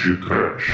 Podcast. 0.00 0.64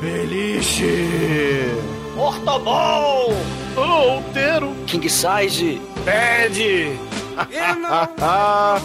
Beliche! 0.00 1.74
Ortobol! 2.16 3.34
Outeiro! 3.76 4.76
King 4.86 5.08
Size! 5.08 5.80
Bad! 6.04 6.54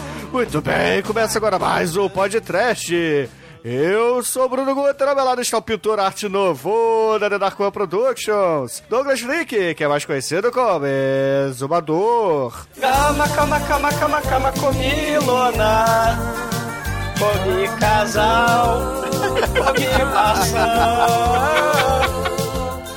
Muito 0.40 0.62
bem, 0.62 1.02
começa 1.02 1.36
agora 1.36 1.58
mais 1.58 1.94
um 1.98 2.08
podcast. 2.08 3.28
Eu 3.62 4.22
sou 4.22 4.48
Bruno 4.48 4.74
Guter, 4.74 5.06
ao 5.06 5.14
meu 5.14 5.22
lado 5.22 5.42
está 5.42 5.58
o 5.58 5.62
pintor 5.62 6.00
arte 6.00 6.30
novo 6.30 7.18
da 7.18 7.28
The 7.28 7.38
Dark 7.38 7.60
One 7.60 7.70
Productions, 7.70 8.82
Douglas 8.88 9.20
Flick, 9.20 9.74
que 9.74 9.84
é 9.84 9.86
mais 9.86 10.06
conhecido 10.06 10.50
como 10.50 10.86
Exumador. 11.46 12.54
Cama, 12.80 13.28
cama, 13.28 13.60
cama, 13.60 13.92
cama, 13.92 14.22
cama, 14.22 14.52
comilona. 14.52 16.18
Comi 17.18 17.68
casal, 17.78 18.80
comi 19.44 20.04
maçã. 20.10 20.66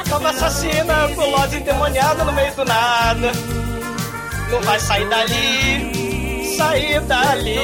Cama 0.10 0.30
assassina, 0.30 1.08
gulosa 1.14 1.58
endemoniada 1.58 2.24
no 2.24 2.32
meio 2.32 2.56
do 2.56 2.64
nada. 2.64 3.32
Não 4.50 4.62
vai 4.62 4.80
sair 4.80 5.10
dali, 5.10 6.03
sair 6.58 7.02
dali. 7.02 7.58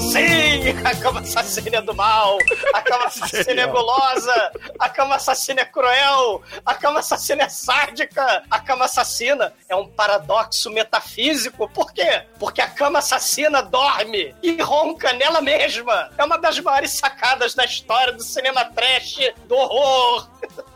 Sim, 0.00 0.84
a 0.84 0.94
cama 0.96 1.20
assassina 1.20 1.76
é 1.76 1.80
do 1.80 1.94
mal. 1.94 2.36
A 2.74 2.82
cama 2.82 3.06
assassina 3.06 3.62
é 3.62 3.66
gulosa. 3.66 4.52
A 4.78 4.88
cama 4.88 5.14
assassina 5.14 5.60
é 5.60 5.64
cruel. 5.64 6.42
A 6.66 6.74
cama 6.74 6.98
assassina 6.98 7.44
é 7.44 7.48
sádica. 7.48 8.42
A 8.50 8.58
cama 8.60 8.84
assassina 8.86 9.54
é 9.68 9.76
um 9.76 9.86
paradoxo 9.86 10.70
metafísico. 10.70 11.68
Por 11.68 11.92
quê? 11.92 12.24
Porque 12.38 12.60
a 12.60 12.68
cama 12.68 12.98
assassina 12.98 13.62
dorme 13.62 14.34
e 14.42 14.60
ronca 14.60 15.12
nela 15.12 15.40
mesma. 15.40 16.10
É 16.18 16.24
uma 16.24 16.36
das 16.36 16.58
maiores 16.58 16.98
sacadas 16.98 17.54
da 17.54 17.64
história 17.64 18.12
do 18.12 18.22
cinema 18.22 18.64
trash, 18.64 19.32
do 19.46 19.54
horror. 19.54 20.28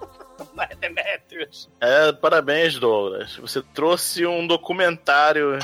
Demetrius. 0.81 1.69
É, 1.81 2.13
parabéns, 2.13 2.79
Douglas. 2.79 3.37
Você 3.37 3.63
trouxe 3.75 4.27
um 4.27 4.47
documentário 4.47 5.59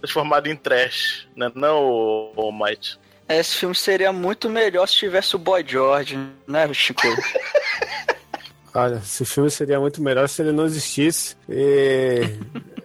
transformado 0.00 0.46
em 0.48 0.56
trash, 0.56 1.28
né? 1.36 1.50
Não, 1.54 2.32
o 2.36 2.52
Might. 2.52 2.98
Esse 3.28 3.56
filme 3.58 3.74
seria 3.74 4.12
muito 4.12 4.50
melhor 4.50 4.86
se 4.88 4.96
tivesse 4.96 5.36
o 5.36 5.38
Boy 5.38 5.64
George, 5.66 6.18
né, 6.48 6.72
Chico? 6.74 7.02
Olha, 8.74 8.96
esse 8.96 9.24
filme 9.24 9.50
seria 9.50 9.80
muito 9.80 10.00
melhor 10.02 10.28
se 10.28 10.42
ele 10.42 10.52
não 10.52 10.64
existisse. 10.64 11.36
E, 11.48 12.22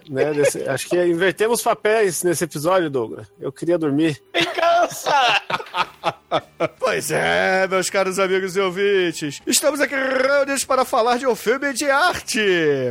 né, 0.09 0.33
desse- 0.33 0.67
acho 0.67 0.89
que 0.89 0.95
invertemos 1.05 1.61
papéis 1.61 2.23
nesse 2.23 2.43
episódio, 2.43 2.89
Douglas. 2.89 3.27
Eu 3.39 3.51
queria 3.51 3.77
dormir. 3.77 4.19
Vingança! 4.33 5.11
Pois 6.79 7.11
é, 7.11 7.67
meus 7.67 7.89
caros 7.89 8.19
amigos 8.19 8.55
e 8.55 8.59
ouvintes, 8.59 9.41
estamos 9.45 9.81
aqui 9.81 9.95
reunidos 9.95 10.63
para 10.63 10.85
falar 10.85 11.17
de 11.17 11.27
um 11.27 11.35
filme 11.35 11.73
de 11.73 11.89
arte, 11.89 12.39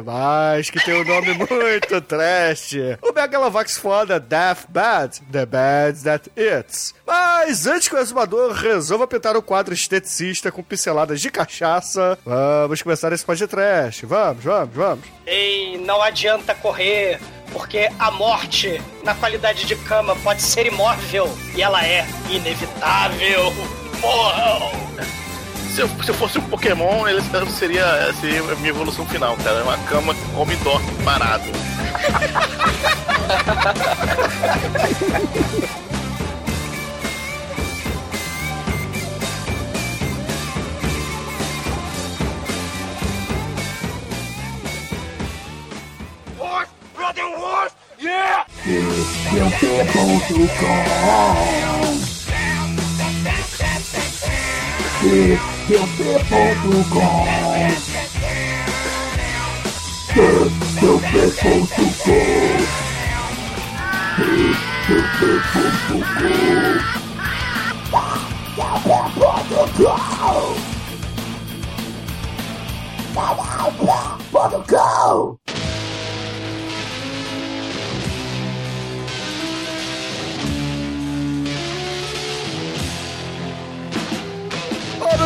mas 0.05 0.69
que 0.71 0.85
tem 0.85 0.95
um 1.01 1.05
nome 1.05 1.33
muito 1.35 2.01
trash. 2.03 2.75
O 3.03 3.13
Megalovax 3.13 3.77
foda 3.77 4.19
Death 4.21 4.67
Bad, 4.69 5.21
The 5.31 5.47
Bad 5.47 6.03
That 6.03 6.31
It's. 6.37 6.95
Mas 7.07 7.67
antes 7.67 7.89
que 7.89 7.95
o 7.95 7.99
exumador 7.99 8.53
resolva 8.53 9.07
pintar 9.07 9.37
o 9.37 9.43
quadro 9.43 9.75
esteticista 9.75 10.51
com 10.51 10.63
pinceladas 10.63 11.21
de 11.21 11.31
cachaça, 11.31 12.19
vamos 12.25 12.83
começar 12.83 13.13
esse 13.13 13.25
podcast. 13.25 14.05
Vamos, 14.07 14.43
vamos, 14.45 14.75
vamos. 14.75 15.05
Ei, 15.27 15.79
não 15.79 16.03
adianta 16.03 16.55
correr, 16.55 17.21
porque 17.55 17.89
a 18.01 18.11
morte 18.11 18.83
na 19.05 19.15
qualidade 19.15 19.65
de 19.65 19.77
cama 19.77 20.17
pode 20.17 20.43
ser 20.43 20.67
imóvel 20.67 21.33
e 21.55 21.63
ela 21.63 21.83
é 21.87 22.05
inevitável. 22.29 23.55
Morram! 24.01 24.73
Se 25.73 25.81
eu, 25.81 25.89
se 25.89 26.09
eu 26.11 26.15
fosse 26.15 26.39
um 26.39 26.43
Pokémon, 26.43 27.07
ele 27.07 27.23
seria, 27.57 28.13
seria 28.21 28.43
a 28.43 28.57
minha 28.57 28.71
evolução 28.71 29.07
final, 29.07 29.37
cara. 29.37 29.61
É 29.61 29.63
uma 29.63 29.79
cama 29.79 30.15
que 30.15 30.25
come 30.33 30.55
e 30.55 30.57
dorme 30.57 30.93
parado. 31.05 31.45
fucking 47.15 47.39
horse? 47.39 47.75
Yeah! 47.99 48.45
It's 48.65 49.25
go! 74.67 75.39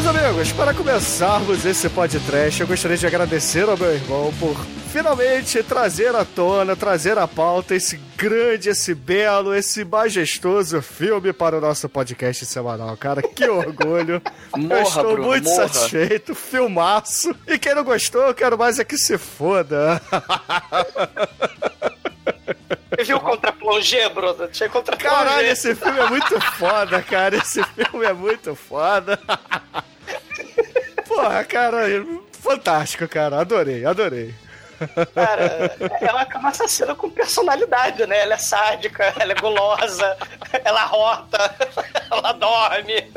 Meus 0.01 0.17
amigos, 0.17 0.53
para 0.53 0.73
começarmos 0.73 1.65
esse 1.67 1.89
podcast, 1.89 2.61
eu 2.61 2.69
gostaria 2.69 2.97
de 2.97 3.05
agradecer 3.05 3.69
ao 3.69 3.77
meu 3.77 3.93
irmão 3.93 4.33
por 4.39 4.55
finalmente 4.93 5.61
trazer 5.65 6.15
à 6.15 6.25
tona, 6.25 6.77
trazer 6.77 7.19
à 7.19 7.27
pauta 7.27 7.75
esse 7.75 7.97
grande, 8.17 8.69
esse 8.69 8.95
belo, 8.95 9.53
esse 9.53 9.85
majestoso 9.85 10.81
filme 10.81 11.33
para 11.33 11.59
o 11.59 11.61
nosso 11.61 11.89
podcast 11.89 12.47
semanal, 12.47 12.97
cara. 12.97 13.23
Que 13.23 13.45
orgulho. 13.51 14.23
eu 14.55 14.61
Morra, 14.63 14.83
estou 14.83 15.13
Bruno, 15.15 15.29
muito 15.31 15.51
morra. 15.51 15.67
satisfeito, 15.69 16.33
filmaço. 16.33 17.35
E 17.49 17.59
quem 17.59 17.75
não 17.75 17.83
gostou, 17.83 18.23
eu 18.23 18.35
quero 18.35 18.57
mais 18.57 18.79
é 18.79 18.85
que 18.85 18.97
se 18.97 19.19
foda. 19.19 20.01
Você 22.99 23.05
viu 23.05 23.21
contra 23.21 23.53
plongé, 23.53 24.09
Bruno? 24.09 24.47
Tinha 24.49 24.69
contra 24.69 24.97
Caralho, 24.97 25.49
esse 25.49 25.75
filme 25.75 25.99
é 25.99 26.09
muito 26.09 26.41
foda, 26.53 27.03
cara. 27.03 27.37
Esse 27.37 27.63
filme 27.65 28.07
é 28.07 28.13
muito 28.13 28.55
foda. 28.55 29.19
Porra, 31.19 31.45
cara, 31.45 31.79
fantástico, 32.31 33.09
cara. 33.09 33.41
Adorei, 33.41 33.85
adorei. 33.85 34.33
Cara, 35.13 35.75
ela 36.01 36.23
é 36.33 36.37
uma 36.39 36.51
assassina 36.51 36.95
com 36.95 37.11
personalidade, 37.11 38.07
né? 38.07 38.21
Ela 38.21 38.35
é 38.35 38.39
sádica, 38.39 39.13
ela 39.19 39.33
é 39.33 39.35
gulosa, 39.35 40.17
ela 40.65 40.85
rota, 40.85 41.53
ela 42.09 42.31
dorme. 42.33 43.11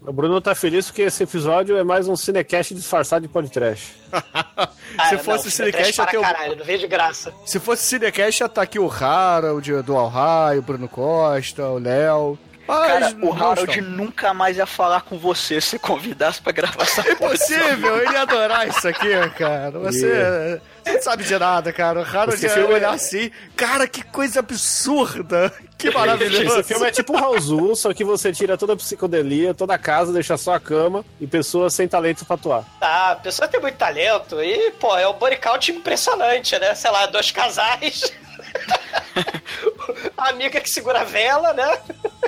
O 0.00 0.12
Bruno 0.12 0.40
tá 0.40 0.54
feliz 0.54 0.86
porque 0.86 1.02
esse 1.02 1.24
episódio 1.24 1.76
é 1.76 1.84
mais 1.84 2.08
um 2.08 2.16
cinecast 2.16 2.72
disfarçado 2.74 3.26
de 3.26 3.28
podcast. 3.32 3.92
Cara, 4.10 5.18
fosse 5.18 5.44
não, 5.46 5.50
Cinecast, 5.50 6.00
é 6.00 6.04
para 6.06 6.18
o- 6.18 6.22
caralho, 6.22 6.56
não 6.56 6.64
vejo 6.64 6.80
de 6.82 6.86
graça. 6.86 7.34
Se 7.44 7.58
fosse 7.60 7.82
Cinecast, 7.82 8.42
ia 8.42 8.46
estar 8.46 8.62
aqui 8.62 8.78
o 8.78 8.88
Harold, 8.90 9.70
o 9.74 9.82
Dual 9.82 10.08
High, 10.08 10.58
o 10.58 10.62
Bruno 10.62 10.88
Costa, 10.88 11.64
o 11.68 11.78
Léo. 11.78 12.38
Mas 12.66 12.86
Cara, 12.92 13.16
o 13.22 13.32
Harold 13.32 13.80
nunca 13.80 14.34
mais 14.34 14.56
ia 14.56 14.66
falar 14.66 15.02
com 15.02 15.16
você 15.18 15.60
se 15.60 15.78
convidasse 15.78 16.40
pra 16.40 16.52
gravar 16.52 16.82
essa 16.82 17.02
porra. 17.02 17.34
Impossível, 17.34 18.02
ele 18.02 18.12
ia 18.12 18.22
adorar 18.22 18.68
isso 18.68 18.88
aqui, 18.88 19.08
cara. 19.38 19.70
Você, 19.78 20.60
você 20.84 20.92
não 20.92 21.02
sabe 21.02 21.24
de 21.24 21.38
nada, 21.38 21.72
cara. 21.72 22.00
O 22.00 22.02
Harold 22.02 22.34
Esse 22.34 22.46
ia 22.46 22.52
filme 22.52 22.74
olhar 22.74 22.92
é- 22.92 22.94
assim. 22.96 23.30
Cara, 23.56 23.86
que 23.86 24.02
coisa 24.02 24.40
absurda. 24.40 25.52
Que 25.78 25.90
maravilhoso. 25.90 26.60
Esse 26.60 26.62
filme 26.64 26.88
é 26.88 26.90
tipo 26.90 27.12
o 27.12 27.16
Raul, 27.16 27.76
só 27.76 27.92
que 27.92 28.02
você 28.02 28.32
tira 28.32 28.56
toda 28.56 28.72
a 28.72 28.76
psicodelia, 28.76 29.52
toda 29.54 29.74
a 29.74 29.78
casa, 29.78 30.12
deixa 30.12 30.36
só 30.36 30.54
a 30.54 30.60
cama 30.60 31.04
e 31.20 31.26
pessoas 31.26 31.74
sem 31.74 31.86
talento 31.86 32.24
pra 32.24 32.34
atuar. 32.34 32.64
Tá, 32.80 33.12
a 33.12 33.16
pessoa 33.16 33.46
tem 33.46 33.60
muito 33.60 33.76
talento 33.76 34.42
e, 34.42 34.70
pô, 34.72 34.96
é 34.96 35.06
um 35.06 35.12
body 35.12 35.36
count 35.36 35.70
impressionante, 35.70 36.58
né? 36.58 36.74
Sei 36.74 36.90
lá, 36.90 37.06
dois 37.06 37.30
casais. 37.30 38.12
a 40.16 40.28
amiga 40.30 40.60
que 40.60 40.70
segura 40.70 41.02
a 41.02 41.04
vela, 41.04 41.52
né? 41.52 41.78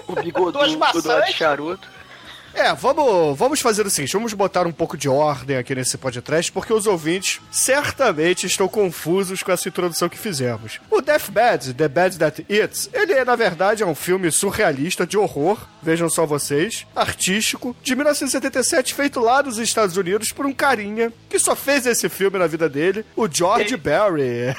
O 0.08 0.50
Duas 0.50 0.72
do 0.72 1.08
lado 1.08 1.24
de 1.26 1.32
charuto. 1.32 1.88
É, 2.54 2.74
vamos, 2.74 3.38
vamos 3.38 3.60
fazer 3.60 3.86
o 3.86 3.90
seguinte, 3.90 4.14
vamos 4.14 4.32
botar 4.32 4.66
um 4.66 4.72
pouco 4.72 4.96
de 4.96 5.08
ordem 5.08 5.56
aqui 5.56 5.74
nesse 5.74 5.96
podcast, 5.96 6.50
porque 6.50 6.72
os 6.72 6.86
ouvintes 6.86 7.40
certamente 7.52 8.46
estão 8.46 8.66
confusos 8.66 9.42
com 9.42 9.52
essa 9.52 9.68
introdução 9.68 10.08
que 10.08 10.18
fizemos. 10.18 10.80
O 10.90 11.00
Deathbed, 11.00 11.74
The 11.74 11.88
Bad 11.88 12.18
That 12.18 12.46
Eats, 12.48 12.90
ele 12.92 13.12
é, 13.12 13.24
na 13.24 13.36
verdade, 13.36 13.82
é 13.82 13.86
um 13.86 13.94
filme 13.94 14.32
surrealista 14.32 15.06
de 15.06 15.16
horror, 15.16 15.58
vejam 15.82 16.08
só 16.08 16.26
vocês, 16.26 16.86
artístico, 16.96 17.76
de 17.82 17.94
1977, 17.94 18.94
feito 18.94 19.20
lá 19.20 19.42
nos 19.42 19.58
Estados 19.58 19.96
Unidos 19.96 20.32
por 20.32 20.46
um 20.46 20.52
carinha 20.52 21.12
que 21.28 21.38
só 21.38 21.54
fez 21.54 21.86
esse 21.86 22.08
filme 22.08 22.38
na 22.38 22.46
vida 22.46 22.68
dele, 22.68 23.04
o 23.14 23.28
George 23.30 23.76
Barry. 23.76 24.54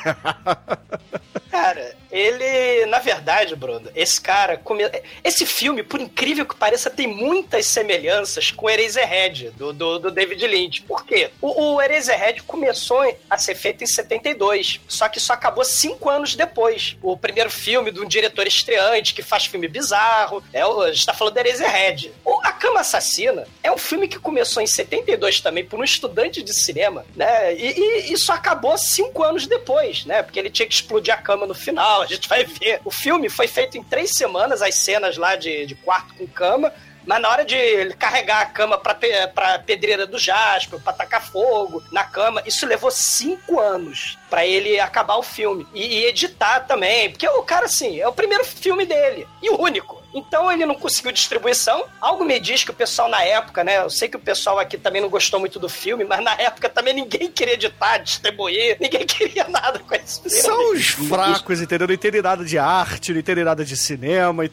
Cara, 1.52 1.99
ele, 2.12 2.86
na 2.88 3.00
verdade, 3.00 3.56
Bruno, 3.56 3.90
esse 3.96 4.20
cara, 4.20 4.58
come... 4.58 4.84
esse 5.24 5.46
filme, 5.46 5.84
por 5.84 6.00
incrível 6.00 6.46
que 6.46 6.56
pareça, 6.56 6.90
tem 6.90 7.08
muitas 7.08 7.66
semelhanças 7.68 8.52
com 8.52 8.70
Eraserhead, 8.70 9.52
do, 9.52 9.72
do, 9.72 10.00
do 10.00 10.12
David 10.12 10.46
Lynch. 10.48 10.82
Por 10.82 11.06
quê? 11.06 11.30
O, 11.42 11.76
o 11.76 11.82
Eraserhead 11.82 12.44
começou 12.44 13.00
a 13.30 13.38
ser 13.38 13.56
feito 13.56 13.84
em 13.84 13.88
72, 13.88 14.82
só 14.88 15.08
que 15.08 15.18
isso 15.18 15.32
acabou 15.32 15.64
cinco 15.64 16.10
anos 16.10 16.36
depois. 16.36 16.98
O 17.02 17.18
primeiro 17.18 17.50
filme 17.50 17.92
de 17.92 18.00
um 18.00 18.08
diretor 18.08 18.48
estreante 18.48 19.14
que 19.14 19.22
faz 19.22 19.46
filme 19.46 19.68
bizarro, 19.68 20.44
é, 20.52 20.62
a 20.62 20.92
gente 20.92 21.06
tá 21.06 21.14
falando 21.14 21.34
do 21.36 21.40
Eraserhead. 21.40 22.12
O 22.26 22.40
A 22.44 22.52
Cama 22.52 22.80
Assassina 22.80 23.48
é 23.64 23.72
um 23.72 23.78
filme 23.78 24.08
que 24.08 24.20
começou 24.20 24.62
em 24.62 24.68
72 24.68 25.42
também 25.42 25.66
por 25.66 25.80
um 25.80 25.84
estudante 25.84 26.42
de 26.42 26.54
cinema, 26.54 27.06
né? 27.16 27.54
E, 27.54 27.80
e 27.80 28.14
isso 28.14 28.32
acabou 28.32 28.78
cinco 28.78 29.24
anos 29.24 29.48
depois, 29.48 30.06
né? 30.06 30.24
Porque 30.24 30.40
ele 30.40 30.50
tinha 30.50 30.68
que 30.68 30.74
explodir 30.74 31.14
a 31.14 31.18
cama 31.18 31.46
no 31.46 31.54
final, 31.54 31.99
a 32.02 32.06
gente 32.06 32.28
vai 32.28 32.44
ver. 32.44 32.82
O 32.86 32.92
filme 32.92 33.30
foi 33.30 33.48
feito 33.48 33.78
em 33.78 33.84
três 33.84 34.12
semanas, 34.12 34.62
as 34.62 34.76
cenas 34.76 35.18
lá 35.18 35.36
de, 35.36 35.66
de 35.66 35.76
quarto 35.76 36.14
com 36.16 36.28
cama, 36.28 36.74
mas 37.06 37.22
na 37.22 37.30
hora 37.30 37.46
de 37.46 37.94
carregar 37.98 38.42
a 38.42 38.46
cama 38.46 38.78
pra, 38.78 38.96
pra 39.34 39.60
pedreira 39.60 40.06
do 40.06 40.20
Jasper, 40.20 40.80
pra 40.80 40.94
tacar 40.94 41.26
fogo 41.26 41.84
na 41.92 42.04
cama, 42.04 42.44
isso 42.46 42.66
levou 42.66 42.92
cinco 42.92 43.60
anos 43.60 44.18
pra 44.30 44.46
ele 44.46 44.80
acabar 44.80 45.16
o 45.16 45.24
filme. 45.24 45.66
E, 45.74 46.00
e 46.00 46.06
editar 46.06 46.62
também, 46.62 47.10
porque 47.10 47.28
o 47.28 47.44
cara, 47.44 47.66
assim, 47.66 48.00
é 48.00 48.08
o 48.08 48.14
primeiro 48.14 48.46
filme 48.46 48.86
dele, 48.86 49.28
e 49.42 49.50
o 49.50 49.60
único. 49.60 49.99
Então 50.14 50.52
ele 50.52 50.66
não 50.66 50.76
conseguiu 50.76 51.12
distribuição. 51.12 51.86
Algo 52.02 52.26
me 52.26 52.40
diz 52.40 52.64
que 52.64 52.72
o 52.72 52.74
pessoal 52.74 53.08
na 53.10 53.24
época, 53.24 53.64
né? 53.64 53.78
Eu 53.84 53.90
sei 53.90 54.10
que 54.10 54.18
o 54.18 54.20
pessoal 54.20 54.58
aqui 54.58 54.78
também 54.78 55.02
não 55.02 55.10
gostou 55.10 55.40
muito 55.40 55.60
do 55.60 55.70
filme, 55.70 56.04
mas 56.04 56.24
na 56.24 56.34
época 56.34 56.68
também 56.68 56.94
ninguém 56.94 57.30
queria 57.32 57.54
editar, 57.54 57.98
distribuir, 58.00 58.78
ninguém 58.80 59.06
queria 59.08 59.48
nada 59.48 59.78
com 59.80 59.94
esse 59.96 60.20
filme. 60.22 60.38
São 60.38 60.72
os 60.74 60.88
fracos, 60.90 61.62
entendeu? 61.62 61.88
Não 61.88 61.94
entendem 61.94 62.22
nada 62.22 62.44
de 62.44 62.58
arte, 62.58 63.12
não 63.14 63.20
entendem 63.20 63.44
nada 63.44 63.64
de 63.64 63.78
cinema. 63.78 64.46
e- 64.46 64.52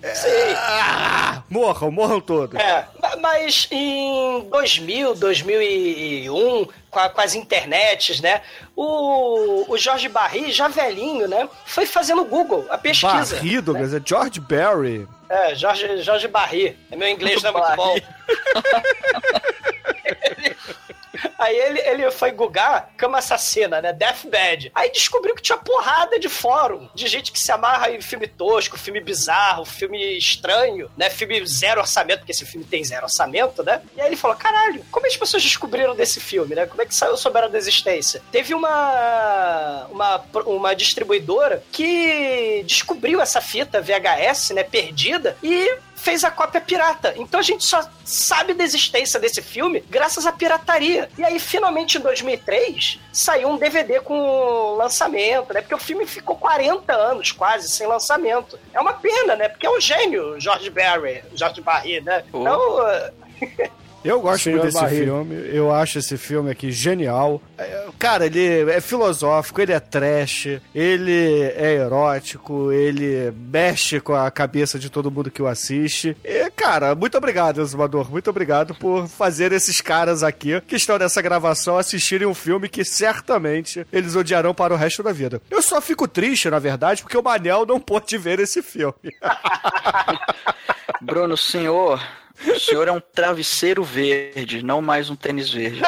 Ah, 0.57 1.43
morram, 1.49 1.91
morram 1.91 2.21
todos. 2.21 2.59
É, 2.61 2.87
ma- 3.01 3.17
mas 3.17 3.67
em 3.71 4.47
2000, 4.51 5.15
2001, 5.15 6.69
com, 6.97 7.01
a- 7.01 7.11
com 7.11 7.21
as 7.21 7.35
internets, 7.35 8.21
né? 8.21 8.41
O, 8.75 9.71
o 9.71 9.77
Jorge 9.77 10.09
Barry, 10.09 10.51
já 10.51 10.67
velhinho, 10.67 11.29
né? 11.29 11.47
Foi 11.67 11.85
fazendo 11.85 12.23
o 12.23 12.25
Google, 12.25 12.65
a 12.71 12.79
pesquisa. 12.79 13.37
Barry, 13.37 13.61
Douglas, 13.61 13.93
é 13.93 14.01
George 14.03 14.41
Barry. 14.41 15.07
É, 15.29 15.55
Jorge, 15.55 16.01
Jorge 16.03 16.27
Barry. 16.27 16.75
É 16.91 16.97
meu 16.97 17.07
inglês 17.09 17.43
não 17.45 17.51
é 17.51 17.53
muito 17.53 17.77
bom. 17.77 17.97
Aí 21.39 21.57
ele, 21.57 21.81
ele 21.81 22.11
foi 22.11 22.31
googar 22.31 22.91
cama 22.97 23.19
assassina, 23.19 23.81
né? 23.81 23.93
Deathbed. 23.93 24.71
Aí 24.75 24.91
descobriu 24.91 25.35
que 25.35 25.43
tinha 25.43 25.59
porrada 25.59 26.19
de 26.19 26.29
fórum 26.29 26.89
de 26.95 27.07
gente 27.07 27.33
que 27.33 27.39
se 27.39 27.53
amarra 27.53 27.91
em 27.91 28.01
filme 28.01 28.27
tosco, 28.27 28.79
filme 28.79 29.01
bizarro, 29.01 29.65
filme 29.65 30.17
estranho, 30.17 30.91
né? 30.97 31.11
Filme 31.11 31.45
zero 31.47 31.81
orçamento, 31.81 32.21
porque 32.21 32.33
esse 32.33 32.47
filme 32.47 32.67
tem 32.67 32.85
zero 32.85 33.05
orçamento, 33.05 33.63
né? 33.63 33.83
E 33.97 34.01
aí 34.01 34.09
ele 34.09 34.17
falou: 34.17 34.37
caralho, 34.37 34.85
como 34.91 35.07
as 35.07 35.17
pessoas 35.17 35.43
descobriram 35.43 35.95
desse 35.95 36.21
filme, 36.21 36.55
né? 36.55 36.67
Como 36.67 36.83
é 36.83 36.87
que 36.87 36.95
saiu 36.95 37.17
souberam 37.17 37.51
da 37.51 37.59
existência? 37.59 38.23
Teve 38.31 38.55
uma, 38.55 39.87
uma, 39.91 40.25
uma 40.47 40.75
distribuidora 40.75 41.63
que 41.73 42.63
descobriu 42.67 43.21
essa 43.21 43.41
fita 43.41 43.81
VHS, 43.81 44.51
né? 44.51 44.63
Perdida 44.63 45.37
e 45.43 45.79
fez 45.97 46.23
a 46.23 46.31
cópia 46.31 46.61
pirata. 46.61 47.15
Então 47.17 47.41
a 47.41 47.43
gente 47.43 47.65
só 47.65 47.89
sabe 48.05 48.55
da 48.55 48.63
existência 48.63 49.19
desse 49.19 49.43
filme 49.43 49.83
graças 49.89 50.27
à 50.27 50.33
pirataria. 50.33 51.09
E 51.19 51.25
aí, 51.25 51.41
finalmente, 51.41 51.99
em 51.99 52.01
2003, 52.01 53.01
saiu 53.13 53.49
um 53.49 53.57
DVD 53.57 54.01
com 54.01 54.77
lançamento, 54.77 55.53
né? 55.53 55.61
Porque 55.63 55.75
o 55.75 55.79
filme 55.79 56.07
ficou 56.07 56.37
40 56.37 56.93
anos 56.93 57.33
quase 57.33 57.69
sem 57.69 57.87
lançamento. 57.87 58.59
É 58.73 58.81
uma 58.81 58.93
pena, 58.93 59.35
né? 59.35 59.49
Porque 59.49 59.67
é 59.67 59.71
um 59.71 59.81
gênio, 59.81 60.39
George 60.39 60.71
Barry, 60.71 61.25
George 61.35 61.61
Barry, 61.61 62.01
né? 62.01 62.23
Pô. 62.31 62.41
Então, 62.41 62.79
Eu 64.05 64.21
gosto 64.21 64.45
Senhor 64.45 64.63
muito 64.63 64.73
desse 64.73 64.89
filme. 64.89 65.35
Eu 65.53 65.73
acho 65.73 65.99
esse 65.99 66.17
filme 66.17 66.51
aqui 66.51 66.71
genial. 66.71 67.43
É, 67.59 67.87
Cara, 67.99 68.27
ele 68.27 68.71
é 68.71 68.81
filosófico, 68.81 69.61
ele 69.61 69.73
é 69.73 69.81
trash, 69.81 70.61
ele 70.75 71.43
é 71.57 71.77
erótico, 71.77 72.71
ele 72.71 73.33
mexe 73.35 74.01
com 74.01 74.15
a 74.15 74.31
cabeça 74.31 74.79
de 74.79 74.91
todo 74.91 75.11
mundo 75.11 75.31
que 75.31 75.41
o 75.41 75.47
assiste. 75.47 76.17
E, 76.23 76.51
cara, 76.51 76.95
muito 76.95 77.17
obrigado, 77.17 77.61
Exumador. 77.61 78.11
Muito 78.11 78.29
obrigado 78.29 78.75
por 78.75 79.09
fazer 79.09 79.51
esses 79.53 79.81
caras 79.81 80.23
aqui 80.23 80.61
que 80.61 80.77
estão 80.77 80.99
nessa 80.99 81.23
gravação 81.23 81.79
assistirem 81.79 82.29
um 82.29 82.35
filme 82.35 82.69
que 82.69 82.85
certamente 82.85 83.87
eles 83.91 84.15
odiarão 84.15 84.55
para 84.55 84.75
o 84.75 84.77
resto 84.77 85.03
da 85.03 85.13
vida. 85.13 85.41
Eu 85.51 85.63
só 85.63 85.81
fico 85.81 86.07
triste, 86.07 86.51
na 86.51 86.59
verdade, 86.59 87.03
porque 87.03 87.17
o 87.17 87.23
Manel 87.23 87.65
não 87.65 87.81
pôde 87.81 88.19
ver 88.19 88.41
esse 88.41 88.63
filme. 88.63 88.95
Bruno, 91.01 91.35
o 91.35 91.39
senhor. 91.39 92.01
O 92.45 92.59
senhor 92.61 92.89
é 92.89 92.93
um 92.93 93.01
travesseiro 93.01 93.83
verde, 93.85 94.63
não 94.63 94.83
mais 94.83 95.09
um 95.11 95.17
tênis 95.17 95.51
verde. 95.51 95.81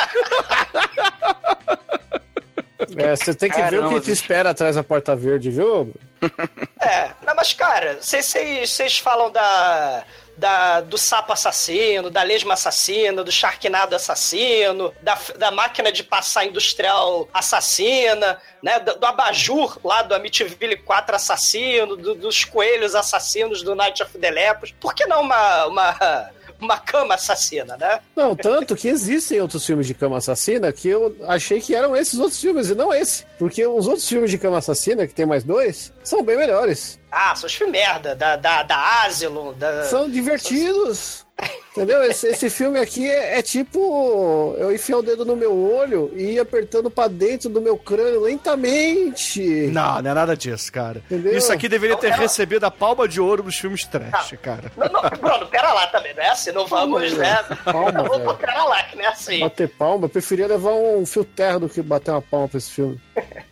É, 2.97 3.15
você 3.15 3.35
tem 3.35 3.51
que 3.51 3.57
ver 3.57 3.63
o 3.79 3.83
Caramba, 3.83 4.01
que 4.01 4.07
te 4.07 4.11
espera 4.13 4.51
atrás 4.51 4.77
da 4.77 4.83
porta 4.85 5.15
verde, 5.15 5.51
viu? 5.51 5.95
É, 6.81 7.11
não, 7.27 7.35
mas 7.35 7.53
cara, 7.53 7.99
vocês 8.01 8.99
falam 8.99 9.31
da, 9.31 10.05
da, 10.37 10.81
do 10.81 10.97
sapo 10.97 11.33
assassino, 11.33 12.09
da 12.09 12.23
lesma 12.23 12.55
assassina, 12.55 13.23
do 13.23 13.31
Sharknado 13.33 13.95
assassino, 13.95 14.95
da, 15.03 15.19
da 15.37 15.51
máquina 15.51 15.91
de 15.93 16.03
passar 16.03 16.45
industrial 16.47 17.29
assassina, 17.35 18.41
né, 18.63 18.79
do, 18.81 18.95
do 18.97 19.05
abajur 19.07 19.79
lá 19.85 20.03
do 20.03 20.15
Amityville 20.15 20.77
4 20.79 21.17
assassino, 21.17 21.97
do- 21.97 22.15
dos 22.15 22.45
coelhos 22.45 22.95
assassinos 22.95 23.63
do 23.63 23.75
Night 23.75 24.03
of 24.03 24.17
the 24.19 24.31
Lepers. 24.31 24.73
Por 24.81 24.95
que 24.95 25.05
não 25.07 25.21
uma, 25.21 25.67
uma, 25.67 26.31
uma 26.61 26.79
cama 26.79 27.15
assassina, 27.15 27.77
né? 27.77 28.01
Não, 28.17 28.35
tanto 28.35 28.75
que 28.75 28.89
existem 28.89 29.41
outros 29.41 29.65
filmes 29.65 29.87
de 29.87 29.95
cama 29.95 30.19
assassina 30.19 30.73
que 30.73 30.89
eu 30.89 31.17
achei 31.27 31.61
que 31.61 31.75
eram 31.75 31.95
esses 31.97 32.19
outros 32.19 32.41
filmes 32.41 32.69
e 32.69 32.75
não 32.75 32.93
esse. 32.93 33.25
Porque 33.39 33.67
os 33.67 33.87
outros 33.87 34.09
filmes 34.09 34.31
de 34.31 34.39
cama 34.39 34.59
assassina, 34.59 35.07
que 35.07 35.15
tem 35.15 35.27
mais 35.27 35.45
dois, 35.45 35.93
são 36.03 36.23
bem 36.23 36.37
melhores. 36.37 36.99
Ah, 37.11 37.35
são 37.35 37.47
os 37.47 37.55
filmes 37.55 37.79
merda, 37.81 38.15
da, 38.15 38.37
da, 38.37 38.63
da 38.63 39.05
Asylum, 39.05 39.53
da... 39.55 39.85
São 39.85 40.11
divertidos. 40.11 41.27
Entendeu? 41.71 42.03
Esse, 42.03 42.27
esse 42.27 42.51
filme 42.51 42.81
aqui 42.81 43.09
é, 43.09 43.39
é 43.39 43.43
tipo 43.43 44.57
eu 44.59 44.75
enfiar 44.75 44.99
o 44.99 45.03
dedo 45.03 45.25
no 45.25 45.37
meu 45.37 45.57
olho 45.57 46.11
e 46.17 46.33
ir 46.33 46.41
apertando 46.41 46.91
pra 46.91 47.07
dentro 47.07 47.49
do 47.49 47.61
meu 47.61 47.77
crânio 47.79 48.21
lentamente. 48.23 49.41
Não, 49.69 50.03
não 50.03 50.11
é 50.11 50.15
nada 50.15 50.37
disso, 50.37 50.73
cara. 50.73 51.01
Entendeu? 51.09 51.37
Isso 51.37 51.53
aqui 51.53 51.69
deveria 51.69 51.97
ter 51.97 52.09
Não, 52.09 52.15
ela- 52.15 52.23
recebido 52.23 52.65
a 52.65 52.71
palma 52.71 53.07
de 53.07 53.21
ouro 53.21 53.45
dos 53.45 53.57
filmes 53.57 53.85
trash, 53.85 54.35
cara. 54.43 54.73
Não, 54.77 54.89
não, 54.89 55.03
Bruno, 55.11 55.47
pera 55.47 55.73
lá 55.73 55.87
também, 55.87 56.13
não 56.15 56.23
é 56.25 56.31
assim, 56.31 56.51
não 56.51 56.67
vamos, 56.67 57.13
né? 57.13 57.45
Calma, 57.65 58.03
Opa, 58.03 58.17
velho. 58.19 58.35
pera 58.35 58.65
lá, 58.65 58.83
que 58.83 58.97
não 58.97 59.05
é 59.05 59.09
assim. 59.09 59.39
Bater 59.41 59.69
palma, 59.69 60.07
eu 60.07 60.09
preferia 60.09 60.49
levar 60.49 60.73
um 60.73 61.07
fio 61.07 61.25
terra 61.25 61.61
do 61.61 61.69
que 61.69 61.81
bater 61.81 62.11
uma 62.11 62.23
palma 62.23 62.49
pra 62.49 62.59
esse 62.59 62.71
filme. 62.71 63.01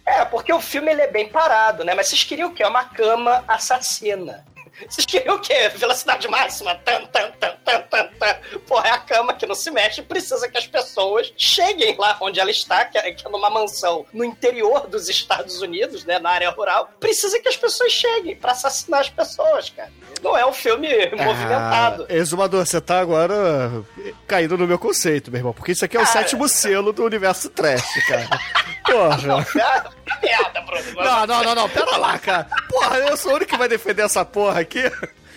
É, 0.04 0.24
porque 0.24 0.52
o 0.52 0.60
filme 0.60 0.90
ele 0.90 1.02
é 1.02 1.10
bem 1.10 1.28
parado, 1.28 1.84
né? 1.84 1.94
Mas 1.94 2.08
vocês 2.08 2.24
queriam 2.24 2.48
o 2.50 2.54
quê? 2.54 2.64
Uma 2.64 2.84
cama 2.84 3.44
assassina. 3.46 4.44
Vocês 4.88 5.06
queriam 5.06 5.36
o 5.36 5.40
quê? 5.40 5.68
Velocidade 5.70 6.28
máxima? 6.28 6.74
Tan, 6.76 7.06
tan, 7.06 7.30
tan, 7.32 7.56
tan, 7.64 7.80
tan, 7.82 8.08
tan. 8.18 8.36
Porra, 8.66 8.88
é 8.88 8.90
a 8.90 8.98
cama 8.98 9.34
que 9.34 9.46
não 9.46 9.54
se 9.54 9.70
mexe. 9.70 10.02
Precisa 10.02 10.48
que 10.48 10.58
as 10.58 10.66
pessoas 10.66 11.32
cheguem 11.36 11.96
lá 11.96 12.16
onde 12.20 12.38
ela 12.38 12.50
está, 12.50 12.84
que 12.84 12.98
é, 12.98 13.10
que 13.12 13.26
é 13.26 13.30
numa 13.30 13.48
mansão 13.50 14.04
no 14.12 14.24
interior 14.24 14.86
dos 14.86 15.08
Estados 15.08 15.60
Unidos, 15.62 16.04
né? 16.04 16.18
Na 16.18 16.30
área 16.30 16.50
rural. 16.50 16.90
Precisa 17.00 17.40
que 17.40 17.48
as 17.48 17.56
pessoas 17.56 17.92
cheguem 17.92 18.36
pra 18.36 18.52
assassinar 18.52 19.00
as 19.00 19.08
pessoas, 19.08 19.70
cara. 19.70 19.90
Não 20.22 20.36
é 20.36 20.44
um 20.46 20.52
filme 20.52 20.88
movimentado. 21.16 22.06
Ah, 22.08 22.14
Exumador, 22.14 22.66
você 22.66 22.80
tá 22.80 22.98
agora 23.00 23.84
caindo 24.26 24.56
no 24.58 24.66
meu 24.66 24.78
conceito, 24.78 25.30
meu 25.30 25.38
irmão. 25.38 25.52
Porque 25.52 25.72
isso 25.72 25.84
aqui 25.84 25.96
é 25.96 26.00
o 26.00 26.04
Cara. 26.04 26.18
sétimo 26.20 26.48
selo 26.48 26.92
do 26.92 27.04
universo 27.04 27.48
trash, 27.50 27.84
cara. 28.08 28.28
Porra. 28.86 29.46
Ah, 29.62 29.90
que 30.06 30.26
merda, 30.26 30.60
Bruno. 30.62 31.04
Não, 31.04 31.26
não, 31.26 31.44
não, 31.44 31.54
não, 31.54 31.68
pera 31.68 31.96
lá, 31.96 32.18
cara. 32.18 32.46
Porra, 32.68 32.98
eu 32.98 33.16
sou 33.16 33.32
o 33.32 33.34
único 33.36 33.50
que 33.50 33.58
vai 33.58 33.68
defender 33.68 34.02
essa 34.02 34.24
porra 34.24 34.60
aqui. 34.60 34.82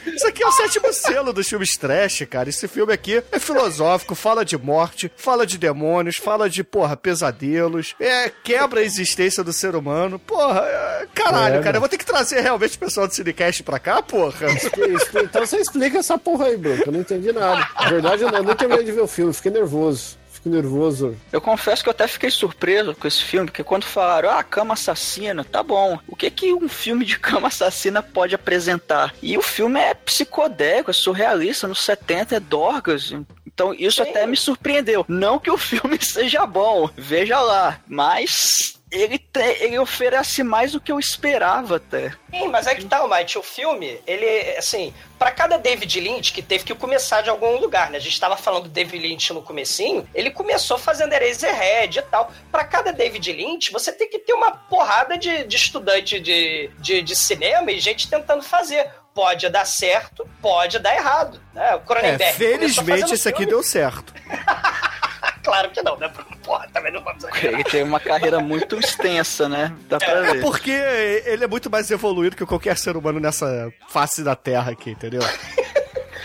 Isso 0.08 0.26
aqui 0.26 0.42
é 0.42 0.48
o 0.48 0.52
sétimo 0.52 0.92
selo 0.94 1.34
dos 1.34 1.48
filmes 1.48 1.72
trash, 1.78 2.26
cara. 2.30 2.50
Esse 2.50 2.68
filme 2.68 2.92
aqui 2.94 3.22
é 3.32 3.38
filosófico, 3.40 4.16
fala 4.16 4.46
de 4.46 4.58
morte, 4.58 5.12
fala 5.16 5.46
de 5.46 5.58
demônios, 5.58 6.16
fala 6.16 6.50
de, 6.50 6.64
porra, 6.64 6.96
pesadelos, 6.96 7.96
é, 8.00 8.32
quebra 8.44 8.80
a 8.80 8.84
existência 8.84 9.44
do 9.44 9.52
ser 9.52 9.76
humano. 9.76 10.18
Porra, 10.18 10.62
é, 10.66 11.08
caralho, 11.14 11.56
É, 11.56 11.62
cara, 11.62 11.78
eu 11.78 11.82
vou 11.82 11.90
ter 11.90 11.98
que 11.98 12.06
trazer 12.06 12.40
realmente 12.42 12.78
o 12.78 12.80
pessoal 12.80 13.08
do 13.08 13.14
Cinecast 13.14 13.62
pra 13.62 13.78
cá, 13.78 14.02
porra. 14.02 14.48
Então 15.22 15.46
você 15.46 15.58
explica 15.58 16.00
essa 16.00 16.18
porra 16.18 16.46
aí, 16.46 16.58
Bruno, 16.58 16.82
eu 16.86 16.92
não 16.92 17.02
entendi 17.02 17.32
nada. 17.32 17.68
Na 17.76 17.90
verdade, 17.90 18.24
eu 18.24 18.32
não, 18.32 18.38
eu 18.38 18.44
não 18.44 18.56
terminei 18.56 18.86
de 18.86 18.92
ver 18.92 19.02
o 19.02 19.08
filme, 19.08 19.34
fiquei 19.34 19.52
nervoso. 19.52 20.18
Nervoso. 20.50 21.16
Eu 21.32 21.40
confesso 21.40 21.84
que 21.84 21.90
eu 21.90 21.92
até 21.92 22.08
fiquei 22.08 22.30
surpreso 22.30 22.96
com 22.96 23.08
esse 23.08 23.24
filme, 23.24 23.48
porque 23.48 23.64
quando 23.64 23.84
falaram, 23.84 24.30
ah, 24.30 24.44
cama 24.44 24.74
assassina, 24.74 25.44
tá 25.44 25.62
bom. 25.64 26.00
O 26.08 26.16
que 26.16 26.30
que 26.30 26.54
um 26.54 26.68
filme 26.68 27.06
de 27.06 27.18
cama 27.20 27.48
assassina 27.48 28.02
pode 28.02 28.36
apresentar? 28.36 29.14
E 29.22 29.38
o 29.38 29.42
filme 29.42 29.80
é 29.80 29.94
psicodélico, 29.94 30.92
é 30.92 30.94
surrealista, 30.94 31.68
nos 31.68 31.84
70 31.84 32.36
é 32.36 32.40
Dorgas. 32.40 33.14
Então 33.46 33.74
isso 33.74 34.02
até 34.02 34.26
me 34.26 34.38
surpreendeu. 34.38 35.06
Não 35.08 35.40
que 35.40 35.52
o 35.52 35.58
filme 35.58 35.98
seja 36.04 36.46
bom, 36.46 36.90
veja 36.96 37.40
lá, 37.40 37.80
mas 37.88 38.79
ele, 38.92 39.18
te- 39.20 39.40
ele 39.64 39.78
oferece 39.80 40.44
mais 40.44 40.72
do 40.72 40.82
que 40.82 40.92
eu 40.92 41.00
esperava 41.00 41.76
até. 41.78 42.12
Sim, 42.32 42.48
mas 42.48 42.68
é 42.68 42.76
que 42.76 42.86
tal, 42.86 43.08
Mike? 43.10 43.38
O 43.38 43.44
filme, 43.44 44.00
ele, 44.08 44.56
assim, 44.58 44.94
pra 45.18 45.32
cada 45.32 45.58
David 45.58 46.00
Lynch, 46.00 46.34
que 46.34 46.42
teve 46.42 46.64
que 46.64 46.74
começar 46.76 47.22
de 47.22 47.30
algum 47.30 47.58
lugar, 47.58 47.90
né? 47.92 47.98
A 47.98 48.02
gente 48.02 48.20
tava 48.20 48.36
falando 48.38 48.64
do 48.64 48.70
David 48.70 48.98
Lynch 49.08 49.34
no 49.34 49.42
comecinho, 49.42 50.08
ele 50.14 50.32
começou 50.32 50.78
fazendo 50.78 51.14
Eraserhead 51.14 52.00
e 52.00 52.02
tal. 52.04 52.32
Pra 52.52 52.64
cada 52.64 52.92
David 52.92 53.32
Lynch, 53.32 53.72
você 53.72 53.92
tem 53.92 54.10
que 54.10 54.20
ter 54.20 54.34
uma 54.34 54.52
porrada 54.52 55.18
de, 55.18 55.44
de 55.46 55.56
estudante 55.56 56.20
de, 56.20 56.70
de, 56.80 57.02
de 57.02 57.16
cinema 57.16 57.72
e 57.72 57.80
gente 57.80 58.10
tentando 58.10 58.42
fazer. 58.44 58.88
Pode 59.14 59.50
dar 59.50 59.66
certo, 59.66 60.28
pode 60.42 60.80
dar 60.80 60.96
errado. 60.96 61.42
Né? 61.54 61.76
O 61.76 61.78
É, 61.78 61.80
Cronenberg 61.80 62.18
começou 62.38 62.48
felizmente 62.84 63.14
esse 63.14 63.28
aqui 63.28 63.46
deu 63.46 63.62
certo. 63.62 64.14
Claro 65.44 65.70
que 65.72 65.82
não, 65.82 65.98
né? 65.98 66.12
Porra, 66.44 66.68
também 66.74 66.92
não 66.92 67.04
vamos 67.04 67.24
exagerar. 67.24 67.54
Ele 67.54 67.64
tem 67.64 67.84
uma 67.84 68.00
carreira 68.00 68.40
muito 68.40 68.78
extensa, 68.78 69.48
né? 69.50 69.74
Dá 69.88 69.98
pra 69.98 70.12
É 70.28 70.34
ver. 70.34 70.42
porque 70.42 70.72
ele 70.72 71.44
é 71.44 71.48
muito 71.48 71.70
mais 71.70 71.90
evoluído 71.92 72.36
que 72.36 72.46
qualquer 72.46 72.78
ser 72.78 72.96
humano 72.98 73.20
nessa 73.20 73.72
face 73.90 74.24
da 74.24 74.36
Terra 74.36 74.72
aqui, 74.72 74.92
entendeu? 74.92 75.22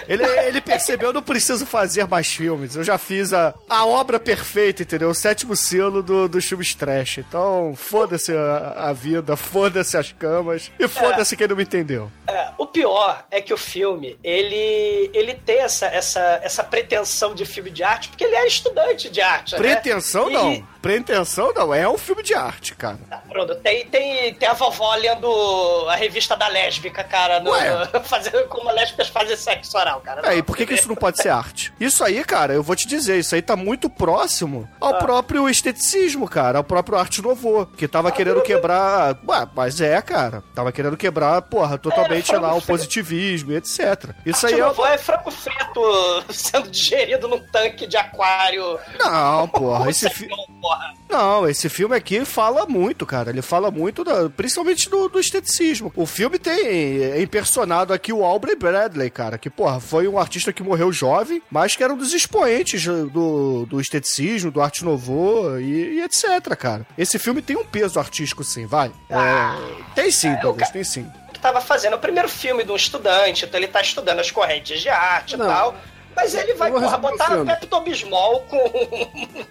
Ele, 0.09 0.25
ele 0.25 0.61
percebeu, 0.61 1.09
eu 1.09 1.13
não 1.13 1.23
preciso 1.23 1.67
fazer 1.67 2.07
mais 2.07 2.27
filmes. 2.29 2.77
Eu 2.77 2.85
já 2.85 2.99
fiz 2.99 3.33
a, 3.33 3.55
a 3.69 3.87
obra 3.87 4.19
perfeita, 4.21 4.83
entendeu? 4.83 5.11
O 5.11 5.15
sétimo 5.15 5.57
selo 5.57 6.03
do, 6.03 6.29
dos 6.29 6.45
filmes 6.45 6.75
trash. 6.75 7.19
Então, 7.19 7.75
foda-se 7.77 8.33
a, 8.37 8.89
a 8.89 8.93
vida, 8.93 9.37
foda-se 9.37 9.97
as 9.97 10.13
camas 10.13 10.71
e 10.79 10.87
foda-se 10.89 11.37
quem 11.37 11.49
não 11.49 11.57
me 11.57 11.63
entendeu. 11.63 12.11
É, 12.27 12.49
o 12.59 12.67
pior 12.67 13.25
é 13.31 13.41
que 13.41 13.53
o 13.53 13.57
filme, 13.57 14.19
ele, 14.23 15.11
ele 15.15 15.35
tem 15.35 15.59
essa, 15.61 15.87
essa, 15.87 16.41
essa 16.43 16.65
pretensão 16.65 17.35
de 17.35 17.45
filme 17.45 17.71
de 17.71 17.83
arte, 17.83 18.09
porque 18.09 18.25
ele 18.25 18.37
é 18.37 18.47
estudante 18.47 19.09
de 19.11 19.21
arte, 19.21 19.53
né? 19.53 19.59
Pretensão 19.59 20.31
E- 20.31 20.33
não. 20.33 20.74
Pretensão 20.85 21.51
não. 21.55 21.73
É 21.73 21.89
um 21.89 21.97
filme 21.97 22.23
de 22.23 22.35
arte, 22.35 22.75
cara. 22.75 22.99
Tá, 23.09 23.23
Bruno, 23.27 23.55
tem, 23.55 23.87
tem, 23.87 24.35
tem 24.35 24.49
a 24.49 24.53
vovó 24.53 24.95
lendo 24.97 25.89
a 25.89 25.97
revista 25.97 26.37
da 26.37 26.47
lésbica, 26.49 27.03
cara, 27.03 27.41
no, 27.41 27.51
Ué. 27.51 27.89
fazendo 28.05 28.47
como 28.49 28.71
lésbicas 28.71 29.09
fazem 29.09 29.35
sexo 29.35 29.79
oral, 29.79 30.01
cara. 30.03 30.31
É, 30.31 30.37
e 30.37 30.43
por 30.43 30.55
que, 30.55 30.67
que 30.67 30.75
isso 30.75 30.89
não 30.89 30.95
pode 30.95 31.23
ser 31.23 31.31
arte? 31.31 31.73
Isso 31.81 32.05
aí, 32.05 32.23
cara, 32.23 32.53
eu 32.53 32.63
vou 32.63 32.77
te 32.77 32.87
dizer, 32.87 33.19
isso 33.19 33.35
aí 33.35 33.41
tá 33.41 33.57
muito 33.57 33.89
próximo 33.89 34.69
ao 34.79 34.99
próprio 34.99 35.49
esteticismo, 35.49 36.29
cara, 36.29 36.59
ao 36.59 36.65
próprio 36.65 36.99
arte 36.99 37.23
novo, 37.23 37.65
que 37.65 37.89
tava 37.89 38.13
querendo 38.13 38.43
quebrar. 38.43 39.19
Ué, 39.27 39.49
mas 39.55 39.81
é, 39.81 40.01
cara, 40.03 40.43
tava 40.55 40.71
querendo 40.71 40.99
quebrar, 40.99 41.41
porra, 41.43 41.79
totalmente 41.79 42.27
frango 42.27 42.43
lá 42.43 42.55
o 42.55 42.61
positivismo 42.63 43.53
e 43.53 43.57
etc. 43.57 44.11
Isso 44.27 44.45
Arte 44.45 44.55
aí 44.55 44.61
é. 44.61 44.65
vovó 44.65 44.87
é 44.87 44.99
frango 44.99 45.31
frito 45.31 46.25
sendo 46.31 46.71
digerido 46.71 47.27
num 47.27 47.41
tanque 47.41 47.87
de 47.87 47.97
aquário. 47.97 48.79
Não, 48.99 49.49
porra, 49.49 49.89
esse 49.89 50.11
fi... 50.11 50.27
filme. 50.27 50.35
Porra. 50.77 50.95
Não, 51.09 51.49
esse 51.49 51.69
filme 51.69 51.95
aqui 51.95 52.25
fala 52.25 52.67
muito, 52.67 53.07
cara. 53.07 53.31
Ele 53.31 53.43
fala 53.43 53.71
muito, 53.71 54.03
da- 54.03 54.29
principalmente 54.29 54.89
do, 54.91 55.09
do 55.09 55.21
esteticismo. 55.21 55.93
O 55.95 56.07
filme 56.07 56.39
tem 56.39 56.67
é 57.03 57.23
impersonado 57.23 57.93
aqui 57.93 58.13
o 58.13 58.25
Aubrey 58.25 58.57
Bradley, 58.57 59.11
cara, 59.11 59.39
que, 59.39 59.49
porra, 59.49 59.79
foi 59.81 60.09
um 60.09 60.19
artista 60.19 60.53
que 60.53 60.63
morreu 60.63 60.91
jovem, 60.93 61.41
mas 61.51 61.77
que 61.77 61.85
era 61.85 61.93
um 61.93 61.97
dos 61.97 62.13
expoentes 62.13 62.85
do, 62.85 63.67
do 63.67 63.81
esteticismo, 63.81 64.51
do 64.51 64.61
arte 64.61 64.85
nouveau 64.85 65.59
e, 65.61 65.99
e 65.99 66.03
etc, 66.03 66.25
cara. 66.59 66.87
Esse 66.99 67.19
filme 67.19 67.41
tem 67.43 67.57
um 67.57 67.65
peso 67.65 67.99
artístico, 68.01 68.43
sim, 68.43 68.67
vai. 68.67 68.91
É, 69.09 69.93
tem 69.95 70.11
sim, 70.11 70.29
É, 70.29 70.37
Douglas, 70.41 70.71
tem 70.71 70.83
sim. 70.83 71.07
tava 71.41 71.61
fazendo 71.61 71.95
o 71.95 71.99
primeiro 71.99 72.29
filme 72.29 72.65
de 72.65 72.73
um 72.73 72.77
estudante, 72.77 73.45
então 73.45 73.61
ele 73.61 73.69
tá 73.69 73.81
estudando 73.81 74.19
as 74.21 74.31
correntes 74.31 74.81
de 74.81 74.89
arte 74.89 75.37
Não. 75.37 75.45
e 75.45 75.49
tal. 75.49 75.77
Mas 76.15 76.35
ele 76.35 76.55
vai, 76.55 76.71
porra, 76.71 76.97
botar 76.99 77.27
filme. 77.27 77.47
Pepto-Bismol 77.47 78.41
com, 78.43 78.69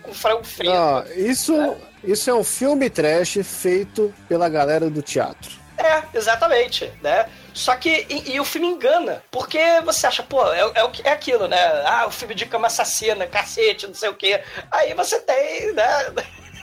com 0.01 0.13
frango 0.13 0.43
frito. 0.43 0.73
Não, 0.73 1.03
isso, 1.15 1.75
isso 2.03 2.29
é 2.29 2.33
um 2.33 2.43
filme 2.43 2.89
trash 2.89 3.39
feito 3.43 4.13
pela 4.27 4.47
galera 4.47 4.89
do 4.89 5.01
teatro. 5.01 5.51
É, 5.77 6.03
exatamente, 6.13 6.91
né? 7.01 7.27
Só 7.53 7.75
que, 7.75 8.05
e, 8.09 8.33
e 8.33 8.39
o 8.39 8.45
filme 8.45 8.67
engana, 8.67 9.23
porque 9.29 9.59
você 9.83 10.07
acha, 10.07 10.23
pô, 10.23 10.51
é, 10.53 10.61
é, 10.61 10.91
é 11.03 11.11
aquilo, 11.11 11.47
né? 11.47 11.59
Ah, 11.85 12.05
o 12.07 12.11
filme 12.11 12.33
de 12.33 12.45
cama 12.45 12.67
assassina, 12.67 13.27
cacete, 13.27 13.87
não 13.87 13.93
sei 13.93 14.09
o 14.09 14.15
quê. 14.15 14.41
Aí 14.71 14.93
você 14.93 15.19
tem, 15.19 15.73
né? 15.73 16.13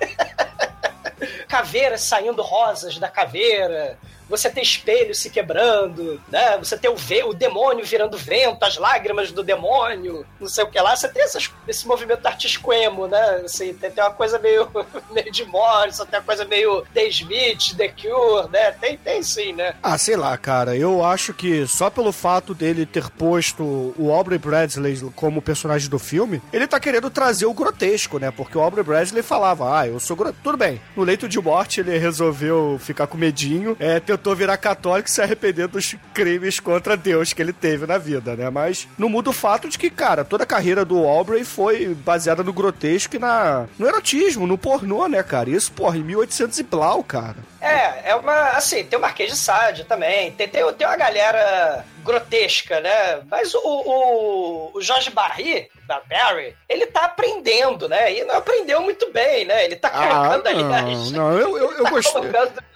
Caveiras 1.48 2.02
saindo 2.02 2.42
rosas 2.42 2.98
da 2.98 3.08
caveira, 3.08 3.98
você 4.30 4.48
tem 4.48 4.62
espelhos 4.62 5.18
se 5.18 5.28
quebrando, 5.28 6.22
né? 6.28 6.56
Você 6.58 6.78
tem 6.78 6.88
o, 6.88 6.94
o 7.28 7.34
demônio 7.34 7.84
virando 7.84 8.16
vento, 8.16 8.62
as 8.62 8.76
lágrimas 8.78 9.32
do 9.32 9.42
demônio, 9.42 10.24
não 10.38 10.46
sei 10.46 10.62
o 10.62 10.68
que 10.68 10.80
lá. 10.80 10.94
Você 10.94 11.08
tem 11.08 11.24
essas, 11.24 11.50
esse 11.66 11.86
movimento 11.86 12.24
artístico 12.24 12.72
emo, 12.72 13.08
né? 13.08 13.42
Assim, 13.44 13.74
tem, 13.74 13.90
tem 13.90 14.04
uma 14.04 14.12
coisa 14.12 14.38
meio, 14.38 14.70
meio 15.10 15.32
de 15.32 15.44
Morrison, 15.44 16.06
tem 16.06 16.20
uma 16.20 16.24
coisa 16.24 16.44
meio 16.44 16.86
The 16.94 17.08
Smith, 17.08 17.74
The 17.76 17.88
Cure, 17.88 18.48
né? 18.52 18.70
Tem, 18.80 18.96
tem 18.96 19.20
sim, 19.20 19.52
né? 19.52 19.74
Ah, 19.82 19.98
sei 19.98 20.16
lá, 20.16 20.38
cara. 20.38 20.76
Eu 20.76 21.04
acho 21.04 21.34
que 21.34 21.66
só 21.66 21.90
pelo 21.90 22.12
fato 22.12 22.54
dele 22.54 22.86
ter 22.86 23.10
posto 23.10 23.92
o 23.98 24.12
Aubrey 24.12 24.38
Bradley 24.38 25.10
como 25.16 25.42
personagem 25.42 25.90
do 25.90 25.98
filme, 25.98 26.40
ele 26.52 26.68
tá 26.68 26.78
querendo 26.78 27.10
trazer 27.10 27.46
o 27.46 27.54
grotesco, 27.54 28.20
né? 28.20 28.30
Porque 28.30 28.56
o 28.56 28.60
Aubrey 28.60 28.84
Bradley 28.84 29.24
falava, 29.24 29.80
ah, 29.80 29.88
eu 29.88 29.98
sou 29.98 30.14
grotesco. 30.14 30.44
Tudo 30.44 30.56
bem. 30.56 30.80
No 30.96 31.04
leito 31.04 31.28
de 31.28 31.40
morte, 31.40 31.80
ele 31.80 31.96
resolveu 31.98 32.78
ficar 32.80 33.06
com 33.06 33.16
medinho, 33.16 33.76
é, 33.78 34.00
tentou 34.00 34.34
virar 34.34 34.56
católico 34.56 35.08
e 35.08 35.12
se 35.12 35.22
arrepender 35.22 35.68
dos 35.68 35.94
crimes 36.12 36.60
contra 36.60 36.96
Deus 36.96 37.32
que 37.32 37.40
ele 37.40 37.52
teve 37.52 37.86
na 37.86 37.98
vida, 37.98 38.34
né? 38.34 38.50
Mas 38.50 38.88
não 38.98 39.08
muda 39.08 39.30
o 39.30 39.32
fato 39.32 39.68
de 39.68 39.78
que, 39.78 39.90
cara, 39.90 40.24
toda 40.24 40.44
a 40.44 40.46
carreira 40.46 40.84
do 40.84 41.04
Aubrey 41.04 41.44
foi 41.44 41.94
baseada 41.94 42.42
no 42.42 42.52
grotesco 42.52 43.16
e 43.16 43.18
na, 43.18 43.66
no 43.78 43.86
erotismo, 43.86 44.46
no 44.46 44.58
pornô, 44.58 45.06
né, 45.06 45.22
cara? 45.22 45.50
Isso, 45.50 45.72
porra, 45.72 45.96
em 45.96 46.02
1800 46.02 46.58
e 46.58 46.62
blau, 46.62 47.02
cara. 47.02 47.36
É, 47.60 48.10
é 48.10 48.14
uma. 48.14 48.50
Assim, 48.50 48.84
tem 48.84 48.98
o 48.98 49.02
Marquês 49.02 49.30
de 49.30 49.36
Sade 49.36 49.84
também. 49.84 50.32
Tem, 50.32 50.48
tem, 50.48 50.72
tem 50.72 50.86
uma 50.86 50.96
galera 50.96 51.84
grotesca, 52.10 52.80
né? 52.80 53.20
Mas 53.30 53.54
o, 53.54 53.60
o, 53.64 54.70
o 54.74 54.80
Jorge 54.82 55.10
Barry, 55.10 55.70
da 55.86 56.00
Barry, 56.00 56.54
ele 56.68 56.86
tá 56.86 57.04
aprendendo, 57.04 57.88
né? 57.88 58.12
E 58.12 58.24
não 58.24 58.36
aprendeu 58.36 58.80
muito 58.80 59.10
bem, 59.12 59.44
né? 59.44 59.64
Ele 59.64 59.76
tá 59.76 59.88
Ah, 59.92 60.08
colocando 60.08 60.46
ali 60.48 60.62
não, 60.62 60.68
nas- 60.70 61.10
não, 61.12 61.32
eu, 61.38 61.56
eu, 61.58 61.72
eu 61.72 61.84
tá 61.84 61.90
gostei. 61.90 62.12
colocando- 62.20 62.69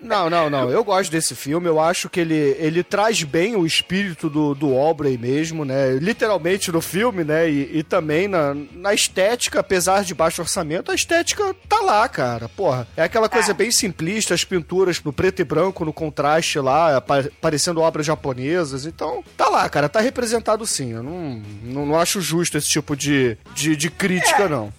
Não, 0.00 0.28
não, 0.30 0.48
não. 0.48 0.70
Eu 0.70 0.84
gosto 0.84 1.10
desse 1.10 1.34
filme. 1.34 1.66
Eu 1.68 1.80
acho 1.80 2.08
que 2.08 2.20
ele, 2.20 2.56
ele 2.58 2.82
traz 2.82 3.22
bem 3.22 3.56
o 3.56 3.66
espírito 3.66 4.28
do, 4.30 4.54
do 4.54 4.76
Aubrey 4.76 5.16
mesmo, 5.18 5.64
né? 5.64 5.92
Literalmente 6.00 6.70
no 6.70 6.80
filme, 6.80 7.24
né? 7.24 7.48
E, 7.50 7.78
e 7.78 7.82
também 7.82 8.28
na, 8.28 8.54
na 8.72 8.94
estética, 8.94 9.60
apesar 9.60 10.04
de 10.04 10.14
baixo 10.14 10.40
orçamento, 10.42 10.90
a 10.90 10.94
estética 10.94 11.54
tá 11.68 11.80
lá, 11.80 12.08
cara. 12.08 12.48
Porra, 12.48 12.86
é 12.96 13.02
aquela 13.02 13.28
coisa 13.28 13.52
bem 13.54 13.70
simplista, 13.70 14.34
as 14.34 14.44
pinturas 14.44 15.02
no 15.02 15.12
preto 15.12 15.40
e 15.40 15.44
branco, 15.44 15.84
no 15.84 15.92
contraste 15.92 16.58
lá, 16.58 17.00
pa- 17.00 17.24
parecendo 17.40 17.80
obras 17.80 18.06
japonesas. 18.06 18.86
Então, 18.86 19.24
tá 19.36 19.48
lá, 19.48 19.68
cara. 19.68 19.88
Tá 19.88 20.00
representado 20.00 20.66
sim. 20.66 20.92
Eu 20.92 21.02
não, 21.02 21.42
não, 21.62 21.86
não 21.86 21.98
acho 21.98 22.20
justo 22.20 22.56
esse 22.58 22.68
tipo 22.68 22.94
de, 22.96 23.36
de, 23.54 23.74
de 23.76 23.90
crítica, 23.90 24.48
não. 24.48 24.72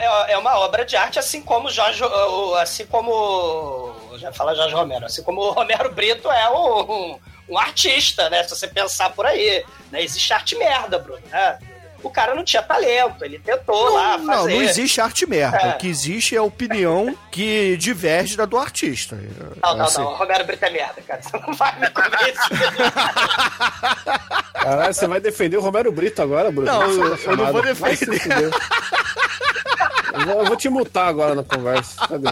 É 0.00 0.08
uma, 0.10 0.26
é, 0.28 0.32
é 0.32 0.38
uma 0.38 0.58
obra 0.58 0.84
de 0.84 0.96
arte, 0.96 1.18
assim 1.18 1.40
como 1.42 1.70
Jorge, 1.70 2.02
o- 2.04 2.54
assim 2.56 2.84
como 2.86 3.94
já 4.18 4.32
fala 4.32 4.54
Jorge 4.54 4.74
Romero, 4.74 5.06
assim 5.06 5.22
como 5.22 5.40
o 5.40 5.50
Romero 5.52 5.92
Brito 5.92 6.30
é 6.30 6.50
um, 6.50 7.18
um, 7.48 7.58
artista, 7.58 8.28
né? 8.28 8.42
Se 8.44 8.50
você 8.50 8.66
pensar 8.68 9.10
por 9.10 9.24
aí, 9.26 9.64
né? 9.90 10.02
existe 10.02 10.32
arte 10.32 10.56
merda, 10.56 10.98
Bruno. 10.98 11.22
Né? 11.30 11.58
O 12.00 12.10
cara 12.10 12.32
não 12.32 12.44
tinha 12.44 12.62
talento, 12.62 13.24
ele 13.24 13.40
tentou 13.40 13.92
lá 13.92 14.16
Não, 14.18 14.26
fazer. 14.26 14.50
não, 14.50 14.56
não 14.60 14.62
existe 14.62 15.00
arte 15.00 15.26
merda. 15.26 15.56
É. 15.56 15.68
O 15.70 15.78
que 15.78 15.88
existe 15.88 16.36
é 16.36 16.38
a 16.38 16.42
opinião 16.44 17.16
que 17.30 17.76
diverge 17.76 18.36
da 18.36 18.44
do 18.44 18.56
artista. 18.56 19.16
Não, 19.60 19.76
não, 19.76 19.84
Assim. 19.84 20.00
não. 20.00 20.14
Romero 20.14 20.44
Brito 20.44 20.64
é 20.64 20.70
merda, 20.70 21.02
cara. 21.02 21.20
Você 21.22 21.36
não 21.38 21.52
vai 21.54 21.76
me 21.80 21.90
convencer. 21.90 22.58
Caralho, 24.52 24.94
você 24.94 25.06
vai 25.08 25.18
defender 25.20 25.56
o 25.56 25.60
Romero 25.60 25.90
Brito 25.90 26.22
agora, 26.22 26.52
Bruno? 26.52 26.70
Não, 26.70 26.82
eu- 26.82 27.16
eu 27.16 27.36
não 27.36 27.52
vou 27.52 27.62
defender. 27.62 28.50
Eu 30.12 30.44
vou, 30.44 30.56
te 30.56 30.68
mutar 30.68 31.08
agora 31.08 31.34
na 31.34 31.42
conversa. 31.42 32.06
Cadê? 32.06 32.28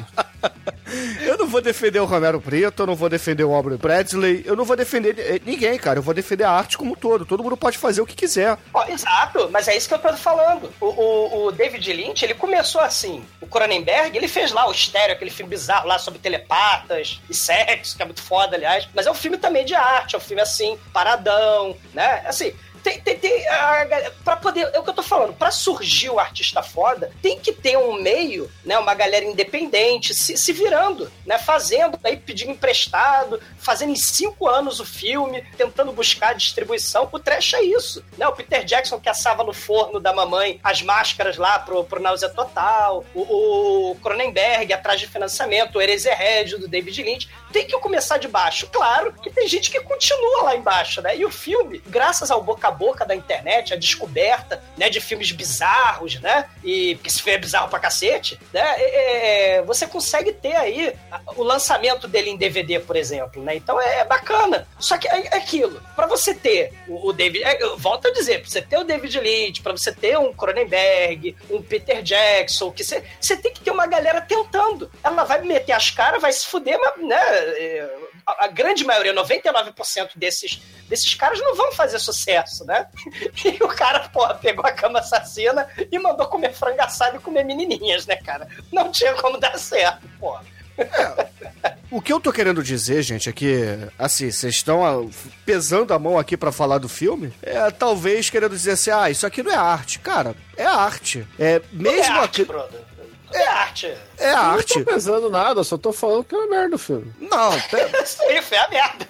Eu 1.21 1.37
não 1.37 1.47
vou 1.47 1.61
defender 1.61 1.99
o 1.99 2.05
Romero 2.05 2.41
Preto, 2.41 2.83
eu 2.83 2.87
não 2.87 2.95
vou 2.95 3.09
defender 3.09 3.45
o 3.45 3.53
Aubrey 3.53 3.77
Bradley, 3.77 4.43
eu 4.47 4.55
não 4.55 4.65
vou 4.65 4.77
defender 4.77 5.19
eh, 5.19 5.41
ninguém, 5.45 5.77
cara. 5.79 5.99
Eu 5.99 6.03
vou 6.03 6.15
defender 6.15 6.45
a 6.45 6.51
arte 6.51 6.79
como 6.79 6.93
um 6.93 6.95
todo. 6.95 7.27
Todo 7.27 7.43
mundo 7.43 7.57
pode 7.57 7.77
fazer 7.77 8.01
o 8.01 8.07
que 8.07 8.15
quiser. 8.15 8.57
Ó, 8.73 8.85
exato, 8.87 9.49
mas 9.51 9.67
é 9.67 9.77
isso 9.77 9.89
que 9.89 9.95
eu 9.95 9.99
tô 9.99 10.17
falando. 10.17 10.73
O, 10.81 10.87
o, 10.87 11.47
o 11.47 11.53
David 11.53 11.93
Lynch, 11.93 12.25
ele 12.25 12.35
começou 12.35 12.81
assim. 12.81 13.25
O 13.41 13.47
Cronenberg, 13.47 14.17
ele 14.17 14.29
fez 14.29 14.53
lá 14.53 14.69
o 14.69 14.73
Estéreo, 14.73 15.15
aquele 15.15 15.31
filme 15.31 15.51
bizarro 15.51 15.89
lá 15.89 15.99
sobre 15.99 16.21
telepatas 16.21 17.21
e 17.29 17.35
sexo, 17.35 17.97
que 17.97 18.03
é 18.03 18.07
muito 18.07 18.23
foda, 18.23 18.57
aliás. 18.57 18.89
Mas 18.95 19.07
é 19.07 19.11
um 19.11 19.15
filme 19.15 19.39
também 19.39 19.65
de 19.65 19.75
arte, 19.75 20.15
é 20.15 20.19
um 20.19 20.21
filme 20.21 20.43
assim, 20.43 20.79
paradão, 20.93 21.77
né? 21.93 22.23
Assim, 22.27 22.53
tem, 22.87 23.01
tem, 23.01 23.19
tem 23.19 23.49
a, 23.49 24.13
pra 24.23 24.37
poder, 24.37 24.71
é 24.73 24.79
o 24.79 24.85
que 24.85 24.91
eu 24.91 24.95
tô 24.95 25.03
falando, 25.03 25.35
pra 25.35 25.51
surgir 25.51 26.09
o 26.09 26.21
artista 26.21 26.63
foda, 26.63 27.11
tem 27.21 27.41
que 27.41 27.51
ter 27.51 27.77
um 27.77 28.01
meio, 28.01 28.49
né, 28.65 28.79
uma 28.79 28.95
galera 28.95 29.25
independente, 29.25 30.15
se, 30.15 30.37
se 30.37 30.53
virando, 30.53 31.11
né, 31.27 31.37
fazendo, 31.37 31.99
aí 32.05 32.17
pedindo 32.17 32.53
emprestado, 32.53 33.41
fazendo 33.59 33.91
em 33.91 33.97
cinco 33.97 34.47
anos 34.47 34.79
o 34.79 34.85
filme, 34.85 35.43
tentando 35.57 35.91
buscar 35.91 36.33
distribuição, 36.35 37.09
o 37.11 37.19
trash 37.19 37.55
é 37.55 37.63
isso, 37.63 38.05
né, 38.17 38.29
o 38.29 38.33
Peter 38.33 38.65
Jackson 38.65 39.01
que 39.01 39.09
assava 39.09 39.43
no 39.43 39.53
forno 39.53 39.99
da 39.99 40.13
mamãe 40.13 40.61
as 40.63 40.81
máscaras 40.81 41.37
lá 41.37 41.59
pro, 41.59 41.83
pro 41.83 42.01
Náusea 42.01 42.29
Total, 42.29 43.05
o, 43.13 43.91
o 43.91 43.97
Cronenberg 43.97 44.73
atrás 44.73 45.01
de 45.01 45.09
financiamento, 45.09 45.77
o 45.77 45.83
Eraserhead 45.83 46.57
do 46.57 46.69
David 46.69 47.03
Lynch, 47.03 47.29
tem 47.53 47.67
que 47.67 47.77
começar 47.81 48.19
de 48.19 48.29
baixo, 48.29 48.69
claro 48.73 49.13
que 49.13 49.31
tem 49.31 49.49
gente 49.49 49.73
que 49.73 49.81
continua 49.81 50.45
lá 50.45 50.57
embaixo, 50.57 51.03
né, 51.03 51.17
e 51.17 51.25
o 51.25 51.31
filme, 51.33 51.83
graças 51.89 52.31
ao 52.31 52.41
boca 52.41 52.69
a 52.69 52.76
boca 52.77 53.05
da 53.05 53.15
internet, 53.15 53.73
a 53.73 53.77
descoberta, 53.77 54.63
né, 54.77 54.89
de 54.89 55.01
filmes 55.01 55.33
bizarros, 55.33 56.21
né? 56.21 56.49
E 56.63 56.95
porque 56.97 57.09
esse 57.09 57.23
filme 57.23 57.37
é 57.37 57.41
bizarro 57.41 57.69
pra 57.69 57.79
cacete, 57.79 58.39
né? 58.53 58.63
É, 58.77 59.57
é, 59.57 59.63
você 59.63 59.87
consegue 59.87 60.33
ter 60.33 60.55
aí 60.57 60.95
o 61.37 61.43
lançamento 61.43 62.07
dele 62.07 62.31
em 62.31 62.37
DVD, 62.37 62.81
por 62.81 62.97
exemplo, 62.97 63.43
né? 63.43 63.57
Então 63.57 63.81
é, 63.81 64.05
bacana. 64.05 64.67
Só 64.79 64.99
que 64.99 65.09
é, 65.09 65.27
é 65.27 65.37
aquilo. 65.37 65.81
Para 65.95 66.07
você 66.07 66.35
ter 66.35 66.73
o, 66.89 67.09
o 67.09 67.13
David, 67.13 67.45
é, 67.45 67.59
volto 67.77 68.09
a 68.09 68.13
dizer, 68.13 68.41
pra 68.41 68.51
você 68.51 68.63
ter 68.63 68.79
o 68.79 68.85
David 68.85 69.19
Lynch, 69.21 69.63
para 69.63 69.73
você 69.73 69.93
ter 69.93 70.19
um 70.19 70.33
Cronenberg, 70.33 71.37
um 71.51 71.63
Peter 71.63 72.03
Jackson, 72.03 72.71
que 72.71 72.85
você, 72.85 73.03
você 73.21 73.37
tem 73.37 73.53
que 73.53 73.61
ter 73.61 73.71
uma 73.71 73.87
galera 73.87 74.21
tentando. 74.21 74.91
Ela 75.03 75.25
vai 75.25 75.41
meter 75.43 75.73
as 75.73 75.91
caras, 75.91 76.21
vai 76.21 76.33
se 76.33 76.47
fuder, 76.47 76.79
mas, 76.79 77.05
né? 77.05 77.17
É, 77.17 77.89
a, 78.27 78.47
a 78.47 78.49
grande 78.49 78.85
maioria, 78.85 79.15
99% 79.15 80.11
desses 80.17 80.61
desses 80.89 81.15
caras 81.15 81.41
não 81.41 81.55
vão 81.55 81.73
fazer 81.73 81.99
sucesso, 81.99 82.65
né? 82.65 82.87
E 83.45 83.63
o 83.63 83.69
cara, 83.69 84.09
porra, 84.09 84.35
pegou 84.35 84.65
a 84.65 84.73
cama 84.73 84.99
assassina 84.99 85.69
e 85.91 85.99
mandou 85.99 86.27
comer 86.27 86.53
frango 86.53 86.81
assado 86.81 87.17
e 87.17 87.21
comer 87.21 87.45
menininhas, 87.45 88.07
né, 88.07 88.17
cara? 88.17 88.49
Não 88.73 88.91
tinha 88.91 89.15
como 89.15 89.39
dar 89.39 89.59
certo, 89.59 90.09
porra. 90.19 90.45
É, 90.79 91.77
o 91.91 92.03
que 92.03 92.13
eu 92.13 92.21
tô 92.21 92.33
querendo 92.33 92.63
dizer, 92.63 93.03
gente, 93.03 93.29
é 93.29 93.33
que, 93.33 93.79
assim, 93.99 94.31
vocês 94.31 94.57
estão 94.57 94.85
ah, 94.85 95.09
pesando 95.45 95.95
a 95.95 95.99
mão 95.99 96.19
aqui 96.19 96.37
para 96.37 96.53
falar 96.53 96.79
do 96.79 96.89
filme, 96.89 97.33
é 97.43 97.71
talvez 97.71 98.29
querendo 98.29 98.53
dizer 98.53 98.73
assim, 98.73 98.91
ah, 98.91 99.11
isso 99.11 99.27
aqui 99.27 99.43
não 99.43 99.53
é 99.53 99.57
arte. 99.57 99.99
Cara, 100.01 100.35
é 100.57 100.65
arte. 100.65 101.27
É 101.39 101.63
mesmo 101.73 102.15
é 102.15 102.19
arte, 102.19 102.43
aqui. 102.43 102.45
Brother. 102.45 102.96
É 103.33 103.47
arte. 103.47 103.95
É 104.19 104.31
arte. 104.31 104.75
Eu 104.75 104.79
não 104.81 104.85
tô 104.85 104.93
pensando 104.93 105.31
nada, 105.31 105.61
eu 105.61 105.65
só 105.65 105.77
tô 105.77 105.93
falando 105.93 106.25
que 106.25 106.35
é 106.35 106.39
uma 106.39 106.47
merda 106.47 106.77
o 106.77 106.79
filme. 106.79 107.13
Não, 107.21 107.51
Isso 108.03 108.23
aí 108.23 108.41
foi 108.43 108.59
a 108.59 108.69
merda. 108.69 109.07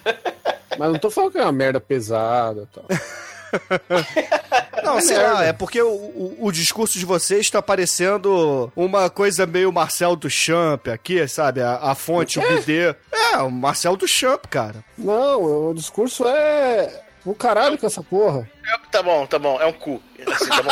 Mas 0.77 0.91
não 0.91 0.99
tô 0.99 1.09
falando 1.09 1.31
que 1.31 1.37
é 1.37 1.43
uma 1.43 1.51
merda 1.51 1.79
pesada 1.79 2.63
e 2.63 2.75
tal. 2.75 2.85
Não, 4.83 4.99
sei 5.01 5.17
lá, 5.17 5.43
é 5.45 5.53
porque 5.53 5.81
o, 5.81 5.87
o, 5.89 6.37
o, 6.41 6.51
discurso 6.51 6.99
de 6.99 7.05
vocês 7.05 7.41
está 7.41 7.61
parecendo 7.61 8.71
uma 8.75 9.09
coisa 9.09 9.45
meio 9.45 9.71
Marcel 9.71 10.15
Duchamp 10.15 10.87
aqui, 10.89 11.25
sabe? 11.27 11.61
A, 11.61 11.77
a 11.77 11.95
fonte, 11.95 12.39
o 12.39 12.43
É. 12.43 12.55
bidê. 12.55 12.95
É, 13.11 13.37
o 13.37 13.49
Marcel 13.49 13.95
Duchamp, 13.95 14.45
cara. 14.49 14.83
Não, 14.97 15.69
o 15.69 15.73
discurso 15.73 16.27
é. 16.27 17.03
O 17.25 17.33
caralho 17.33 17.77
com 17.77 17.87
essa 17.87 18.03
porra. 18.03 18.49
É, 18.65 18.77
Tá 18.91 19.01
bom, 19.03 19.25
tá 19.25 19.39
bom, 19.39 19.59
é 19.61 19.65
um 19.65 19.73
cu. 19.73 20.01
Assim, 20.27 20.47
tá 20.49 20.63
bom. 20.63 20.71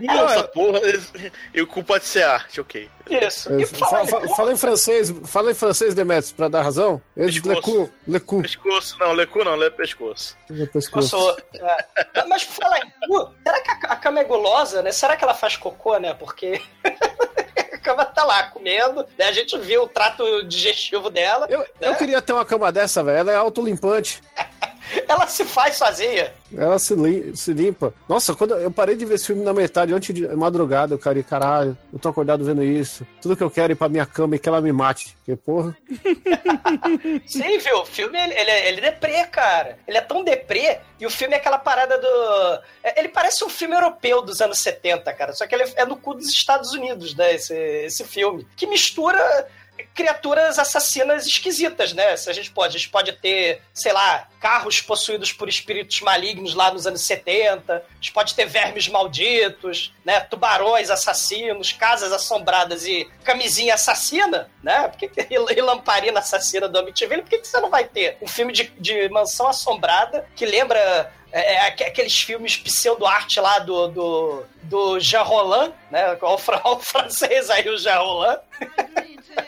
Não, 0.00 0.28
essa 0.28 0.44
porra. 0.44 0.80
E 1.54 1.62
o 1.62 1.66
cu 1.66 1.82
pode 1.84 2.04
ser 2.04 2.22
arte, 2.24 2.60
ok. 2.60 2.88
Isso. 3.10 3.48
Fa- 3.66 3.86
fala, 3.86 4.06
fa- 4.06 4.28
Fala, 4.36 4.52
em 4.52 4.56
francês, 4.56 5.12
fala 5.24 5.50
em 5.50 5.54
francês, 5.54 5.94
Demetrius, 5.94 6.32
pra 6.32 6.48
dar 6.48 6.62
razão. 6.62 7.00
Eles 7.16 7.38
Pescoço. 7.40 7.70
lecu, 7.72 7.92
lecu. 8.06 8.42
Pescoço, 8.42 8.96
não, 8.98 9.12
lecu 9.12 9.44
não, 9.44 9.54
lê 9.56 9.70
pescoço. 9.70 10.36
Passou. 10.92 11.36
É. 11.54 12.24
Mas 12.28 12.44
por 12.44 12.54
falar 12.62 12.78
em 12.78 12.90
cu, 13.08 13.30
será 13.44 13.60
que 13.60 13.70
a, 13.70 13.74
a 13.92 13.96
cama 13.96 14.20
é 14.20 14.24
gulosa, 14.24 14.82
né? 14.82 14.92
Será 14.92 15.16
que 15.16 15.24
ela 15.24 15.34
faz 15.34 15.56
cocô, 15.56 15.98
né? 15.98 16.14
Porque 16.14 16.60
a 17.72 17.78
cama 17.78 18.04
tá 18.04 18.24
lá 18.24 18.44
comendo, 18.44 19.04
né? 19.18 19.26
A 19.26 19.32
gente 19.32 19.58
viu 19.58 19.82
o 19.84 19.88
trato 19.88 20.42
digestivo 20.44 21.10
dela. 21.10 21.46
Eu, 21.50 21.66
eu 21.80 21.90
né? 21.90 21.96
queria 21.98 22.22
ter 22.22 22.32
uma 22.32 22.44
cama 22.44 22.70
dessa, 22.70 23.02
velho. 23.02 23.18
Ela 23.18 23.32
é 23.32 23.36
autolimpante. 23.36 24.22
Ela 25.08 25.26
se 25.26 25.44
faz 25.44 25.76
sozinha. 25.76 26.32
Ela 26.56 26.78
se, 26.78 26.94
lim- 26.94 27.34
se 27.34 27.52
limpa. 27.52 27.94
Nossa, 28.08 28.34
quando 28.34 28.54
eu 28.54 28.70
parei 28.70 28.94
de 28.96 29.04
ver 29.06 29.14
esse 29.14 29.26
filme 29.26 29.42
na 29.42 29.52
metade, 29.52 29.94
ontem 29.94 30.12
de 30.12 30.26
madrugada, 30.28 30.94
eu 30.94 30.98
cara, 30.98 31.22
caralho, 31.22 31.76
eu 31.92 31.98
tô 31.98 32.08
acordado 32.08 32.44
vendo 32.44 32.62
isso. 32.62 33.06
Tudo 33.20 33.36
que 33.36 33.42
eu 33.42 33.50
quero 33.50 33.72
é 33.72 33.74
ir 33.74 33.76
pra 33.76 33.88
minha 33.88 34.04
cama 34.06 34.36
e 34.36 34.38
que 34.38 34.48
ela 34.48 34.60
me 34.60 34.72
mate. 34.72 35.16
Porque, 35.18 35.36
porra. 35.36 35.76
Sim, 37.26 37.58
viu? 37.58 37.78
O 37.80 37.86
filme, 37.86 38.18
ele, 38.18 38.34
ele, 38.34 38.50
é- 38.50 38.68
ele 38.68 38.78
é 38.80 38.90
deprê, 38.90 39.24
cara. 39.26 39.78
Ele 39.86 39.96
é 39.98 40.00
tão 40.00 40.22
deprê, 40.24 40.78
e 41.00 41.06
o 41.06 41.10
filme 41.10 41.34
é 41.34 41.38
aquela 41.38 41.58
parada 41.58 41.98
do... 41.98 42.60
é- 42.82 42.98
Ele 43.00 43.08
parece 43.08 43.44
um 43.44 43.48
filme 43.48 43.74
europeu 43.74 44.22
dos 44.22 44.40
anos 44.40 44.58
70, 44.58 45.12
cara. 45.14 45.32
Só 45.32 45.46
que 45.46 45.54
ele 45.54 45.64
é 45.76 45.84
no 45.84 45.96
cu 45.96 46.14
dos 46.14 46.28
Estados 46.28 46.72
Unidos, 46.72 47.14
né? 47.14 47.34
Esse, 47.34 47.54
esse 47.54 48.04
filme. 48.04 48.46
Que 48.56 48.66
mistura 48.66 49.46
criaturas 49.94 50.58
assassinas 50.58 51.26
esquisitas, 51.26 51.92
né? 51.92 52.16
Se 52.16 52.28
a 52.30 52.32
gente 52.32 52.50
pode, 52.50 52.76
a 52.76 52.78
gente 52.78 52.90
pode 52.90 53.12
ter, 53.12 53.62
sei 53.74 53.92
lá, 53.92 54.28
carros 54.40 54.80
possuídos 54.80 55.32
por 55.32 55.48
espíritos 55.48 56.00
malignos 56.00 56.54
lá 56.54 56.70
nos 56.72 56.86
anos 56.86 57.02
70, 57.02 57.74
a 57.74 57.94
gente 57.94 58.12
pode 58.12 58.34
ter 58.34 58.46
vermes 58.46 58.88
malditos, 58.88 59.92
né? 60.04 60.20
Tubarões 60.20 60.90
assassinos, 60.90 61.72
casas 61.72 62.12
assombradas 62.12 62.86
e 62.86 63.08
camisinha 63.24 63.74
assassina, 63.74 64.50
né? 64.62 64.88
Por 64.88 64.98
que 64.98 65.08
que- 65.08 65.26
e 65.34 65.60
lamparina 65.60 66.20
assassina 66.20 66.68
do 66.68 66.78
Amityville, 66.78 67.22
por 67.22 67.28
que, 67.30 67.38
que 67.38 67.48
você 67.48 67.60
não 67.60 67.70
vai 67.70 67.84
ter 67.84 68.16
um 68.20 68.26
filme 68.26 68.52
de, 68.52 68.64
de 68.78 69.08
mansão 69.08 69.46
assombrada 69.48 70.26
que 70.34 70.44
lembra 70.46 71.12
é, 71.32 71.54
é, 71.54 71.66
aqu- 71.68 71.84
aqueles 71.84 72.20
filmes 72.20 72.56
pseudo-arte 72.56 73.40
lá 73.40 73.58
do, 73.60 73.88
do, 73.88 74.44
do 74.64 75.00
Jean 75.00 75.22
Roland, 75.22 75.72
né? 75.90 76.18
Olha 76.20 76.60
o 76.64 76.78
francês 76.80 77.48
aí, 77.48 77.68
o 77.68 77.78
Jean 77.78 77.98
Roland. 78.00 78.40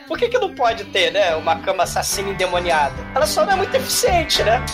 Por 0.07 0.19
que, 0.19 0.29
que 0.29 0.39
não 0.39 0.55
pode 0.55 0.85
ter, 0.85 1.11
né? 1.11 1.35
Uma 1.35 1.57
cama 1.57 1.85
assassina 1.85 2.31
endemoniada? 2.31 2.95
Ela 3.15 3.27
só 3.27 3.45
não 3.45 3.53
é 3.53 3.57
muito 3.57 3.75
eficiente, 3.75 4.43
né? 4.43 4.65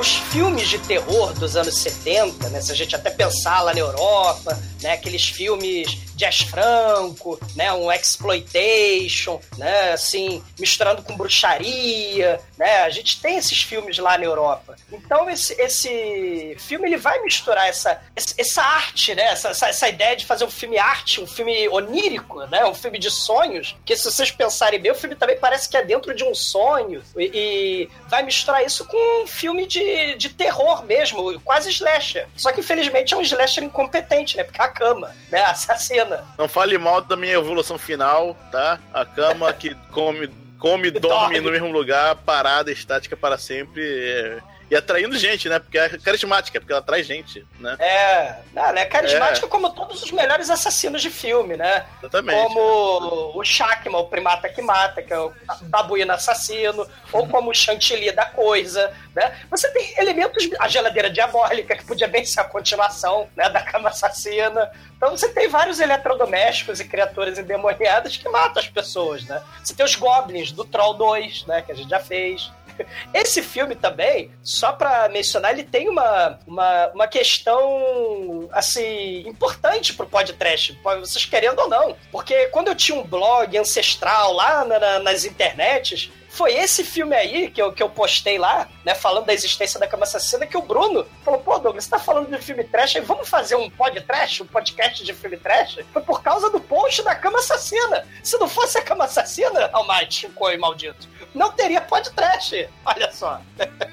Os, 0.00 0.18
filmes 0.28 0.68
de 0.68 0.78
terror 0.78 1.32
dos 1.32 1.56
anos 1.56 1.78
70, 1.78 2.50
né? 2.50 2.60
Se 2.60 2.70
a 2.70 2.74
gente 2.74 2.94
até 2.94 3.10
pensar 3.10 3.62
lá 3.62 3.72
na 3.72 3.80
Europa, 3.80 4.58
né? 4.82 4.92
Aqueles 4.92 5.28
filmes 5.28 5.98
Jazz 6.14 6.40
Franco, 6.42 7.38
né? 7.56 7.72
Um 7.72 7.90
exploitation, 7.90 9.40
né? 9.56 9.92
Assim, 9.92 10.42
misturando 10.58 11.02
com 11.02 11.16
bruxaria, 11.16 12.40
né? 12.56 12.82
A 12.82 12.90
gente 12.90 13.20
tem 13.20 13.36
esses 13.36 13.62
filmes 13.62 13.98
lá 13.98 14.18
na 14.18 14.24
Europa. 14.24 14.76
Então 14.92 15.28
esse, 15.30 15.54
esse 15.60 16.56
filme 16.58 16.88
ele 16.88 16.96
vai 16.96 17.20
misturar 17.22 17.68
essa, 17.68 18.00
essa, 18.14 18.34
essa 18.36 18.62
arte, 18.62 19.14
né? 19.14 19.24
Essa, 19.24 19.48
essa, 19.50 19.68
essa 19.68 19.88
ideia 19.88 20.16
de 20.16 20.26
fazer 20.26 20.44
um 20.44 20.50
filme 20.50 20.78
arte, 20.78 21.20
um 21.20 21.26
filme 21.26 21.68
onírico, 21.68 22.44
né? 22.46 22.64
Um 22.66 22.74
filme 22.74 22.98
de 22.98 23.10
sonhos. 23.10 23.76
Que 23.84 23.96
se 23.96 24.04
vocês 24.04 24.30
pensarem 24.30 24.80
bem, 24.80 24.92
o 24.92 24.94
filme 24.94 25.16
também 25.16 25.38
parece 25.38 25.68
que 25.68 25.76
é 25.76 25.84
dentro 25.84 26.14
de 26.14 26.24
um 26.24 26.34
sonho 26.34 27.02
e, 27.16 27.30
e 27.32 27.90
vai 28.08 28.22
misturar 28.22 28.64
isso 28.64 28.84
com 28.84 29.22
um 29.22 29.26
filme 29.26 29.66
de, 29.66 29.80
de 30.16 30.28
terror 30.28 30.84
mesmo, 30.84 31.40
quase 31.40 31.70
slasher. 31.70 32.26
Só 32.36 32.52
que 32.52 32.60
infelizmente 32.60 33.14
é 33.14 33.16
um 33.16 33.22
slasher 33.22 33.64
incompetente, 33.64 34.36
né? 34.36 34.44
Porque 34.44 34.60
é 34.60 34.64
a 34.64 34.68
cama, 34.68 35.14
né? 35.30 35.42
Assassina. 35.46 36.24
Não 36.36 36.48
fale 36.48 36.76
mal 36.78 37.00
da 37.00 37.16
minha 37.16 37.34
evolução 37.34 37.78
final, 37.78 38.36
tá? 38.50 38.78
A 38.92 39.04
cama 39.04 39.52
que 39.52 39.74
come, 39.92 40.28
come 40.58 40.88
e 40.88 40.90
dorme 40.98 41.34
Dorme. 41.34 41.40
no 41.40 41.50
mesmo 41.50 41.72
lugar, 41.72 42.14
parada, 42.16 42.70
estática 42.70 43.16
para 43.16 43.38
sempre. 43.38 43.82
é, 43.82 44.38
E 44.70 44.76
atraindo 44.76 45.16
gente, 45.16 45.48
né? 45.48 45.58
Porque 45.58 45.78
é 45.78 45.88
carismática, 45.98 46.60
porque 46.60 46.72
ela 46.72 46.80
atrai 46.80 47.02
gente, 47.02 47.46
né? 47.58 47.76
É, 47.78 48.36
não, 48.52 48.64
ela 48.64 48.80
é 48.80 48.84
carismática 48.84 49.46
como 49.46 49.70
todos 49.70 50.02
os 50.02 50.10
melhores 50.12 50.50
assassinos 50.50 51.00
de 51.00 51.10
filme, 51.10 51.56
né? 51.56 51.86
Exatamente. 52.00 52.42
Como 52.42 53.38
o 53.38 53.44
Shakma, 53.44 53.98
o 53.98 54.08
primata 54.08 54.48
que 54.48 54.60
mata, 54.60 55.02
que 55.02 55.12
é 55.12 55.18
o 55.18 55.32
babuíno 55.62 56.12
assassino, 56.12 56.86
ou 57.12 57.26
como 57.28 57.50
o 57.50 57.54
Chantilly 57.54 58.12
da 58.12 58.26
coisa, 58.26 58.92
né? 59.14 59.36
Você 59.50 59.70
tem 59.72 59.94
elementos, 59.98 60.48
a 60.58 60.68
geladeira 60.68 61.08
diabólica, 61.08 61.76
que 61.76 61.84
podia 61.84 62.06
bem 62.08 62.24
ser 62.24 62.40
a 62.40 62.44
continuação, 62.44 63.28
né, 63.34 63.48
da 63.48 63.62
cama 63.62 63.88
assassina. 63.88 64.70
Então 64.96 65.10
você 65.10 65.28
tem 65.28 65.48
vários 65.48 65.80
eletrodomésticos 65.80 66.80
e 66.80 66.84
criaturas 66.84 67.38
endemoniadas 67.38 68.16
que 68.16 68.28
matam 68.28 68.62
as 68.62 68.68
pessoas, 68.68 69.24
né? 69.24 69.42
Você 69.62 69.74
tem 69.74 69.84
os 69.84 69.94
Goblins 69.94 70.52
do 70.52 70.64
Troll 70.64 70.94
2, 70.94 71.46
né, 71.46 71.62
que 71.62 71.72
a 71.72 71.74
gente 71.74 71.88
já 71.88 72.00
fez. 72.00 72.50
Esse 73.12 73.42
filme 73.42 73.74
também, 73.74 74.30
só 74.42 74.72
pra 74.72 75.08
mencionar, 75.08 75.52
ele 75.52 75.64
tem 75.64 75.88
uma, 75.88 76.38
uma, 76.46 76.88
uma 76.88 77.08
questão, 77.08 78.48
assim, 78.52 79.26
importante 79.28 79.94
pro 79.94 80.06
podcast, 80.06 80.78
vocês 80.82 81.24
querendo 81.24 81.60
ou 81.60 81.68
não. 81.68 81.96
Porque 82.10 82.46
quando 82.48 82.68
eu 82.68 82.74
tinha 82.74 82.98
um 82.98 83.04
blog 83.04 83.56
ancestral 83.56 84.32
lá 84.32 84.64
na, 84.64 84.78
na, 84.78 84.98
nas 85.00 85.24
internets, 85.24 86.10
foi 86.38 86.54
esse 86.54 86.84
filme 86.84 87.16
aí 87.16 87.50
que 87.50 87.60
eu, 87.60 87.72
que 87.72 87.82
eu 87.82 87.90
postei 87.90 88.38
lá, 88.38 88.68
né, 88.84 88.94
falando 88.94 89.26
da 89.26 89.34
existência 89.34 89.78
da 89.80 89.88
cama 89.88 90.04
assassina, 90.04 90.46
que 90.46 90.56
o 90.56 90.62
Bruno 90.62 91.04
falou, 91.24 91.40
pô, 91.40 91.58
Douglas, 91.58 91.82
você 91.84 91.90
tá 91.90 91.98
falando 91.98 92.30
de 92.30 92.38
filme 92.40 92.62
trash, 92.62 92.94
aí 92.94 93.02
vamos 93.02 93.28
fazer 93.28 93.56
um 93.56 93.68
pod 93.68 94.00
trash, 94.02 94.40
um 94.42 94.46
podcast 94.46 95.02
de 95.04 95.12
filme 95.12 95.36
trash? 95.36 95.80
Foi 95.92 96.00
por 96.00 96.22
causa 96.22 96.48
do 96.48 96.60
post 96.60 97.02
da 97.02 97.16
cama 97.16 97.40
assassina. 97.40 98.06
Se 98.22 98.38
não 98.38 98.48
fosse 98.48 98.78
a 98.78 98.82
cama 98.82 99.06
assassina, 99.06 99.68
Almighty, 99.72 100.28
coi 100.28 100.56
maldito, 100.56 101.08
não 101.34 101.50
teria 101.50 101.80
pod 101.80 102.08
trash. 102.12 102.52
Olha 102.86 103.10
só. 103.10 103.40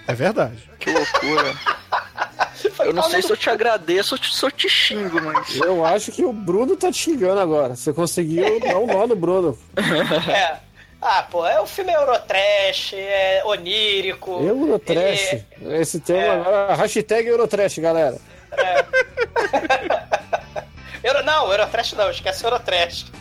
É 0.07 0.13
verdade. 0.13 0.69
Que 0.79 0.91
loucura. 0.91 1.55
Foi 2.75 2.87
Eu 2.87 2.93
não 2.93 3.03
sei 3.03 3.11
causa 3.13 3.27
se 3.27 3.33
eu 3.33 3.37
te 3.37 3.49
agradeço 3.49 4.15
ou 4.15 4.23
se 4.23 4.43
eu 4.43 4.51
te 4.51 4.67
xingo, 4.69 5.21
mas. 5.21 5.55
Eu 5.57 5.85
acho 5.85 6.11
que 6.11 6.23
o 6.25 6.31
Bruno 6.33 6.75
tá 6.75 6.91
te 6.91 6.97
xingando 6.97 7.39
agora. 7.39 7.75
Você 7.75 7.93
conseguiu 7.93 8.59
dar 8.59 8.77
um 8.79 8.87
nó 8.87 9.05
no 9.07 9.15
Bruno. 9.15 9.51
do- 9.73 10.31
É. 10.31 10.59
Ah, 11.07 11.23
pô, 11.29 11.45
é 11.45 11.61
o 11.61 11.67
filme 11.67 11.93
Eurotrash, 11.93 12.93
é 12.95 13.43
onírico. 13.45 14.41
Eurotrash. 14.43 15.33
ele- 15.61 15.77
Esse 15.79 15.99
termo 15.99 16.23
É. 16.23 16.29
agora. 16.31 16.73
Hashtag 16.73 17.27
Eurotrash, 17.27 17.77
galera. 17.77 18.17
Euro, 21.03 21.23
não, 21.23 21.51
Eurotrash 21.51 21.93
não, 21.93 22.09
esquece 22.09 22.43
Eurotrash. 22.43 23.05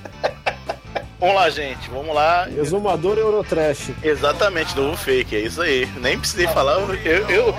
Vamos 1.21 1.37
lá, 1.37 1.49
gente, 1.51 1.89
vamos 1.91 2.15
lá. 2.15 2.49
Exumador 2.51 3.17
Eurotrash. 3.19 3.91
Exatamente, 4.03 4.75
novo 4.77 4.97
fake, 4.97 5.37
é 5.37 5.41
isso 5.41 5.61
aí. 5.63 5.87
Nem 5.97 6.19
precisei 6.19 6.47
falar, 6.49 6.75
eu, 6.81 6.95
eu, 6.97 7.31
eu- 7.31 7.55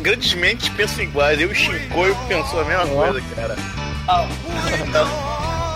grandes 0.00 0.32
mentes 0.34 0.68
pensam 0.70 1.04
iguais. 1.04 1.40
Eu 1.40 1.48
e 1.48 1.52
o 1.52 1.54
Shinkoio 1.54 2.16
pensou 2.26 2.60
a 2.60 2.64
mesma 2.64 2.84
Ó. 2.94 3.06
coisa, 3.06 3.22
cara. 3.34 3.54
Ah, 4.08 4.26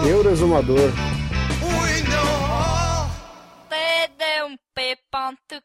Euroexumador. 0.06 0.90
www.p.com 3.72 5.62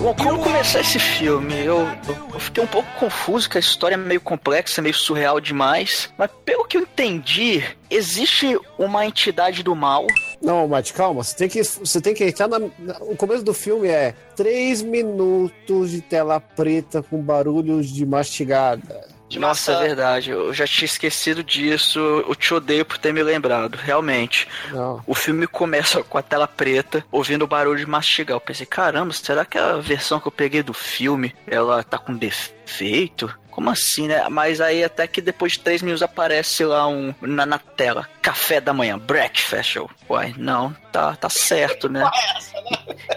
Bom, 0.00 0.14
como 0.14 0.38
começar 0.42 0.80
esse 0.80 0.98
filme? 0.98 1.54
Eu, 1.62 1.86
eu 2.32 2.40
fiquei 2.40 2.64
um 2.64 2.66
pouco 2.66 2.88
confuso, 2.98 3.50
que 3.50 3.58
a 3.58 3.60
história 3.60 3.94
é 3.96 3.98
meio 3.98 4.20
complexa, 4.20 4.80
meio 4.80 4.94
surreal 4.94 5.38
demais. 5.40 6.10
Mas 6.16 6.30
pelo 6.42 6.64
que 6.64 6.78
eu 6.78 6.82
entendi, 6.82 7.62
existe 7.90 8.58
uma 8.78 9.04
entidade 9.04 9.62
do 9.62 9.76
mal. 9.76 10.06
Não, 10.40 10.66
Mate, 10.66 10.94
calma. 10.94 11.22
Você 11.22 11.36
tem 11.36 11.48
que, 11.50 11.62
você 11.62 12.00
tem 12.00 12.14
que 12.14 12.24
entrar 12.24 12.48
na, 12.48 12.58
na- 12.58 12.98
O 13.02 13.14
começo 13.14 13.44
do 13.44 13.52
filme 13.52 13.88
é 13.88 14.14
três 14.34 14.80
minutos 14.80 15.90
de 15.90 16.00
tela 16.00 16.40
preta 16.40 17.02
com 17.02 17.20
barulhos 17.20 17.86
de 17.90 18.06
mastigada. 18.06 19.06
De 19.30 19.38
Nossa, 19.38 19.72
maçã. 19.72 19.84
é 19.84 19.86
verdade. 19.86 20.30
Eu 20.30 20.52
já 20.52 20.66
tinha 20.66 20.84
esquecido 20.86 21.42
disso. 21.42 21.98
Eu 21.98 22.34
te 22.34 22.52
odeio 22.52 22.84
por 22.84 22.98
ter 22.98 23.14
me 23.14 23.22
lembrado. 23.22 23.76
Realmente. 23.76 24.46
Não. 24.70 25.02
O 25.06 25.14
filme 25.14 25.46
começa 25.46 26.02
com 26.02 26.18
a 26.18 26.22
tela 26.22 26.48
preta, 26.48 27.04
ouvindo 27.12 27.42
o 27.42 27.48
barulho 27.48 27.78
de 27.78 27.86
mastigar. 27.86 28.36
Eu 28.36 28.40
pensei, 28.40 28.66
caramba, 28.66 29.12
será 29.12 29.44
que 29.44 29.56
a 29.56 29.76
versão 29.76 30.18
que 30.18 30.26
eu 30.26 30.32
peguei 30.32 30.62
do 30.62 30.74
filme, 30.74 31.34
ela 31.46 31.82
tá 31.84 31.96
com 31.96 32.12
defeito? 32.14 33.32
Como 33.50 33.68
assim, 33.70 34.08
né? 34.08 34.28
Mas 34.28 34.60
aí 34.60 34.82
até 34.82 35.06
que 35.06 35.20
depois 35.20 35.52
de 35.52 35.60
três 35.60 35.82
minutos 35.82 36.02
aparece 36.02 36.64
lá 36.64 36.86
um 36.88 37.14
na, 37.20 37.44
na 37.44 37.58
tela. 37.58 38.08
Café 38.22 38.60
da 38.60 38.72
manhã, 38.72 38.98
breakfast. 38.98 39.76
Uai, 40.08 40.34
não, 40.36 40.72
tá, 40.92 41.14
tá 41.16 41.28
certo, 41.28 41.88
né? 41.88 42.08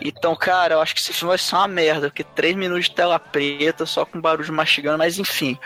Então, 0.02 0.36
cara, 0.36 0.76
eu 0.76 0.82
acho 0.82 0.94
que 0.94 1.02
esse 1.02 1.14
filme 1.14 1.30
vai 1.30 1.38
ser 1.38 1.56
uma 1.56 1.68
merda, 1.68 2.08
porque 2.08 2.24
três 2.24 2.56
minutos 2.56 2.86
de 2.86 2.92
tela 2.92 3.20
preta, 3.20 3.86
só 3.86 4.06
com 4.06 4.20
barulho 4.20 4.52
mastigando, 4.54 4.98
mas 4.98 5.18
enfim. 5.18 5.58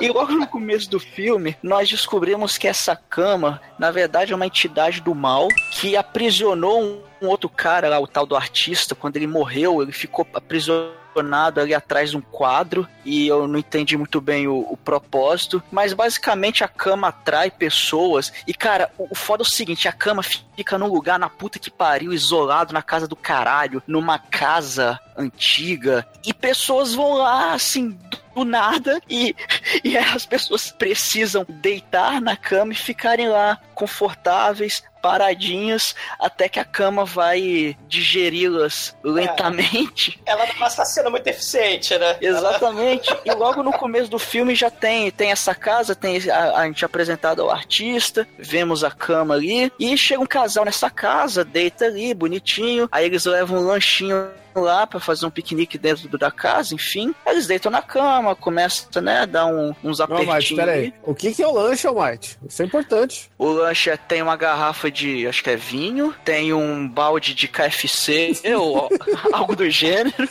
E 0.00 0.08
logo 0.08 0.32
no 0.32 0.46
começo 0.46 0.90
do 0.90 0.98
filme, 0.98 1.56
nós 1.62 1.88
descobrimos 1.88 2.58
que 2.58 2.66
essa 2.66 2.96
cama, 2.96 3.60
na 3.78 3.90
verdade, 3.90 4.32
é 4.32 4.36
uma 4.36 4.46
entidade 4.46 5.00
do 5.00 5.14
mal 5.14 5.48
que 5.70 5.96
aprisionou 5.96 6.82
um, 6.82 7.02
um 7.20 7.28
outro 7.28 7.48
cara 7.48 7.88
lá, 7.88 8.00
o 8.00 8.06
tal 8.06 8.26
do 8.26 8.34
artista. 8.34 8.94
Quando 8.94 9.16
ele 9.16 9.26
morreu, 9.26 9.82
ele 9.82 9.92
ficou 9.92 10.26
aprisionado 10.34 11.01
ali 11.20 11.74
atrás 11.74 12.10
de 12.10 12.16
um 12.16 12.20
quadro 12.20 12.88
e 13.04 13.26
eu 13.26 13.46
não 13.48 13.58
entendi 13.58 13.96
muito 13.96 14.20
bem 14.20 14.46
o, 14.46 14.66
o 14.70 14.76
propósito, 14.76 15.62
mas 15.70 15.92
basicamente 15.92 16.64
a 16.64 16.68
cama 16.68 17.08
atrai 17.08 17.50
pessoas 17.50 18.32
e 18.46 18.54
cara, 18.54 18.90
o, 18.96 19.08
o 19.10 19.14
foda 19.14 19.42
é 19.42 19.46
o 19.46 19.50
seguinte, 19.50 19.88
a 19.88 19.92
cama 19.92 20.22
fica 20.22 20.78
num 20.78 20.86
lugar 20.86 21.18
na 21.18 21.28
puta 21.28 21.58
que 21.58 21.70
pariu, 21.70 22.12
isolado 22.12 22.72
na 22.72 22.82
casa 22.82 23.06
do 23.08 23.16
caralho, 23.16 23.82
numa 23.86 24.18
casa 24.18 24.98
antiga 25.16 26.06
e 26.24 26.32
pessoas 26.32 26.94
vão 26.94 27.14
lá 27.14 27.52
assim 27.52 27.98
do 28.34 28.44
nada 28.44 29.00
e, 29.08 29.34
e 29.84 29.96
as 29.96 30.26
pessoas 30.26 30.70
precisam 30.70 31.44
deitar 31.48 32.20
na 32.20 32.36
cama 32.36 32.72
e 32.72 32.76
ficarem 32.76 33.28
lá 33.28 33.58
confortáveis, 33.74 34.82
paradinhas, 35.02 35.94
até 36.18 36.48
que 36.48 36.60
a 36.60 36.64
cama 36.64 37.04
vai 37.04 37.76
digeri-las 37.88 38.96
lentamente. 39.02 40.20
Ela 40.24 40.46
não 40.46 40.52
é 40.52 40.56
uma 40.56 40.66
assassina 40.66 41.10
muito 41.10 41.26
eficiente, 41.26 41.96
né? 41.98 42.16
Exatamente. 42.20 43.14
E 43.24 43.32
logo 43.32 43.62
no 43.62 43.72
começo 43.72 44.08
do 44.10 44.18
filme 44.18 44.54
já 44.54 44.70
tem, 44.70 45.10
tem 45.10 45.30
essa 45.32 45.54
casa, 45.54 45.94
tem 45.94 46.18
a, 46.30 46.58
a 46.60 46.66
gente 46.66 46.84
apresentado 46.84 47.42
ao 47.42 47.50
artista, 47.50 48.26
vemos 48.38 48.84
a 48.84 48.90
cama 48.90 49.34
ali, 49.34 49.72
e 49.78 49.96
chega 49.98 50.20
um 50.22 50.26
casal 50.26 50.64
nessa 50.64 50.88
casa, 50.88 51.44
deita 51.44 51.86
ali, 51.86 52.14
bonitinho, 52.14 52.88
aí 52.92 53.04
eles 53.06 53.24
levam 53.24 53.58
um 53.58 53.66
lanchinho 53.66 54.30
lá 54.54 54.86
pra 54.86 55.00
fazer 55.00 55.24
um 55.24 55.30
piquenique 55.30 55.78
dentro 55.78 56.18
da 56.18 56.30
casa, 56.30 56.74
enfim. 56.74 57.14
Eles 57.26 57.46
deitam 57.46 57.72
na 57.72 57.80
cama, 57.80 58.36
começam, 58.36 59.00
né, 59.00 59.20
a 59.20 59.24
dar 59.24 59.46
um- 59.46 59.74
uns 59.82 59.98
Não, 59.98 60.06
Mate, 60.06 60.28
apertinhos. 60.28 60.60
pera 60.60 60.72
aí. 60.72 60.78
ali. 60.78 60.94
O 61.02 61.14
que, 61.14 61.32
que 61.32 61.42
é 61.42 61.48
o 61.48 61.52
lanche, 61.52 61.90
Mate? 61.90 62.38
Isso 62.46 62.60
é 62.62 62.66
importante. 62.66 63.30
O 63.38 63.46
lanche 63.46 63.88
é- 63.88 63.96
tem 63.96 64.20
uma 64.20 64.36
garrafa 64.36 64.90
de, 64.92 65.26
acho 65.26 65.42
que 65.42 65.50
é 65.50 65.56
vinho, 65.56 66.14
tem 66.24 66.52
um 66.52 66.86
balde 66.88 67.34
de 67.34 67.48
KFC, 67.48 68.32
ou 68.56 68.88
algo 69.32 69.56
do 69.56 69.68
gênero. 69.70 70.12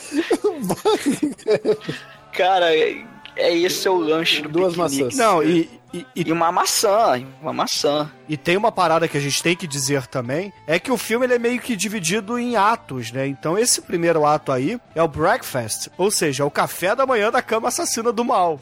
Cara, 2.32 2.74
é, 2.74 3.04
é 3.36 3.56
esse 3.56 3.86
é 3.86 3.90
o 3.90 3.96
lanche 3.98 4.42
do 4.42 4.48
Duas 4.48 4.74
piquenique. 4.74 5.04
maçãs. 5.04 5.18
Não, 5.18 5.42
e, 5.42 5.68
e, 5.92 6.06
e- 6.16 6.24
E 6.28 6.32
uma 6.32 6.50
maçã, 6.50 7.22
uma 7.42 7.52
maçã. 7.52 8.10
E 8.32 8.36
tem 8.36 8.56
uma 8.56 8.72
parada 8.72 9.06
que 9.06 9.16
a 9.16 9.20
gente 9.20 9.42
tem 9.42 9.54
que 9.54 9.66
dizer 9.66 10.06
também, 10.06 10.52
é 10.66 10.78
que 10.78 10.90
o 10.90 10.96
filme 10.96 11.26
ele 11.26 11.34
é 11.34 11.38
meio 11.38 11.60
que 11.60 11.76
dividido 11.76 12.38
em 12.38 12.56
atos, 12.56 13.12
né? 13.12 13.26
Então 13.26 13.58
esse 13.58 13.82
primeiro 13.82 14.24
ato 14.24 14.50
aí 14.52 14.80
é 14.94 15.02
o 15.02 15.08
breakfast, 15.08 15.88
ou 15.98 16.10
seja, 16.10 16.42
é 16.42 16.46
o 16.46 16.50
café 16.50 16.94
da 16.96 17.04
manhã 17.06 17.30
da 17.30 17.42
cama 17.42 17.68
assassina 17.68 18.12
do 18.12 18.24
mal. 18.24 18.58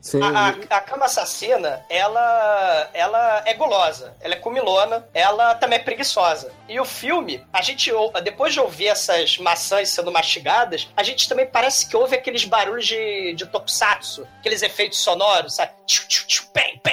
Sim. 0.00 0.20
A, 0.22 0.48
a- 0.48 0.76
a 0.76 0.80
cama 0.80 1.04
assassina, 1.06 1.82
ela, 1.90 2.90
ela 2.94 3.42
é 3.46 3.54
gulosa, 3.54 4.14
ela 4.20 4.34
é 4.34 4.38
comilona, 4.38 5.06
ela 5.12 5.54
também 5.54 5.78
é 5.78 5.82
preguiçosa. 5.82 6.50
E 6.68 6.78
o 6.80 6.84
filme, 6.84 7.42
a 7.52 7.60
gente, 7.62 7.90
depois 8.22 8.52
de 8.54 8.60
ouvir 8.60 8.86
essas 8.88 9.36
maçãs 9.38 9.90
sendo 9.90 10.10
mastigadas, 10.10 10.88
a 10.96 11.02
gente 11.02 11.28
também 11.28 11.46
parece 11.46 11.86
que 11.86 11.96
ouve 11.96 12.16
aqueles 12.16 12.44
barulhos 12.44 12.86
de, 12.86 13.34
de 13.34 13.46
tokusatsu, 13.46 14.26
aqueles 14.38 14.62
efeitos 14.62 14.98
sonoros, 15.00 15.56
sabe? 15.56 15.72
Tchu, 15.86 16.06
tchu, 16.08 16.26
tchu, 16.26 16.46
pem, 16.52 16.80
pem, 16.82 16.82
pem, 16.82 16.82
pem, 16.82 16.89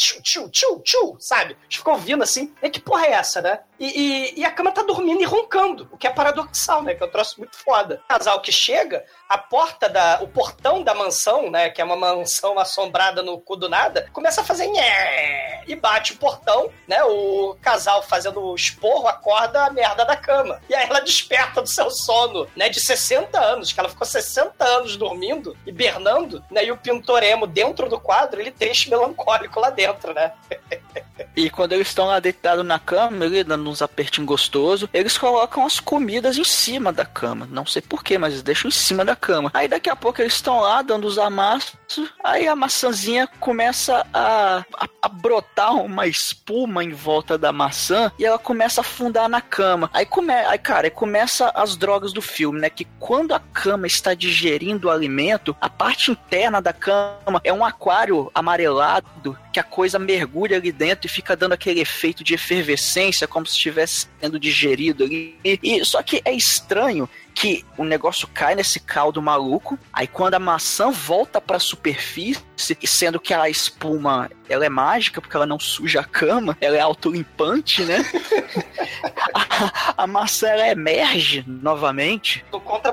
tchu, 0.00 0.22
tchu, 0.22 0.48
tchu, 0.48 0.80
tchu, 0.82 1.16
sabe? 1.20 1.56
A 1.60 1.62
gente 1.64 1.78
ficou 1.78 1.94
ouvindo 1.94 2.22
assim, 2.22 2.54
e 2.62 2.70
que 2.70 2.80
porra 2.80 3.06
é 3.06 3.12
essa, 3.12 3.42
né? 3.42 3.60
E, 3.80 3.86
e, 3.86 4.40
e 4.40 4.44
a 4.44 4.50
cama 4.50 4.70
tá 4.70 4.82
dormindo 4.82 5.22
e 5.22 5.24
roncando, 5.24 5.88
o 5.90 5.96
que 5.96 6.06
é 6.06 6.10
paradoxal, 6.10 6.82
né? 6.82 6.94
Que 6.94 7.02
é 7.02 7.06
um 7.06 7.10
troço 7.10 7.38
muito 7.38 7.56
foda. 7.56 8.02
O 8.04 8.08
casal 8.08 8.38
que 8.42 8.52
chega, 8.52 9.02
a 9.26 9.38
porta 9.38 9.88
da. 9.88 10.20
o 10.20 10.28
portão 10.28 10.82
da 10.82 10.94
mansão, 10.94 11.50
né? 11.50 11.70
Que 11.70 11.80
é 11.80 11.84
uma 11.84 11.96
mansão 11.96 12.58
assombrada 12.58 13.22
no 13.22 13.40
cu 13.40 13.56
do 13.56 13.70
nada, 13.70 14.06
começa 14.12 14.42
a 14.42 14.44
fazer 14.44 14.66
nhé, 14.66 15.64
e 15.66 15.74
bate 15.74 16.12
o 16.12 16.16
portão, 16.18 16.70
né? 16.86 17.02
O 17.04 17.56
casal 17.62 18.02
fazendo 18.02 18.54
esporro 18.54 19.08
acorda 19.08 19.64
a 19.64 19.70
merda 19.70 20.04
da 20.04 20.14
cama. 20.14 20.60
E 20.68 20.74
aí 20.74 20.86
ela 20.86 21.00
desperta 21.00 21.62
do 21.62 21.68
seu 21.68 21.90
sono, 21.90 22.46
né? 22.54 22.68
De 22.68 22.80
60 22.80 23.40
anos, 23.40 23.72
que 23.72 23.80
ela 23.80 23.88
ficou 23.88 24.06
60 24.06 24.62
anos 24.62 24.98
dormindo, 24.98 25.56
hibernando, 25.66 26.44
né? 26.50 26.66
E 26.66 26.70
o 26.70 26.76
pintoremo 26.76 27.46
dentro 27.46 27.88
do 27.88 27.98
quadro, 27.98 28.42
ele 28.42 28.50
deixa 28.50 28.90
melancólico 28.90 29.58
lá 29.58 29.70
dentro, 29.70 30.12
né? 30.12 30.32
E 31.36 31.50
quando 31.50 31.72
eles 31.72 31.88
estão 31.88 32.06
lá 32.06 32.20
deitados 32.20 32.64
na 32.64 32.78
cama, 32.78 33.24
ele 33.24 33.44
dando 33.44 33.68
uns 33.68 33.82
apertinhos 33.82 34.26
gostosos, 34.26 34.88
eles 34.92 35.16
colocam 35.16 35.64
as 35.64 35.80
comidas 35.80 36.36
em 36.36 36.44
cima 36.44 36.92
da 36.92 37.04
cama. 37.04 37.48
Não 37.50 37.66
sei 37.66 37.82
porquê, 37.82 38.18
mas 38.18 38.32
eles 38.32 38.42
deixam 38.42 38.68
em 38.68 38.72
cima 38.72 39.04
da 39.04 39.16
cama. 39.16 39.50
Aí 39.54 39.68
daqui 39.68 39.88
a 39.88 39.96
pouco 39.96 40.20
eles 40.20 40.34
estão 40.34 40.60
lá 40.60 40.82
dando 40.82 41.06
os 41.06 41.18
amassos, 41.18 41.74
aí 42.22 42.46
a 42.46 42.56
maçãzinha 42.56 43.28
começa 43.38 44.06
a, 44.12 44.64
a, 44.74 44.88
a, 45.02 45.08
brotar 45.08 45.74
uma 45.74 46.06
espuma 46.06 46.84
em 46.84 46.92
volta 46.92 47.36
da 47.36 47.52
maçã 47.52 48.12
e 48.18 48.24
ela 48.24 48.38
começa 48.38 48.80
a 48.80 48.82
afundar 48.82 49.28
na 49.28 49.40
cama. 49.40 49.90
Aí, 49.92 50.06
come, 50.06 50.32
aí 50.32 50.58
cara, 50.58 50.86
aí 50.86 50.90
começa 50.90 51.50
as 51.54 51.76
drogas 51.76 52.12
do 52.12 52.22
filme, 52.22 52.60
né? 52.60 52.70
Que 52.70 52.86
quando 52.98 53.32
a 53.32 53.40
cama 53.40 53.86
está 53.86 54.14
digerindo 54.14 54.88
o 54.88 54.90
alimento, 54.90 55.56
a 55.60 55.68
parte 55.68 56.10
interna 56.10 56.60
da 56.60 56.72
cama 56.72 57.40
é 57.44 57.52
um 57.52 57.64
aquário 57.64 58.30
amarelado 58.34 59.36
que 59.52 59.58
a 59.58 59.64
coisa 59.64 59.98
mergulha 59.98 60.56
ali 60.56 60.70
dentro 60.70 61.06
e 61.06 61.10
fica 61.10 61.36
dando 61.36 61.52
aquele 61.52 61.80
efeito 61.80 62.22
de 62.22 62.34
efervescência, 62.34 63.26
como 63.26 63.46
se 63.46 63.56
estivesse 63.56 64.06
sendo 64.20 64.38
digerido 64.38 65.04
ali. 65.04 65.36
E, 65.44 65.84
só 65.84 66.02
que 66.02 66.22
é 66.24 66.32
estranho 66.32 67.08
que 67.34 67.64
o 67.76 67.84
negócio 67.84 68.28
cai 68.32 68.54
nesse 68.54 68.80
caldo 68.80 69.22
maluco, 69.22 69.78
aí 69.92 70.06
quando 70.06 70.34
a 70.34 70.38
maçã 70.38 70.90
volta 70.90 71.40
para 71.40 71.56
a 71.56 71.60
superfície, 71.60 72.42
sendo 72.84 73.18
que 73.18 73.32
a 73.32 73.48
espuma 73.48 74.30
ela 74.48 74.66
é 74.66 74.68
mágica 74.68 75.20
porque 75.20 75.36
ela 75.36 75.46
não 75.46 75.58
suja 75.58 76.00
a 76.00 76.04
cama, 76.04 76.56
ela 76.60 76.76
é 76.76 76.80
autolimpante, 76.80 77.82
né? 77.84 78.04
a, 79.32 80.02
a, 80.02 80.06
maçã 80.06 80.48
ela 80.48 80.68
emerge 80.68 81.44
novamente, 81.46 82.44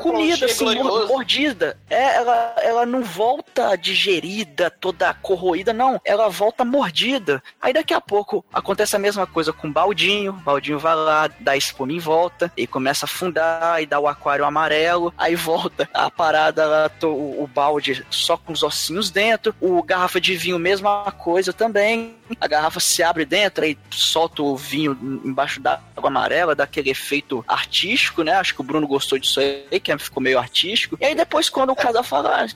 comida 0.01 0.45
assim, 0.45 0.75
mordida. 1.07 1.79
É, 1.89 2.15
ela, 2.15 2.55
ela 2.61 2.85
não 2.85 3.03
volta 3.03 3.75
digerida, 3.75 4.69
toda 4.69 5.13
corroída, 5.15 5.73
não. 5.73 5.99
Ela 6.05 6.29
volta 6.29 6.63
mordida. 6.63 7.41
Aí 7.61 7.73
daqui 7.73 7.93
a 7.93 8.01
pouco 8.01 8.45
acontece 8.53 8.95
a 8.95 8.99
mesma 8.99 9.25
coisa 9.25 9.51
com 9.51 9.67
o 9.67 9.73
baldinho. 9.73 10.31
O 10.31 10.35
baldinho 10.35 10.79
vai 10.79 10.95
lá, 10.95 11.29
dá 11.39 11.57
espuma 11.57 11.91
em 11.91 11.99
volta 11.99 12.51
e 12.55 12.67
começa 12.67 13.05
a 13.05 13.07
afundar 13.07 13.81
e 13.81 13.85
dá 13.85 13.99
o 13.99 14.07
aquário 14.07 14.26
amarelo. 14.29 15.13
Aí 15.17 15.35
volta 15.35 15.89
a 15.93 16.09
parada 16.09 16.91
o, 17.03 17.43
o 17.43 17.49
balde 17.53 18.05
só 18.09 18.37
com 18.37 18.53
os 18.53 18.63
ossinhos 18.63 19.09
dentro. 19.09 19.55
O 19.59 19.81
garrafa 19.83 20.19
de 20.19 20.35
vinho, 20.35 20.59
mesma 20.59 21.11
coisa 21.11 21.53
também. 21.53 22.15
A 22.39 22.47
garrafa 22.47 22.79
se 22.79 23.01
abre 23.01 23.25
dentro 23.25 23.65
e 23.65 23.77
solta 23.89 24.43
o 24.43 24.55
vinho 24.55 24.97
embaixo 25.23 25.61
da 25.61 25.79
água 25.95 26.09
amarela, 26.09 26.55
dá 26.55 26.65
aquele 26.65 26.89
efeito 26.89 27.43
artístico, 27.47 28.23
né? 28.23 28.33
Acho 28.33 28.53
que 28.53 28.61
o 28.61 28.63
Bruno 28.63 28.87
gostou 28.87 29.17
disso 29.17 29.39
aí, 29.39 29.79
que 29.79 29.97
ficou 29.97 30.21
meio 30.21 30.39
artístico. 30.39 30.97
E 30.99 31.05
aí 31.05 31.15
depois, 31.15 31.49
quando 31.49 31.71
o 31.71 31.75
casal 31.75 32.03
fala, 32.03 32.43
ah, 32.43 32.47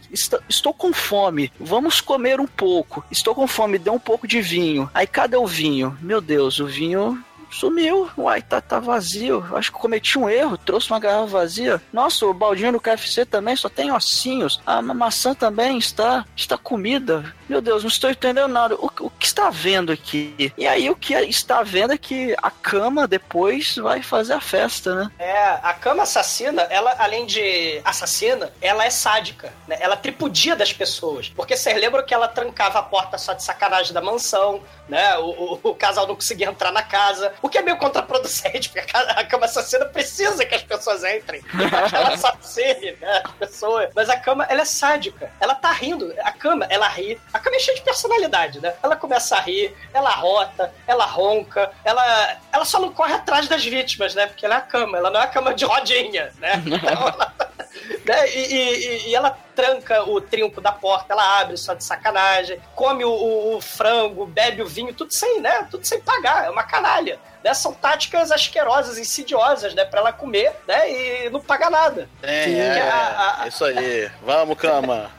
estou 0.49 0.73
com 0.73 0.93
fome, 0.93 1.51
vamos 1.59 2.01
comer 2.01 2.39
um 2.39 2.47
pouco. 2.47 3.03
Estou 3.09 3.33
com 3.33 3.47
fome, 3.47 3.79
dê 3.79 3.89
um 3.89 3.99
pouco 3.99 4.27
de 4.27 4.41
vinho. 4.41 4.89
Aí 4.93 5.07
cadê 5.07 5.37
o 5.37 5.47
vinho? 5.47 5.97
Meu 6.01 6.19
Deus, 6.21 6.59
o 6.59 6.67
vinho 6.67 7.23
sumiu. 7.51 8.09
Uai, 8.17 8.41
tá, 8.41 8.59
tá 8.61 8.79
vazio. 8.79 9.45
Acho 9.55 9.71
que 9.71 9.79
cometi 9.79 10.17
um 10.17 10.29
erro, 10.29 10.57
trouxe 10.57 10.91
uma 10.91 10.99
garrafa 10.99 11.27
vazia. 11.27 11.81
Nossa, 11.91 12.25
o 12.25 12.33
baldinho 12.33 12.71
do 12.71 12.79
KFC 12.79 13.25
também 13.25 13.55
só 13.55 13.69
tem 13.69 13.91
ossinhos. 13.91 14.59
A 14.65 14.81
maçã 14.81 15.33
também 15.33 15.77
está, 15.77 16.25
está 16.35 16.57
comida. 16.57 17.33
Meu 17.51 17.59
Deus, 17.59 17.83
não 17.83 17.89
estou 17.89 18.09
entendendo 18.09 18.47
nada. 18.47 18.75
O, 18.75 18.89
o 19.01 19.09
que 19.09 19.25
está 19.25 19.49
vendo 19.49 19.91
aqui? 19.91 20.53
E 20.57 20.65
aí 20.65 20.89
o 20.89 20.95
que 20.95 21.13
está 21.13 21.61
vendo 21.61 21.91
é 21.91 21.97
que 21.97 22.33
a 22.41 22.49
cama 22.49 23.05
depois 23.05 23.75
vai 23.75 24.01
fazer 24.01 24.31
a 24.31 24.39
festa, 24.39 24.95
né? 24.95 25.11
É, 25.19 25.59
a 25.61 25.73
cama 25.73 26.03
assassina, 26.03 26.61
ela, 26.69 26.95
além 26.97 27.25
de 27.25 27.81
assassina, 27.83 28.53
ela 28.61 28.85
é 28.85 28.89
sádica, 28.89 29.51
né? 29.67 29.77
Ela 29.81 29.97
tripudia 29.97 30.55
das 30.55 30.71
pessoas. 30.71 31.27
Porque 31.27 31.57
vocês 31.57 31.77
lembram 31.77 32.05
que 32.05 32.13
ela 32.13 32.25
trancava 32.25 32.79
a 32.79 32.83
porta 32.83 33.17
só 33.17 33.33
de 33.33 33.43
sacanagem 33.43 33.91
da 33.91 34.01
mansão, 34.01 34.63
né? 34.87 35.17
O, 35.17 35.55
o, 35.55 35.59
o 35.71 35.75
casal 35.75 36.07
não 36.07 36.15
conseguia 36.15 36.47
entrar 36.47 36.71
na 36.71 36.83
casa. 36.83 37.33
O 37.41 37.49
que 37.49 37.57
é 37.57 37.61
meio 37.61 37.75
contraproducente, 37.75 38.69
porque 38.69 38.95
a, 38.95 39.25
cama 39.25 39.43
assassina 39.43 39.83
precisa 39.87 40.45
que 40.45 40.55
as 40.55 40.63
pessoas 40.63 41.03
entrem. 41.03 41.41
Ela 41.91 42.13
assassine, 42.13 42.93
né? 43.01 43.21
As 43.25 43.31
pessoas. 43.33 43.89
Mas 43.93 44.09
a 44.09 44.15
cama, 44.17 44.45
ela 44.49 44.61
é 44.61 44.65
sádica. 44.65 45.29
Ela 45.37 45.53
tá 45.53 45.73
rindo. 45.73 46.13
A 46.19 46.31
cama, 46.31 46.65
ela 46.69 46.87
ri. 46.87 47.19
A 47.33 47.40
cama 47.41 47.55
é 47.55 47.59
cheia 47.59 47.75
de 47.75 47.83
personalidade, 47.83 48.59
né? 48.59 48.73
Ela 48.81 48.95
começa 48.95 49.35
a 49.35 49.39
rir, 49.39 49.75
ela 49.93 50.09
rota, 50.11 50.73
ela 50.87 51.05
ronca, 51.05 51.71
ela, 51.83 52.37
ela 52.51 52.65
só 52.65 52.79
não 52.79 52.91
corre 52.91 53.13
atrás 53.13 53.47
das 53.47 53.63
vítimas, 53.63 54.15
né? 54.15 54.27
Porque 54.27 54.45
ela 54.45 54.55
é 54.55 54.57
a 54.57 54.61
cama, 54.61 54.97
ela 54.97 55.09
não 55.09 55.19
é 55.19 55.23
a 55.23 55.27
cama 55.27 55.53
de 55.53 55.65
rodinha, 55.65 56.31
né? 56.39 56.61
Então 56.71 57.07
ela, 57.07 57.33
né? 58.05 58.29
E, 58.29 58.53
e, 58.53 59.09
e, 59.09 59.15
ela 59.15 59.37
tranca 59.55 60.03
o 60.09 60.19
trinco 60.21 60.61
da 60.61 60.71
porta, 60.71 61.13
ela 61.13 61.39
abre 61.39 61.57
só 61.57 61.73
de 61.73 61.83
sacanagem, 61.83 62.59
come 62.75 63.03
o, 63.03 63.11
o, 63.11 63.57
o 63.57 63.61
frango, 63.61 64.25
bebe 64.25 64.61
o 64.61 64.67
vinho, 64.67 64.93
tudo 64.93 65.13
sem, 65.13 65.39
né? 65.41 65.67
Tudo 65.69 65.85
sem 65.85 66.01
pagar, 66.01 66.45
é 66.45 66.49
uma 66.49 66.63
canalha 66.63 67.19
né? 67.43 67.53
São 67.53 67.73
táticas 67.73 68.31
asquerosas, 68.31 68.97
insidiosas, 68.97 69.73
né? 69.73 69.85
Pra 69.85 69.99
ela 69.99 70.13
comer, 70.13 70.53
né? 70.67 70.89
E 70.89 71.29
não 71.29 71.41
pagar 71.41 71.69
nada. 71.69 72.07
É, 72.21 72.51
é, 72.51 72.81
a, 72.81 73.43
a... 73.43 73.47
isso 73.47 73.63
aí. 73.65 74.09
Vamos, 74.23 74.57
cama. 74.57 75.09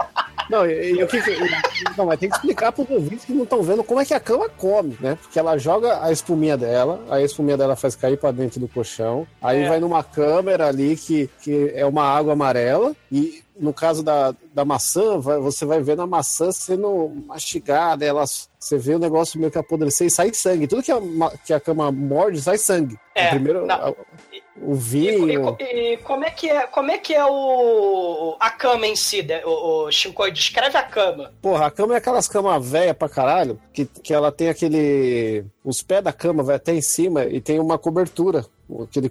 Não, 0.49 0.67
e, 0.67 1.01
e, 1.01 1.07
que, 1.07 1.19
não, 1.97 2.07
mas 2.07 2.19
tem 2.19 2.29
que 2.29 2.37
explicar 2.37 2.73
para 2.73 2.83
os 2.85 2.91
ouvintes 2.91 3.25
que 3.25 3.33
não 3.33 3.45
estão 3.45 3.63
vendo 3.63 3.85
como 3.85 4.01
é 4.01 4.05
que 4.05 4.15
a 4.15 4.21
cama 4.21 4.49
come, 4.49 4.97
né? 5.01 5.17
Porque 5.21 5.39
ela 5.39 5.57
joga 5.57 6.05
a 6.05 6.13
espuminha 6.13 6.57
dela, 6.57 7.01
a 7.11 7.21
espuminha 7.21 7.57
dela 7.57 7.77
faz 7.77 7.95
cair 7.97 8.19
para 8.19 8.33
dentro 8.33 8.61
do 8.61 8.69
colchão, 8.69 9.27
aí 9.41 9.63
é. 9.63 9.69
vai 9.69 9.81
numa 9.81 10.03
câmera 10.03 10.69
ali 10.69 10.97
que, 10.97 11.31
que 11.43 11.73
é 11.75 11.87
uma 11.87 12.05
água 12.05 12.33
amarela 12.33 12.95
e 13.11 13.42
no 13.59 13.73
caso 13.73 14.03
da, 14.03 14.35
da 14.53 14.65
maçã, 14.65 15.19
vai, 15.19 15.39
você 15.39 15.65
vai 15.65 15.81
vendo 15.81 16.03
a 16.03 16.07
maçã 16.07 16.51
sendo 16.51 17.11
mastigada, 17.27 18.05
ela, 18.05 18.25
você 18.59 18.79
vê 18.79 18.95
o 18.95 18.99
negócio 18.99 19.39
meio 19.39 19.51
que 19.51 19.59
apodrecer 19.59 20.07
e 20.07 20.11
sai 20.11 20.33
sangue. 20.33 20.67
Tudo 20.67 20.83
que 20.83 20.93
a, 20.93 21.01
que 21.45 21.53
a 21.53 21.61
cama 21.61 21.93
morde, 21.93 22.41
sai 22.41 22.59
sangue. 22.59 22.99
É, 23.15 23.29
primeiro, 23.31 23.71
a, 23.71 23.95
o 24.61 24.75
vinho. 24.75 25.57
E, 25.59 25.65
e, 25.65 25.93
e, 25.95 25.97
como 25.99 26.25
é 26.25 26.31
que 26.31 26.49
é, 26.49 26.67
como 26.67 26.91
é 26.91 26.99
que 26.99 27.15
é 27.15 27.25
o 27.25 28.37
a 28.39 28.51
cama 28.51 28.87
em 28.87 28.97
si, 28.97 29.23
né? 29.23 29.43
o, 29.45 29.85
o 29.85 29.93
Shinkoi 29.93 30.31
descreve 30.31 30.77
a 30.77 30.83
cama. 30.83 31.33
Porra, 31.41 31.67
a 31.67 31.71
cama 31.71 31.95
é 31.95 31.97
aquelas 31.99 32.29
camas 32.29 32.69
velha 32.69 32.95
pra 32.95 33.09
caralho, 33.09 33.61
que, 33.73 33.85
que 33.85 34.15
ela 34.15 34.33
tem 34.33 34.49
aquele 34.49 35.45
os 35.65 35.83
pés 35.83 36.03
da 36.03 36.13
cama 36.13 36.43
vai 36.43 36.57
até 36.57 36.73
em 36.73 36.83
cima 36.83 37.25
e 37.25 37.41
tem 37.41 37.61
uma 37.61 37.79
cobertura, 37.79 38.45
aquele, 38.83 39.11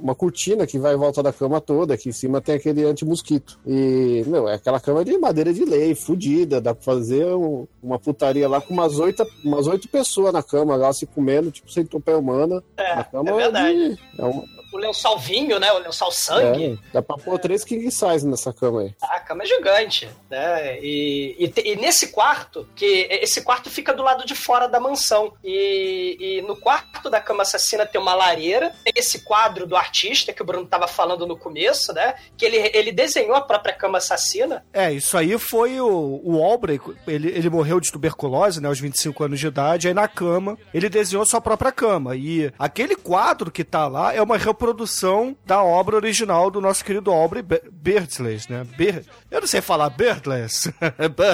uma 0.00 0.14
cortina 0.14 0.66
que 0.66 0.78
vai 0.78 0.94
em 0.94 0.98
volta 0.98 1.22
da 1.22 1.32
cama 1.32 1.60
toda, 1.60 1.94
aqui 1.94 2.08
em 2.08 2.12
cima 2.12 2.40
tem 2.40 2.54
aquele 2.54 2.84
anti-mosquito. 2.84 3.58
E, 3.66 4.24
meu, 4.26 4.48
é 4.48 4.54
aquela 4.54 4.80
cama 4.80 5.04
de 5.04 5.16
madeira 5.18 5.52
de 5.52 5.64
lei, 5.64 5.94
fodida, 5.94 6.60
dá 6.60 6.74
pra 6.74 6.82
fazer 6.82 7.26
um, 7.26 7.66
uma 7.82 7.98
putaria 7.98 8.48
lá 8.48 8.60
com 8.60 8.74
umas 8.74 8.98
oito, 8.98 9.26
umas 9.44 9.66
oito 9.66 9.88
pessoas 9.88 10.32
na 10.32 10.42
cama 10.42 10.76
lá 10.76 10.92
se 10.92 11.06
comendo, 11.06 11.50
tipo 11.50 11.70
sem 11.70 11.84
topé 11.84 12.14
humana. 12.14 12.62
É, 12.76 13.00
é 13.00 13.32
verdade. 13.34 13.94
De, 13.94 13.98
é 14.18 14.24
um, 14.24 14.44
o 14.72 14.78
lençol 14.78 15.18
vinho, 15.18 15.58
né? 15.58 15.72
O 15.72 15.78
lençol 15.78 16.10
sangue. 16.10 16.78
É, 16.80 16.92
dá 16.92 17.02
pra 17.02 17.16
pôr 17.16 17.34
é. 17.34 17.38
três 17.38 17.64
king 17.64 17.90
size 17.90 18.26
nessa 18.26 18.52
cama 18.52 18.82
aí. 18.82 18.94
A 19.02 19.20
cama 19.20 19.42
é 19.42 19.46
gigante, 19.46 20.08
né? 20.30 20.78
E, 20.80 21.36
e, 21.38 21.70
e, 21.70 21.76
nesse 21.76 22.08
quarto, 22.08 22.68
que 22.74 23.06
esse 23.10 23.42
quarto 23.42 23.70
fica 23.70 23.92
do 23.92 24.02
lado 24.02 24.24
de 24.24 24.34
fora 24.34 24.68
da 24.68 24.80
mansão. 24.80 25.32
E, 25.44 26.16
e, 26.20 26.42
no 26.42 26.56
quarto 26.56 27.10
da 27.10 27.20
cama 27.20 27.42
assassina 27.42 27.86
tem 27.86 28.00
uma 28.00 28.14
lareira, 28.14 28.72
tem 28.84 28.92
esse 28.96 29.24
quadro 29.24 29.66
do 29.66 29.76
artista 29.76 30.32
que 30.32 30.42
o 30.42 30.44
Bruno 30.44 30.66
tava 30.66 30.86
falando 30.86 31.26
no 31.26 31.36
começo, 31.36 31.92
né? 31.92 32.14
Que 32.36 32.44
ele, 32.44 32.70
ele 32.74 32.92
desenhou 32.92 33.34
a 33.34 33.40
própria 33.40 33.74
cama 33.74 33.98
assassina. 33.98 34.64
É, 34.72 34.92
isso 34.92 35.16
aí 35.16 35.38
foi 35.38 35.80
o, 35.80 36.20
o 36.24 36.42
Albrey, 36.42 36.80
ele, 37.06 37.28
ele 37.28 37.50
morreu 37.50 37.80
de 37.80 37.90
tuberculose, 37.90 38.60
né? 38.60 38.68
Aos 38.68 38.80
25 38.80 39.24
anos 39.24 39.40
de 39.40 39.46
idade, 39.46 39.88
aí 39.88 39.94
na 39.94 40.08
cama 40.08 40.58
ele 40.72 40.88
desenhou 40.88 41.24
sua 41.26 41.40
própria 41.40 41.72
cama. 41.72 42.16
E 42.16 42.52
aquele 42.58 42.96
quadro 42.96 43.50
que 43.50 43.64
tá 43.64 43.88
lá 43.88 44.14
é 44.14 44.22
uma 44.22 44.36
reprodução 44.60 45.34
da 45.46 45.62
obra 45.62 45.96
original 45.96 46.50
do 46.50 46.60
nosso 46.60 46.84
querido 46.84 47.10
Aubrey 47.10 47.42
Beardsley, 47.42 48.38
né? 48.50 48.66
Ber... 48.76 49.06
Eu 49.30 49.40
não 49.40 49.48
sei 49.48 49.62
falar 49.62 49.88
Beardless. 49.88 50.70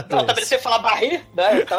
Não, 0.08 0.26
também 0.26 0.44
sei 0.44 0.58
falar 0.58 0.78
Barry, 0.78 1.20
né? 1.34 1.62
Então... 1.62 1.78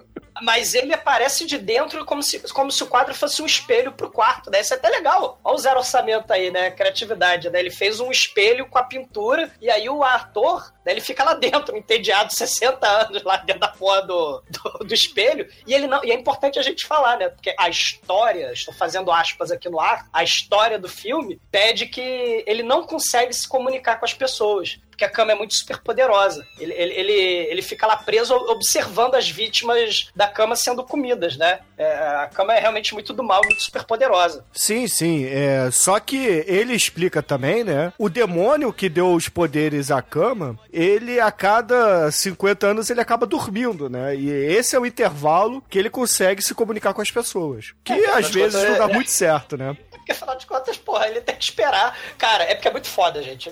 mas 0.42 0.74
ele 0.74 0.92
aparece 0.92 1.46
de 1.46 1.58
dentro 1.58 2.04
como 2.04 2.22
se, 2.22 2.40
como 2.52 2.70
se 2.70 2.82
o 2.82 2.86
quadro 2.86 3.14
fosse 3.14 3.42
um 3.42 3.46
espelho 3.46 3.92
pro 3.92 4.10
quarto, 4.10 4.50
né? 4.50 4.60
Isso 4.60 4.74
é 4.74 4.76
até 4.76 4.88
legal. 4.88 5.40
Olha 5.42 5.54
o 5.54 5.58
zero 5.58 5.78
orçamento 5.78 6.32
aí, 6.32 6.50
né? 6.50 6.70
Criatividade, 6.70 7.50
né? 7.50 7.60
Ele 7.60 7.70
fez 7.70 8.00
um 8.00 8.10
espelho 8.10 8.66
com 8.66 8.78
a 8.78 8.82
pintura 8.82 9.50
e 9.60 9.70
aí 9.70 9.88
o 9.88 10.02
ator 10.02 10.72
Daí 10.86 10.94
ele 10.94 11.00
fica 11.00 11.24
lá 11.24 11.34
dentro, 11.34 11.76
entediado, 11.76 12.32
60 12.32 12.86
anos 12.86 13.24
lá 13.24 13.38
dentro 13.38 13.60
da 13.60 13.66
porra 13.66 14.02
do, 14.02 14.40
do, 14.48 14.84
do, 14.86 14.94
espelho. 14.94 15.48
E 15.66 15.74
ele 15.74 15.88
não. 15.88 16.04
E 16.04 16.12
é 16.12 16.14
importante 16.14 16.60
a 16.60 16.62
gente 16.62 16.86
falar, 16.86 17.18
né? 17.18 17.28
Porque 17.28 17.52
a 17.58 17.68
história, 17.68 18.52
estou 18.52 18.72
fazendo 18.72 19.10
aspas 19.10 19.50
aqui 19.50 19.68
no 19.68 19.80
ar, 19.80 20.06
a 20.12 20.22
história 20.22 20.78
do 20.78 20.88
filme 20.88 21.40
pede 21.50 21.86
que 21.86 22.44
ele 22.46 22.62
não 22.62 22.84
consegue 22.84 23.32
se 23.32 23.48
comunicar 23.48 23.98
com 23.98 24.04
as 24.04 24.14
pessoas 24.14 24.78
porque 24.96 25.04
a 25.04 25.10
cama 25.10 25.32
é 25.32 25.34
muito 25.34 25.54
super 25.54 25.78
poderosa. 25.78 26.46
Ele, 26.58 26.72
ele, 26.72 26.94
ele, 26.94 27.12
ele, 27.12 27.62
fica 27.62 27.86
lá 27.86 27.98
preso 27.98 28.34
observando 28.34 29.14
as 29.14 29.28
vítimas 29.28 30.08
da 30.16 30.26
cama 30.26 30.56
sendo 30.56 30.82
comidas, 30.82 31.36
né? 31.36 31.60
É, 31.76 31.86
a 32.22 32.30
cama 32.32 32.54
é 32.54 32.58
realmente 32.58 32.94
muito 32.94 33.12
do 33.12 33.22
mal, 33.22 33.42
muito 33.44 33.62
super 33.62 33.84
poderosa. 33.84 34.42
Sim, 34.54 34.88
sim. 34.88 35.26
É, 35.26 35.70
só 35.70 36.00
que 36.00 36.16
ele 36.46 36.72
explica 36.72 37.22
também, 37.22 37.62
né? 37.62 37.92
O 37.98 38.08
demônio 38.08 38.72
que 38.72 38.88
deu 38.88 39.12
os 39.12 39.28
poderes 39.28 39.90
à 39.90 40.00
cama, 40.00 40.58
ele 40.72 41.20
a 41.20 41.30
cada 41.30 42.10
50 42.10 42.66
anos 42.66 42.88
ele 42.88 43.00
acaba 43.00 43.26
dormindo, 43.26 43.90
né? 43.90 44.16
E 44.16 44.30
esse 44.30 44.74
é 44.74 44.80
o 44.80 44.86
intervalo 44.86 45.62
que 45.68 45.78
ele 45.78 45.90
consegue 45.90 46.40
se 46.42 46.54
comunicar 46.54 46.94
com 46.94 47.02
as 47.02 47.10
pessoas. 47.10 47.74
Que 47.84 47.92
é, 47.92 48.10
às 48.14 48.30
vezes 48.30 48.62
não 48.62 48.78
dá 48.78 48.84
é, 48.84 48.94
muito 48.94 49.10
certo, 49.10 49.58
né? 49.58 49.76
Porque 49.90 50.12
afinal 50.12 50.36
de 50.36 50.46
contas, 50.46 50.76
porra, 50.78 51.08
ele 51.08 51.20
tem 51.20 51.34
que 51.34 51.42
esperar. 51.42 51.98
Cara, 52.16 52.44
é 52.44 52.54
porque 52.54 52.68
é 52.68 52.70
muito 52.70 52.88
foda, 52.88 53.20
gente. 53.24 53.50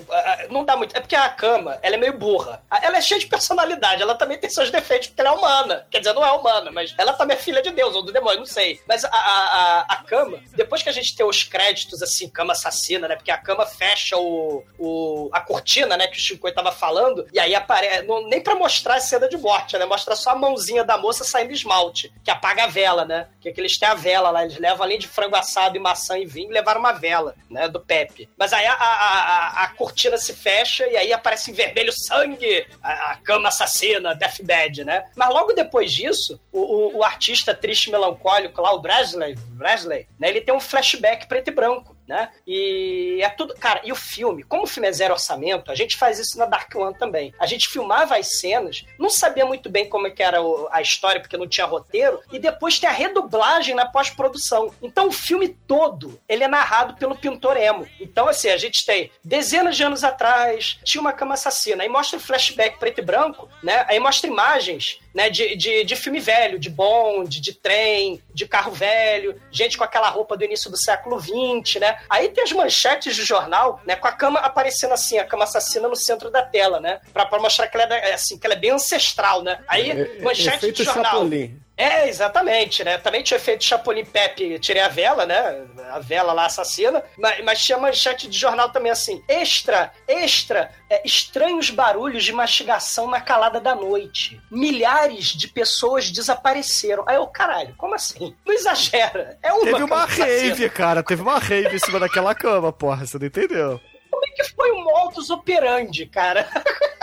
Não 0.49 0.63
dá 0.63 0.77
muito. 0.77 0.95
É 0.95 1.01
porque 1.01 1.15
a 1.15 1.29
cama, 1.35 1.77
ela 1.81 1.95
é 1.95 1.97
meio 1.97 2.17
burra. 2.17 2.61
Ela 2.81 2.97
é 2.97 3.01
cheia 3.01 3.19
de 3.19 3.27
personalidade, 3.27 4.01
ela 4.01 4.15
também 4.15 4.37
tem 4.37 4.49
seus 4.49 4.71
defeitos, 4.71 5.07
porque 5.07 5.21
ela 5.21 5.31
é 5.31 5.33
humana. 5.33 5.87
Quer 5.89 5.99
dizer, 5.99 6.13
não 6.13 6.25
é 6.25 6.31
humana, 6.31 6.71
mas 6.71 6.93
ela 6.97 7.13
também 7.13 7.37
é 7.37 7.39
filha 7.39 7.61
de 7.61 7.71
Deus 7.71 7.95
ou 7.95 8.03
do 8.03 8.11
demônio, 8.11 8.39
não 8.39 8.45
sei. 8.45 8.79
Mas 8.87 9.03
a, 9.03 9.09
a, 9.09 9.85
a 9.89 9.95
cama, 10.03 10.39
depois 10.55 10.81
que 10.81 10.89
a 10.89 10.93
gente 10.93 11.15
tem 11.15 11.25
os 11.25 11.43
créditos, 11.43 12.01
assim, 12.01 12.29
cama 12.29 12.53
assassina, 12.53 13.07
né? 13.07 13.15
Porque 13.15 13.31
a 13.31 13.37
cama 13.37 13.65
fecha 13.65 14.17
o, 14.17 14.63
o 14.77 15.29
a 15.31 15.41
cortina, 15.41 15.97
né? 15.97 16.07
Que 16.07 16.17
o 16.17 16.21
Chico 16.21 16.51
tava 16.51 16.71
falando, 16.71 17.27
e 17.33 17.39
aí 17.39 17.53
aparece. 17.55 18.05
Nem 18.27 18.41
pra 18.41 18.55
mostrar 18.55 18.95
a 18.95 18.99
cena 19.01 19.27
de 19.27 19.37
morte, 19.37 19.77
né? 19.77 19.85
Mostra 19.85 20.15
só 20.15 20.31
a 20.31 20.35
mãozinha 20.35 20.83
da 20.83 20.97
moça 20.97 21.23
saindo 21.23 21.51
esmalte, 21.51 22.13
que 22.23 22.31
apaga 22.31 22.63
a 22.65 22.67
vela, 22.67 23.05
né? 23.05 23.27
Que, 23.41 23.49
é 23.49 23.51
que 23.51 23.59
eles 23.59 23.77
têm 23.77 23.87
a 23.87 23.93
vela 23.93 24.29
lá, 24.29 24.43
eles 24.43 24.57
levam 24.57 24.83
além 24.83 24.99
de 24.99 25.07
frango 25.07 25.35
assado 25.35 25.75
e 25.75 25.79
maçã 25.79 26.17
e 26.17 26.25
vinho 26.25 26.51
levaram 26.51 26.79
uma 26.79 26.91
vela, 26.91 27.35
né, 27.49 27.67
do 27.67 27.79
Pepe. 27.79 28.29
Mas 28.37 28.53
aí 28.53 28.65
a, 28.65 28.73
a, 28.73 28.85
a, 28.85 29.63
a 29.63 29.67
cortina 29.69 30.17
se 30.17 30.33
fecha 30.33 30.87
e 30.87 30.97
aí 30.97 31.13
aparece 31.25 31.49
em 31.49 31.53
vermelho 31.53 31.91
sangue, 31.91 32.67
a, 32.83 33.11
a, 33.11 33.15
cama 33.17 33.49
assassina, 33.49 34.13
Deathbed, 34.13 34.83
né? 34.83 35.05
Mas 35.15 35.29
logo 35.29 35.53
depois 35.53 35.91
disso, 35.91 36.39
o, 36.51 36.59
o, 36.59 36.97
o 36.97 37.03
artista 37.03 37.55
triste 37.55 37.89
melancólico 37.89 38.61
lá, 38.61 38.71
o 38.73 38.79
Bresley, 38.79 39.35
Bresley, 39.49 40.07
né, 40.19 40.29
ele 40.29 40.41
tem 40.41 40.53
um 40.53 40.59
flashback 40.59 41.27
preto 41.27 41.47
e 41.47 41.51
branco 41.51 41.94
né? 42.07 42.29
E 42.45 43.19
é 43.21 43.29
tudo. 43.29 43.55
Cara, 43.55 43.81
e 43.83 43.91
o 43.91 43.95
filme, 43.95 44.43
como 44.43 44.63
o 44.63 44.67
filme 44.67 44.87
é 44.87 44.91
zero 44.91 45.13
orçamento, 45.13 45.71
a 45.71 45.75
gente 45.75 45.97
faz 45.97 46.19
isso 46.19 46.37
na 46.37 46.45
Dark 46.45 46.73
One 46.75 46.97
também. 46.97 47.33
A 47.39 47.45
gente 47.45 47.69
filmava 47.69 48.17
as 48.17 48.39
cenas, 48.39 48.85
não 48.99 49.09
sabia 49.09 49.45
muito 49.45 49.69
bem 49.69 49.87
como 49.89 50.07
é 50.07 50.11
que 50.11 50.23
era 50.23 50.39
a 50.71 50.81
história, 50.81 51.19
porque 51.19 51.37
não 51.37 51.47
tinha 51.47 51.65
roteiro, 51.65 52.19
e 52.31 52.39
depois 52.39 52.79
tem 52.79 52.89
a 52.89 52.93
redublagem 52.93 53.75
na 53.75 53.85
pós-produção. 53.85 54.73
Então 54.81 55.07
o 55.07 55.11
filme 55.11 55.49
todo, 55.49 56.19
ele 56.27 56.43
é 56.43 56.47
narrado 56.47 56.95
pelo 56.95 57.15
pintor 57.15 57.57
emo. 57.57 57.87
Então, 57.99 58.27
assim, 58.27 58.49
a 58.49 58.57
gente 58.57 58.85
tem 58.85 59.11
dezenas 59.23 59.75
de 59.75 59.83
anos 59.83 60.03
atrás, 60.03 60.77
tinha 60.83 61.01
uma 61.01 61.13
cama 61.13 61.33
assassina, 61.33 61.83
aí 61.83 61.89
mostra 61.89 62.17
o 62.17 62.21
flashback 62.21 62.77
preto 62.79 62.99
e 62.99 63.03
branco, 63.03 63.49
né? 63.63 63.85
Aí 63.87 63.99
mostra 63.99 64.29
imagens 64.29 64.99
né, 65.13 65.29
de, 65.29 65.55
de, 65.55 65.83
de 65.83 65.95
filme 65.95 66.19
velho, 66.19 66.59
de 66.59 66.69
bonde, 66.69 67.39
de 67.39 67.53
trem, 67.53 68.21
de 68.33 68.45
carro 68.45 68.71
velho, 68.71 69.39
gente 69.49 69.77
com 69.77 69.83
aquela 69.83 70.09
roupa 70.09 70.35
do 70.35 70.43
início 70.43 70.69
do 70.69 70.77
século 70.77 71.19
XX, 71.19 71.79
né? 71.79 71.94
Aí 72.09 72.29
tem 72.29 72.43
as 72.43 72.51
manchetes 72.51 73.15
de 73.15 73.23
jornal, 73.23 73.81
né, 73.85 73.95
com 73.95 74.07
a 74.07 74.11
cama 74.11 74.39
aparecendo 74.39 74.93
assim, 74.93 75.17
a 75.17 75.25
cama 75.25 75.43
assassina 75.43 75.87
no 75.87 75.95
centro 75.95 76.29
da 76.29 76.43
tela, 76.43 76.79
né? 76.79 76.99
Pra, 77.13 77.25
pra 77.25 77.39
mostrar 77.39 77.67
que 77.67 77.77
ela 77.77 77.95
é, 77.95 78.13
assim, 78.13 78.37
que 78.37 78.45
ela 78.45 78.55
é 78.55 78.59
bem 78.59 78.71
ancestral, 78.71 79.41
né? 79.41 79.59
Aí, 79.67 79.91
é, 79.91 80.17
é 80.19 80.21
manchete 80.21 80.71
de 80.71 80.83
jornal. 80.83 81.05
Chapolin. 81.05 81.64
É, 81.77 82.07
exatamente, 82.07 82.83
né? 82.83 82.97
Também 82.97 83.21
tinha 83.21 83.39
feito 83.39 83.63
Chapolin 83.63 84.05
Pepe, 84.05 84.57
tirei 84.59 84.81
a 84.81 84.87
vela, 84.87 85.25
né? 85.25 85.65
A 85.91 85.99
vela 85.99 86.31
lá 86.31 86.45
assassina, 86.45 87.03
mas, 87.17 87.43
mas 87.43 87.61
tinha 87.61 87.77
manchete 87.77 88.29
de 88.29 88.37
jornal 88.37 88.69
também 88.69 88.91
assim: 88.91 89.21
extra, 89.27 89.91
extra, 90.07 90.71
é, 90.89 91.01
estranhos 91.05 91.69
barulhos 91.69 92.23
de 92.23 92.31
mastigação 92.31 93.09
na 93.09 93.19
calada 93.19 93.59
da 93.59 93.75
noite. 93.75 94.41
Milhares 94.49 95.27
de 95.27 95.49
pessoas 95.49 96.09
desapareceram. 96.09 97.03
Aí 97.07 97.17
eu, 97.17 97.27
caralho, 97.27 97.75
como 97.77 97.93
assim? 97.93 98.33
Não 98.45 98.53
exagera. 98.53 99.37
É 99.43 99.51
uma 99.51 99.65
Teve 99.65 99.83
uma 99.83 100.05
rave, 100.05 100.69
cara, 100.69 101.03
teve 101.03 101.21
uma 101.21 101.39
rave 101.39 101.75
em 101.75 101.79
cima 101.79 101.99
daquela 101.99 102.33
cama, 102.33 102.71
porra, 102.71 103.05
você 103.05 103.19
não 103.19 103.27
entendeu? 103.27 103.81
Como 104.09 104.25
é 104.25 104.29
que 104.29 104.43
foi 104.55 104.71
o 104.71 104.81
modus 104.81 105.29
operandi, 105.29 106.05
cara? 106.05 106.47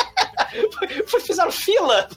Fizeram 1.25 1.53
fila 1.53 2.09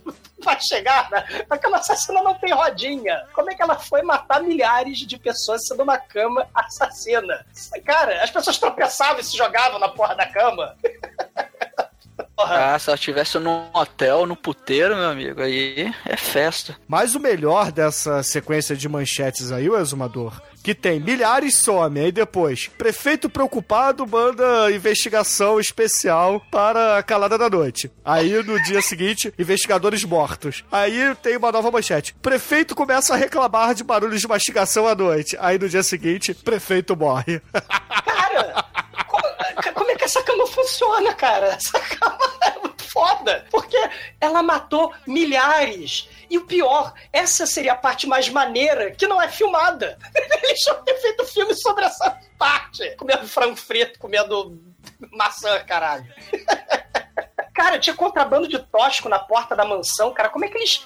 pra 0.42 0.60
chegar. 0.60 1.10
Né? 1.10 1.46
Aquela 1.50 1.78
assassina 1.78 2.22
não 2.22 2.34
tem 2.36 2.54
rodinha. 2.54 3.28
Como 3.34 3.50
é 3.52 3.56
que 3.56 3.62
ela 3.62 3.78
foi 3.78 4.02
matar 4.02 4.42
milhares 4.42 5.00
de 5.00 5.18
pessoas 5.18 5.68
sendo 5.68 5.84
uma 5.84 5.98
cama 5.98 6.48
assassina? 6.54 7.46
Cara, 7.86 8.24
as 8.24 8.32
pessoas 8.32 8.58
tropeçavam 8.58 9.20
e 9.20 9.24
se 9.24 9.38
jogavam 9.38 9.80
na 9.80 9.90
porra 9.90 10.16
da 10.16 10.26
cama. 10.26 10.76
Ah, 12.38 12.78
se 12.78 12.90
ela 12.90 12.96
estivesse 12.96 13.40
num 13.40 13.66
hotel, 13.74 14.26
no 14.26 14.36
puteiro, 14.36 14.96
meu 14.96 15.10
amigo, 15.10 15.42
aí 15.42 15.94
é 16.06 16.18
festa. 16.18 16.76
Mas 16.88 17.16
o 17.16 17.20
melhor 17.20 17.72
dessa 17.72 18.22
sequência 18.24 18.76
de 18.76 18.90
manchetes 18.90 19.52
aí, 19.52 19.70
o 19.70 19.78
exumador, 19.78 20.42
que 20.66 20.74
tem 20.74 21.00
milhares 21.00 21.58
some, 21.58 22.00
aí 22.00 22.12
depois, 22.12 22.68
prefeito 22.78 23.30
preocupado 23.30 24.06
manda 24.08 24.72
investigação 24.72 25.60
especial 25.60 26.42
para 26.52 26.98
a 26.98 27.04
calada 27.04 27.38
da 27.38 27.48
noite. 27.50 27.92
Aí 28.04 28.42
no 28.44 28.62
dia 28.64 28.82
seguinte, 28.82 29.32
investigadores 29.38 30.04
mortos. 30.04 30.64
Aí 30.72 31.16
tem 31.22 31.38
uma 31.38 31.52
nova 31.52 31.70
manchete. 31.70 32.16
Prefeito 32.22 32.76
começa 32.76 33.14
a 33.14 33.18
reclamar 33.18 33.76
de 33.76 33.84
barulhos 33.84 34.22
de 34.22 34.28
mastigação 34.28 34.88
à 34.88 34.96
noite. 34.96 35.38
Aí 35.40 35.60
no 35.60 35.70
dia 35.70 35.84
seguinte, 35.84 36.34
prefeito 36.34 36.96
morre. 36.98 37.40
Cara, 38.04 38.66
como, 39.74 39.92
é 39.92 39.96
que 39.96 40.06
essa 40.06 40.24
cama 40.24 40.46
funciona, 40.48 41.14
cara? 41.14 41.48
Essa 41.48 41.80
cama 41.80 42.20
é 42.44 42.60
muito 42.60 42.84
foda. 42.92 43.46
Porque 43.50 43.78
ela 44.20 44.42
matou 44.44 44.94
milhares 45.08 46.10
e 46.30 46.38
o 46.38 46.46
pior, 46.46 46.94
essa 47.12 47.46
seria 47.46 47.74
a 47.74 47.78
parte 47.78 48.08
mais 48.08 48.30
maneira 48.30 48.92
que 48.92 49.08
não 49.08 49.22
é 49.22 49.28
filmada. 49.28 49.98
Eles 50.44 50.60
tinham 50.60 50.84
ter 50.84 50.96
feito 50.96 51.26
filme 51.26 51.56
sobre 51.56 51.86
essa 51.86 52.20
parte. 52.38 52.96
Comendo 52.98 53.28
frango 53.28 53.56
frito, 53.56 54.00
comendo 54.00 54.60
maçã, 55.12 55.64
caralho. 55.64 56.06
Cara, 57.56 57.80
tinha 57.80 57.96
contrabando 57.96 58.50
de 58.50 58.60
tóxico 58.60 59.08
na 59.08 59.18
porta 59.18 59.56
da 59.56 59.64
mansão, 59.64 60.14
cara. 60.14 60.28
Como 60.28 60.44
é 60.44 60.50
que 60.50 60.58
eles. 60.58 60.86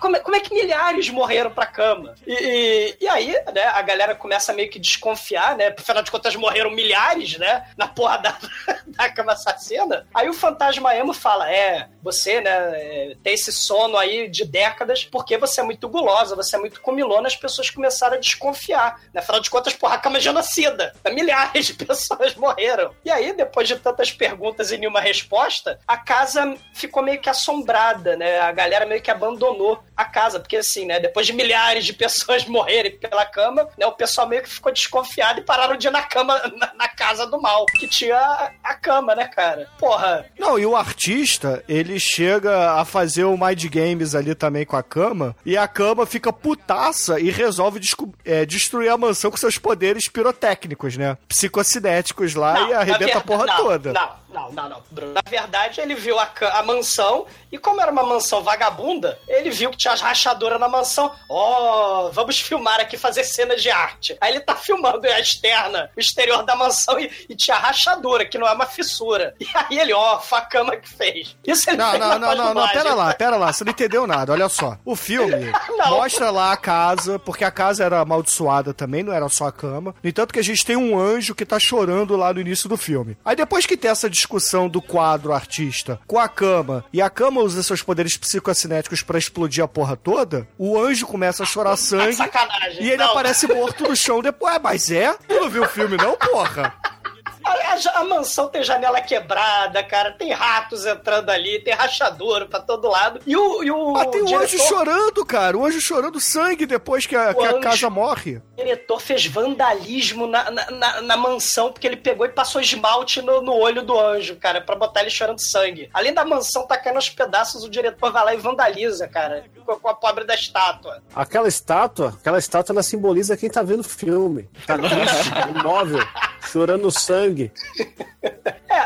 Como 0.00 0.16
é, 0.16 0.18
como 0.18 0.34
é 0.34 0.40
que 0.40 0.52
milhares 0.52 1.08
morreram 1.10 1.52
pra 1.52 1.64
cama? 1.64 2.16
E, 2.26 2.32
e, 2.32 2.96
e, 3.04 3.08
aí, 3.08 3.32
né, 3.54 3.66
a 3.66 3.80
galera 3.80 4.16
começa 4.16 4.52
meio 4.52 4.68
que 4.68 4.80
desconfiar, 4.80 5.56
né? 5.56 5.72
Afinal 5.78 6.02
de 6.02 6.10
contas, 6.10 6.34
morreram 6.34 6.72
milhares, 6.72 7.38
né? 7.38 7.68
Na 7.76 7.86
porra 7.86 8.18
da, 8.18 8.36
da 8.84 9.08
cama 9.10 9.32
assassina. 9.32 10.08
Aí 10.12 10.28
o 10.28 10.34
fantasma 10.34 10.92
emo 10.96 11.12
fala: 11.12 11.48
é, 11.48 11.88
você, 12.02 12.40
né, 12.40 12.50
é, 12.50 13.16
tem 13.22 13.34
esse 13.34 13.52
sono 13.52 13.96
aí 13.96 14.28
de 14.28 14.44
décadas 14.44 15.04
porque 15.04 15.38
você 15.38 15.60
é 15.60 15.64
muito 15.64 15.88
gulosa, 15.88 16.34
você 16.34 16.56
é 16.56 16.58
muito 16.58 16.80
comilona, 16.80 17.28
as 17.28 17.36
pessoas 17.36 17.70
começaram 17.70 18.16
a 18.16 18.20
desconfiar. 18.20 19.00
Né? 19.14 19.20
Afinal 19.20 19.40
de 19.40 19.48
contas, 19.50 19.74
porra, 19.74 19.94
a 19.94 19.98
cama 19.98 20.16
é 20.16 20.20
genocida. 20.20 20.92
Milhares 21.12 21.66
de 21.66 21.74
pessoas 21.86 22.34
morreram. 22.34 22.92
E 23.04 23.10
aí, 23.10 23.32
depois 23.32 23.68
de 23.68 23.76
tantas 23.76 24.10
perguntas 24.10 24.72
e 24.72 24.78
nenhuma 24.78 25.00
resposta, 25.00 25.59
a 25.86 25.96
casa 25.96 26.56
ficou 26.74 27.02
meio 27.02 27.20
que 27.20 27.28
assombrada, 27.28 28.16
né? 28.16 28.40
A 28.40 28.52
galera 28.52 28.86
meio 28.86 29.02
que 29.02 29.10
abandonou 29.10 29.82
a 29.96 30.04
casa, 30.04 30.40
porque 30.40 30.56
assim, 30.56 30.86
né? 30.86 31.00
Depois 31.00 31.26
de 31.26 31.32
milhares 31.32 31.84
de 31.84 31.92
pessoas 32.00 32.44
morrerem 32.46 32.96
pela 32.98 33.24
cama, 33.26 33.68
né? 33.76 33.86
O 33.86 33.92
pessoal 33.92 34.28
meio 34.28 34.42
que 34.42 34.50
ficou 34.50 34.72
desconfiado 34.72 35.40
e 35.40 35.44
pararam 35.44 35.76
de 35.76 35.86
ir 35.86 35.90
na 35.90 36.02
cama, 36.02 36.38
na, 36.56 36.72
na 36.74 36.88
casa 36.88 37.26
do 37.26 37.40
mal, 37.40 37.66
que 37.66 37.86
tinha 37.86 38.16
a, 38.16 38.50
a, 38.62 38.74
cama, 38.74 39.14
né, 39.14 39.26
cara? 39.28 39.68
Porra. 39.78 40.26
Não, 40.38 40.58
e 40.58 40.66
o 40.66 40.76
artista, 40.76 41.62
ele 41.68 41.98
chega 41.98 42.72
a 42.72 42.84
fazer 42.84 43.24
o 43.24 43.36
Mind 43.36 43.64
Games 43.66 44.14
ali 44.14 44.34
também 44.34 44.64
com 44.64 44.76
a 44.76 44.82
cama, 44.82 45.36
e 45.44 45.56
a 45.56 45.68
cama 45.68 46.06
fica 46.06 46.32
putaça 46.32 47.20
e 47.20 47.30
resolve 47.30 47.80
é, 48.24 48.44
destruir 48.44 48.88
a 48.88 48.96
mansão 48.96 49.30
com 49.30 49.36
seus 49.36 49.58
poderes 49.58 50.08
pirotécnicos, 50.08 50.96
né? 50.96 51.16
Psicocinéticos 51.28 52.34
lá 52.34 52.54
não, 52.54 52.68
e 52.70 52.74
arrebenta 52.74 53.18
a 53.18 53.20
porra 53.20 53.46
não, 53.46 53.56
toda. 53.56 53.92
Não, 53.92 54.10
Não, 54.32 54.52
não, 54.52 54.68
não. 54.68 54.82
Bruno. 54.90 55.12
Na 55.14 55.22
verdade, 55.28 55.80
ele 55.80 55.94
viu 55.94 56.18
a, 56.18 56.30
a 56.52 56.62
mansão 56.62 57.26
e, 57.50 57.58
como 57.58 57.80
era 57.80 57.90
uma 57.90 58.02
mansão 58.02 58.42
vagabunda, 58.42 59.18
ele 59.26 59.50
viu 59.50 59.70
que 59.70 59.76
tinha 59.76 59.92
as 59.92 60.00
rachaduras 60.00 60.58
na 60.60 60.68
mansão. 60.68 61.12
Ó, 61.28 62.10
vamos 62.12 62.38
filmar 62.38 62.80
aqui, 62.80 62.96
fazer 62.96 63.24
cenas 63.24 63.62
de 63.62 63.70
arte. 63.70 64.16
Aí 64.20 64.32
ele 64.32 64.40
tá 64.40 64.54
filmando 64.54 65.06
a 65.06 65.20
externa, 65.20 65.90
o 65.96 66.00
exterior 66.00 66.44
da 66.44 66.54
mansão 66.54 66.98
e, 66.98 67.10
e 67.28 67.34
tinha 67.34 67.56
rachadura, 67.56 68.24
que 68.24 68.38
não 68.38 68.46
é 68.46 68.52
uma 68.52 68.66
fissura. 68.66 69.34
E 69.40 69.46
aí 69.54 69.78
ele, 69.78 69.92
ó, 69.92 70.20
foi 70.20 70.38
a 70.38 70.42
cama 70.42 70.76
que 70.76 70.88
fez. 70.88 71.36
Isso 71.44 71.68
ele 71.68 71.78
Não, 71.78 71.90
fez 71.90 72.00
não, 72.00 72.18
não, 72.18 72.34
não, 72.34 72.54
não, 72.54 72.68
pera 72.68 72.94
lá, 72.94 73.14
pera 73.14 73.36
lá, 73.36 73.52
você 73.52 73.64
não 73.64 73.72
entendeu 73.72 74.06
nada, 74.06 74.32
olha 74.32 74.48
só. 74.48 74.76
O 74.84 74.94
filme 74.94 75.52
mostra 75.88 76.30
lá 76.30 76.52
a 76.52 76.56
casa, 76.56 77.18
porque 77.18 77.44
a 77.44 77.50
casa 77.50 77.84
era 77.84 78.00
amaldiçoada 78.00 78.72
também, 78.72 79.02
não 79.02 79.12
era 79.12 79.28
só 79.28 79.46
a 79.46 79.52
cama. 79.52 79.94
No 80.02 80.08
entanto 80.08 80.32
que 80.32 80.38
a 80.38 80.44
gente 80.44 80.64
tem 80.64 80.76
um 80.76 80.98
anjo 80.98 81.34
que 81.34 81.44
tá 81.44 81.58
chorando 81.58 82.16
lá 82.16 82.32
no 82.32 82.40
início 82.40 82.68
do 82.68 82.76
filme. 82.76 83.16
Aí 83.24 83.34
depois 83.34 83.66
que 83.66 83.76
tem 83.76 83.90
essa 83.90 84.08
discussão 84.20 84.68
do 84.68 84.82
quadro 84.82 85.32
artista 85.32 85.98
com 86.06 86.18
a 86.18 86.28
cama, 86.28 86.84
e 86.92 87.00
a 87.00 87.08
cama 87.08 87.40
usa 87.40 87.62
seus 87.62 87.82
poderes 87.82 88.16
psicocinéticos 88.16 89.02
pra 89.02 89.18
explodir 89.18 89.64
a 89.64 89.68
porra 89.68 89.96
toda, 89.96 90.46
o 90.58 90.78
anjo 90.78 91.06
começa 91.06 91.42
a 91.42 91.46
chorar 91.46 91.76
sangue. 91.78 92.12
Sacanagem. 92.14 92.82
E 92.82 92.88
ele 92.90 92.98
Não. 93.02 93.10
aparece 93.12 93.46
morto 93.46 93.88
no 93.88 93.96
chão 93.96 94.20
depois. 94.20 94.54
Ah, 94.54 94.58
mas 94.62 94.90
é? 94.90 95.12
Tu 95.28 95.34
não 95.34 95.48
viu 95.48 95.62
o 95.62 95.68
filme, 95.68 95.96
não, 95.96 96.16
porra? 96.16 96.74
A, 97.44 97.50
a- 97.52 98.00
a 98.00 98.04
mansão 98.04 98.48
tem 98.48 98.62
janela 98.62 99.00
quebrada, 99.00 99.82
cara. 99.82 100.12
Tem 100.12 100.32
ratos 100.32 100.84
entrando 100.86 101.30
ali, 101.30 101.58
tem 101.60 101.74
rachadura 101.74 102.46
pra 102.46 102.60
todo 102.60 102.88
lado. 102.88 103.20
E 103.26 103.36
o. 103.36 103.62
E 103.62 103.70
o 103.70 103.96
Ah, 103.96 104.06
tem 104.06 104.22
um 104.22 104.24
diretor, 104.26 104.44
anjo 104.44 104.58
chorando, 104.58 105.24
cara. 105.26 105.56
O 105.56 105.64
anjo 105.64 105.80
chorando 105.80 106.20
sangue 106.20 106.66
depois 106.66 107.06
que 107.06 107.16
a, 107.16 107.30
O 107.30 107.34
que 107.34 107.46
a 107.46 107.60
casa 107.60 107.88
morre. 107.90 108.36
o 108.36 108.56
diretor 108.56 109.00
fez 109.00 109.26
vandalismo 109.26 110.26
na, 110.26 110.50
na, 110.50 110.70
na- 110.70 111.00
na 111.02 111.16
mansão, 111.16 111.72
porque 111.72 111.86
ele 111.86 111.96
pegou 111.96 112.26
e 112.26 112.30
passou 112.30 112.60
esmalte 112.60 113.20
no, 113.22 113.40
no 113.40 113.54
olho 113.54 113.82
do 113.82 113.98
anjo, 113.98 114.36
cara, 114.36 114.60
pra 114.60 114.76
botar 114.76 115.00
ele 115.00 115.10
chorando 115.10 115.40
sangue. 115.40 115.88
Além 115.92 116.12
da 116.12 116.24
mansão 116.24 116.66
tá 116.66 116.76
caindo 116.76 116.96
aos 116.96 117.08
pedaços, 117.10 117.64
o 117.64 117.68
diretor 117.70 118.12
vai 118.12 118.24
lá 118.24 118.34
e 118.34 118.38
vandaliza, 118.38 119.08
cara, 119.08 119.44
com, 119.64 119.76
com 119.78 119.88
a 119.88 119.94
pobre 119.94 120.24
da 120.24 120.34
estátua. 120.34 121.02
Aquela 121.14 121.48
estátua, 121.48 122.14
aquela 122.20 122.38
estátua, 122.38 122.72
ela 122.74 122.82
simboliza 122.82 123.36
quem 123.36 123.50
tá 123.50 123.62
vendo 123.62 123.80
o 123.80 123.84
filme. 123.84 124.48
Tá 124.66 124.76
triste, 124.76 125.30
imóvel, 125.58 126.04
chorando 126.50 126.90
sangue 126.90 127.29
sangue. 127.30 127.50
É, 128.70 128.76
a- 128.78 128.84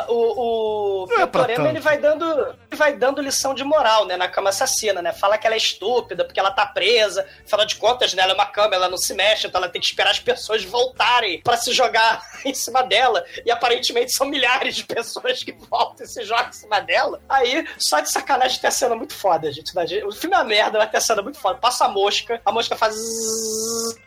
a- 0.00 0.06
o, 0.08 1.04
o 1.04 1.06
é 1.20 1.68
ele 1.68 1.80
vai 1.80 1.98
dando 1.98 2.26
ele 2.70 2.76
vai 2.76 2.94
dando 2.96 3.20
lição 3.20 3.54
de 3.54 3.62
moral, 3.62 4.06
né, 4.06 4.16
na 4.16 4.28
cama 4.28 4.48
assassina, 4.48 5.02
né? 5.02 5.12
Fala 5.12 5.36
que 5.36 5.46
ela 5.46 5.54
é 5.54 5.58
estúpida 5.58 6.24
porque 6.24 6.40
ela 6.40 6.50
tá 6.50 6.64
presa. 6.64 7.26
Afinal 7.44 7.66
de 7.66 7.76
contas, 7.76 8.14
né, 8.14 8.22
ela 8.22 8.32
é 8.32 8.34
uma 8.34 8.46
cama, 8.46 8.74
ela 8.74 8.88
não 8.88 8.96
se 8.96 9.12
mexe, 9.14 9.46
então 9.46 9.60
ela 9.60 9.68
tem 9.70 9.80
que 9.80 9.86
esperar 9.86 10.10
as 10.10 10.18
pessoas 10.18 10.64
voltarem 10.64 11.42
pra 11.42 11.56
se 11.58 11.72
jogar 11.72 12.22
em 12.46 12.54
cima 12.54 12.82
dela. 12.82 13.24
E 13.44 13.50
aparentemente 13.50 14.12
são 14.16 14.26
milhares 14.26 14.74
de 14.74 14.84
pessoas 14.84 15.42
que 15.42 15.52
voltam 15.52 16.06
e 16.06 16.08
se 16.08 16.24
jogam 16.24 16.48
em 16.48 16.52
cima 16.52 16.80
dela. 16.80 17.20
Aí, 17.28 17.66
só 17.78 18.00
de 18.00 18.10
sacanagem 18.10 18.58
tem 18.58 18.68
a 18.68 18.70
cena 18.70 18.96
muito 18.96 19.14
foda, 19.14 19.52
gente. 19.52 19.74
né? 19.74 19.84
O 20.06 20.12
filme 20.12 20.34
é 20.34 20.38
uma 20.38 20.44
merda, 20.44 20.78
mas 20.78 20.90
tem 20.90 20.98
a 20.98 21.00
cena 21.02 21.20
muito 21.22 21.38
foda. 21.38 21.58
Passa 21.58 21.84
a 21.84 21.88
mosca, 21.88 22.40
a 22.44 22.50
mosca 22.52 22.74
faz 22.74 22.94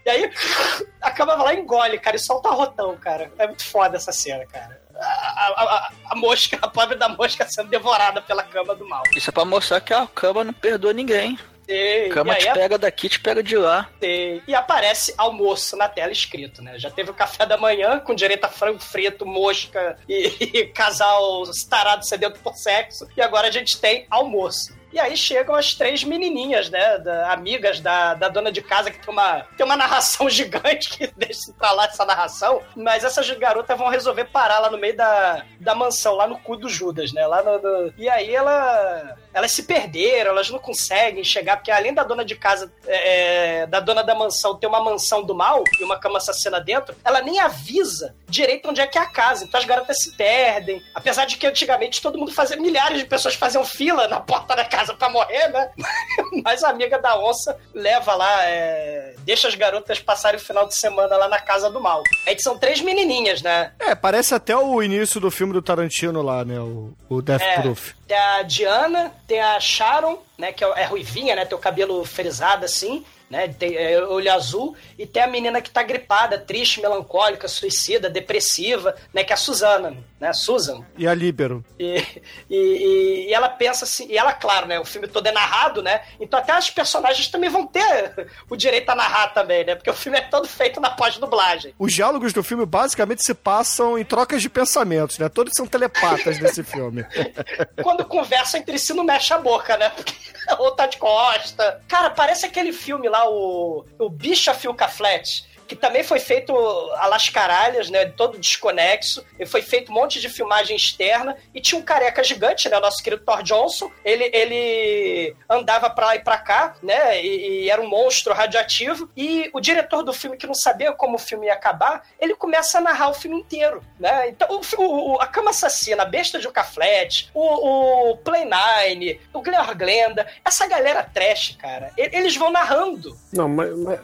e 0.06 0.10
aí 0.10 0.32
a 1.02 1.12
cama 1.12 1.36
vai 1.36 1.46
lá 1.46 1.54
e 1.54 1.60
engole, 1.60 2.00
cara, 2.00 2.16
e 2.16 2.20
solta 2.20 2.50
rotão, 2.50 2.98
cara. 2.98 3.32
É 3.38 3.46
muito 3.48 3.64
foda 3.66 3.96
essa 3.98 4.12
cena, 4.12 4.46
cara. 4.46 4.80
A, 5.00 5.48
a- 5.48 5.92
a- 6.12 6.16
mosca, 6.16 6.58
a 6.62 6.68
pobre 6.68 6.98
da 6.98 7.08
mosca 7.10 7.48
sendo 7.48 7.70
devorada 7.70 8.22
pela 8.22 8.44
cama 8.44 8.76
do 8.76 8.88
mal. 8.88 9.04
Isso 9.16 9.30
é 9.30 9.34
pra 9.34 9.46
mostrar 9.46 9.80
que 9.82 9.94
a 9.94 10.06
cama 10.08 10.44
não 10.44 10.54
perdoa 10.54 10.94
ninguém. 10.94 11.38
E, 11.72 12.10
Cama 12.10 12.34
te 12.34 12.52
pega 12.52 12.80
daqui, 12.80 13.08
te 13.08 13.20
pega 13.20 13.44
de 13.44 13.56
lá. 13.56 13.88
e, 14.02 14.42
e 14.48 14.56
aparece 14.56 15.14
almoço 15.16 15.78
na 15.78 15.88
tela 15.88 16.12
escrito, 16.12 16.64
né? 16.64 16.80
Já 16.80 16.90
teve 16.90 17.12
o 17.12 17.14
café 17.14 17.46
da 17.46 17.58
manhã 17.58 18.00
com 18.00 18.16
direito 18.16 18.44
a 18.46 18.50
frango 18.50 18.80
frito, 18.80 19.24
mosca 19.24 19.96
e, 20.10 20.34
e 20.58 20.66
casal 20.66 21.44
tarado 21.70 22.04
sedento 22.08 22.40
por 22.40 22.56
sexo. 22.56 23.08
E 23.16 23.22
agora 23.22 23.50
a 23.50 23.52
gente 23.52 23.80
tem 23.80 24.08
almoço. 24.10 24.76
E 24.92 25.00
aí 25.00 25.16
chegam 25.16 25.56
as 25.56 25.74
três 25.74 26.04
menininhas, 26.04 26.70
né? 26.70 26.98
da- 26.98 27.32
amigas 27.32 27.80
da, 27.80 28.14
da 28.16 28.28
dona 28.30 28.52
de 28.52 28.62
casa, 28.62 28.90
que 28.92 29.00
tem 29.00 29.14
uma, 29.14 29.42
tem 29.56 29.66
uma 29.66 29.76
narração 29.78 30.28
gigante 30.30 30.90
que 30.90 31.08
deixa 31.16 31.52
pra 31.58 31.72
lá 31.72 31.86
essa 31.86 32.06
narração. 32.06 32.62
Mas 32.76 33.04
essas 33.04 33.30
garotas 33.32 33.78
vão 33.78 33.88
resolver 33.90 34.26
parar 34.26 34.60
lá 34.60 34.70
no 34.72 34.78
meio 34.78 34.96
da, 34.96 35.44
da 35.60 35.76
mansão, 35.76 36.16
lá 36.16 36.28
no 36.28 36.40
cu 36.40 36.56
do 36.58 36.68
Judas, 36.70 37.14
né? 37.14 37.26
Lá 37.28 37.44
no, 37.44 37.60
no- 37.62 37.94
E 37.98 38.10
aí 38.10 38.34
ela, 38.34 39.16
elas 39.34 39.52
se 39.52 39.64
perderam, 39.64 40.32
elas 40.32 40.50
não 40.50 40.60
conseguem 40.60 41.24
chegar, 41.24 41.58
porque 41.58 41.72
além 41.72 41.94
da 41.94 42.04
dona 42.04 42.26
de 42.26 42.36
casa, 42.36 42.72
é, 42.88 43.68
da 43.68 43.80
dona 43.80 44.04
da 44.04 44.16
mansão 44.16 44.56
ter 44.56 44.68
uma 44.68 44.84
mansão 44.84 45.24
do 45.24 45.36
mal 45.36 45.64
e 45.80 45.84
uma 45.84 46.00
cama 46.00 46.18
assassina 46.18 46.60
dentro, 46.60 46.96
ela 47.06 47.22
nem 47.22 47.40
avisa 47.40 48.16
direito 48.28 48.70
onde 48.70 48.82
é 48.82 48.88
que 48.88 48.98
é 48.98 49.02
a 49.02 49.06
casa. 49.06 49.46
Então 49.46 49.60
as 49.60 49.66
garotas 49.66 50.00
se 50.02 50.16
perdem. 50.16 50.82
Apesar 50.96 51.26
de 51.26 51.38
que 51.38 51.46
antigamente 51.48 52.02
todo 52.02 52.18
mundo 52.18 52.32
fazia, 52.34 52.58
milhares 52.58 52.98
de 53.00 53.06
pessoas 53.06 53.36
faziam 53.36 53.64
fila 53.64 54.08
na 54.08 54.20
porta 54.20 54.56
da 54.56 54.66
casa 54.66 54.79
pra 54.88 55.10
morrer, 55.10 55.48
né? 55.50 55.70
Mas 56.44 56.64
a 56.64 56.70
amiga 56.70 57.00
da 57.00 57.18
onça 57.20 57.58
leva 57.74 58.16
lá, 58.16 58.44
é, 58.46 59.16
deixa 59.20 59.48
as 59.48 59.56
garotas 59.56 60.00
passarem 60.00 60.40
o 60.40 60.44
final 60.44 60.68
de 60.68 60.76
semana 60.76 61.18
lá 61.18 61.28
na 61.28 61.40
casa 61.40 61.70
do 61.70 61.80
mal. 61.82 62.04
Aí 62.28 62.40
são 62.40 62.58
três 62.58 62.82
menininhas, 62.82 63.42
né? 63.42 63.72
É, 63.80 63.96
parece 63.96 64.34
até 64.34 64.56
o 64.56 64.82
início 64.82 65.20
do 65.20 65.30
filme 65.32 65.54
do 65.54 65.62
Tarantino 65.62 66.22
lá, 66.22 66.44
né? 66.46 66.60
O, 66.60 66.94
o 67.10 67.22
Death 67.22 67.42
É. 67.42 67.62
Proof. 67.62 67.94
Tem 68.08 68.18
a 68.18 68.42
Diana, 68.44 69.12
tem 69.28 69.40
a 69.42 69.60
Sharon, 69.60 70.18
né? 70.38 70.52
Que 70.52 70.64
é, 70.64 70.68
é 70.78 70.84
ruivinha, 70.86 71.36
né? 71.36 71.46
Tem 71.46 71.58
o 71.58 71.62
cabelo 71.62 72.04
frisado 72.06 72.66
assim, 72.66 73.06
né? 73.30 73.48
Tem 73.48 73.76
é, 73.76 74.02
olho 74.04 74.34
azul. 74.34 74.76
E 74.98 75.06
tem 75.06 75.22
a 75.22 75.28
menina 75.28 75.62
que 75.62 75.70
tá 75.70 75.84
gripada, 75.84 76.38
triste, 76.38 76.82
melancólica, 76.82 77.48
suicida, 77.48 78.10
depressiva, 78.10 78.96
né? 79.14 79.24
Que 79.24 79.32
é 79.32 79.36
a 79.36 79.38
Susana, 79.38 79.96
né? 80.20 80.34
Susan. 80.34 80.84
E 80.98 81.08
a 81.08 81.14
Líbero. 81.14 81.64
E, 81.78 82.04
e, 82.50 83.28
e 83.28 83.34
ela 83.34 83.50
pensa 83.50 83.86
assim, 83.86 84.08
e 84.10 84.18
ela, 84.18 84.34
claro, 84.34 84.68
né? 84.68 84.80
O 84.80 84.86
filme 84.86 85.08
todo 85.08 85.28
é 85.28 85.32
narrado, 85.32 85.82
né? 85.82 86.02
Então 86.20 86.40
até 86.40 86.52
as 86.52 86.70
personagens 86.70 87.28
também 87.28 87.50
vão 87.50 87.68
ter 87.68 88.28
o 88.50 88.56
direito 88.56 88.90
a 88.90 88.96
narrar 88.96 89.30
também, 89.30 89.64
né? 89.64 89.76
Porque 89.76 89.90
o 89.90 89.94
filme 89.94 90.18
é 90.18 90.22
todo 90.22 90.48
feito 90.48 90.80
na 90.80 90.90
pós-dublagem. 90.90 91.74
Os 91.78 91.94
diálogos 91.94 92.34
do 92.34 92.44
filme 92.44 92.66
basicamente 92.66 93.24
se 93.24 93.34
passam 93.34 93.98
em 93.98 94.04
trocas 94.04 94.42
de 94.42 94.50
pensamentos, 94.50 95.18
né? 95.20 95.30
Todos 95.30 95.54
são 95.56 95.68
telepatas 95.68 96.40
nesse 96.40 96.64
filme. 96.64 97.06
quando 97.84 98.06
conversa 98.06 98.58
entre 98.58 98.78
si 98.80 98.94
não 98.94 99.04
mexe 99.04 99.34
a 99.34 99.38
boca, 99.38 99.78
né? 99.78 99.90
Porque 99.90 100.14
ou 100.58 100.72
tá 100.72 100.88
de 100.88 100.98
costa. 100.98 101.82
Cara, 101.88 102.10
parece 102.10 102.46
aquele 102.46 102.72
filme 102.72 103.08
lá, 103.08 103.19
o, 103.28 103.86
o 103.98 104.10
Bicha 104.10 104.54
Fio 104.54 104.74
Caflete. 104.74 105.46
Que 105.70 105.76
também 105.76 106.04
foi 106.04 106.20
feito 106.20 106.52
a 106.98 107.06
las 107.06 107.30
caralhas, 107.30 107.92
né? 107.92 108.06
Todo 108.06 108.40
desconexo. 108.40 109.24
E 109.40 109.46
foi 109.46 109.62
feito 109.62 109.92
um 109.92 109.96
monte 109.96 110.20
de 110.20 110.28
filmagem 110.28 110.76
externa. 110.76 111.38
E 111.54 111.62
tinha 111.62 111.80
um 111.80 111.84
careca 111.84 112.24
gigante, 112.24 112.68
né? 112.68 112.76
O 112.78 112.82
nosso 112.82 113.04
querido 113.04 113.24
Thor 113.24 113.44
Johnson. 113.44 113.92
Ele, 114.04 114.32
ele 114.34 115.36
andava 115.48 115.88
pra 115.92 116.08
lá 116.08 116.16
e 116.16 116.20
pra 116.24 116.40
cá, 116.40 116.76
né? 116.82 117.24
E, 117.24 117.66
e 117.66 117.70
era 117.70 117.80
um 117.82 117.88
monstro 117.88 118.34
radioativo. 118.34 119.08
E 119.16 119.50
o 119.54 119.60
diretor 119.62 120.02
do 120.02 120.12
filme, 120.12 120.38
que 120.38 120.48
não 120.48 120.56
sabia 120.56 120.92
como 120.92 121.16
o 121.18 121.20
filme 121.20 121.46
ia 121.46 121.54
acabar, 121.54 122.04
ele 122.20 122.36
começa 122.36 122.80
a 122.80 122.82
narrar 122.82 123.10
o 123.10 123.14
filme 123.14 123.38
inteiro, 123.38 123.84
né? 124.00 124.28
Então, 124.30 124.48
o, 124.78 125.14
o- 125.14 125.22
a 125.22 125.28
Cama 125.28 125.52
Assassina, 125.52 126.02
a 126.02 126.06
Besta 126.06 126.40
de 126.40 126.50
Caflete, 126.50 127.30
o, 127.34 128.10
o 128.14 128.18
Play 128.18 128.44
Nine, 128.44 129.22
o 129.32 129.40
Gleor 129.42 129.78
Glenda, 129.78 130.28
essa 130.44 130.66
galera 130.66 131.04
trash, 131.04 131.56
cara, 131.62 131.92
eles 131.96 132.36
vão 132.36 132.50
narrando. 132.52 133.16
Não, 133.32 133.48
mas, 133.48 133.70
mas, 133.78 134.00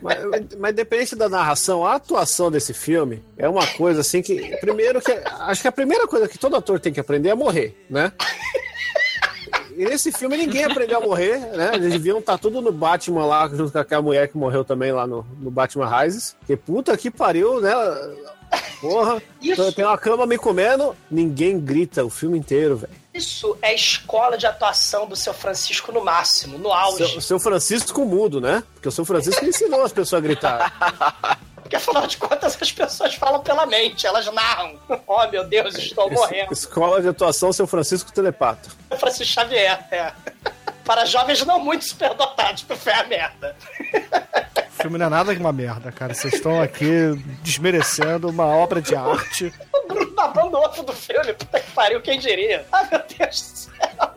mas, 0.00 0.54
mas 0.58 0.74
independente 0.94 1.16
da 1.16 1.28
narração, 1.28 1.84
a 1.84 1.94
atuação 1.94 2.50
desse 2.50 2.72
filme 2.72 3.22
é 3.36 3.48
uma 3.48 3.66
coisa 3.66 4.00
assim 4.00 4.22
que. 4.22 4.56
Primeiro 4.58 5.00
que. 5.00 5.12
Acho 5.12 5.62
que 5.62 5.68
a 5.68 5.72
primeira 5.72 6.06
coisa 6.06 6.28
que 6.28 6.38
todo 6.38 6.56
ator 6.56 6.78
tem 6.78 6.92
que 6.92 7.00
aprender 7.00 7.30
é 7.30 7.34
morrer, 7.34 7.84
né? 7.90 8.12
E 9.76 9.84
nesse 9.84 10.12
filme 10.12 10.36
ninguém 10.36 10.64
aprendeu 10.64 10.98
a 10.98 11.00
morrer, 11.00 11.38
né? 11.56 11.72
Eles 11.74 11.92
deviam 11.92 12.20
estar 12.20 12.38
tudo 12.38 12.60
no 12.60 12.70
Batman 12.70 13.26
lá, 13.26 13.48
junto 13.48 13.72
com 13.72 13.78
aquela 13.78 14.02
mulher 14.02 14.28
que 14.28 14.38
morreu 14.38 14.64
também 14.64 14.92
lá 14.92 15.04
no, 15.04 15.26
no 15.40 15.50
Batman 15.50 15.88
Rises. 15.88 16.36
Que 16.46 16.56
puta 16.56 16.96
que 16.96 17.10
pariu, 17.10 17.60
né? 17.60 17.72
Porra, 18.80 19.22
Isso. 19.40 19.72
tem 19.72 19.84
uma 19.84 19.96
cama 19.96 20.26
me 20.26 20.36
comendo, 20.36 20.94
ninguém 21.10 21.58
grita 21.58 22.04
o 22.04 22.10
filme 22.10 22.38
inteiro, 22.38 22.76
velho. 22.76 22.92
Isso 23.14 23.56
é 23.62 23.72
escola 23.72 24.36
de 24.36 24.46
atuação 24.46 25.06
do 25.06 25.14
seu 25.14 25.32
Francisco 25.32 25.92
no 25.92 26.04
máximo, 26.04 26.58
no 26.58 26.72
auge. 26.72 27.08
Seu, 27.08 27.20
seu 27.20 27.40
Francisco 27.40 28.04
mudo, 28.04 28.40
né? 28.40 28.62
Porque 28.74 28.88
o 28.88 28.92
seu 28.92 29.04
Francisco 29.04 29.44
ensinou 29.44 29.84
as 29.84 29.92
pessoas 29.92 30.18
a 30.18 30.22
gritar. 30.22 31.38
Porque 31.54 31.76
afinal 31.76 32.06
de 32.06 32.18
contas 32.18 32.58
as 32.60 32.72
pessoas 32.72 33.14
falam 33.14 33.40
pela 33.40 33.64
mente, 33.64 34.06
elas 34.06 34.26
narram. 34.32 34.78
Oh 35.06 35.26
meu 35.28 35.44
Deus, 35.44 35.76
estou 35.76 36.10
morrendo. 36.10 36.52
Escola 36.52 37.00
de 37.00 37.08
atuação, 37.08 37.52
seu 37.52 37.66
Francisco 37.66 38.12
Telepato. 38.12 38.68
Francisco 38.98 39.32
Xavier, 39.32 39.86
é. 39.90 40.12
Para 40.84 41.06
jovens 41.06 41.44
não 41.46 41.58
muito 41.58 41.84
superdotados, 41.84 42.64
que 42.64 42.76
foi 42.76 42.92
a 42.92 43.04
merda. 43.04 43.56
O 44.76 44.82
filme 44.82 44.98
não 44.98 45.06
é 45.06 45.08
nada 45.08 45.34
que 45.34 45.40
uma 45.40 45.52
merda, 45.52 45.90
cara. 45.92 46.12
Vocês 46.14 46.34
estão 46.34 46.60
aqui 46.60 47.16
desmerecendo 47.42 48.28
uma 48.28 48.46
obra 48.46 48.82
de 48.82 48.94
arte. 48.94 49.52
O 49.72 49.86
Bruno 49.88 50.10
babando 50.12 50.56
ovo 50.58 50.82
do 50.82 50.92
filme, 50.92 51.32
puta 51.32 51.60
que 51.60 51.70
pariu, 51.72 52.00
quem 52.02 52.18
diria? 52.18 52.66
Ai 52.72 52.88
meu 52.90 53.00
Deus 53.18 53.40
do 53.40 53.56
céu. 53.58 54.14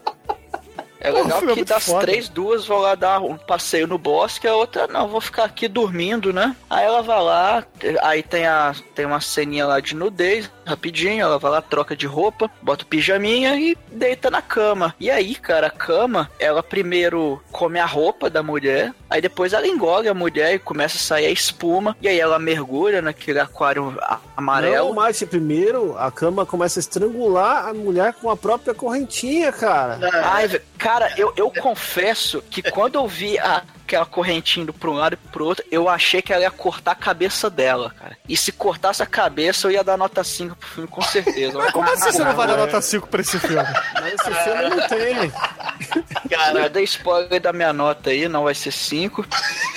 É 0.99 1.11
Pô, 1.11 1.19
o 1.19 1.23
legal 1.23 1.37
filme 1.37 1.51
é 1.51 1.55
que 1.55 1.59
muito 1.59 1.69
das 1.69 1.85
foda. 1.85 2.01
três, 2.01 2.27
duas 2.27 2.65
vão 2.65 2.79
lá 2.79 2.95
dar 2.95 3.21
um 3.21 3.37
passeio 3.37 3.85
no 3.85 3.99
bosque, 3.99 4.47
a 4.47 4.55
outra, 4.55 4.87
não, 4.87 5.07
vou 5.07 5.21
ficar 5.21 5.43
aqui 5.43 5.67
dormindo, 5.67 6.33
né? 6.33 6.55
Aí 6.67 6.83
ela 6.83 7.03
vai 7.03 7.21
lá, 7.21 7.63
aí 8.01 8.23
tem, 8.23 8.47
a, 8.47 8.73
tem 8.95 9.05
uma 9.05 9.21
ceninha 9.21 9.67
lá 9.67 9.79
de 9.79 9.95
nudez, 9.95 10.49
rapidinho, 10.65 11.21
ela 11.21 11.37
vai 11.37 11.51
lá, 11.51 11.61
troca 11.61 11.95
de 11.95 12.07
roupa, 12.07 12.49
bota 12.63 12.83
o 12.83 12.87
pijaminha 12.87 13.55
e 13.55 13.77
deita 13.91 14.31
na 14.31 14.41
cama. 14.41 14.95
E 14.99 15.11
aí, 15.11 15.35
cara, 15.35 15.67
a 15.67 15.71
cama, 15.71 16.31
ela 16.39 16.63
primeiro 16.63 17.41
come 17.51 17.79
a 17.79 17.85
roupa 17.85 18.27
da 18.27 18.41
mulher, 18.41 18.91
aí 19.09 19.21
depois 19.21 19.53
ela 19.53 19.67
engole 19.67 20.07
a 20.09 20.13
mulher 20.13 20.55
e 20.55 20.59
começa 20.59 20.97
a 20.97 20.99
sair 20.99 21.25
a 21.27 21.29
espuma, 21.31 21.95
e 22.01 22.07
aí 22.07 22.19
ela 22.19 22.37
mergulha 22.39 23.01
naquele 23.01 23.39
aquário 23.39 23.97
amarelo. 24.35 24.87
Não, 24.89 24.93
mas 24.95 25.21
primeiro 25.23 25.97
a 25.97 26.11
cama 26.11 26.45
começa 26.45 26.79
a 26.79 26.81
estrangular 26.81 27.67
a 27.67 27.73
mulher 27.73 28.13
com 28.13 28.29
a 28.29 28.37
própria 28.37 28.73
correntinha, 28.73 29.51
cara. 29.51 29.99
Ai, 30.25 30.47
ve- 30.47 30.61
cara, 30.77 31.13
eu, 31.17 31.33
eu 31.35 31.51
confesso 31.51 32.41
que 32.49 32.61
quando 32.61 32.95
eu 32.95 33.07
vi 33.07 33.37
a- 33.39 33.63
aquela 33.87 34.05
correntinha 34.05 34.63
indo 34.63 34.73
pra 34.73 34.89
um 34.89 34.93
lado 34.93 35.13
e 35.13 35.29
pro 35.29 35.45
outro, 35.45 35.63
eu 35.71 35.87
achei 35.87 36.21
que 36.21 36.33
ela 36.33 36.43
ia 36.43 36.51
cortar 36.51 36.91
a 36.91 36.95
cabeça 36.95 37.49
dela, 37.49 37.93
cara. 37.97 38.17
E 38.27 38.35
se 38.35 38.51
cortasse 38.51 39.01
a 39.01 39.05
cabeça, 39.05 39.67
eu 39.67 39.71
ia 39.71 39.83
dar 39.83 39.97
nota 39.97 40.23
5 40.23 40.55
pro 40.55 40.67
filme, 40.67 40.89
com 40.89 41.01
certeza. 41.01 41.57
Mas 41.57 41.71
como 41.71 41.89
assim 41.89 42.11
você 42.11 42.23
não 42.23 42.35
vai 42.35 42.47
dar 42.47 42.57
nota 42.57 42.81
5 42.81 43.07
pra 43.07 43.21
esse 43.21 43.39
filme? 43.39 43.63
Mas 43.93 44.13
esse 44.13 44.31
filme 44.43 44.69
não 44.69 44.87
tem. 44.87 45.31
Cara, 46.29 46.59
eu 46.59 46.69
dei 46.69 46.83
spoiler 46.83 47.39
da 47.41 47.53
minha 47.53 47.71
nota 47.71 48.09
aí, 48.09 48.27
não 48.27 48.43
vai 48.43 48.53
ser 48.53 48.71
5. 48.71 49.25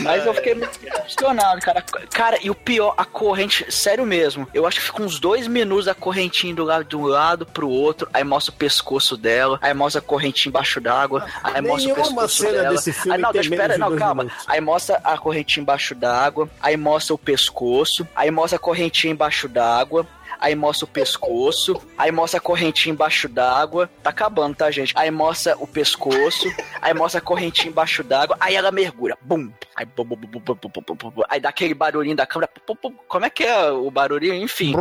Mas 0.00 0.26
eu 0.26 0.34
fiquei 0.34 0.54
muito 0.54 0.78
decepcionado, 0.80 1.61
cara. 1.61 1.84
Cara, 2.12 2.38
e 2.42 2.50
o 2.50 2.54
pior, 2.54 2.94
a 2.96 3.04
corrente, 3.04 3.70
sério 3.70 4.04
mesmo, 4.04 4.48
eu 4.52 4.66
acho 4.66 4.80
que 4.80 4.86
fica 4.86 5.02
uns 5.02 5.20
dois 5.20 5.46
minutos 5.46 5.86
a 5.86 5.94
correntinha 5.94 6.54
do 6.54 6.64
lado 6.64 6.84
de 6.84 6.96
um 6.96 7.06
lado 7.06 7.46
pro 7.46 7.68
outro, 7.68 8.08
aí 8.12 8.24
mostra 8.24 8.52
o 8.52 8.56
pescoço 8.56 9.16
dela, 9.16 9.58
aí 9.62 9.72
mostra 9.72 10.00
a 10.00 10.02
correntinha 10.02 10.50
embaixo 10.50 10.80
d'água, 10.80 11.24
aí 11.44 11.61
mostra 11.62 11.92
o 11.92 11.94
Nenhuma 11.94 12.22
pescoço 12.22 12.42
cena 12.42 12.62
dela. 12.62 12.74
desse 12.74 12.92
filme 12.92 13.16
aí, 13.16 13.20
não, 13.20 13.32
tem 13.32 13.40
deixa, 13.40 13.50
menos 13.50 13.62
pera, 13.62 13.74
de 13.74 13.80
não, 13.80 13.96
calma. 14.01 14.26
Aí 14.46 14.61
mostra 14.61 15.01
a 15.05 15.18
correntinha 15.18 15.62
embaixo 15.62 15.94
d'água, 15.94 16.48
aí 16.61 16.76
mostra 16.76 17.14
o 17.14 17.18
pescoço, 17.18 18.07
aí 18.14 18.30
mostra 18.30 18.57
a 18.57 18.59
correntinha 18.59 19.12
embaixo 19.12 19.46
d'água, 19.46 20.07
aí 20.40 20.55
mostra 20.55 20.86
o 20.86 20.88
pescoço, 20.88 21.80
aí 21.98 22.11
mostra 22.11 22.38
a 22.38 22.40
correntinha 22.40 22.92
embaixo 22.92 23.28
d'água. 23.28 23.90
Tá 24.03 24.11
acabando, 24.11 24.57
tá, 24.57 24.70
gente? 24.70 24.94
Aí 24.96 25.11
mostra 25.11 25.55
o 25.59 25.66
pescoço, 25.66 26.48
aí 26.80 26.94
mostra 26.94 27.18
a 27.18 27.22
correntinha 27.22 27.70
embaixo 27.70 28.03
d'água, 28.03 28.36
aí 28.40 28.55
ela 28.55 28.72
mergulha, 28.72 29.16
bum! 29.20 29.51
Aí, 29.76 29.86
bum, 29.86 30.05
bum, 30.05 30.16
bum, 30.16 31.22
aí 31.28 31.40
dá 31.40 31.48
aquele 31.48 31.72
barulhinho 31.72 32.16
da 32.16 32.26
câmera. 32.26 32.51
Como 33.09 33.24
é 33.24 33.30
que 33.30 33.44
é 33.44 33.70
o 33.70 33.90
barulhinho? 33.90 34.34
Enfim, 34.34 34.74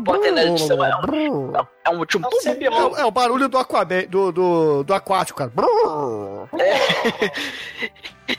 bota 0.00 0.26
a 0.26 0.44
edição. 0.44 0.84
É 1.81 1.81
é 1.84 1.90
um 1.90 2.04
tipo. 2.06 2.24
É 2.24 2.28
um 2.28 2.40
Sebion. 2.40 2.96
É, 2.96 3.00
é 3.00 3.04
o 3.04 3.10
barulho 3.10 3.48
do, 3.48 3.58
aquabe, 3.58 4.06
do, 4.06 4.30
do, 4.30 4.82
do 4.84 4.94
aquático, 4.94 5.38
cara. 5.38 5.50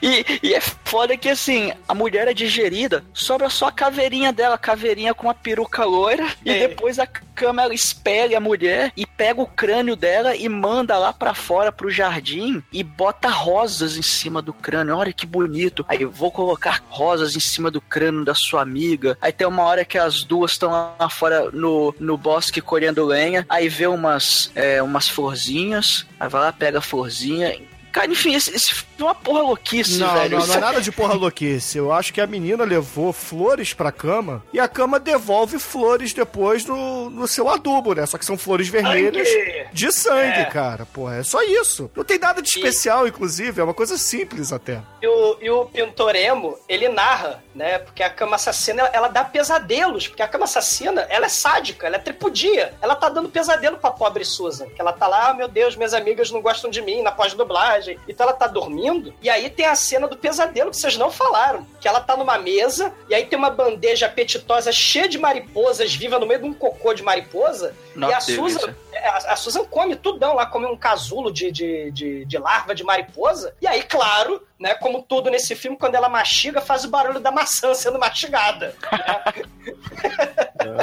E, 0.02 0.40
e 0.42 0.54
é 0.54 0.60
foda 0.60 1.16
que 1.16 1.28
assim, 1.28 1.72
a 1.86 1.94
mulher 1.94 2.26
é 2.26 2.34
digerida, 2.34 3.04
sobra 3.12 3.48
só 3.48 3.66
a 3.68 3.72
caveirinha 3.72 4.32
dela, 4.32 4.56
a 4.56 4.58
caveirinha 4.58 5.14
com 5.14 5.30
a 5.30 5.34
peruca 5.34 5.84
loira, 5.84 6.26
e 6.44 6.50
É. 6.50 6.66
depois 6.68 6.98
a 6.98 7.06
cama 7.34 7.62
ela 7.62 7.74
espelha 7.74 8.38
a 8.38 8.40
mulher 8.40 8.92
e 8.96 9.06
pega 9.06 9.40
o 9.40 9.46
crânio 9.46 9.96
dela 9.96 10.36
e 10.36 10.48
manda 10.48 10.96
lá 10.98 11.12
pra 11.12 11.34
fora 11.34 11.72
pro 11.72 11.90
jardim 11.90 12.62
e 12.72 12.82
bota 12.82 13.28
rosas 13.28 13.96
em 13.96 14.02
cima 14.02 14.40
do 14.40 14.52
crânio. 14.52 14.96
Olha 14.96 15.12
que 15.12 15.26
bonito. 15.26 15.84
Aí 15.88 16.04
vou 16.04 16.30
colocar 16.30 16.82
rosas 16.88 17.36
em 17.36 17.40
cima 17.40 17.70
do 17.70 17.80
crânio 17.80 18.24
da 18.24 18.34
sua 18.34 18.62
amiga. 18.62 19.18
Aí 19.20 19.32
tem 19.32 19.46
uma 19.46 19.62
hora 19.62 19.84
que 19.84 19.98
as 19.98 20.22
duas 20.24 20.52
estão 20.52 20.70
lá 20.70 21.08
fora 21.08 21.50
no, 21.50 21.94
no 21.98 22.16
bosque 22.16 22.60
colhendo 22.60 23.04
lenha, 23.04 23.44
aí 23.48 23.68
vê 23.68 23.86
umas, 23.86 24.50
é, 24.54 24.82
umas 24.82 25.08
florzinhas, 25.08 26.06
aí 26.18 26.28
vai 26.28 26.40
lá, 26.40 26.52
pega 26.52 26.78
a 26.78 26.82
florzinha. 26.82 27.56
Cara, 27.94 28.10
enfim, 28.10 28.34
esse, 28.34 28.50
esse 28.54 28.84
é 28.98 29.02
uma 29.04 29.14
porra 29.14 29.42
louquice, 29.42 29.98
Não, 30.00 30.12
velho. 30.14 30.38
não, 30.40 30.46
não 30.48 30.54
é 30.54 30.58
nada 30.58 30.80
de 30.80 30.90
porra 30.90 31.14
louquice. 31.14 31.78
Eu 31.78 31.92
acho 31.92 32.12
que 32.12 32.20
a 32.20 32.26
menina 32.26 32.64
levou 32.64 33.12
flores 33.12 33.72
pra 33.72 33.92
cama 33.92 34.42
e 34.52 34.58
a 34.58 34.66
cama 34.66 34.98
devolve 34.98 35.60
flores 35.60 36.12
depois 36.12 36.64
no, 36.66 37.08
no 37.08 37.28
seu 37.28 37.48
adubo, 37.48 37.94
né? 37.94 38.04
Só 38.04 38.18
que 38.18 38.24
são 38.24 38.36
flores 38.36 38.66
vermelhas 38.66 39.28
Sangue! 39.28 39.66
de 39.72 39.92
sangue, 39.92 40.40
É. 40.40 40.44
cara. 40.46 40.84
Porra, 40.86 41.18
é 41.18 41.22
só 41.22 41.40
isso. 41.44 41.88
Não 41.94 42.02
tem 42.02 42.18
nada 42.18 42.42
de 42.42 42.48
especial, 42.48 43.06
inclusive. 43.06 43.60
É 43.60 43.64
uma 43.64 43.72
coisa 43.72 43.96
simples 43.96 44.52
até. 44.52 44.82
E 45.00 45.06
o, 45.06 45.38
e 45.40 45.48
o 45.48 45.66
Pintoremo, 45.66 46.58
ele 46.68 46.88
narra, 46.88 47.44
né? 47.54 47.78
Porque 47.78 48.02
a 48.02 48.10
cama 48.10 48.34
assassina, 48.34 48.80
ela, 48.82 48.90
ela 48.92 49.08
dá 49.08 49.22
pesadelos. 49.22 50.08
Porque 50.08 50.22
a 50.22 50.26
cama 50.26 50.46
assassina, 50.46 51.02
ela 51.08 51.26
é 51.26 51.28
sádica, 51.28 51.86
ela 51.86 51.94
é 51.94 52.00
tripudia. 52.00 52.74
Ela 52.82 52.96
tá 52.96 53.08
dando 53.08 53.28
pesadelo 53.28 53.78
pra 53.78 53.92
pobre 53.92 54.24
Susan. 54.24 54.66
Que 54.66 54.80
ela 54.80 54.92
tá 54.92 55.06
lá, 55.06 55.28
ah, 55.30 55.34
meu 55.34 55.46
Deus, 55.46 55.76
minhas 55.76 55.94
amigas 55.94 56.32
não 56.32 56.42
gostam 56.42 56.68
de 56.68 56.82
mim, 56.82 57.00
na 57.00 57.12
pós-dublagem. 57.12 57.83
Então 58.08 58.26
ela 58.26 58.36
tá 58.36 58.46
dormindo. 58.46 59.14
E 59.22 59.28
aí 59.28 59.50
tem 59.50 59.66
a 59.66 59.74
cena 59.74 60.06
do 60.08 60.16
pesadelo 60.16 60.70
que 60.70 60.76
vocês 60.76 60.96
não 60.96 61.10
falaram. 61.10 61.66
Que 61.80 61.88
ela 61.88 62.00
tá 62.00 62.16
numa 62.16 62.38
mesa, 62.38 62.92
e 63.08 63.14
aí 63.14 63.26
tem 63.26 63.38
uma 63.38 63.50
bandeja 63.50 64.06
apetitosa 64.06 64.72
cheia 64.72 65.08
de 65.08 65.18
mariposas, 65.18 65.94
viva 65.94 66.18
no 66.18 66.26
meio 66.26 66.40
de 66.40 66.46
um 66.46 66.54
cocô 66.54 66.94
de 66.94 67.02
mariposa. 67.02 67.74
Nossa, 67.94 68.12
e 68.12 68.14
a 68.14 68.38
delícia. 68.38 68.60
Susan, 68.60 68.76
é, 68.92 69.08
a, 69.08 69.16
a 69.16 69.36
Susan 69.36 69.64
come 69.64 69.96
tudão 69.96 70.34
lá, 70.34 70.46
come 70.46 70.66
um 70.66 70.76
casulo 70.76 71.32
de, 71.32 71.50
de, 71.50 71.90
de, 71.90 72.24
de 72.24 72.38
larva 72.38 72.74
de 72.74 72.84
mariposa. 72.84 73.54
E 73.60 73.66
aí, 73.66 73.82
claro, 73.82 74.42
né, 74.58 74.74
como 74.74 75.02
tudo 75.02 75.30
nesse 75.30 75.54
filme, 75.54 75.76
quando 75.76 75.94
ela 75.94 76.08
mastiga, 76.08 76.60
faz 76.60 76.84
o 76.84 76.88
barulho 76.88 77.20
da 77.20 77.30
maçã 77.30 77.74
sendo 77.74 77.98
mastigada. 77.98 78.74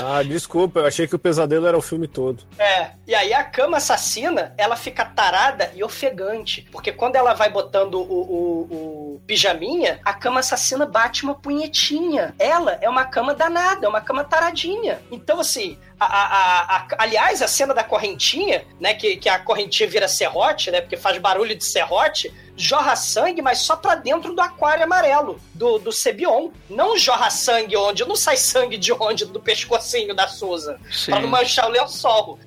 Ah, 0.04 0.22
desculpa, 0.24 0.82
eu 0.82 0.86
achei 0.86 1.08
que 1.08 1.16
o 1.16 1.20
pesadelo 1.20 1.66
era 1.66 1.78
o 1.78 1.82
filme 1.82 2.08
todo. 2.08 2.44
É, 2.58 2.92
e 3.08 3.16
aí 3.16 3.34
a 3.34 3.44
cama 3.44 3.78
assassina, 3.78 4.54
ela 4.58 4.76
fica 4.76 5.04
tarada 5.04 5.72
e 5.76 5.84
ofegante. 5.84 6.68
Porque 6.72 6.92
quando 6.92 7.16
ela 7.16 7.34
vai 7.34 7.50
botando 7.50 7.96
o, 7.96 8.02
o, 8.02 9.16
o 9.16 9.22
pijaminha, 9.26 10.00
a 10.04 10.14
cama 10.14 10.40
assassina 10.40 10.86
bate 10.86 11.24
uma 11.24 11.36
punhetinha. 11.36 12.36
Ela 12.38 12.78
é 12.82 12.90
uma 12.90 13.06
cama 13.06 13.34
danada, 13.34 13.86
é 13.86 13.90
uma 13.90 14.02
cama 14.02 14.24
taradinha. 14.24 15.02
Então, 15.12 15.40
assim, 15.40 15.78
a, 16.06 16.76
a- 16.76 16.78
a- 16.78 16.88
aliás, 16.98 17.42
a 17.42 17.48
cena 17.48 17.74
da 17.74 17.84
correntinha, 17.84 18.66
né, 18.80 18.94
que, 18.94 19.18
que 19.18 19.30
a 19.30 19.40
correntinha 19.40 19.90
vira 19.90 20.08
serrote, 20.08 20.72
né, 20.72 20.82
porque 20.82 20.98
faz 20.98 21.18
barulho 21.18 21.56
de 21.56 21.64
serrote, 21.66 22.34
jorra 22.56 22.96
sangue, 22.96 23.42
mas 23.42 23.60
só 23.60 23.76
pra 23.76 23.96
dentro 23.96 24.34
do 24.36 24.42
aquário 24.42 24.84
amarelo, 24.84 25.40
do, 25.54 25.80
do 25.80 25.92
Sebion. 25.92 26.50
Não 26.70 26.98
jorra 26.98 27.30
sangue 27.30 27.76
onde? 27.76 28.06
Não 28.06 28.16
sai 28.16 28.38
sangue 28.38 28.78
de 28.78 28.92
onde? 28.94 29.26
Do 29.26 29.40
pescocinho 29.40 30.14
da 30.14 30.28
Susan. 30.28 30.78
Sim. 30.92 31.12
Pra 31.12 31.20
não 31.22 31.30
manchar 31.30 31.66
o 31.68 31.70
lençol. 31.72 32.38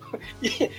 E, 0.40 0.70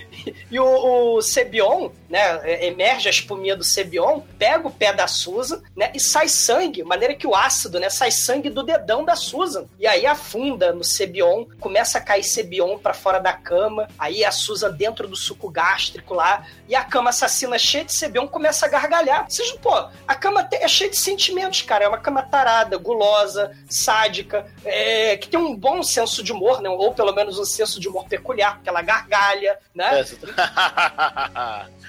e 0.50 0.58
o, 0.58 1.16
o 1.16 1.20
Sebion, 1.22 1.90
né, 2.08 2.64
emerge 2.66 3.08
a 3.08 3.10
espuminha 3.10 3.54
do 3.54 3.62
Sebion, 3.64 4.20
pega 4.38 4.66
o 4.66 4.70
pé 4.70 4.92
da 4.94 5.06
Susan, 5.06 5.60
né, 5.76 5.90
e 5.94 6.00
sai 6.00 6.28
sangue, 6.28 6.82
maneira 6.82 7.14
que 7.14 7.26
o 7.26 7.34
ácido, 7.34 7.78
né, 7.78 7.90
sai 7.90 8.10
sangue 8.10 8.48
do 8.48 8.62
dedão 8.62 9.04
da 9.04 9.14
Susan. 9.14 9.66
E 9.78 9.86
aí 9.86 10.06
afunda 10.06 10.72
no 10.72 10.82
Sebion, 10.84 11.44
começa 11.60 11.98
a 11.98 12.00
cair 12.00 12.24
Sebion 12.66 12.78
pra 12.78 12.92
fora 12.92 13.20
da 13.20 13.32
cama, 13.32 13.88
aí 13.98 14.24
a 14.24 14.30
Susan 14.32 14.72
dentro 14.72 15.06
do 15.06 15.16
suco 15.16 15.48
gástrico 15.48 16.14
lá, 16.14 16.44
e 16.68 16.74
a 16.74 16.84
cama 16.84 17.10
assassina 17.10 17.58
cheia 17.58 17.84
de 17.84 17.92
Sebion 17.92 18.26
começa 18.26 18.66
a 18.66 18.68
gargalhar. 18.68 19.26
Vocês, 19.28 19.52
pô, 19.52 19.72
a 20.06 20.14
cama 20.14 20.48
é 20.52 20.66
cheia 20.66 20.90
de 20.90 20.96
sentimentos, 20.96 21.62
cara, 21.62 21.84
é 21.84 21.88
uma 21.88 21.98
cama 21.98 22.22
tarada, 22.22 22.76
gulosa, 22.76 23.56
sádica, 23.68 24.46
é, 24.64 25.16
que 25.16 25.28
tem 25.28 25.38
um 25.38 25.54
bom 25.54 25.82
senso 25.82 26.22
de 26.22 26.32
humor, 26.32 26.60
né, 26.60 26.68
ou 26.68 26.92
pelo 26.92 27.12
menos 27.12 27.38
um 27.38 27.44
senso 27.44 27.78
de 27.78 27.88
humor 27.88 28.06
peculiar, 28.08 28.56
porque 28.56 28.68
ela 28.68 28.82
gargalha, 28.82 29.58
né? 29.74 30.00
É, 30.00 30.06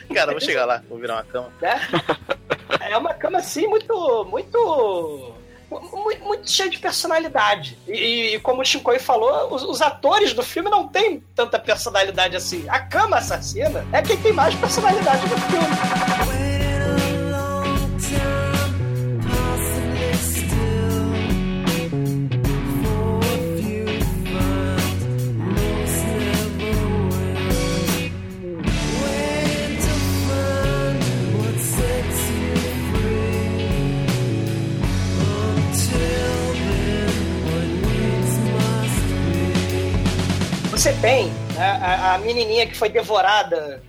Cara, 0.13 0.32
vou 0.32 0.39
chegar 0.39 0.65
lá, 0.65 0.82
vou 0.88 0.97
virar 0.99 1.15
uma 1.15 1.23
cama. 1.23 1.51
né? 1.61 1.82
É 2.82 2.97
uma 2.97 3.13
cama 3.13 3.39
assim 3.39 3.67
muito, 3.67 4.25
muito, 4.25 5.34
muito, 5.70 6.24
muito 6.24 6.51
cheia 6.51 6.70
de 6.70 6.78
personalidade. 6.80 7.78
E, 7.88 8.36
e 8.36 8.39
como 8.39 8.61
o 8.61 8.65
Shinkoi 8.65 8.99
falou, 8.99 9.53
os, 9.53 9.63
os 9.63 9.82
atores 9.82 10.34
do 10.34 10.43
filme 10.43 10.70
não 10.70 10.88
têm 10.88 11.24
tanta 11.36 11.59
personalidade 11.59 12.36
assim. 12.36 12.65
A 12.70 12.80
cama 12.80 13.18
assassina 13.18 13.86
é 13.91 14.01
quem 14.01 14.18
tem 14.18 14.34
mais 14.34 14.55
personalidade 14.55 15.22
no 15.28 15.38
filme. 15.38 16.36
Tem 41.01 41.27
né, 41.53 41.79
a, 41.81 42.15
a 42.15 42.17
menininha 42.17 42.65
que 42.65 42.75
foi 42.75 42.89
devorada 42.89 43.81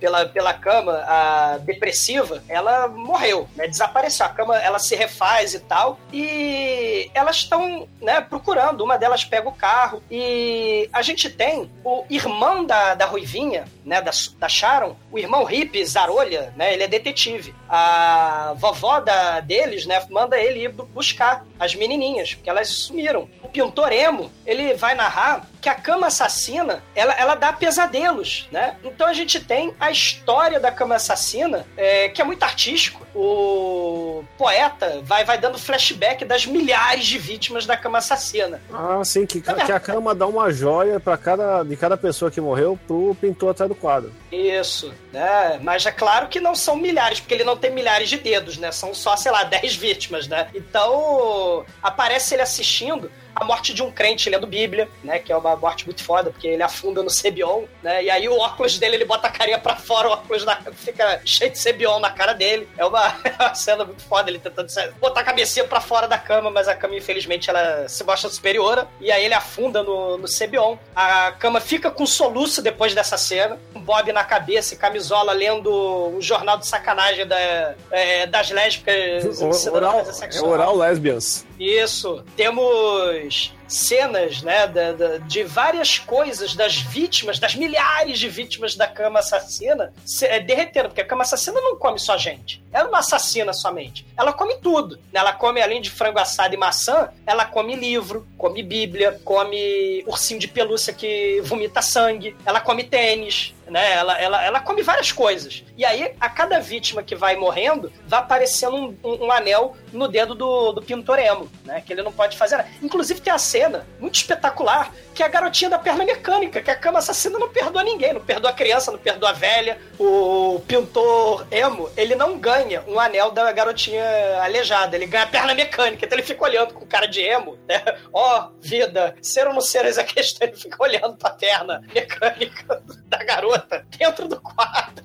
pela, 0.00 0.26
pela 0.26 0.54
cama, 0.54 0.92
a 1.06 1.58
depressiva, 1.58 2.42
ela 2.48 2.88
morreu, 2.88 3.48
né, 3.56 3.66
desapareceu. 3.66 4.26
A 4.26 4.28
cama 4.30 4.56
ela 4.56 4.78
se 4.78 4.94
refaz 4.94 5.54
e 5.54 5.60
tal. 5.60 5.98
E 6.12 7.10
elas 7.14 7.36
estão 7.36 7.88
né, 8.00 8.20
procurando. 8.20 8.82
Uma 8.82 8.96
delas 8.96 9.24
pega 9.24 9.48
o 9.48 9.52
carro 9.52 10.02
e 10.10 10.88
a 10.92 11.02
gente 11.02 11.28
tem 11.28 11.70
o 11.84 12.04
irmão 12.08 12.64
da, 12.64 12.94
da 12.94 13.04
Ruivinha, 13.04 13.64
né, 13.84 14.00
da, 14.00 14.10
da 14.38 14.48
Sharon, 14.48 14.96
o 15.10 15.18
irmão 15.18 15.50
Hip 15.50 15.84
Zarolha, 15.84 16.52
né, 16.56 16.72
ele 16.72 16.84
é 16.84 16.88
detetive. 16.88 17.54
A 17.68 18.54
vovó 18.56 19.00
da, 19.00 19.40
deles, 19.40 19.86
né, 19.86 20.02
manda 20.10 20.38
ele 20.38 20.64
ir 20.64 20.68
buscar 20.70 21.44
as 21.58 21.74
menininhas, 21.74 22.34
porque 22.34 22.48
elas 22.48 22.68
sumiram. 22.68 23.28
O 23.42 23.48
pintor 23.48 23.92
Emo, 23.92 24.30
ele 24.46 24.74
vai 24.74 24.94
narrar 24.94 25.46
que 25.60 25.68
a 25.68 25.74
cama 25.74 26.06
assassina, 26.06 26.82
ela, 26.94 27.12
ela 27.14 27.34
dá 27.34 27.52
pesadelos, 27.52 28.48
né? 28.50 28.76
Então 28.82 29.06
a 29.06 29.12
gente 29.12 29.40
tem 29.40 29.74
a 29.78 29.90
história 29.90 30.60
da 30.60 30.70
cama 30.70 30.94
assassina, 30.94 31.66
é, 31.76 32.08
que 32.08 32.22
é 32.22 32.24
muito 32.24 32.42
artístico. 32.42 33.06
O 33.14 34.24
poeta 34.36 35.00
vai, 35.02 35.24
vai 35.24 35.36
dando 35.38 35.58
flashback 35.58 36.24
das 36.24 36.46
milhares 36.46 37.06
de 37.06 37.18
vítimas 37.18 37.66
da 37.66 37.76
cama 37.76 37.98
assassina. 37.98 38.62
Ah, 38.72 39.02
sim, 39.04 39.26
que, 39.26 39.40
que 39.40 39.72
a 39.72 39.80
cama 39.80 40.14
dá 40.14 40.26
uma 40.26 40.50
joia 40.52 41.00
para 41.00 41.16
cada, 41.16 41.62
de 41.64 41.76
cada 41.76 41.96
pessoa 41.96 42.30
que 42.30 42.40
morreu 42.40 42.78
pro 42.86 43.16
pintor 43.20 43.50
atrás 43.50 43.68
do 43.68 43.74
quadro. 43.74 44.12
Isso, 44.30 44.94
né? 45.12 45.58
Mas 45.62 45.84
é 45.84 45.90
claro 45.90 46.28
que 46.28 46.40
não 46.40 46.54
são 46.54 46.76
milhares, 46.76 47.18
porque 47.18 47.34
ele 47.34 47.44
não 47.44 47.56
tem 47.58 47.70
milhares 47.70 48.08
de 48.08 48.16
dedos, 48.16 48.56
né? 48.56 48.72
São 48.72 48.94
só, 48.94 49.16
sei 49.16 49.30
lá, 49.32 49.44
10 49.44 49.76
vítimas, 49.76 50.26
né? 50.26 50.48
Então, 50.54 51.64
aparece 51.82 52.34
ele 52.34 52.42
assistindo 52.42 53.10
a 53.40 53.44
morte 53.44 53.72
de 53.72 53.82
um 53.82 53.90
crente 53.90 54.28
lendo 54.28 54.46
Bíblia, 54.46 54.88
né? 55.02 55.18
Que 55.18 55.32
é 55.32 55.36
uma 55.36 55.56
morte 55.56 55.84
muito 55.84 56.02
foda, 56.02 56.30
porque 56.30 56.48
ele 56.48 56.62
afunda 56.62 57.02
no 57.02 57.10
Sebion, 57.10 57.64
né? 57.82 58.04
E 58.04 58.10
aí 58.10 58.28
o 58.28 58.36
óculos 58.38 58.78
dele, 58.78 58.96
ele 58.96 59.04
bota 59.04 59.28
a 59.28 59.30
carinha 59.30 59.58
pra 59.58 59.76
fora, 59.76 60.08
o 60.08 60.12
óculos 60.12 60.44
na, 60.44 60.56
fica 60.72 61.20
cheio 61.24 61.50
de 61.50 61.58
Sebion 61.58 62.00
na 62.00 62.10
cara 62.10 62.32
dele. 62.32 62.68
É 62.76 62.84
uma, 62.84 63.06
é 63.24 63.34
uma 63.38 63.54
cena 63.54 63.84
muito 63.84 64.02
foda, 64.02 64.30
ele 64.30 64.38
tentando 64.38 64.68
botar 65.00 65.20
a 65.20 65.24
cabecinha 65.24 65.64
pra 65.64 65.80
fora 65.80 66.08
da 66.08 66.18
cama, 66.18 66.50
mas 66.50 66.68
a 66.68 66.74
cama, 66.74 66.96
infelizmente, 66.96 67.48
ela 67.48 67.88
se 67.88 68.02
mostra 68.04 68.28
superior. 68.28 68.86
E 69.00 69.12
aí 69.12 69.24
ele 69.24 69.34
afunda 69.34 69.82
no, 69.82 70.18
no 70.18 70.26
Sebion. 70.26 70.76
A 70.94 71.32
cama 71.32 71.60
fica 71.60 71.90
com 71.90 72.04
soluço 72.06 72.60
depois 72.60 72.94
dessa 72.94 73.16
cena, 73.16 73.58
um 73.74 73.80
bob 73.80 74.12
na 74.12 74.24
cabeça 74.24 74.74
e 74.74 74.76
camisola 74.76 75.32
lendo 75.32 75.70
um 76.08 76.20
jornal 76.20 76.58
de 76.58 76.66
sacanagem 76.66 77.26
da, 77.26 77.74
é, 77.90 78.26
das 78.26 78.50
lésbicas. 78.50 79.40
O, 79.40 79.74
oral, 79.74 80.00
é 80.00 80.40
oral 80.40 80.76
lesbians. 80.76 81.47
Isso. 81.58 82.24
Temos 82.36 83.52
cenas, 83.66 84.40
né, 84.42 84.66
de, 84.66 85.18
de, 85.26 85.44
várias 85.44 85.98
coisas 85.98 86.54
das 86.54 86.76
vítimas, 86.76 87.38
das 87.38 87.54
milhares 87.54 88.18
de 88.18 88.28
vítimas 88.28 88.74
da 88.74 88.86
cama 88.86 89.18
assassina, 89.18 89.92
se, 90.04 90.24
é, 90.24 90.40
derretendo, 90.40 90.88
porque 90.88 91.02
a 91.02 91.06
cama 91.06 91.22
assassina 91.22 91.60
não 91.60 91.76
come 91.76 91.98
só 91.98 92.16
gente. 92.16 92.64
Ela 92.72 92.88
não 92.88 92.98
assassina 92.98 93.52
somente. 93.52 94.06
Ela 94.16 94.32
come 94.32 94.56
tudo. 94.56 94.98
Ela 95.12 95.32
come, 95.32 95.60
além 95.60 95.82
de 95.82 95.90
frango 95.90 96.18
assado 96.18 96.54
e 96.54 96.56
maçã, 96.56 97.10
ela 97.26 97.44
come 97.44 97.76
livro, 97.76 98.26
come 98.38 98.62
bíblia, 98.62 99.20
come 99.24 100.02
ursinho 100.06 100.40
de 100.40 100.48
pelúcia 100.48 100.92
que 100.92 101.40
vomita 101.42 101.82
sangue, 101.82 102.34
ela 102.46 102.60
come 102.60 102.84
tênis, 102.84 103.54
né? 103.68 103.94
Ela, 103.94 104.18
ela, 104.18 104.44
ela 104.44 104.60
come 104.60 104.82
várias 104.82 105.12
coisas. 105.12 105.64
E 105.76 105.84
aí, 105.84 106.14
a 106.20 106.28
cada 106.28 106.60
vítima 106.60 107.02
que 107.02 107.14
vai 107.14 107.36
morrendo, 107.36 107.92
vai 108.06 108.20
aparecendo 108.20 108.76
um, 108.76 108.98
um, 109.04 109.26
um 109.26 109.32
anel 109.32 109.76
no 109.92 110.08
dedo 110.08 110.34
do, 110.34 110.72
do 110.72 110.82
pintoremo, 110.82 111.50
né? 111.64 111.82
Que 111.84 111.92
ele 111.92 112.02
não 112.02 112.12
pode 112.12 112.36
fazer 112.36 112.56
nada. 112.56 112.68
Inclusive, 112.82 113.20
tem 113.20 113.32
a 113.32 113.38
cena 113.38 113.86
muito 114.00 114.16
espetacular 114.16 114.92
que 115.18 115.22
é 115.24 115.26
a 115.26 115.28
garotinha 115.28 115.68
da 115.68 115.80
perna 115.80 116.04
mecânica, 116.04 116.62
que 116.62 116.70
a 116.70 116.76
cama 116.76 117.00
assassina 117.00 117.40
não 117.40 117.48
perdoa 117.48 117.82
ninguém, 117.82 118.12
não 118.12 118.20
perdoa 118.20 118.52
a 118.52 118.54
criança, 118.54 118.92
não 118.92 119.00
perdoa 119.00 119.30
a 119.30 119.32
velha. 119.32 119.76
O 119.98 120.62
pintor 120.64 121.44
emo, 121.50 121.90
ele 121.96 122.14
não 122.14 122.38
ganha 122.38 122.84
um 122.86 123.00
anel 123.00 123.32
da 123.32 123.50
garotinha 123.50 124.04
aleijada, 124.44 124.94
ele 124.94 125.06
ganha 125.06 125.24
a 125.24 125.26
perna 125.26 125.56
mecânica. 125.56 126.06
Então 126.06 126.16
ele 126.16 126.24
fica 126.24 126.44
olhando 126.44 126.72
com 126.72 126.86
cara 126.86 127.06
de 127.06 127.20
emo, 127.20 127.58
né? 127.66 127.82
Ó, 128.12 128.44
oh, 128.44 128.60
vida, 128.60 129.16
ser 129.20 129.48
ou 129.48 129.54
não 129.54 129.60
ser 129.60 129.86
essa 129.86 130.04
questão, 130.04 130.46
ele 130.46 130.56
fica 130.56 130.80
olhando 130.80 131.16
pra 131.16 131.30
perna 131.30 131.82
mecânica 131.92 132.80
da 133.08 133.18
garota 133.24 133.57
dentro 133.98 134.28
do 134.28 134.40
quadro. 134.40 135.04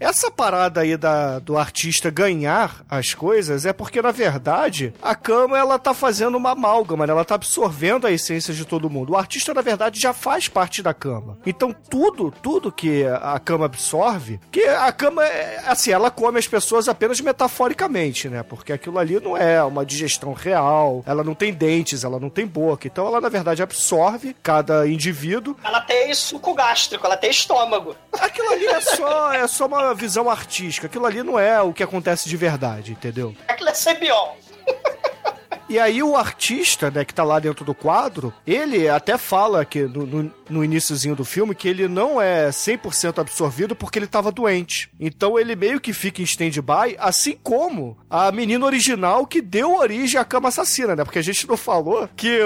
Essa 0.00 0.30
parada 0.30 0.80
aí 0.80 0.96
da, 0.96 1.38
do 1.38 1.56
artista 1.56 2.10
ganhar 2.10 2.84
as 2.88 3.14
coisas 3.14 3.64
é 3.64 3.72
porque, 3.72 4.02
na 4.02 4.10
verdade, 4.10 4.92
a 5.00 5.14
cama 5.14 5.56
ela 5.56 5.78
tá 5.78 5.94
fazendo 5.94 6.36
uma 6.36 6.50
amálgama, 6.50 7.06
né? 7.06 7.12
ela 7.12 7.24
tá 7.24 7.36
absorvendo 7.36 8.06
a 8.06 8.10
essência 8.10 8.52
de 8.52 8.64
todo 8.64 8.90
mundo. 8.90 9.12
O 9.12 9.16
artista, 9.16 9.54
na 9.54 9.62
verdade, 9.62 10.00
já 10.00 10.12
faz 10.12 10.48
parte 10.48 10.82
da 10.82 10.92
cama. 10.92 11.38
Então, 11.46 11.72
tudo, 11.72 12.32
tudo 12.42 12.72
que 12.72 13.04
a 13.04 13.38
cama 13.38 13.66
absorve, 13.66 14.40
que 14.50 14.64
a 14.64 14.90
cama, 14.92 15.24
é, 15.24 15.62
assim, 15.66 15.92
ela 15.92 16.10
come 16.10 16.38
as 16.38 16.48
pessoas 16.48 16.88
apenas 16.88 17.20
metaforicamente, 17.20 18.28
né? 18.28 18.42
Porque 18.42 18.72
aquilo 18.72 18.98
ali 18.98 19.20
não 19.20 19.36
é 19.36 19.62
uma 19.62 19.86
digestão 19.86 20.32
real, 20.32 21.02
ela 21.06 21.22
não 21.22 21.34
tem 21.34 21.52
dentes, 21.52 22.04
ela 22.04 22.18
não 22.18 22.28
tem 22.28 22.46
boca. 22.46 22.86
Então, 22.86 23.06
ela, 23.06 23.20
na 23.20 23.28
verdade, 23.28 23.62
absorve 23.62 24.34
cada 24.42 24.86
indivíduo. 24.88 25.56
Ela 25.62 25.80
tem 25.80 26.12
suco 26.14 26.52
gástrico, 26.52 27.06
ela 27.06 27.16
tem 27.16 27.30
estômago. 27.30 27.94
Aquilo 28.12 28.50
ali 28.50 28.66
é 28.66 28.80
só, 28.80 29.32
é 29.32 29.46
só 29.46 29.66
uma 29.66 29.83
visão 29.92 30.30
artística. 30.30 30.86
Aquilo 30.86 31.04
ali 31.04 31.22
não 31.22 31.38
é 31.38 31.60
o 31.60 31.72
que 31.72 31.82
acontece 31.82 32.28
de 32.28 32.36
verdade, 32.36 32.92
entendeu? 32.92 33.34
Aquilo 33.48 33.68
é 33.68 33.74
Sebion. 33.74 34.34
E 35.68 35.78
aí 35.78 36.02
o 36.02 36.16
artista, 36.16 36.90
né, 36.90 37.04
que 37.04 37.14
tá 37.14 37.24
lá 37.24 37.38
dentro 37.38 37.64
do 37.64 37.74
quadro, 37.74 38.32
ele 38.46 38.88
até 38.88 39.16
fala 39.16 39.64
que 39.64 39.82
no, 39.82 40.06
no, 40.06 40.32
no 40.48 40.64
iníciozinho 40.64 41.16
do 41.16 41.24
filme 41.24 41.54
que 41.54 41.68
ele 41.68 41.88
não 41.88 42.20
é 42.20 42.48
100% 42.48 43.18
absorvido 43.18 43.74
porque 43.74 43.98
ele 43.98 44.06
tava 44.06 44.30
doente. 44.30 44.90
Então 45.00 45.38
ele 45.38 45.56
meio 45.56 45.80
que 45.80 45.92
fica 45.92 46.20
em 46.20 46.24
stand-by, 46.24 46.96
assim 46.98 47.36
como 47.42 47.96
a 48.08 48.30
menina 48.30 48.64
original 48.64 49.26
que 49.26 49.40
deu 49.40 49.76
origem 49.76 50.20
à 50.20 50.24
cama 50.24 50.48
assassina, 50.48 50.94
né? 50.94 51.04
Porque 51.04 51.18
a 51.18 51.22
gente 51.22 51.48
não 51.48 51.56
falou 51.56 52.08
que 52.14 52.40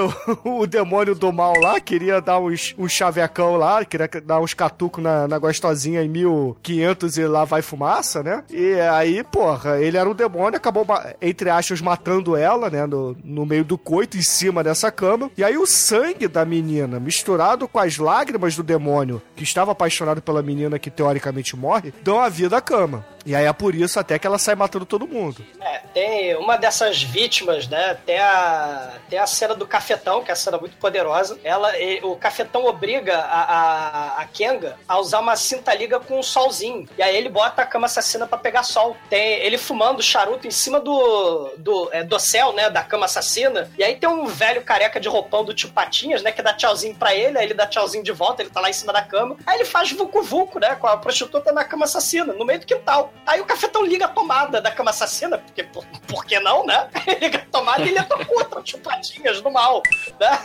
o, 0.44 0.60
o 0.62 0.66
demônio 0.66 1.14
do 1.14 1.32
mal 1.32 1.54
lá 1.60 1.80
queria 1.80 2.20
dar 2.20 2.38
uns, 2.38 2.74
uns 2.78 2.92
chavecão 2.92 3.56
lá, 3.56 3.84
queria 3.84 4.08
dar 4.24 4.40
uns 4.40 4.54
catucos 4.54 5.02
na, 5.02 5.26
na 5.26 5.38
gostosinha 5.38 6.02
em 6.02 6.08
1500 6.08 7.18
e 7.18 7.26
lá 7.26 7.44
vai 7.44 7.62
fumaça, 7.62 8.22
né? 8.22 8.44
E 8.50 8.74
aí, 8.74 9.24
porra, 9.24 9.80
ele 9.80 9.96
era 9.96 10.08
um 10.08 10.14
demônio, 10.14 10.56
acabou, 10.56 10.86
entre 11.20 11.50
aspas, 11.50 11.80
matando 11.80 12.36
ela, 12.36 12.70
né? 12.70 12.86
No, 12.86 13.07
no, 13.24 13.46
meio 13.46 13.64
do 13.64 13.78
coito, 13.78 14.16
em 14.16 14.22
cima 14.22 14.62
dessa 14.62 14.90
cama. 14.90 15.30
E 15.36 15.44
aí 15.44 15.56
o 15.56 15.66
sangue 15.66 16.28
da 16.28 16.44
menina, 16.44 16.98
misturado 16.98 17.68
com 17.68 17.78
as 17.78 17.98
lágrimas 17.98 18.56
do 18.56 18.62
demônio, 18.62 19.22
que 19.36 19.44
estava 19.44 19.72
apaixonado 19.72 20.22
pela 20.22 20.42
menina 20.42 20.78
que 20.78 20.90
teoricamente 20.90 21.56
morre, 21.56 21.92
dão 22.02 22.20
a 22.20 22.28
vida 22.28 22.56
à 22.56 22.60
cama. 22.60 23.04
E 23.28 23.34
aí 23.34 23.44
é 23.44 23.52
por 23.52 23.74
isso 23.74 24.00
até 24.00 24.18
que 24.18 24.26
ela 24.26 24.38
sai 24.38 24.54
matando 24.54 24.86
todo 24.86 25.06
mundo. 25.06 25.44
É, 25.60 25.80
tem 25.92 26.36
uma 26.36 26.56
dessas 26.56 27.02
vítimas, 27.02 27.68
né? 27.68 27.94
Tem 28.06 28.18
a, 28.18 28.94
tem 29.10 29.18
a 29.18 29.26
cena 29.26 29.54
do 29.54 29.66
cafetão, 29.66 30.24
que 30.24 30.30
é 30.30 30.32
a 30.32 30.36
cena 30.36 30.56
muito 30.56 30.78
poderosa. 30.78 31.38
Ela, 31.44 31.72
o 32.04 32.16
cafetão 32.16 32.64
obriga 32.64 33.18
a, 33.18 33.42
a, 33.42 34.22
a 34.22 34.24
Kenga 34.24 34.76
a 34.88 34.98
usar 34.98 35.20
uma 35.20 35.36
cinta 35.36 35.74
liga 35.74 36.00
com 36.00 36.18
um 36.18 36.22
solzinho. 36.22 36.88
E 36.96 37.02
aí 37.02 37.14
ele 37.14 37.28
bota 37.28 37.60
a 37.60 37.66
cama 37.66 37.84
assassina 37.84 38.26
para 38.26 38.38
pegar 38.38 38.62
sol. 38.62 38.96
Tem 39.10 39.34
ele 39.40 39.58
fumando 39.58 40.02
charuto 40.02 40.46
em 40.46 40.50
cima 40.50 40.80
do, 40.80 41.52
do, 41.58 41.90
é, 41.92 42.02
do 42.02 42.18
céu, 42.18 42.54
né? 42.54 42.70
Da 42.70 42.82
cama 42.82 42.97
assassina. 43.06 43.70
E 43.78 43.84
aí 43.84 43.96
tem 43.96 44.08
um 44.08 44.26
velho 44.26 44.62
careca 44.62 45.00
de 45.00 45.08
roupão 45.08 45.44
do 45.44 45.54
tio 45.54 45.70
Patinhas, 45.70 46.22
né? 46.22 46.32
Que 46.32 46.42
dá 46.42 46.52
tchauzinho 46.52 46.94
pra 46.94 47.14
ele, 47.14 47.38
aí 47.38 47.44
ele 47.44 47.54
dá 47.54 47.66
tchauzinho 47.66 48.04
de 48.04 48.12
volta, 48.12 48.42
ele 48.42 48.50
tá 48.50 48.60
lá 48.60 48.70
em 48.70 48.72
cima 48.72 48.92
da 48.92 49.02
cama. 49.02 49.36
Aí 49.46 49.56
ele 49.56 49.64
faz 49.64 49.90
vucu-vucu, 49.92 50.58
né? 50.58 50.74
Com 50.76 50.86
a 50.86 50.96
prostituta 50.96 51.52
na 51.52 51.64
cama 51.64 51.84
assassina, 51.84 52.32
no 52.32 52.44
meio 52.44 52.60
do 52.60 52.66
quintal. 52.66 53.12
Aí 53.26 53.40
o 53.40 53.44
cafetão 53.44 53.84
liga 53.84 54.06
a 54.06 54.08
tomada 54.08 54.60
da 54.60 54.70
cama 54.70 54.90
assassina, 54.90 55.38
porque 55.38 55.62
por, 55.64 55.84
por 56.06 56.24
que 56.24 56.38
não, 56.40 56.64
né? 56.64 56.88
Liga 57.20 57.38
a 57.38 57.50
tomada 57.50 57.82
e 57.82 57.88
ele 57.88 57.98
entra 57.98 58.24
contra 58.24 58.62
chupadinhas 58.64 59.40
do 59.40 59.50
mal, 59.50 59.82
né? 60.20 60.38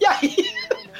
E 0.00 0.06
aí 0.06 0.36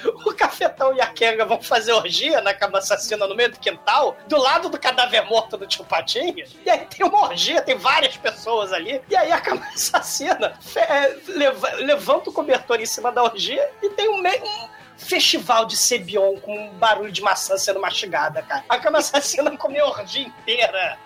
o 0.27 0.33
cafetão 0.35 0.95
e 0.95 1.01
a 1.01 1.07
Kenga 1.07 1.45
vão 1.45 1.61
fazer 1.61 1.93
orgia 1.93 2.41
na 2.41 2.55
cama 2.55 2.79
assassina 2.79 3.27
no 3.27 3.35
meio 3.35 3.51
do 3.51 3.59
quintal, 3.59 4.17
do 4.27 4.37
lado 4.37 4.69
do 4.69 4.79
cadáver 4.79 5.25
morto 5.27 5.57
do 5.57 5.67
tio 5.67 5.85
Patinhas. 5.85 6.57
E 6.65 6.71
aí 6.71 6.87
tem 6.87 7.07
uma 7.07 7.25
orgia, 7.25 7.63
tem 7.63 7.77
várias 7.77 8.17
pessoas 8.17 8.73
ali. 8.73 9.01
E 9.09 9.17
aí 9.17 9.33
a 9.33 9.41
cama 9.41 9.67
assassina 9.75 10.55
é, 10.83 11.17
leva, 11.29 11.71
levanta 11.77 12.31
o 12.31 12.33
cobertor 12.33 12.81
em 12.81 12.87
cima 12.87 13.13
da 13.13 13.23
orgia 13.23 13.71
e 13.83 13.91
tem 13.91 14.09
um 14.09 14.21
meio. 14.21 14.43
Um, 14.45 14.83
festival 15.03 15.67
de 15.67 15.77
Sebion 15.77 16.37
com 16.39 16.57
um 16.57 16.71
barulho 16.75 17.13
de 17.13 17.21
maçã 17.23 17.57
sendo 17.57 17.81
mastigada, 17.81 18.43
cara. 18.43 18.65
A 18.69 18.79
cama 18.79 18.99
assassina 18.99 19.55
comeu 19.59 19.87
a 19.87 19.91
orgia 19.91 20.27
inteira. 20.27 20.99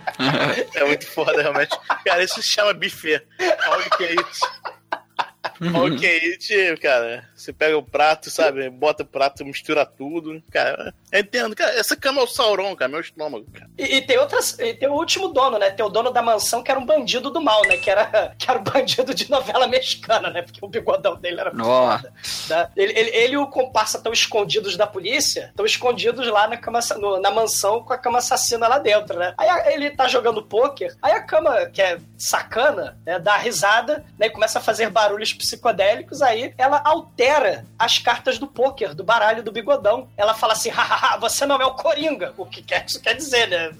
É 0.74 0.84
muito 0.84 1.06
foda, 1.06 1.42
realmente. 1.42 1.76
Cara, 2.04 2.22
isso 2.22 2.42
se 2.42 2.48
chama 2.48 2.74
buffet. 2.74 3.26
Olha 3.40 3.86
o 3.86 3.96
que 3.96 4.04
é 4.04 4.14
isso. 4.14 4.46
ok, 5.60 6.76
cara, 6.80 7.28
você 7.34 7.52
pega 7.52 7.76
o 7.76 7.82
prato, 7.82 8.30
sabe? 8.30 8.68
Bota 8.70 9.02
o 9.02 9.06
prato, 9.06 9.44
mistura 9.44 9.86
tudo. 9.86 10.42
Cara, 10.50 10.94
eu 11.12 11.20
entendo, 11.20 11.54
cara. 11.54 11.72
Essa 11.78 11.96
cama 11.96 12.20
é 12.20 12.24
o 12.24 12.26
Sauron, 12.26 12.74
cara, 12.74 12.90
meu 12.90 13.00
estômago, 13.00 13.46
cara. 13.52 13.70
E, 13.78 13.96
e, 13.96 14.02
tem 14.02 14.18
outras. 14.18 14.58
E 14.58 14.74
tem 14.74 14.88
o 14.88 14.94
último 14.94 15.28
dono, 15.28 15.58
né? 15.58 15.70
Tem 15.70 15.84
o 15.84 15.88
dono 15.88 16.10
da 16.10 16.22
mansão 16.22 16.62
que 16.62 16.70
era 16.70 16.80
um 16.80 16.86
bandido 16.86 17.30
do 17.30 17.40
mal, 17.40 17.62
né? 17.66 17.76
Que 17.76 17.90
era, 17.90 18.34
que 18.38 18.50
era 18.50 18.58
um 18.58 18.64
bandido 18.64 19.14
de 19.14 19.30
novela 19.30 19.66
mexicana, 19.66 20.30
né? 20.30 20.42
Porque 20.42 20.64
o 20.64 20.68
bigodão 20.68 21.16
dele 21.16 21.40
era 21.40 21.50
foda. 21.50 22.12
Né? 22.48 22.68
Ele, 22.76 22.92
ele, 22.98 23.10
ele, 23.10 23.34
e 23.34 23.36
o 23.36 23.46
comparsa 23.46 23.98
estão 23.98 24.12
escondidos 24.12 24.76
da 24.76 24.86
polícia, 24.86 25.48
estão 25.50 25.66
escondidos 25.66 26.26
lá 26.28 26.48
na, 26.48 26.56
cama, 26.56 26.80
no, 26.98 27.20
na 27.20 27.30
mansão 27.30 27.82
com 27.82 27.92
a 27.92 27.98
cama 27.98 28.18
assassina 28.18 28.66
lá 28.66 28.78
dentro, 28.78 29.18
né? 29.18 29.34
Aí 29.36 29.74
ele 29.74 29.90
tá 29.90 30.08
jogando 30.08 30.42
pôquer, 30.42 30.96
aí 31.02 31.12
a 31.12 31.22
cama, 31.22 31.66
que 31.66 31.82
é 31.82 31.98
sacana, 32.16 32.98
né? 33.04 33.18
Dá 33.18 33.36
risada, 33.36 34.04
né? 34.18 34.26
E 34.26 34.30
começa 34.30 34.58
a 34.58 34.62
fazer 34.62 34.90
barulhos 34.90 35.32
psicodélicos, 35.32 35.45
aí 36.22 36.52
ela 36.58 36.80
altera 36.84 37.64
as 37.78 37.98
cartas 37.98 38.38
do 38.38 38.46
pôquer, 38.46 38.94
do 38.94 39.04
baralho 39.04 39.42
do 39.42 39.52
bigodão. 39.52 40.08
Ela 40.16 40.34
fala 40.34 40.54
assim: 40.54 40.70
hahaha, 40.70 41.18
você 41.18 41.46
não 41.46 41.60
é 41.60 41.66
o 41.66 41.74
Coringa. 41.74 42.34
O 42.36 42.46
que 42.46 42.62
quer, 42.62 42.84
isso 42.86 43.00
quer 43.00 43.14
dizer, 43.14 43.48
né? 43.48 43.72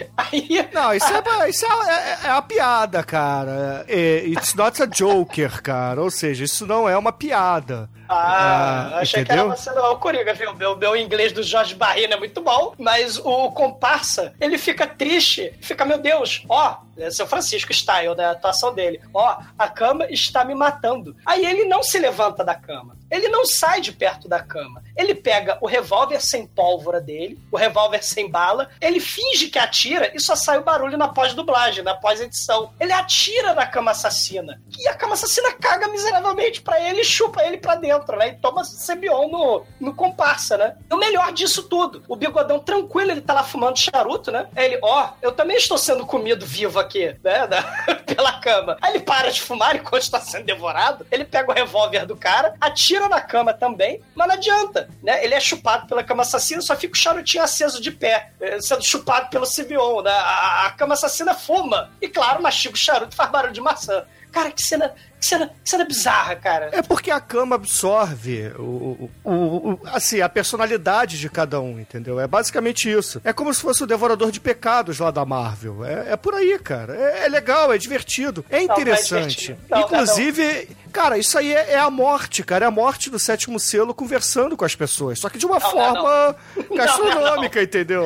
Aí, 0.16 0.68
não, 0.72 0.94
isso, 0.94 1.06
é, 1.06 1.48
isso 1.48 1.66
é, 1.66 1.68
é, 1.68 2.18
é, 2.26 2.30
a 2.30 2.42
piada, 2.42 3.02
cara. 3.02 3.84
É, 3.88 4.24
it's 4.26 4.54
not 4.54 4.82
a 4.82 4.86
joker, 4.86 5.62
cara. 5.62 6.02
Ou 6.02 6.10
seja, 6.10 6.44
isso 6.44 6.66
não 6.66 6.88
é 6.88 6.96
uma 6.96 7.12
piada. 7.12 7.88
Ah, 8.08 8.90
ah 8.94 8.98
achei 9.00 9.22
entendeu? 9.22 9.44
que 9.44 9.50
era 9.50 9.56
você 9.56 9.70
não, 9.72 9.92
o 9.92 9.98
Coringa, 9.98 10.32
viu? 10.32 10.54
Meu, 10.54 10.76
meu 10.76 10.96
inglês 10.96 11.32
do 11.32 11.42
Jorge 11.42 11.74
Barrina 11.74 12.14
é 12.14 12.18
muito 12.18 12.40
bom, 12.40 12.74
mas 12.78 13.18
o 13.18 13.50
comparsa, 13.52 14.34
ele 14.40 14.56
fica 14.56 14.86
triste, 14.86 15.52
fica, 15.60 15.84
meu 15.84 15.98
Deus, 15.98 16.42
ó, 16.48 16.78
é 16.96 17.10
seu 17.10 17.26
Francisco 17.26 17.72
Style, 17.72 18.14
da 18.16 18.32
atuação 18.32 18.74
dele, 18.74 19.00
ó, 19.12 19.38
a 19.58 19.68
cama 19.68 20.06
está 20.10 20.44
me 20.44 20.54
matando. 20.54 21.14
Aí 21.24 21.44
ele 21.44 21.64
não 21.64 21.82
se 21.82 21.98
levanta 21.98 22.44
da 22.44 22.54
cama. 22.54 22.96
Ele 23.10 23.28
não 23.28 23.46
sai 23.46 23.80
de 23.80 23.92
perto 23.92 24.28
da 24.28 24.40
cama. 24.40 24.82
Ele 24.98 25.14
pega 25.14 25.56
o 25.60 25.66
revólver 25.66 26.20
sem 26.20 26.44
pólvora 26.44 27.00
dele, 27.00 27.38
o 27.52 27.56
revólver 27.56 28.02
sem 28.02 28.28
bala, 28.28 28.68
ele 28.80 28.98
finge 28.98 29.46
que 29.46 29.58
atira 29.58 30.10
e 30.12 30.20
só 30.20 30.34
sai 30.34 30.58
o 30.58 30.64
barulho 30.64 30.98
na 30.98 31.06
pós-dublagem, 31.06 31.84
na 31.84 31.94
pós-edição. 31.94 32.72
Ele 32.80 32.92
atira 32.92 33.54
na 33.54 33.64
cama 33.64 33.92
assassina. 33.92 34.60
E 34.76 34.88
a 34.88 34.94
cama 34.94 35.14
assassina 35.14 35.52
caga 35.52 35.86
miseravelmente 35.86 36.60
para 36.60 36.80
ele 36.80 37.02
e 37.02 37.04
chupa 37.04 37.44
ele 37.44 37.58
para 37.58 37.76
dentro, 37.76 38.16
né? 38.16 38.28
E 38.28 38.34
toma 38.34 38.64
Sebion 38.64 39.28
no, 39.28 39.64
no 39.78 39.94
comparsa, 39.94 40.56
né? 40.56 40.76
E 40.90 40.92
o 40.92 40.98
melhor 40.98 41.32
disso 41.32 41.62
tudo, 41.62 42.02
o 42.08 42.16
bigodão 42.16 42.58
tranquilo, 42.58 43.12
ele 43.12 43.20
tá 43.20 43.32
lá 43.32 43.44
fumando 43.44 43.78
charuto, 43.78 44.32
né? 44.32 44.48
Aí 44.56 44.64
ele, 44.64 44.78
ó, 44.82 45.04
oh, 45.04 45.08
eu 45.22 45.32
também 45.32 45.56
estou 45.56 45.78
sendo 45.78 46.04
comido 46.04 46.44
vivo 46.44 46.78
aqui, 46.80 47.16
né? 47.22 47.46
Da, 47.48 47.62
pela 48.04 48.32
cama. 48.40 48.76
Aí 48.82 48.94
ele 48.94 49.04
para 49.04 49.30
de 49.30 49.40
fumar 49.40 49.76
enquanto 49.76 50.02
está 50.02 50.20
sendo 50.20 50.44
devorado, 50.44 51.06
ele 51.10 51.24
pega 51.24 51.50
o 51.50 51.54
revólver 51.54 52.04
do 52.04 52.16
cara, 52.16 52.54
atira 52.60 53.08
na 53.08 53.20
cama 53.20 53.54
também, 53.54 54.02
mas 54.14 54.26
não 54.26 54.34
adianta, 54.34 54.87
né? 55.02 55.24
Ele 55.24 55.34
é 55.34 55.40
chupado 55.40 55.86
pela 55.86 56.02
cama 56.02 56.22
assassina, 56.22 56.60
só 56.60 56.76
fica 56.76 56.94
o 56.94 56.96
charutinho 56.96 57.42
aceso 57.42 57.80
de 57.80 57.90
pé, 57.90 58.32
eh, 58.40 58.60
sendo 58.60 58.84
chupado 58.84 59.30
pelo 59.30 59.46
Sibion, 59.46 60.02
né? 60.02 60.10
A, 60.10 60.66
a 60.66 60.70
cama 60.72 60.94
assassina 60.94 61.34
fuma. 61.34 61.90
E 62.00 62.08
claro, 62.08 62.42
mastiga 62.42 62.74
o 62.74 62.78
charuto 62.78 63.12
e 63.12 63.16
faz 63.16 63.30
barulho 63.30 63.52
de 63.52 63.60
maçã. 63.60 64.04
Cara, 64.30 64.50
que 64.50 64.62
cena, 64.62 64.94
que 65.18 65.26
cena, 65.26 65.48
que 65.64 65.70
cena 65.70 65.84
bizarra, 65.84 66.36
cara. 66.36 66.68
É 66.72 66.82
porque 66.82 67.10
a 67.10 67.20
cama 67.20 67.56
absorve 67.56 68.48
o, 68.58 69.10
o, 69.24 69.32
o, 69.32 69.80
assim, 69.86 70.20
a 70.20 70.28
personalidade 70.28 71.18
de 71.18 71.30
cada 71.30 71.60
um, 71.60 71.80
entendeu? 71.80 72.20
É 72.20 72.26
basicamente 72.26 72.90
isso. 72.90 73.20
É 73.24 73.32
como 73.32 73.52
se 73.52 73.60
fosse 73.60 73.82
o 73.82 73.86
devorador 73.86 74.30
de 74.30 74.38
pecados 74.38 74.98
lá 74.98 75.10
da 75.10 75.24
Marvel. 75.24 75.84
É, 75.84 76.12
é 76.12 76.16
por 76.16 76.34
aí, 76.34 76.58
cara. 76.58 76.94
É, 76.94 77.24
é, 77.24 77.28
legal, 77.28 77.72
é 77.72 77.78
divertido, 77.78 78.44
é 78.50 78.62
interessante. 78.62 79.56
Não, 79.68 79.78
é 79.78 79.80
Inclusive, 79.80 80.68
cara, 80.92 81.18
isso 81.18 81.38
aí 81.38 81.54
é, 81.54 81.72
é, 81.72 81.78
a 81.78 81.90
morte, 81.90 82.42
cara. 82.42 82.64
É 82.64 82.68
a 82.68 82.70
morte 82.70 83.10
do 83.10 83.18
sétimo 83.18 83.58
selo 83.58 83.94
conversando 83.94 84.56
com 84.56 84.64
as 84.64 84.74
pessoas. 84.74 85.18
Só 85.18 85.28
que 85.28 85.38
de 85.38 85.46
uma 85.46 85.58
não, 85.58 85.70
forma 85.70 86.36
não, 86.56 86.76
gastronômica, 86.76 87.62
entendeu? 87.62 88.04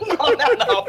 Não, 0.00 0.16
não, 0.16 0.66
não. 0.66 0.84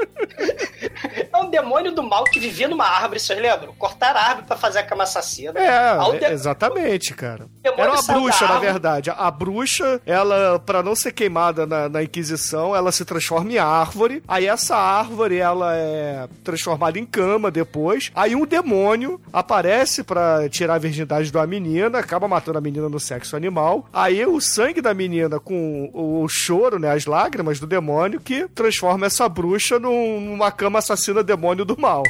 É 1.31 1.38
um 1.38 1.49
demônio 1.49 1.91
do 1.91 2.03
mal 2.03 2.23
que 2.25 2.39
vivia 2.39 2.67
numa 2.67 2.86
árvore, 2.86 3.19
vocês 3.19 3.39
lembram? 3.39 3.73
Cortar 3.75 4.15
a 4.15 4.21
árvore 4.21 4.47
pra 4.47 4.57
fazer 4.57 4.79
a 4.79 4.83
cama 4.83 5.03
assassina. 5.03 5.59
É, 5.59 6.19
de... 6.19 6.25
exatamente, 6.25 7.13
cara. 7.13 7.47
Era 7.63 7.91
uma 7.91 8.01
bruxa, 8.01 8.47
na 8.47 8.59
verdade. 8.59 9.09
A 9.09 9.29
bruxa, 9.29 10.01
ela, 10.05 10.59
para 10.59 10.81
não 10.81 10.95
ser 10.95 11.11
queimada 11.11 11.65
na, 11.65 11.89
na, 11.89 12.03
Inquisição, 12.03 12.75
ela 12.75 12.91
se 12.91 13.03
transforma 13.03 13.51
em 13.51 13.57
árvore. 13.57 14.23
Aí 14.27 14.45
essa 14.45 14.75
árvore, 14.75 15.38
ela 15.38 15.75
é 15.75 16.27
transformada 16.43 16.99
em 16.99 17.05
cama 17.05 17.49
depois. 17.49 18.11
Aí 18.15 18.36
um 18.36 18.45
demônio 18.45 19.19
aparece 19.33 20.03
para 20.03 20.47
tirar 20.49 20.75
a 20.75 20.79
virgindade 20.79 21.24
da 21.32 21.45
menina, 21.45 21.99
acaba 21.99 22.28
matando 22.28 22.57
a 22.57 22.61
menina 22.61 22.89
no 22.89 22.99
sexo 22.99 23.36
animal. 23.36 23.88
Aí 23.93 24.26
o 24.26 24.39
sangue 24.39 24.82
da 24.82 24.93
menina 24.93 25.39
com 25.39 25.89
o 25.93 26.28
choro, 26.28 26.80
né, 26.80 26.91
as 26.91 27.05
lágrimas 27.05 27.59
do 27.59 27.67
demônio, 27.67 28.19
que 28.19 28.47
transforma 28.49 29.05
essa 29.05 29.28
bruxa 29.28 29.80
numa 29.80 30.51
cama 30.51 30.80
assassina 30.80 31.23
demônio 31.23 31.65
do 31.65 31.80
mal. 31.80 32.03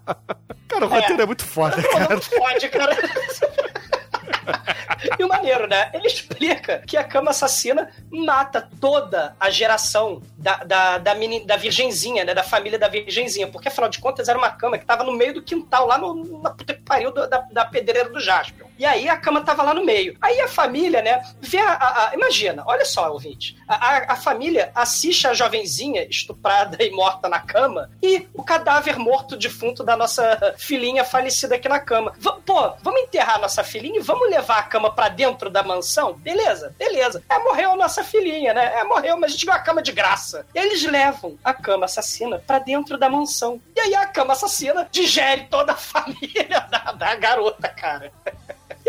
cara, 0.68 0.86
o 0.86 0.94
é. 0.94 1.00
roteiro 1.00 1.22
é 1.22 1.26
muito 1.26 1.44
foda, 1.44 1.82
cara. 1.82 2.04
É 2.04 2.08
muito 2.08 2.30
foda, 2.30 2.68
cara. 2.68 2.96
e 5.18 5.24
o 5.24 5.28
maneiro, 5.28 5.66
né? 5.66 5.90
Ele 5.92 6.06
explica 6.06 6.78
que 6.86 6.96
a 6.96 7.04
cama 7.04 7.30
assassina 7.30 7.90
mata 8.10 8.68
toda 8.80 9.36
a 9.38 9.50
geração 9.50 10.22
da, 10.36 10.56
da, 10.64 10.98
da, 10.98 11.14
mini, 11.14 11.44
da 11.44 11.56
virgenzinha, 11.56 12.24
né? 12.24 12.34
Da 12.34 12.42
família 12.42 12.78
da 12.78 12.88
virgenzinha. 12.88 13.48
Porque, 13.48 13.68
afinal 13.68 13.90
de 13.90 13.98
contas, 13.98 14.28
era 14.28 14.38
uma 14.38 14.50
cama 14.50 14.78
que 14.78 14.84
tava 14.84 15.04
no 15.04 15.12
meio 15.12 15.34
do 15.34 15.42
quintal, 15.42 15.86
lá 15.86 15.98
no, 15.98 16.40
na 16.42 16.50
puta 16.50 16.74
que 16.74 16.82
pariu 16.82 17.12
da, 17.12 17.26
da 17.26 17.64
pedreira 17.64 18.08
do 18.08 18.20
Jasper. 18.20 18.66
E 18.78 18.84
aí 18.84 19.08
a 19.08 19.16
cama 19.16 19.42
tava 19.42 19.62
lá 19.62 19.74
no 19.74 19.84
meio. 19.84 20.16
Aí 20.20 20.40
a 20.40 20.48
família, 20.48 21.02
né, 21.02 21.22
vê 21.40 21.58
a. 21.58 21.72
a, 21.72 22.08
a 22.08 22.14
imagina, 22.14 22.62
olha 22.66 22.84
só, 22.84 23.10
ouvinte. 23.12 23.56
A, 23.68 24.12
a, 24.12 24.16
família 24.16 24.70
assiste 24.74 25.26
a 25.26 25.34
jovenzinha 25.34 26.06
estuprada 26.08 26.82
e 26.82 26.90
morta 26.90 27.28
na 27.28 27.40
cama 27.40 27.90
e 28.02 28.28
o 28.34 28.42
cadáver 28.42 28.98
morto 28.98 29.36
defunto 29.36 29.82
da 29.82 29.96
nossa 29.96 30.54
filhinha 30.58 31.04
falecida 31.04 31.54
aqui 31.54 31.68
na 31.68 31.80
cama. 31.80 32.12
V 32.18 32.30
pô, 32.44 32.72
vamos 32.82 33.02
enterrar 33.02 33.40
nossa 33.40 33.62
filhinha 33.64 33.98
e 33.98 34.02
vamos 34.02 34.28
levar 34.30 34.58
a 34.58 34.62
cama 34.62 34.92
pra 34.92 35.08
dentro 35.08 35.48
da 35.50 35.62
mansão? 35.62 36.14
Beleza, 36.14 36.74
beleza. 36.78 37.22
É, 37.28 37.38
morreu 37.38 37.72
a 37.72 37.76
nossa 37.76 38.04
filhinha, 38.04 38.52
né? 38.52 38.80
É, 38.80 38.84
morreu, 38.84 39.18
mas 39.18 39.30
a 39.30 39.32
gente 39.32 39.44
viu 39.44 39.54
a 39.54 39.58
cama 39.58 39.82
de 39.82 39.92
graça. 39.92 40.46
Eles 40.54 40.82
levam 40.84 41.38
a 41.44 41.54
cama 41.54 41.86
assassina 41.86 42.42
pra 42.46 42.58
dentro 42.58 42.98
da 42.98 43.08
mansão. 43.08 43.60
E 43.74 43.80
aí 43.80 43.94
a 43.94 44.06
cama 44.06 44.32
assassina 44.32 44.88
digere 44.90 45.46
toda 45.50 45.72
a 45.72 45.76
família 45.76 46.66
da, 46.70 46.92
da 46.92 47.14
garota, 47.14 47.68
cara. 47.68 48.12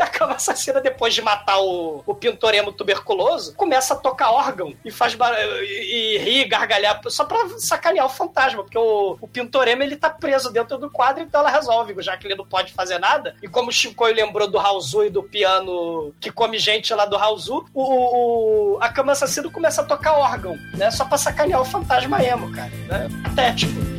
A 0.03 0.07
cama 0.07 0.35
assassina, 0.35 0.81
depois 0.81 1.13
de 1.13 1.21
matar 1.21 1.59
o, 1.61 2.03
o 2.05 2.13
pintoremo 2.13 2.73
tuberculoso, 2.73 3.55
começa 3.55 3.93
a 3.93 3.97
tocar 3.97 4.31
órgão 4.31 4.73
e 4.83 4.91
faz 4.91 5.15
e, 5.61 6.15
e 6.15 6.17
rir, 6.17 6.45
gargalhar, 6.45 6.99
só 7.07 7.23
pra 7.23 7.37
sacanear 7.57 8.05
o 8.05 8.09
fantasma, 8.09 8.63
porque 8.63 8.77
o, 8.77 9.17
o 9.21 9.27
pintoremo 9.29 9.81
ele 9.81 9.95
tá 9.95 10.09
preso 10.09 10.51
dentro 10.51 10.77
do 10.77 10.89
quadro, 10.89 11.23
então 11.23 11.39
ela 11.39 11.49
resolve, 11.49 11.95
já 11.99 12.17
que 12.17 12.27
ele 12.27 12.35
não 12.35 12.45
pode 12.45 12.73
fazer 12.73 12.99
nada. 12.99 13.33
E 13.41 13.47
como 13.47 13.69
o 13.69 13.71
Shinkoi 13.71 14.13
lembrou 14.13 14.45
do 14.45 14.57
Raulzu 14.57 15.05
e 15.05 15.09
do 15.09 15.23
piano 15.23 16.13
que 16.19 16.29
come 16.29 16.57
gente 16.57 16.93
lá 16.93 17.05
do 17.05 17.15
Raulzu, 17.15 17.65
o, 17.73 18.73
o, 18.75 18.77
a 18.81 18.89
cama 18.89 19.13
assassina 19.13 19.49
começa 19.49 19.81
a 19.81 19.85
tocar 19.85 20.17
órgão, 20.17 20.57
né? 20.73 20.91
Só 20.91 21.05
pra 21.05 21.17
sacanear 21.17 21.61
o 21.61 21.65
fantasma 21.65 22.21
emo, 22.21 22.51
cara. 22.51 22.71
Né? 22.89 23.07
Patético. 23.23 23.92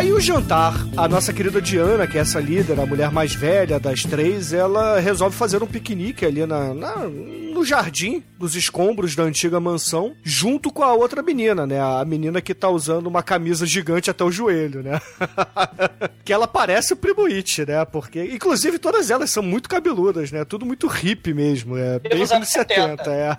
Aí 0.00 0.10
o 0.14 0.18
jantar, 0.18 0.72
a 0.96 1.06
nossa 1.06 1.30
querida 1.30 1.60
Diana, 1.60 2.06
que 2.06 2.16
é 2.16 2.22
essa 2.22 2.40
líder, 2.40 2.80
a 2.80 2.86
mulher 2.86 3.12
mais 3.12 3.34
velha 3.34 3.78
das 3.78 4.02
três, 4.02 4.50
ela 4.50 4.98
resolve 4.98 5.36
fazer 5.36 5.62
um 5.62 5.66
piquenique 5.66 6.24
ali 6.24 6.46
na, 6.46 6.72
na 6.72 6.94
no 7.50 7.64
jardim 7.64 8.22
dos 8.38 8.54
escombros 8.54 9.14
da 9.14 9.22
antiga 9.22 9.60
mansão, 9.60 10.14
junto 10.22 10.72
com 10.72 10.82
a 10.82 10.94
outra 10.94 11.22
menina, 11.22 11.66
né? 11.66 11.80
A 11.80 12.04
menina 12.04 12.40
que 12.40 12.54
tá 12.54 12.68
usando 12.68 13.06
uma 13.06 13.22
camisa 13.22 13.66
gigante 13.66 14.10
até 14.10 14.24
o 14.24 14.30
joelho, 14.30 14.82
né? 14.82 15.00
que 16.24 16.32
ela 16.32 16.46
parece 16.46 16.92
o 16.92 16.96
Primo 16.96 17.26
It, 17.26 17.66
né? 17.66 17.84
Porque, 17.84 18.24
inclusive, 18.24 18.78
todas 18.78 19.10
elas 19.10 19.30
são 19.30 19.42
muito 19.42 19.68
cabeludas, 19.68 20.32
né? 20.32 20.44
Tudo 20.44 20.64
muito 20.64 20.86
hippie 20.86 21.34
mesmo, 21.34 21.76
é 21.76 21.98
bem 21.98 22.12
anos 22.12 22.48
70, 22.48 23.04
70 23.04 23.10
é. 23.10 23.36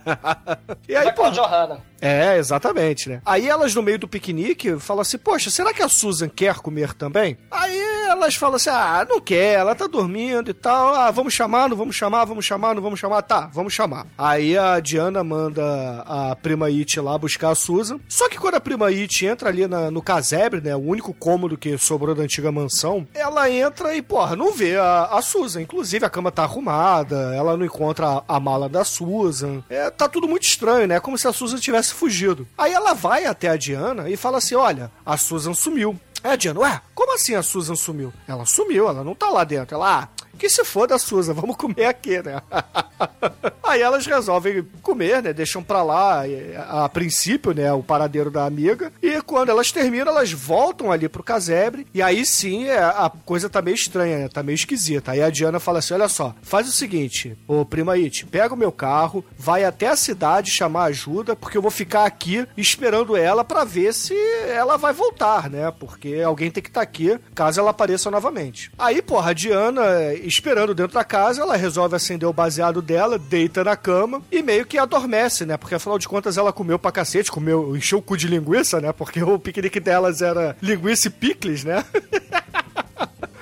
e 0.87 0.95
aí, 0.95 1.11
pô, 1.13 1.29
Johanna. 1.31 1.91
É, 2.01 2.35
exatamente, 2.37 3.09
né? 3.09 3.21
Aí 3.23 3.47
elas, 3.47 3.75
no 3.75 3.83
meio 3.83 3.99
do 3.99 4.07
piquenique, 4.07 4.79
falam 4.79 5.01
assim: 5.01 5.19
Poxa, 5.19 5.51
será 5.51 5.71
que 5.71 5.83
a 5.83 5.87
Susan 5.87 6.27
quer 6.27 6.55
comer 6.55 6.95
também? 6.95 7.37
Aí 7.51 7.79
elas 8.09 8.35
falam 8.35 8.55
assim: 8.55 8.71
Ah, 8.71 9.05
não 9.07 9.21
quer, 9.21 9.59
ela 9.59 9.75
tá 9.75 9.85
dormindo 9.85 10.49
e 10.49 10.53
tal. 10.53 10.95
Ah, 10.95 11.11
vamos 11.11 11.33
chamar, 11.33 11.69
não 11.69 11.77
vamos 11.77 11.95
chamar, 11.95 12.25
vamos 12.25 12.43
chamar, 12.43 12.73
não 12.73 12.81
vamos 12.81 12.99
chamar. 12.99 13.21
Tá, 13.21 13.49
vamos 13.53 13.73
chamar. 13.73 14.07
Aí 14.17 14.57
a 14.57 14.79
Diana 14.79 15.23
manda 15.23 16.03
a 16.05 16.35
prima 16.35 16.67
It 16.67 16.99
lá 16.99 17.17
buscar 17.17 17.49
a 17.49 17.55
Susan. 17.55 17.99
Só 18.07 18.29
que 18.29 18.37
quando 18.37 18.55
a 18.55 18.61
prima 18.61 18.87
It 18.87 19.25
entra 19.25 19.49
ali 19.49 19.67
na, 19.67 19.89
no 19.89 20.01
casebre, 20.01 20.61
né? 20.61 20.75
O 20.75 20.79
único 20.79 21.13
cômodo 21.13 21.57
que 21.57 21.77
sobrou 21.77 22.13
da 22.13 22.23
antiga 22.23 22.51
mansão, 22.51 23.07
ela 23.13 23.49
entra 23.49 23.95
e, 23.95 24.01
porra, 24.01 24.35
não 24.35 24.53
vê 24.53 24.77
a, 24.77 25.05
a 25.05 25.21
Susan. 25.21 25.61
Inclusive, 25.61 26.05
a 26.05 26.09
cama 26.09 26.31
tá 26.31 26.43
arrumada, 26.43 27.33
ela 27.35 27.57
não 27.57 27.65
encontra 27.65 28.23
a, 28.27 28.35
a 28.35 28.39
mala 28.39 28.69
da 28.69 28.83
Susan. 28.83 29.63
É, 29.69 29.89
tá 29.89 30.07
tudo 30.07 30.27
muito 30.27 30.43
estranho, 30.43 30.87
né? 30.87 30.99
Como 30.99 31.17
se 31.17 31.27
a 31.27 31.33
Susan 31.33 31.57
tivesse 31.57 31.93
fugido. 31.93 32.47
Aí 32.57 32.73
ela 32.73 32.93
vai 32.93 33.25
até 33.25 33.49
a 33.49 33.57
Diana 33.57 34.09
e 34.09 34.15
fala 34.15 34.37
assim: 34.37 34.55
olha, 34.55 34.91
a 35.05 35.17
Susan 35.17 35.53
sumiu. 35.53 35.99
A 36.23 36.35
Diana, 36.35 36.59
ué, 36.59 36.81
como 36.93 37.15
assim 37.15 37.33
a 37.33 37.41
Susan 37.41 37.75
sumiu? 37.75 38.13
Ela 38.27 38.45
sumiu, 38.45 38.87
ela 38.87 39.03
não 39.03 39.15
tá 39.15 39.27
lá 39.29 39.43
dentro. 39.43 39.75
Ela, 39.75 40.03
ah, 40.03 40.07
que 40.41 40.49
se 40.49 40.65
foda 40.65 40.97
Susan, 40.97 41.35
vamos 41.35 41.55
comer 41.55 41.85
aqui, 41.85 42.19
né? 42.19 42.41
Aí 43.63 43.79
elas 43.79 44.07
resolvem 44.07 44.67
comer, 44.81 45.21
né? 45.21 45.31
Deixam 45.31 45.61
pra 45.61 45.83
lá, 45.83 46.23
a, 46.67 46.85
a 46.85 46.89
princípio, 46.89 47.53
né? 47.53 47.71
O 47.71 47.83
paradeiro 47.83 48.31
da 48.31 48.43
amiga. 48.43 48.91
E 49.03 49.21
quando 49.21 49.49
elas 49.49 49.71
terminam, 49.71 50.07
elas 50.07 50.31
voltam 50.33 50.91
ali 50.91 51.07
pro 51.07 51.23
casebre. 51.23 51.85
E 51.93 52.01
aí 52.01 52.25
sim, 52.25 52.65
é, 52.65 52.79
a 52.79 53.09
coisa 53.23 53.49
tá 53.49 53.61
meio 53.61 53.75
estranha, 53.75 54.17
né? 54.17 54.27
Tá 54.27 54.41
meio 54.41 54.55
esquisita. 54.55 55.11
Aí 55.11 55.21
a 55.21 55.29
Diana 55.29 55.59
fala 55.59 55.77
assim: 55.77 55.93
olha 55.93 56.09
só, 56.09 56.35
faz 56.41 56.67
o 56.67 56.71
seguinte, 56.71 57.37
ô 57.47 57.63
prima 57.63 57.93
It, 57.93 58.25
pega 58.25 58.53
o 58.53 58.57
meu 58.57 58.71
carro, 58.71 59.23
vai 59.37 59.63
até 59.63 59.87
a 59.89 59.95
cidade 59.95 60.49
chamar 60.49 60.85
ajuda, 60.85 61.35
porque 61.35 61.55
eu 61.55 61.61
vou 61.61 61.71
ficar 61.71 62.05
aqui 62.05 62.47
esperando 62.57 63.15
ela 63.15 63.43
para 63.43 63.63
ver 63.63 63.93
se 63.93 64.15
ela 64.49 64.75
vai 64.75 64.91
voltar, 64.91 65.49
né? 65.49 65.71
Porque 65.79 66.19
alguém 66.25 66.49
tem 66.49 66.63
que 66.63 66.69
estar 66.69 66.81
tá 66.81 66.83
aqui 66.83 67.17
caso 67.35 67.59
ela 67.59 67.69
apareça 67.69 68.09
novamente. 68.09 68.71
Aí, 68.77 69.03
porra, 69.03 69.29
a 69.29 69.33
Diana, 69.33 69.83
esperando 70.31 70.73
dentro 70.73 70.93
da 70.93 71.03
casa, 71.03 71.41
ela 71.41 71.55
resolve 71.55 71.95
acender 71.95 72.27
o 72.27 72.33
baseado 72.33 72.81
dela, 72.81 73.19
deita 73.19 73.63
na 73.63 73.75
cama 73.75 74.21
e 74.31 74.41
meio 74.41 74.65
que 74.65 74.77
adormece, 74.77 75.45
né? 75.45 75.57
Porque 75.57 75.75
afinal 75.75 75.99
de 75.99 76.07
contas 76.07 76.37
ela 76.37 76.53
comeu 76.53 76.79
pra 76.79 76.91
cacete, 76.91 77.31
comeu, 77.31 77.75
encheu 77.75 77.99
o 77.99 78.01
cu 78.01 78.17
de 78.17 78.27
linguiça, 78.27 78.79
né? 78.79 78.91
Porque 78.91 79.21
o 79.21 79.37
piquenique 79.37 79.79
delas 79.79 80.21
era 80.21 80.55
linguiça 80.61 81.07
e 81.07 81.11
picles, 81.11 81.63
né? 81.63 81.83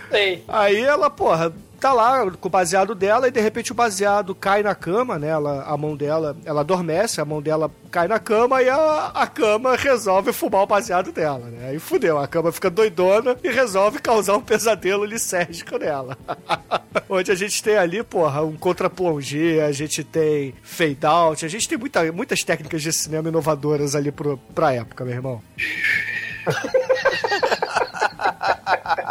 Sei. 0.10 0.44
Aí 0.48 0.82
ela, 0.82 1.10
porra, 1.10 1.54
tá 1.80 1.94
lá 1.94 2.30
com 2.30 2.48
o 2.48 2.52
baseado 2.52 2.94
dela 2.94 3.28
e 3.28 3.32
de 3.32 3.40
repente 3.40 3.72
o 3.72 3.76
baseado 3.76 4.36
cai 4.36 4.62
na 4.62 4.76
cama, 4.76 5.18
né? 5.18 5.30
Ela, 5.30 5.64
a 5.64 5.78
mão 5.78 5.96
dela, 5.96 6.36
ela 6.46 6.62
adormece, 6.62 7.22
a 7.22 7.26
mão 7.26 7.42
dela 7.42 7.72
cai 7.92 8.08
na 8.08 8.20
cama 8.20 8.62
e 8.62 8.70
a, 8.70 9.12
a 9.14 9.28
cama 9.28 9.76
resolve 9.76 10.32
fumar 10.34 10.64
o 10.64 10.68
baseado 10.68 11.12
dela, 11.12 11.46
né? 11.46 11.70
Aí 11.70 11.80
fudeu, 11.80 12.18
a 12.18 12.28
cama 12.28 12.52
fica 12.52 12.70
doidona 12.70 13.36
e 13.44 13.50
resolve 13.50 14.00
causar 14.00 14.36
um 14.36 14.42
pesadelo 14.42 15.06
lisérgico 15.06 15.78
nela. 15.78 16.18
Onde 17.10 17.32
a 17.32 17.36
gente 17.36 17.62
tem 17.64 17.78
ali, 17.78 18.04
porra, 18.04 18.44
um 18.44 18.56
contra-plongé, 18.56 19.66
a 19.66 19.72
gente 19.72 20.04
tem 20.04 20.54
fade 20.62 21.06
out, 21.06 21.46
a 21.46 21.50
gente 21.50 21.68
tem 21.68 21.78
muita, 21.78 22.12
muitas 22.12 22.44
técnicas 22.44 22.82
de 22.82 22.92
cinema 22.92 23.30
inovadoras 23.30 23.96
ali 23.96 24.12
pro, 24.12 24.38
pra 24.54 24.74
época, 24.74 25.04
meu 25.06 25.14
irmão. 25.14 25.42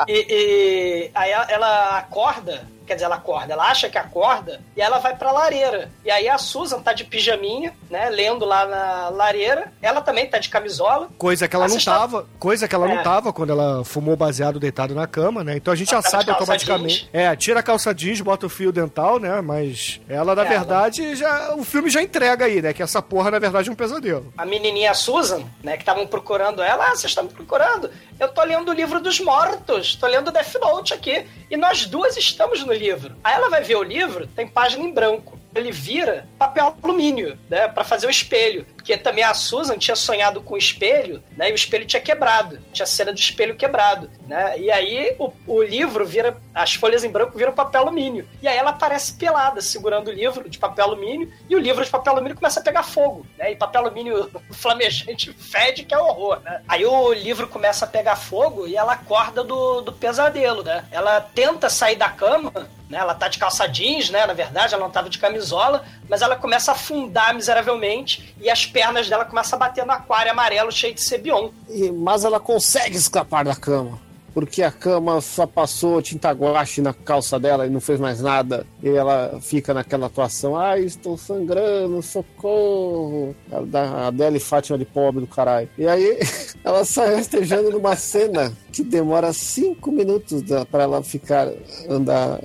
e, 0.08 0.26
e 0.30 1.10
aí 1.14 1.30
ela 1.30 1.98
acorda 1.98 2.66
Quer 2.88 2.94
dizer, 2.94 3.04
ela 3.04 3.16
acorda, 3.16 3.52
ela 3.52 3.70
acha 3.70 3.90
que 3.90 3.98
acorda 3.98 4.62
e 4.74 4.80
ela 4.80 4.98
vai 4.98 5.14
pra 5.14 5.30
lareira. 5.30 5.90
E 6.02 6.10
aí 6.10 6.26
a 6.26 6.38
Susan 6.38 6.80
tá 6.80 6.94
de 6.94 7.04
pijaminha, 7.04 7.74
né? 7.90 8.08
Lendo 8.08 8.46
lá 8.46 8.64
na 8.64 9.08
lareira. 9.10 9.70
Ela 9.82 10.00
também 10.00 10.26
tá 10.26 10.38
de 10.38 10.48
camisola. 10.48 11.10
Coisa 11.18 11.46
que 11.46 11.54
ela 11.54 11.68
não 11.68 11.78
tava. 11.78 12.26
Coisa 12.38 12.66
que 12.66 12.74
ela 12.74 12.90
é. 12.90 12.94
não 12.94 13.02
tava 13.02 13.30
quando 13.30 13.50
ela 13.50 13.84
fumou 13.84 14.16
baseado 14.16 14.58
deitado 14.58 14.94
na 14.94 15.06
cama, 15.06 15.44
né? 15.44 15.54
Então 15.54 15.70
a 15.70 15.76
gente 15.76 15.92
ela 15.92 16.00
já 16.00 16.08
sabe 16.08 16.30
automaticamente. 16.30 17.10
É, 17.12 17.36
tira 17.36 17.60
a 17.60 17.62
calça 17.62 17.94
jeans, 17.94 18.22
bota 18.22 18.46
o 18.46 18.48
fio 18.48 18.72
dental, 18.72 19.18
né? 19.18 19.38
Mas 19.42 20.00
ela, 20.08 20.34
na 20.34 20.46
é, 20.46 20.48
verdade, 20.48 21.04
ela... 21.04 21.14
já. 21.14 21.54
O 21.56 21.64
filme 21.64 21.90
já 21.90 22.00
entrega 22.00 22.46
aí, 22.46 22.62
né? 22.62 22.72
Que 22.72 22.82
essa 22.82 23.02
porra, 23.02 23.30
na 23.30 23.38
verdade, 23.38 23.68
é 23.68 23.72
um 23.72 23.76
pesadelo. 23.76 24.32
A 24.38 24.46
menininha 24.46 24.94
Susan, 24.94 25.42
né? 25.62 25.76
Que 25.76 25.82
estavam 25.82 26.06
procurando 26.06 26.62
ela. 26.62 26.86
Ah, 26.86 26.96
vocês 26.96 27.10
estão 27.10 27.24
me 27.24 27.30
procurando? 27.30 27.90
Eu 28.18 28.28
tô 28.28 28.42
lendo 28.44 28.70
o 28.70 28.74
livro 28.74 28.98
dos 28.98 29.20
mortos. 29.20 29.94
Tô 29.94 30.06
lendo 30.06 30.32
Death 30.32 30.54
Note 30.58 30.94
aqui. 30.94 31.26
E 31.50 31.56
nós 31.56 31.84
duas 31.84 32.16
estamos 32.16 32.64
no 32.64 32.72
livro. 32.78 33.14
Aí 33.22 33.34
ela 33.34 33.50
vai 33.50 33.62
ver 33.62 33.76
o 33.76 33.82
livro, 33.82 34.26
tem 34.26 34.46
página 34.46 34.84
em 34.84 34.92
branco 34.92 35.38
ele 35.58 35.72
vira 35.72 36.26
papel 36.38 36.76
alumínio, 36.82 37.38
né, 37.48 37.68
para 37.68 37.84
fazer 37.84 38.06
o 38.06 38.10
espelho. 38.10 38.66
Porque 38.76 38.96
também 38.96 39.24
a 39.24 39.34
Susan 39.34 39.76
tinha 39.76 39.96
sonhado 39.96 40.40
com 40.40 40.54
o 40.54 40.58
espelho, 40.58 41.22
né, 41.36 41.50
e 41.50 41.52
o 41.52 41.54
espelho 41.54 41.84
tinha 41.84 42.00
quebrado, 42.00 42.58
tinha 42.72 42.86
cena 42.86 43.12
do 43.12 43.18
espelho 43.18 43.56
quebrado, 43.56 44.10
né, 44.26 44.58
e 44.58 44.70
aí 44.70 45.14
o, 45.18 45.32
o 45.46 45.62
livro 45.62 46.06
vira, 46.06 46.36
as 46.54 46.74
folhas 46.74 47.04
em 47.04 47.10
branco 47.10 47.36
viram 47.36 47.52
papel 47.52 47.82
alumínio. 47.82 48.26
E 48.40 48.48
aí 48.48 48.56
ela 48.56 48.70
aparece 48.70 49.14
pelada, 49.14 49.60
segurando 49.60 50.08
o 50.08 50.12
livro 50.12 50.48
de 50.48 50.58
papel 50.58 50.84
alumínio, 50.84 51.30
e 51.48 51.54
o 51.54 51.58
livro 51.58 51.84
de 51.84 51.90
papel 51.90 52.14
alumínio 52.14 52.36
começa 52.36 52.60
a 52.60 52.62
pegar 52.62 52.82
fogo, 52.82 53.26
né, 53.36 53.52
e 53.52 53.56
papel 53.56 53.82
alumínio 53.82 54.30
flamejante 54.52 55.32
fede, 55.32 55.84
que 55.84 55.94
é 55.94 55.98
horror, 55.98 56.40
né. 56.40 56.62
Aí 56.66 56.84
o 56.84 57.12
livro 57.12 57.48
começa 57.48 57.84
a 57.84 57.88
pegar 57.88 58.16
fogo 58.16 58.66
e 58.66 58.76
ela 58.76 58.92
acorda 58.92 59.44
do, 59.44 59.80
do 59.80 59.92
pesadelo, 59.92 60.62
né. 60.62 60.84
Ela 60.90 61.20
tenta 61.20 61.68
sair 61.68 61.96
da 61.96 62.08
cama, 62.08 62.68
né? 62.88 62.98
Ela 62.98 63.14
tá 63.14 63.28
de 63.28 63.38
calça 63.38 63.66
jeans, 63.66 64.10
né? 64.10 64.26
Na 64.26 64.32
verdade, 64.32 64.74
ela 64.74 64.82
não 64.82 64.90
tava 64.90 65.10
de 65.10 65.18
camisola, 65.18 65.84
mas 66.08 66.22
ela 66.22 66.36
começa 66.36 66.72
a 66.72 66.74
afundar 66.74 67.34
miseravelmente 67.34 68.34
e 68.40 68.50
as 68.50 68.64
pernas 68.66 69.08
dela 69.08 69.24
começam 69.24 69.56
a 69.56 69.60
bater 69.60 69.84
no 69.84 69.92
aquário 69.92 70.32
amarelo 70.32 70.72
cheio 70.72 70.94
de 70.94 71.02
Sebion. 71.02 71.50
mas 71.98 72.24
ela 72.24 72.40
consegue 72.40 72.96
escapar 72.96 73.44
da 73.44 73.54
cama. 73.54 73.98
Porque 74.34 74.62
a 74.62 74.70
cama 74.70 75.20
só 75.20 75.46
passou 75.46 76.00
tinta 76.00 76.30
guache 76.30 76.80
na 76.80 76.92
calça 76.92 77.40
dela 77.40 77.66
e 77.66 77.70
não 77.70 77.80
fez 77.80 77.98
mais 77.98 78.20
nada. 78.20 78.64
E 78.80 78.88
ela 78.88 79.40
fica 79.40 79.74
naquela 79.74 80.06
atuação: 80.06 80.54
Ai, 80.56 80.82
estou 80.82 81.16
sangrando, 81.18 82.00
socorro. 82.02 83.34
A 83.50 84.06
Adele 84.06 84.38
Fátima 84.38 84.78
de 84.78 84.84
pobre 84.84 85.22
do 85.22 85.26
caralho. 85.26 85.68
E 85.76 85.88
aí 85.88 86.20
ela 86.62 86.84
sai 86.84 87.16
rastejando 87.16 87.70
numa 87.70 87.96
cena 87.96 88.52
que 88.70 88.84
demora 88.84 89.32
cinco 89.32 89.90
minutos 89.90 90.44
para 90.70 90.84
ela 90.84 91.02
ficar 91.02 91.48
andar 91.88 92.38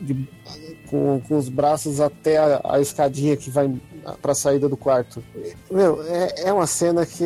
de, 0.00 0.28
com, 0.88 1.20
com 1.20 1.36
os 1.36 1.48
braços 1.48 2.00
até 2.00 2.36
a, 2.36 2.60
a 2.64 2.80
escadinha 2.80 3.36
que 3.36 3.50
vai 3.50 3.72
pra 4.22 4.34
saída 4.34 4.68
do 4.68 4.76
quarto. 4.76 5.22
Meu, 5.70 6.02
é, 6.06 6.48
é 6.48 6.52
uma 6.52 6.66
cena 6.66 7.04
que. 7.04 7.24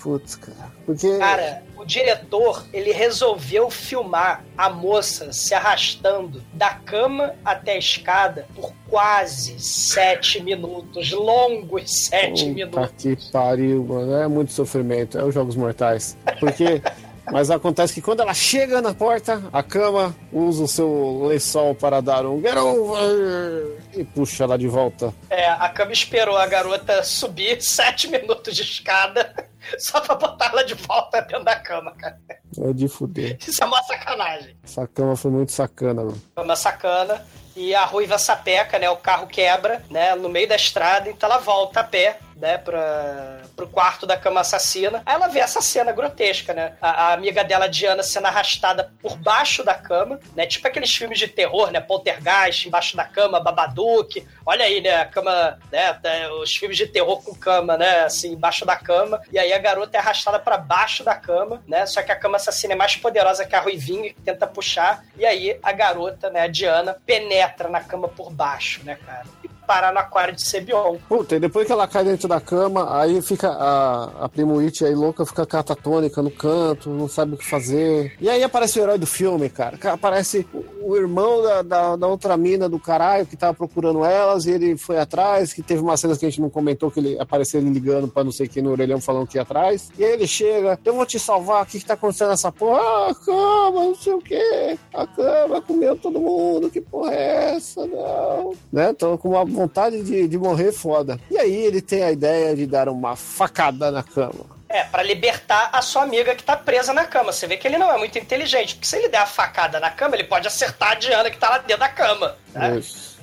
Putz, 0.00 0.36
cara. 0.36 0.72
Porque. 0.84 1.18
Cara, 1.18 1.62
o 1.76 1.84
diretor, 1.84 2.64
ele 2.72 2.92
resolveu 2.92 3.70
filmar 3.70 4.44
a 4.56 4.68
moça 4.68 5.32
se 5.32 5.54
arrastando 5.54 6.42
da 6.52 6.70
cama 6.70 7.34
até 7.44 7.72
a 7.72 7.78
escada 7.78 8.46
por 8.54 8.72
quase 8.88 9.58
sete 9.60 10.42
minutos. 10.42 11.12
Longos 11.12 12.06
sete 12.08 12.44
Puta 12.44 12.54
minutos. 12.54 12.90
Que 12.98 13.30
pariu, 13.30 13.84
mano. 13.84 14.14
É 14.16 14.26
muito 14.26 14.52
sofrimento. 14.52 15.18
É 15.18 15.24
os 15.24 15.34
Jogos 15.34 15.54
Mortais. 15.54 16.16
Porque. 16.40 16.82
Mas 17.30 17.50
acontece 17.50 17.94
que 17.94 18.00
quando 18.00 18.20
ela 18.20 18.34
chega 18.34 18.80
na 18.80 18.94
porta, 18.94 19.42
a 19.52 19.62
cama 19.62 20.14
usa 20.32 20.64
o 20.64 20.68
seu 20.68 21.24
lençol 21.26 21.74
para 21.74 22.00
dar 22.00 22.24
um 22.24 22.40
get 22.40 22.56
over 22.56 23.82
e 23.94 24.04
puxa 24.04 24.44
ela 24.44 24.56
de 24.56 24.68
volta. 24.68 25.12
É, 25.28 25.48
a 25.48 25.68
cama 25.68 25.92
esperou 25.92 26.36
a 26.36 26.46
garota 26.46 27.02
subir 27.02 27.60
sete 27.60 28.08
minutos 28.08 28.54
de 28.54 28.62
escada 28.62 29.34
só 29.78 30.00
pra 30.00 30.14
botar 30.14 30.50
ela 30.50 30.62
de 30.64 30.74
volta 30.74 31.20
dentro 31.22 31.44
da 31.44 31.56
cama, 31.56 31.92
cara. 31.92 32.18
É 32.58 32.72
de 32.72 32.88
fuder. 32.88 33.36
Isso 33.46 33.62
é 33.62 33.66
uma 33.66 33.82
sacanagem. 33.82 34.56
Essa 34.64 34.86
cama 34.86 35.16
foi 35.16 35.30
muito 35.30 35.52
sacana, 35.52 36.02
mano. 36.04 36.22
Foi 36.34 36.44
uma 36.44 36.56
sacana. 36.56 37.24
E 37.54 37.74
a 37.74 37.86
ruiva 37.86 38.18
sapeca, 38.18 38.78
né? 38.78 38.88
O 38.90 38.98
carro 38.98 39.26
quebra, 39.26 39.82
né? 39.90 40.14
No 40.14 40.28
meio 40.28 40.46
da 40.46 40.56
estrada, 40.56 41.08
então 41.08 41.28
ela 41.28 41.38
volta 41.38 41.80
a 41.80 41.84
pé 41.84 42.18
né, 42.36 42.58
pra, 42.58 43.40
pro 43.56 43.66
quarto 43.66 44.06
da 44.06 44.16
cama 44.16 44.40
assassina. 44.40 45.02
Aí 45.04 45.14
ela 45.14 45.28
vê 45.28 45.40
essa 45.40 45.60
cena 45.60 45.92
grotesca, 45.92 46.52
né? 46.52 46.76
A, 46.80 46.90
a, 46.90 47.12
amiga 47.14 47.42
dela, 47.42 47.68
Diana, 47.68 48.02
sendo 48.02 48.26
arrastada 48.26 48.92
por 49.00 49.16
baixo 49.16 49.64
da 49.64 49.74
cama, 49.74 50.20
né? 50.34 50.46
Tipo 50.46 50.68
aqueles 50.68 50.94
filmes 50.94 51.18
de 51.18 51.28
terror, 51.28 51.70
né? 51.70 51.80
Poltergeist, 51.80 52.66
embaixo 52.66 52.96
da 52.96 53.04
cama, 53.04 53.40
Babadook. 53.40 54.26
Olha 54.44 54.64
aí, 54.64 54.80
né? 54.80 54.96
A 54.96 55.06
cama, 55.06 55.58
né? 55.72 55.98
Os 56.42 56.54
filmes 56.56 56.76
de 56.76 56.86
terror 56.86 57.22
com 57.22 57.34
cama, 57.34 57.76
né? 57.76 58.04
Assim, 58.04 58.32
embaixo 58.32 58.64
da 58.66 58.76
cama. 58.76 59.20
E 59.32 59.38
aí 59.38 59.52
a 59.52 59.58
garota 59.58 59.96
é 59.96 60.00
arrastada 60.00 60.38
para 60.38 60.58
baixo 60.58 61.02
da 61.02 61.14
cama, 61.14 61.62
né? 61.66 61.86
Só 61.86 62.02
que 62.02 62.12
a 62.12 62.16
cama 62.16 62.36
assassina 62.36 62.74
é 62.74 62.76
mais 62.76 62.96
poderosa 62.96 63.46
que 63.46 63.56
a 63.56 63.60
Ruivinha, 63.60 64.12
que 64.12 64.20
tenta 64.20 64.46
puxar. 64.46 65.04
E 65.16 65.24
aí 65.24 65.58
a 65.62 65.72
garota, 65.72 66.28
né? 66.30 66.42
A 66.42 66.46
Diana, 66.46 66.96
penetra 67.06 67.68
na 67.68 67.80
cama 67.80 68.08
por 68.08 68.30
baixo, 68.30 68.84
né, 68.84 68.98
cara? 69.06 69.26
Parar 69.66 69.92
no 69.92 69.98
aquário 69.98 70.34
de 70.34 70.46
Sebion. 70.46 70.96
Puta, 71.08 71.36
e 71.36 71.40
depois 71.40 71.66
que 71.66 71.72
ela 71.72 71.88
cai 71.88 72.04
dentro 72.04 72.28
da 72.28 72.40
cama, 72.40 73.00
aí 73.00 73.20
fica 73.20 73.48
a, 73.50 74.24
a 74.24 74.28
Primo 74.28 74.60
It 74.60 74.84
aí 74.84 74.94
louca, 74.94 75.26
fica 75.26 75.44
catatônica 75.44 76.22
no 76.22 76.30
canto, 76.30 76.90
não 76.90 77.08
sabe 77.08 77.34
o 77.34 77.36
que 77.36 77.44
fazer. 77.44 78.14
E 78.20 78.28
aí 78.28 78.42
aparece 78.42 78.78
o 78.78 78.82
herói 78.82 78.98
do 78.98 79.06
filme, 79.06 79.48
cara. 79.48 79.78
Aparece 79.92 80.46
o, 80.52 80.92
o 80.92 80.96
irmão 80.96 81.42
da, 81.42 81.62
da, 81.62 81.96
da, 81.96 82.06
outra 82.06 82.36
mina 82.36 82.68
do 82.68 82.78
caralho 82.78 83.26
que 83.26 83.36
tava 83.36 83.54
procurando 83.54 84.04
elas 84.04 84.46
e 84.46 84.52
ele 84.52 84.76
foi 84.76 84.98
atrás, 84.98 85.52
que 85.52 85.62
teve 85.62 85.80
uma 85.80 85.96
cena 85.96 86.16
que 86.16 86.24
a 86.24 86.30
gente 86.30 86.40
não 86.40 86.50
comentou, 86.50 86.90
que 86.90 87.00
ele 87.00 87.18
apareceu 87.18 87.60
ele 87.60 87.70
ligando 87.70 88.08
pra 88.08 88.22
não 88.22 88.32
sei 88.32 88.46
quem 88.46 88.62
no 88.62 88.70
orelhão 88.70 89.00
falando 89.00 89.26
que 89.26 89.36
ia 89.36 89.42
atrás. 89.42 89.90
E 89.98 90.04
aí 90.04 90.12
ele 90.12 90.26
chega, 90.26 90.78
eu 90.84 90.94
vou 90.94 91.04
te 91.04 91.18
salvar, 91.18 91.62
o 91.62 91.66
que 91.66 91.80
que 91.80 91.84
tá 91.84 91.94
acontecendo 91.94 92.28
nessa 92.28 92.52
porra? 92.52 92.80
Ah, 92.80 93.10
a 93.10 93.14
cama, 93.14 93.84
não 93.84 93.94
sei 93.94 94.12
o 94.12 94.20
que. 94.20 94.78
A 94.94 95.06
cama 95.06 95.60
comeu 95.62 95.96
todo 95.96 96.20
mundo, 96.20 96.70
que 96.70 96.80
porra 96.80 97.14
é 97.14 97.54
essa? 97.56 97.86
Não. 97.86 98.52
Né? 98.72 98.92
Tô 98.92 99.18
com 99.18 99.30
uma 99.30 99.44
vontade 99.56 100.02
de, 100.02 100.28
de 100.28 100.38
morrer 100.38 100.70
foda. 100.70 101.18
E 101.30 101.38
aí 101.38 101.56
ele 101.64 101.80
tem 101.80 102.02
a 102.02 102.12
ideia 102.12 102.54
de 102.54 102.66
dar 102.66 102.88
uma 102.88 103.16
facada 103.16 103.90
na 103.90 104.02
cama. 104.02 104.56
É, 104.68 104.82
para 104.84 105.02
libertar 105.02 105.70
a 105.72 105.80
sua 105.80 106.02
amiga 106.02 106.34
que 106.34 106.42
tá 106.42 106.56
presa 106.56 106.92
na 106.92 107.04
cama. 107.04 107.32
Você 107.32 107.46
vê 107.46 107.56
que 107.56 107.66
ele 107.66 107.78
não 107.78 107.90
é 107.90 107.96
muito 107.96 108.18
inteligente, 108.18 108.74
porque 108.74 108.86
se 108.86 108.96
ele 108.96 109.08
der 109.08 109.18
a 109.18 109.26
facada 109.26 109.80
na 109.80 109.90
cama, 109.90 110.16
ele 110.16 110.24
pode 110.24 110.46
acertar 110.46 110.92
a 110.92 110.94
Diana 110.94 111.30
que 111.30 111.38
tá 111.38 111.48
lá 111.48 111.58
dentro 111.58 111.78
da 111.78 111.88
cama. 111.88 112.36
Né? 112.52 112.78
Isso. 112.78 113.15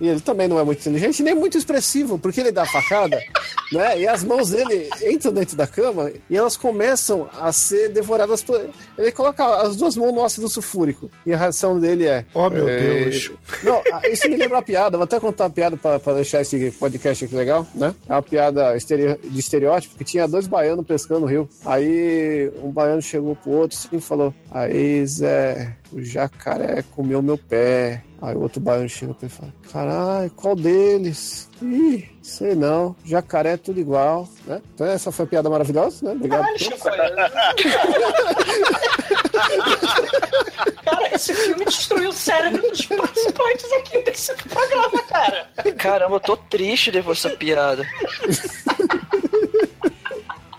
E 0.00 0.08
ele 0.08 0.20
também 0.20 0.48
não 0.48 0.58
é 0.58 0.64
muito 0.64 0.80
inteligente, 0.80 1.22
nem 1.22 1.34
muito 1.34 1.56
expressivo, 1.56 2.18
porque 2.18 2.40
ele 2.40 2.52
dá 2.52 2.62
a 2.62 2.66
facada, 2.66 3.18
né? 3.72 4.00
E 4.00 4.06
as 4.06 4.22
mãos 4.22 4.50
dele 4.50 4.88
entram 5.04 5.32
dentro 5.32 5.56
da 5.56 5.66
cama 5.66 6.12
e 6.28 6.36
elas 6.36 6.56
começam 6.56 7.28
a 7.40 7.50
ser 7.52 7.88
devoradas 7.88 8.42
por. 8.42 8.68
Ele 8.98 9.12
coloca 9.12 9.44
as 9.62 9.76
duas 9.76 9.96
mãos 9.96 10.12
no 10.12 10.24
ácido 10.24 10.48
sulfúrico. 10.48 11.10
E 11.24 11.32
a 11.32 11.36
reação 11.36 11.78
dele 11.80 12.06
é. 12.06 12.24
Oh, 12.34 12.50
meu 12.50 12.68
é, 12.68 12.78
Deus. 12.78 13.32
Não, 13.62 13.82
isso 14.10 14.28
me 14.28 14.36
lembra 14.36 14.56
uma 14.56 14.62
piada. 14.62 14.96
Vou 14.96 15.04
até 15.04 15.18
contar 15.18 15.44
uma 15.44 15.50
piada 15.50 15.76
pra, 15.76 15.98
pra 15.98 16.14
deixar 16.14 16.40
esse 16.40 16.70
podcast 16.72 17.24
aqui 17.24 17.34
legal, 17.34 17.66
né? 17.74 17.94
É 18.08 18.12
uma 18.12 18.22
piada 18.22 18.76
de 18.76 19.38
estereótipo 19.38 19.96
que 19.96 20.04
tinha 20.04 20.28
dois 20.28 20.46
baianos 20.46 20.86
pescando 20.86 21.20
no 21.20 21.26
rio. 21.26 21.48
Aí 21.64 22.50
um 22.62 22.70
baiano 22.70 23.02
chegou 23.02 23.34
pro 23.36 23.52
outro 23.52 23.78
assim, 23.78 23.96
e 23.96 24.00
falou: 24.00 24.34
Aí, 24.50 25.06
Zé, 25.06 25.76
o 25.96 26.04
jacaré 26.04 26.84
comeu 26.94 27.22
meu 27.22 27.38
pé. 27.38 28.02
Aí 28.20 28.36
o 28.36 28.42
outro 28.42 28.60
baiano 28.60 28.86
chega 28.88 29.14
pra 29.14 29.26
ele 29.26 29.34
e 29.34 29.36
fala: 29.36 29.52
Caralho, 29.72 30.30
qual 30.32 30.54
deles? 30.54 31.48
Ih, 31.62 32.06
sei 32.22 32.54
não. 32.54 32.94
Jacaré 33.02 33.52
é 33.52 33.56
tudo 33.56 33.80
igual, 33.80 34.28
né? 34.46 34.60
Então 34.74 34.86
essa 34.86 35.10
foi 35.10 35.24
a 35.24 35.28
piada 35.28 35.48
maravilhosa, 35.48 36.04
né? 36.04 36.12
Obrigado. 36.12 36.42
Caralho, 36.42 36.58
Chico. 36.58 36.88
Cara, 40.84 41.14
esse 41.14 41.34
filme 41.34 41.64
destruiu 41.64 42.10
o 42.10 42.12
cérebro 42.12 42.60
dos 42.70 42.84
participantes 42.86 43.72
aqui 43.72 44.02
desse 44.02 44.34
programa, 44.34 45.02
cara. 45.08 45.48
Caramba, 45.76 46.16
eu 46.16 46.20
tô 46.20 46.36
triste 46.36 46.90
depois 46.90 47.22
dessa 47.22 47.34
piada. 47.36 47.86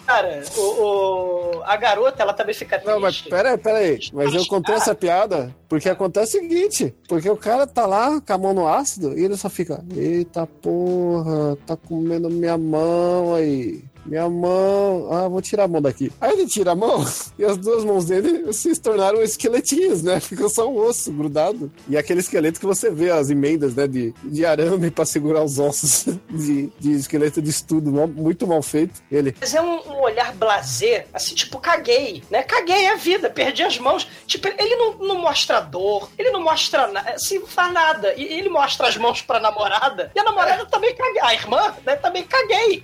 Cara, 0.08 0.42
o, 0.58 0.62
o- 0.62 1.64
a 1.66 1.76
garota, 1.76 2.24
ela 2.24 2.34
também 2.34 2.56
fica 2.56 2.78
triste. 2.80 2.90
Não, 2.94 3.00
mas 3.00 3.22
pera 3.22 3.52
aí, 3.52 3.58
pera 3.58 3.78
aí. 3.80 4.00
Mas 4.14 4.34
eu 4.34 4.46
contei 4.48 4.74
essa 4.74 4.96
piada 4.96 5.54
porque 5.68 5.90
acontece 5.90 6.38
o 6.38 6.42
seguinte: 6.42 6.96
porque 7.10 7.30
o 7.30 7.36
cara 7.36 7.68
tá 7.68 7.86
lá 7.86 8.22
com 8.22 8.34
a 8.34 8.38
mão 8.38 8.54
no 8.54 8.68
ácido 8.68 9.20
e 9.20 9.26
ele 9.26 9.36
só 9.36 9.50
fica, 9.50 9.84
eita 9.96 10.48
porra, 10.48 11.58
tá 11.68 11.76
comendo 11.76 12.30
minha 12.30 12.58
mão 12.58 13.36
aí. 13.36 13.84
Minha 14.08 14.30
mão, 14.30 15.10
ah, 15.12 15.28
vou 15.28 15.42
tirar 15.42 15.66
a 15.66 15.68
mão 15.68 15.82
daqui. 15.82 16.12
Aí 16.20 16.32
ele 16.32 16.48
tira 16.48 16.72
a 16.72 16.76
mão 16.76 17.06
e 17.38 17.44
as 17.44 17.58
duas 17.58 17.84
mãos 17.84 18.06
dele 18.06 18.52
se 18.54 18.74
tornaram 18.80 19.22
esqueletinhos, 19.22 20.02
né? 20.02 20.20
Ficou 20.20 20.50
só 20.50 20.70
um 20.70 20.78
osso 20.78 21.12
grudado. 21.12 21.72
E 21.90 21.98
aquele 21.98 22.22
esqueleto 22.22 22.60
que 22.60 22.66
você 22.66 22.90
vê 22.90 23.12
as 23.12 23.30
emendas, 23.30 23.76
né? 23.76 23.88
De, 23.88 24.14
de 24.24 24.46
arame 24.46 24.90
pra 24.90 25.06
segurar 25.06 25.44
os 25.44 25.60
ossos 25.60 26.06
de, 26.30 26.68
de 26.80 26.92
esqueleto 26.94 27.42
de 27.42 27.50
estudo, 27.50 27.92
muito 27.92 28.48
mal 28.48 28.62
feito. 28.62 29.02
Ele, 29.12 29.36
Mas 29.40 29.54
é 29.54 29.62
um, 29.62 29.80
um 29.90 30.02
olhar 30.02 30.34
blasé, 30.34 31.06
assim, 31.14 31.36
tipo, 31.36 31.60
caguei, 31.60 32.24
né? 32.30 32.44
Caguei 32.44 32.88
a 32.88 32.96
vida, 32.96 33.30
perdi 33.30 33.64
as 33.64 33.78
mãos. 33.78 34.08
Tipo, 34.26 34.48
ele 34.48 34.76
não, 34.76 34.94
não 35.00 35.22
mostra 35.22 35.60
dor, 35.60 36.10
ele 36.18 36.32
não 36.32 36.42
mostra 36.42 36.88
nada, 36.88 37.12
assim, 37.12 37.40
não 37.40 37.48
faz 37.48 37.74
nada. 37.74 38.14
E 38.16 38.24
ele 38.24 38.50
mostra 38.50 38.88
as 38.88 38.98
mãos 38.98 39.22
pra 39.22 39.40
namorada, 39.40 40.12
e 40.16 40.20
a 40.20 40.24
namorada 40.24 40.66
também 40.66 40.96
caguei. 40.96 41.22
A 41.22 41.34
irmã, 41.34 41.76
né, 41.86 41.96
também 41.98 42.24
caguei. 42.24 42.84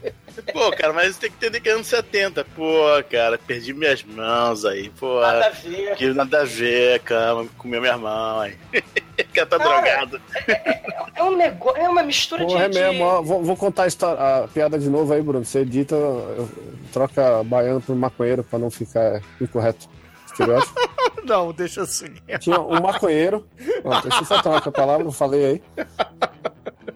Pô, 0.51 0.71
cara, 0.71 0.93
mas 0.93 1.12
tem 1.17 1.29
que 1.29 1.35
entender 1.37 1.59
que 1.59 1.69
é 1.69 1.73
anos 1.73 1.87
70. 1.87 2.45
Pô, 2.55 2.73
cara, 3.09 3.37
perdi 3.37 3.73
minhas 3.73 4.03
mãos 4.03 4.65
aí. 4.65 4.89
Pô, 4.99 5.19
Nada 5.21 5.47
a 5.47 5.49
ver. 5.49 5.95
que 5.95 6.07
nada 6.13 6.41
a 6.41 6.45
ver, 6.45 6.99
cara. 7.01 7.45
Comeu 7.57 7.81
minha 7.81 7.97
mão 7.97 8.39
aí. 8.39 8.55
cara 9.33 9.47
tá 9.47 9.57
Cara, 9.57 9.69
drogado. 9.69 10.21
É 11.15 11.23
um 11.23 11.35
negócio, 11.35 11.81
é 11.81 11.89
uma 11.89 12.03
mistura 12.03 12.45
Porra, 12.45 12.65
é 12.65 12.69
de. 12.69 12.79
mesmo, 12.79 12.93
de... 12.97 13.01
ó, 13.01 13.21
vou, 13.21 13.43
vou 13.43 13.55
contar 13.55 13.83
a, 13.83 13.87
história, 13.87 14.43
a 14.43 14.47
piada 14.47 14.77
de 14.79 14.89
novo 14.89 15.13
aí, 15.13 15.21
Bruno. 15.21 15.45
Você 15.45 15.59
edita, 15.59 15.95
troca 16.91 17.43
baiano 17.43 17.81
por 17.81 17.95
maconheiro 17.95 18.43
pra 18.43 18.59
não 18.59 18.69
ficar 18.71 19.21
incorreto. 19.39 19.87
Estereótipo. 20.25 20.73
Não, 21.25 21.53
deixa 21.53 21.83
assim. 21.83 22.07
Tinha 22.39 22.59
um 22.59 22.81
maconheiro. 22.81 23.47
Ó, 23.85 23.99
deixa 24.01 24.19
eu 24.19 24.25
só 24.25 24.41
trocar 24.41 24.67
a 24.67 24.71
palavra, 24.73 25.07
eu 25.07 25.11
falei 25.11 25.45
aí. 25.45 25.87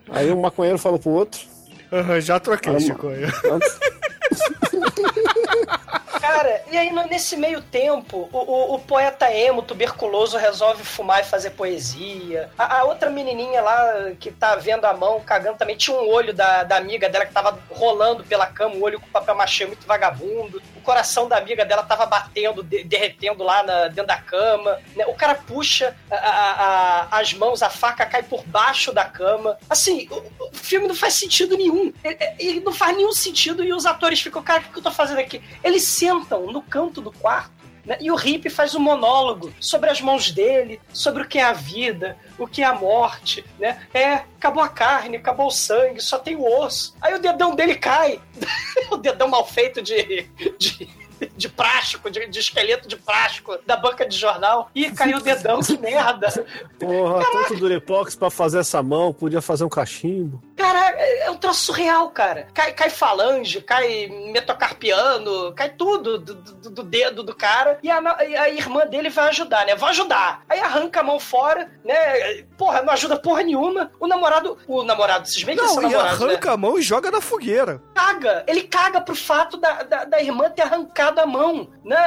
Aí 0.10 0.32
um 0.32 0.42
maconheiro 0.42 0.78
falou 0.78 1.00
pro 1.00 1.12
outro. 1.12 1.40
Aham, 1.94 2.20
Já 2.20 2.38
troquei. 2.38 2.78
Chico. 2.80 3.08
Antes, 3.08 3.80
Cara, 6.20 6.62
e 6.72 6.78
aí 6.78 6.92
nesse 7.10 7.38
meio 7.38 7.62
tempo, 7.62 8.28
o, 8.32 8.38
o- 8.38 8.76
o 8.76 8.80
poeta 8.80 9.32
emo, 9.32 9.62
tuberculoso, 9.62 10.38
resolve 10.38 10.84
fumar 10.84 11.22
e 11.22 11.26
fazer 11.26 11.52
poesia. 11.52 12.50
A, 12.58 12.80
a 12.80 12.84
outra 12.84 13.10
menininha 13.10 13.62
lá 13.62 14.12
que 14.20 14.32
tá 14.32 14.56
vendo 14.56 14.86
a 14.86 14.94
mão, 14.94 15.20
cagando, 15.22 15.58
também 15.58 15.78
tinha 15.78 15.96
um 15.96 16.10
olho 16.10 16.34
da, 16.34 16.64
da 16.64 16.78
amiga 16.78 17.08
dela 17.10 17.26
que 17.26 17.34
tava 17.34 17.58
rolando 17.72 18.24
pela 18.24 18.48
cama, 18.48 18.76
um 18.76 18.84
olho 18.84 19.00
com 19.00 19.08
papel 19.08 19.36
machê 19.36 19.66
muito 19.66 19.86
vagabundo. 19.88 20.62
Coração 20.88 21.28
da 21.28 21.38
amiga 21.38 21.66
dela 21.66 21.84
tava 21.84 22.06
batendo, 22.06 22.64
de- 22.64 22.86
derretendo 22.86 23.44
lá 23.44 23.62
na- 23.62 23.88
dentro 23.90 24.06
da 24.08 24.16
cama. 24.16 24.80
né? 24.96 25.06
O 25.06 25.14
cara 25.16 25.36
puxa 25.36 25.94
a- 26.10 26.16
a- 26.16 27.08
a- 27.12 27.20
as 27.20 27.34
mãos, 27.34 27.62
a 27.62 27.70
faca 27.70 28.06
cai 28.06 28.24
por 28.24 28.42
baixo 28.46 28.94
da 28.94 29.04
cama. 29.04 29.58
Assim, 29.70 30.08
o, 30.10 30.46
o 30.46 30.50
filme 30.56 30.88
não 30.88 30.96
faz 30.96 31.16
sentido 31.16 31.58
nenhum. 31.58 31.92
Ele, 32.02 32.18
ele 32.40 32.60
não 32.62 32.72
faz 32.72 32.96
nenhum 32.96 33.12
sentido 33.12 33.66
e 33.66 33.74
os 33.74 33.86
atores 33.86 34.22
ficam, 34.22 34.42
cara, 34.42 34.62
o 34.62 34.72
que 34.72 34.80
eu 34.80 34.84
tô 34.84 34.90
fazendo 34.92 35.20
aqui? 35.20 35.42
Eles 35.62 35.84
sentam 35.84 36.46
no 36.54 36.62
canto 36.62 37.02
do 37.02 37.12
quarto. 37.12 37.52
Né? 37.88 37.98
E 38.02 38.12
o 38.12 38.16
Rip 38.16 38.50
faz 38.50 38.76
um 38.76 38.80
monólogo 38.80 39.54
sobre 39.62 39.90
as 39.90 40.02
mãos 40.02 40.30
dele, 40.30 40.80
sobre 40.92 41.24
o 41.24 41.28
que 41.28 41.40
é 41.40 41.44
a 41.44 41.54
vida, 41.54 42.18
o 42.38 42.46
que 42.46 42.62
é 42.62 42.66
a 42.66 42.76
morte, 42.76 43.46
né? 43.58 43.82
É, 43.94 44.14
acabou 44.14 44.62
a 44.62 44.68
carne, 44.68 45.16
acabou 45.16 45.48
o 45.48 45.52
sangue, 45.52 46.02
só 46.02 46.20
tem 46.20 46.36
o 46.36 46.46
osso. 46.46 46.94
Aí 47.02 47.14
o 47.14 47.22
dedão 47.22 47.56
dele 47.56 47.76
cai. 47.76 48.20
o 48.92 48.98
dedão 48.98 49.30
mal 49.30 49.48
feito 49.48 49.82
de, 49.82 50.30
de, 50.60 50.90
de 51.36 51.50
plástico, 51.50 52.10
de, 52.10 52.28
de 52.28 52.40
esqueleto 52.40 52.88
de 52.88 52.96
plástico 52.96 53.58
da 53.66 53.76
banca 53.78 54.06
de 54.06 54.18
jornal. 54.18 54.70
Ih, 54.76 54.92
caiu 54.92 55.18
o 55.18 55.22
dedão, 55.22 55.60
que 55.62 55.78
merda. 55.78 56.28
porra, 56.80 57.24
tanto 57.32 57.56
Durepox 57.56 58.16
pra 58.16 58.30
fazer 58.30 58.60
essa 58.60 58.82
mão, 58.84 59.14
podia 59.14 59.42
fazer 59.42 59.64
um 59.64 59.70
cachimbo. 59.70 60.42
Cara, 60.56 60.92
é 60.96 61.18
é 61.28 61.32
um 61.32 61.38
troço 61.38 61.66
surreal, 61.66 62.10
cara. 62.10 62.48
Cai, 62.54 62.72
cai 62.74 62.90
falange, 62.90 63.62
cai 63.62 64.08
metocarpiano, 64.32 65.54
cai 65.54 65.70
tudo 65.70 66.18
do, 66.18 66.34
do- 66.36 66.70
do 66.70 66.84
dedo 66.84 67.24
do 67.24 67.34
cara. 67.36 67.80
E 67.84 67.90
a, 67.90 68.00
a 68.18 68.50
irmã 68.50 68.86
dele 68.86 69.10
vai 69.10 69.30
ajudar, 69.30 69.66
né? 69.66 69.76
Vai 69.76 69.90
ajudar. 69.92 70.42
Aí 70.50 70.60
arranca 70.60 71.00
a 71.00 71.04
mão 71.04 71.20
fora, 71.20 71.70
né? 71.84 72.44
Porra, 72.58 72.82
não 72.82 72.94
ajuda 72.94 73.18
porra 73.18 73.44
nenhuma. 73.44 73.92
O 74.00 74.08
namorado. 74.08 74.58
O 74.68 74.84
namorado, 74.84 75.28
vocês 75.28 75.44
veem 75.44 75.58
que 75.58 75.64
Não, 75.64 75.74
e 75.82 75.86
namorado. 75.86 76.04
né? 76.26 76.32
arranca 76.34 76.52
a 76.52 76.58
mão 76.58 76.78
e 76.78 76.82
joga 76.82 77.12
na 77.12 77.22
fogueira. 77.22 77.82
caga. 77.94 78.44
Ele 78.48 78.62
caga 78.64 79.02
pro 79.02 79.16
fato 79.16 79.58
da, 79.58 79.84
da, 79.84 80.06
da 80.06 80.22
irmã 80.22 80.50
ter 80.50 80.64
arrancado 80.64 81.07
a 81.16 81.26
mão, 81.26 81.68
né? 81.84 81.98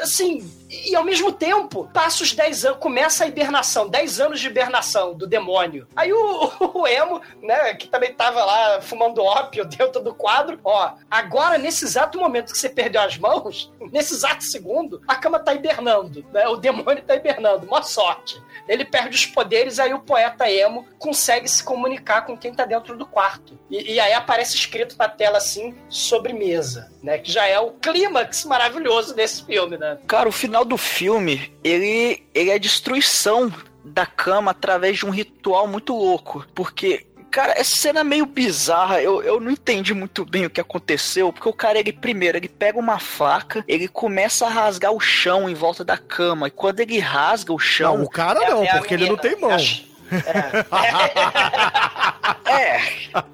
Assim, 0.00 0.40
e 0.72 0.96
ao 0.96 1.04
mesmo 1.04 1.30
tempo, 1.30 1.88
passa 1.92 2.22
os 2.22 2.32
10 2.32 2.64
anos, 2.64 2.78
começa 2.78 3.24
a 3.24 3.26
hibernação, 3.26 3.88
10 3.88 4.20
anos 4.20 4.40
de 4.40 4.46
hibernação 4.46 5.12
do 5.14 5.26
demônio. 5.26 5.86
Aí 5.94 6.12
o, 6.12 6.50
o 6.80 6.86
Emo, 6.86 7.20
né, 7.42 7.74
que 7.74 7.86
também 7.86 8.14
tava 8.14 8.42
lá 8.42 8.80
fumando 8.80 9.22
ópio 9.22 9.66
dentro 9.66 10.00
do 10.00 10.14
quadro, 10.14 10.58
ó, 10.64 10.92
agora 11.10 11.58
nesse 11.58 11.84
exato 11.84 12.18
momento 12.18 12.52
que 12.52 12.58
você 12.58 12.70
perdeu 12.70 13.02
as 13.02 13.18
mãos, 13.18 13.70
nesse 13.92 14.14
exato 14.14 14.44
segundo, 14.44 15.02
a 15.06 15.14
cama 15.14 15.38
tá 15.38 15.52
hibernando, 15.54 16.24
né? 16.32 16.48
O 16.48 16.56
demônio 16.56 17.02
tá 17.02 17.14
hibernando, 17.14 17.66
mó 17.66 17.82
sorte. 17.82 18.42
Ele 18.66 18.84
perde 18.84 19.16
os 19.16 19.26
poderes, 19.26 19.78
aí 19.78 19.92
o 19.92 20.00
poeta 20.00 20.50
emo 20.50 20.86
consegue 20.98 21.48
se 21.48 21.62
comunicar 21.62 22.24
com 22.24 22.36
quem 22.36 22.54
tá 22.54 22.64
dentro 22.64 22.96
do 22.96 23.04
quarto. 23.04 23.58
E, 23.70 23.94
e 23.94 24.00
aí 24.00 24.12
aparece 24.12 24.56
escrito 24.56 24.96
na 24.96 25.08
tela 25.08 25.38
assim, 25.38 25.74
sobremesa, 25.88 26.90
né? 27.02 27.18
Que 27.18 27.30
já 27.30 27.46
é 27.46 27.58
o 27.58 27.72
clímax 27.72 28.44
maravilhoso 28.44 29.14
desse 29.14 29.44
filme, 29.44 29.76
né? 29.76 29.98
Cara, 30.06 30.28
o 30.28 30.32
final 30.32 30.61
do 30.64 30.76
filme, 30.76 31.52
ele, 31.64 32.22
ele 32.34 32.50
é 32.50 32.54
a 32.54 32.58
destruição 32.58 33.52
da 33.84 34.06
cama 34.06 34.50
através 34.52 34.98
de 34.98 35.06
um 35.06 35.10
ritual 35.10 35.66
muito 35.66 35.92
louco. 35.96 36.46
Porque, 36.54 37.04
cara, 37.30 37.52
essa 37.58 37.74
cena 37.76 38.00
é 38.00 38.04
meio 38.04 38.26
bizarra. 38.26 39.00
Eu, 39.02 39.22
eu 39.22 39.40
não 39.40 39.50
entendi 39.50 39.92
muito 39.92 40.24
bem 40.24 40.46
o 40.46 40.50
que 40.50 40.60
aconteceu. 40.60 41.32
Porque 41.32 41.48
o 41.48 41.52
cara, 41.52 41.78
ele 41.78 41.92
primeiro, 41.92 42.38
ele 42.38 42.48
pega 42.48 42.78
uma 42.78 42.98
faca, 42.98 43.64
ele 43.66 43.88
começa 43.88 44.46
a 44.46 44.50
rasgar 44.50 44.92
o 44.92 45.00
chão 45.00 45.48
em 45.50 45.54
volta 45.54 45.84
da 45.84 45.98
cama. 45.98 46.48
E 46.48 46.50
quando 46.50 46.80
ele 46.80 46.98
rasga 46.98 47.52
o 47.52 47.58
chão. 47.58 47.98
Não, 47.98 48.04
o 48.04 48.10
cara 48.10 48.40
não, 48.48 48.62
É- 48.62 48.66
é 48.66 48.70
a 48.70 48.78
porque 48.78 48.94
ele 48.94 49.08
não 49.08 49.16
tem 49.16 49.36
mão. 49.40 49.50
acho- 49.50 49.84
É. 50.12 50.62
É, 52.44 52.80
a, 53.14 53.24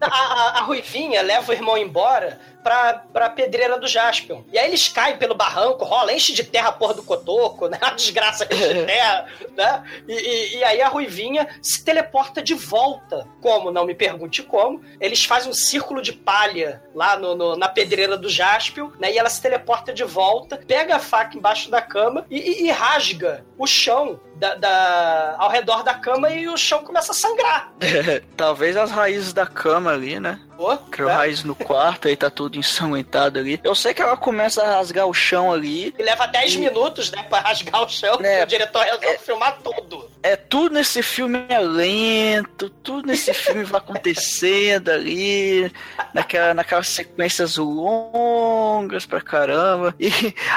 a, 0.00 0.58
a 0.58 0.60
Ruivinha 0.62 1.20
leva 1.22 1.50
o 1.50 1.54
irmão 1.54 1.76
embora 1.76 2.40
pra, 2.62 2.94
pra 3.12 3.30
pedreira 3.30 3.78
do 3.78 3.86
Jaspion. 3.86 4.42
E 4.52 4.58
aí 4.58 4.68
eles 4.68 4.88
caem 4.88 5.16
pelo 5.16 5.34
barranco, 5.34 5.84
rola, 5.84 6.12
enche 6.12 6.32
de 6.32 6.44
terra 6.44 6.68
a 6.68 6.72
porra 6.72 6.94
do 6.94 7.02
cotoco, 7.02 7.68
né? 7.68 7.78
A 7.82 7.90
desgraça 7.90 8.46
enche 8.50 8.74
de 8.74 8.84
terra, 8.86 9.26
né? 9.56 9.82
E, 10.06 10.12
e- 10.12 10.56
e 10.58 10.64
aí 10.64 10.80
a 10.82 10.88
Ruivinha 10.88 11.48
se 11.62 11.84
teleporta 11.84 12.42
de 12.42 12.54
volta. 12.54 13.26
Como? 13.40 13.70
Não 13.70 13.84
me 13.86 13.94
pergunte 13.94 14.42
como. 14.42 14.82
Eles 15.00 15.24
fazem 15.24 15.50
um 15.50 15.54
círculo 15.54 16.02
de 16.02 16.12
palha 16.12 16.82
lá 16.94 17.16
no, 17.18 17.34
no- 17.34 17.56
na 17.56 17.68
pedreira 17.68 18.16
do 18.16 18.28
Jaspion, 18.28 18.90
né? 18.98 19.12
E 19.12 19.18
ela 19.18 19.30
se 19.30 19.40
teleporta 19.40 19.92
de 19.92 20.04
volta, 20.04 20.56
pega 20.66 20.96
a 20.96 20.98
faca 21.00 21.36
embaixo 21.36 21.70
da 21.70 21.80
cama 21.80 22.26
e- 22.30 22.64
e 22.66 22.70
rasga 22.70 23.44
o 23.56 23.66
chão 23.66 24.20
da, 24.38 24.54
da- 24.54 25.36
ao 25.38 25.50
redor 25.50 25.82
da 25.82 25.94
cama 25.94 26.30
e 26.30 26.48
o 26.48 26.56
chão 26.56 26.82
começa 26.84 27.12
a 27.12 27.14
sangrar. 27.14 27.72
talvez 28.36 28.76
as 28.76 28.90
raízes 28.90 29.32
da 29.32 29.46
cama 29.46 29.92
ali, 29.92 30.18
né? 30.20 30.38
Pô, 30.56 30.76
Criou 30.76 31.08
né? 31.10 31.14
raiz 31.16 31.44
no 31.44 31.54
quarto, 31.54 32.08
aí 32.08 32.16
tá 32.16 32.28
tudo 32.30 32.58
ensanguentado 32.58 33.38
ali. 33.38 33.60
Eu 33.62 33.74
sei 33.74 33.94
que 33.94 34.02
ela 34.02 34.16
começa 34.16 34.62
a 34.62 34.76
rasgar 34.76 35.06
o 35.06 35.14
chão 35.14 35.52
ali. 35.52 35.94
E 35.98 36.02
leva 36.02 36.26
10 36.26 36.56
minutos, 36.56 37.10
né, 37.12 37.22
pra 37.24 37.40
rasgar 37.40 37.82
o 37.84 37.88
chão. 37.88 38.18
É. 38.22 38.40
e 38.40 38.42
o 38.42 38.46
diretor 38.46 38.82
resolve 38.82 39.18
filmar 39.18 39.58
tudo. 39.62 40.10
É, 40.22 40.36
tudo 40.36 40.74
nesse 40.74 41.02
filme 41.02 41.44
é 41.48 41.60
lento, 41.60 42.68
tudo 42.82 43.06
nesse 43.06 43.32
filme 43.32 43.64
vai 43.64 43.80
acontecendo 43.80 44.90
ali, 44.90 45.70
naquela, 46.12 46.54
naquelas 46.54 46.88
sequências 46.88 47.56
longas 47.56 49.06
pra 49.06 49.20
caramba. 49.20 49.94
E 49.98 50.10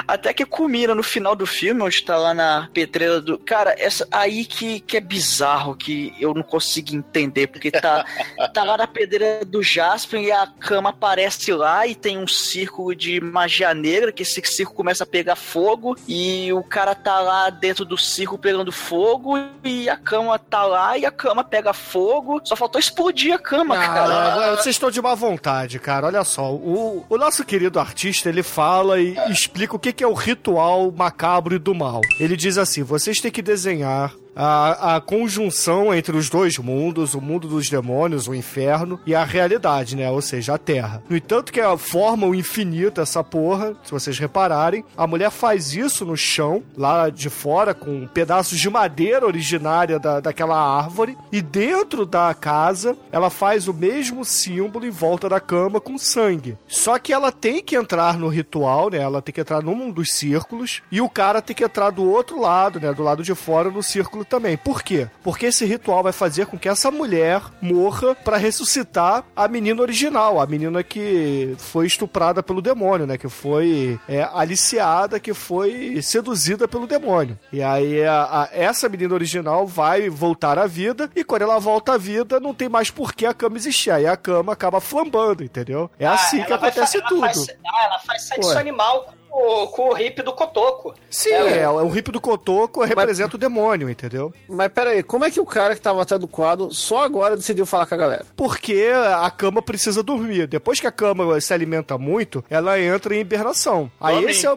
até 0.07 0.34
que 0.34 0.45
culmina 0.45 0.95
no 0.95 1.03
final 1.03 1.36
do 1.36 1.45
filme, 1.45 1.82
onde 1.82 2.03
tá 2.03 2.18
lá 2.18 2.34
na 2.34 2.70
pedreira 2.74 3.22
do. 3.22 3.38
Cara, 3.38 3.76
essa 3.78 4.07
aí 4.12 4.45
que, 4.45 4.80
que 4.80 4.97
é 4.97 5.01
bizarro, 5.01 5.76
que 5.76 6.14
eu 6.20 6.34
não 6.34 6.43
consigo 6.43 6.95
entender, 6.95 7.47
porque 7.47 7.70
tá, 7.70 8.05
tá 8.53 8.64
lá 8.64 8.78
na 8.78 8.88
pedreira 8.88 9.45
do 9.45 9.62
Jasper 9.62 10.22
e 10.22 10.32
a 10.32 10.47
cama 10.59 10.89
aparece 10.89 11.53
lá 11.53 11.86
e 11.86 11.93
tem 11.93 12.18
um 12.18 12.28
círculo 12.28 12.95
de 12.95 13.22
magia 13.22 13.74
negra, 13.74 14.12
que 14.12 14.24
esse 14.24 14.41
círculo 14.43 14.78
começa 14.78 15.03
a 15.03 15.07
pegar 15.07 15.36
fogo 15.36 15.95
e 16.07 16.51
o 16.53 16.64
cara 16.64 16.95
tá 16.95 17.20
lá 17.20 17.49
dentro 17.49 17.86
do 17.86 17.97
círculo 17.97 18.39
pegando 18.39 18.72
fogo 18.72 19.38
e 19.64 19.89
a 19.89 19.97
cama 19.97 20.38
tá 20.39 20.64
lá 20.64 20.97
e 20.97 21.05
a 21.05 21.12
cama 21.12 21.43
pega 21.43 21.74
fogo. 21.74 22.41
Só 22.43 22.55
faltou 22.55 22.80
explodir 22.80 23.34
a 23.34 23.39
cama, 23.39 23.76
Ah, 23.78 23.88
cara. 23.88 24.55
vocês 24.55 24.76
estão 24.76 24.89
de 24.91 25.01
má 25.01 25.14
vontade, 25.16 25.80
cara. 25.80 26.07
Olha 26.07 26.24
só, 26.24 26.51
o, 26.51 27.05
o 27.09 27.18
nosso 27.18 27.43
querido 27.45 27.80
artista, 27.80 28.30
ele 28.30 28.43
fala 28.43 28.99
e 28.99 29.16
explica 29.30 29.76
o 29.76 29.80
que, 29.80 29.93
que 29.93 30.03
é 30.03 30.07
o 30.07 30.14
ritual 30.14 30.91
macabro 30.91 31.55
e 31.55 31.59
do 31.59 31.74
mal. 31.76 32.01
Ele 32.20 32.36
diz 32.36 32.57
assim, 32.57 32.84
vocês 32.84 33.20
têm 33.20 33.32
que 33.32 33.41
desenhar 33.41 34.14
a, 34.36 34.95
a 34.95 35.01
conjunção 35.01 35.93
entre 35.93 36.15
os 36.15 36.29
dois 36.29 36.57
mundos, 36.57 37.13
o 37.13 37.21
mundo 37.21 37.47
dos 37.47 37.69
demônios, 37.69 38.27
o 38.27 38.36
inferno, 38.36 38.99
e 39.05 39.13
a 39.13 39.23
realidade, 39.23 39.95
né? 39.95 40.09
Ou 40.09 40.21
seja, 40.21 40.55
a 40.55 40.57
Terra. 40.57 41.03
No 41.09 41.17
entanto, 41.17 41.51
que 41.51 41.59
a 41.59 41.77
forma 41.77 42.27
o 42.27 42.36
infinito 42.36 43.01
essa 43.01 43.23
porra, 43.23 43.75
se 43.84 43.91
vocês 43.91 44.17
repararem, 44.17 44.84
a 44.95 45.05
mulher 45.07 45.32
faz 45.32 45.73
isso 45.73 46.05
no 46.05 46.15
chão, 46.15 46.63
lá 46.77 47.09
de 47.09 47.29
fora, 47.29 47.73
com 47.73 48.07
pedaços 48.07 48.59
de 48.59 48.69
madeira 48.69 49.25
originária 49.25 49.99
da, 49.99 50.19
daquela 50.19 50.57
árvore, 50.57 51.17
e 51.32 51.41
dentro 51.41 52.05
da 52.05 52.34
casa, 52.34 52.97
ela 53.11 53.29
faz 53.29 53.67
o 53.67 53.73
mesmo 53.73 54.23
símbolo 54.23 54.86
em 54.86 54.91
volta 54.91 55.27
da 55.27 55.39
cama 55.39 55.79
com 55.79 55.97
sangue. 55.97 56.57
Só 56.67 56.97
que 56.99 57.13
ela 57.13 57.32
tem 57.32 57.61
que 57.61 57.75
entrar 57.75 58.17
no 58.17 58.27
ritual, 58.27 58.89
né? 58.89 58.99
Ela 58.99 59.21
tem 59.21 59.34
que 59.34 59.41
entrar 59.41 59.61
num 59.61 59.91
dos 59.91 60.13
círculos, 60.13 60.82
e 60.91 61.01
o 61.01 61.09
cara 61.09 61.41
tem 61.41 61.55
que 61.55 61.63
entrar 61.63 61.89
do 61.89 62.09
outro 62.09 62.39
lado, 62.39 62.79
né? 62.79 62.93
Do 62.93 63.03
lado 63.03 63.23
de 63.23 63.36
fora, 63.36 63.69
no 63.69 63.84
círculo 63.84 64.20
também. 64.26 64.57
Por 64.57 64.82
quê? 64.84 65.07
Porque 65.24 65.47
esse 65.47 65.65
ritual 65.65 66.03
vai 66.03 66.11
fazer 66.13 66.45
com 66.45 66.57
que 66.57 66.69
essa 66.69 66.89
mulher 66.91 67.41
morra 67.61 68.13
para 68.15 68.38
ressuscitar 68.38 69.24
a 69.36 69.47
menina 69.47 69.82
original, 69.82 70.39
a 70.39 70.45
menina 70.45 70.84
que 70.84 71.55
foi 71.57 71.86
estuprada 71.88 72.41
pelo 72.43 72.61
demônio, 72.61 73.05
né? 73.07 73.17
Que 73.17 73.30
foi 73.30 73.99
é, 74.07 74.28
aliciada, 74.34 75.19
que 75.19 75.34
foi 75.34 76.01
seduzida 76.01 76.67
pelo 76.67 76.88
demônio. 76.88 77.38
E 77.51 77.61
aí 77.61 78.03
a- 78.03 78.24
a- 78.43 78.49
essa 78.51 78.88
menina 78.89 79.13
original 79.13 79.65
vai 79.67 80.09
voltar 80.09 80.57
à 80.59 80.67
vida 80.67 81.09
e 81.15 81.24
quando 81.24 81.43
ela 81.43 81.59
volta 81.59 81.93
à 81.93 81.97
vida 81.97 82.39
não 82.39 82.53
tem 82.53 82.69
mais 82.69 82.89
por 82.91 83.13
que 83.13 83.26
a 83.26 83.34
cama 83.34 83.57
existir. 83.57 83.91
Aí 83.91 84.05
a 84.07 84.17
cama 84.17 84.53
acaba 84.53 84.80
flambando, 84.82 85.43
entendeu? 85.43 85.89
É 85.99 86.05
assim 86.07 86.41
Ah, 86.41 86.45
que 86.45 86.51
ela 86.53 86.61
vai 86.61 86.69
acontece 86.69 86.93
fa- 86.93 86.99
ela 86.99 87.07
tudo. 87.09 87.22
Faz, 87.22 87.47
ah, 87.65 87.86
ela 87.86 87.99
faz 87.99 88.22
sexo 88.24 88.49
Ué. 88.49 88.57
animal 88.59 89.13
o- 89.32 89.67
com 89.67 89.89
o 89.93 89.97
hip 89.97 90.21
do 90.21 90.34
Cotoco. 90.34 90.93
Sim, 91.09 91.32
É, 91.32 91.59
é, 91.59 91.69
o 91.69 91.88
rip 91.88 92.11
do 92.11 92.19
cotoco 92.21 92.84
representa 92.84 93.36
o 93.36 93.39
demônio, 93.39 93.89
entendeu? 93.89 94.34
Mas 94.47 94.71
pera 94.71 94.89
aí, 94.91 95.01
como 95.03 95.23
é 95.25 95.32
que 95.32 95.39
o 95.39 95.45
cara 95.45 95.73
que 95.75 95.82
tava 95.82 96.01
atrás 96.01 96.19
do 96.19 96.27
quadro 96.27 96.71
só 96.73 97.03
agora 97.03 97.36
decidiu 97.38 97.65
falar 97.65 97.86
com 97.86 97.95
a 97.95 97.97
galera? 97.97 98.25
Porque 98.36 98.89
a 99.17 99.29
cama 99.32 99.61
precisa 99.61 100.03
dormir. 100.03 100.47
Depois 100.47 100.79
que 100.79 100.88
a 100.88 100.91
cama 100.91 101.39
se 101.39 101.53
alimenta 101.53 101.97
muito, 101.97 102.43
ela 102.49 102.79
entra 102.79 103.15
em 103.15 103.19
hibernação. 103.21 103.91
Aí 103.99 104.15
esse 104.25 104.45
é 104.45 104.51
o, 104.51 104.55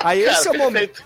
aí 0.00 0.22
esse 0.22 0.48
é 0.48 0.50
o 0.50 0.58
momento. 0.58 1.02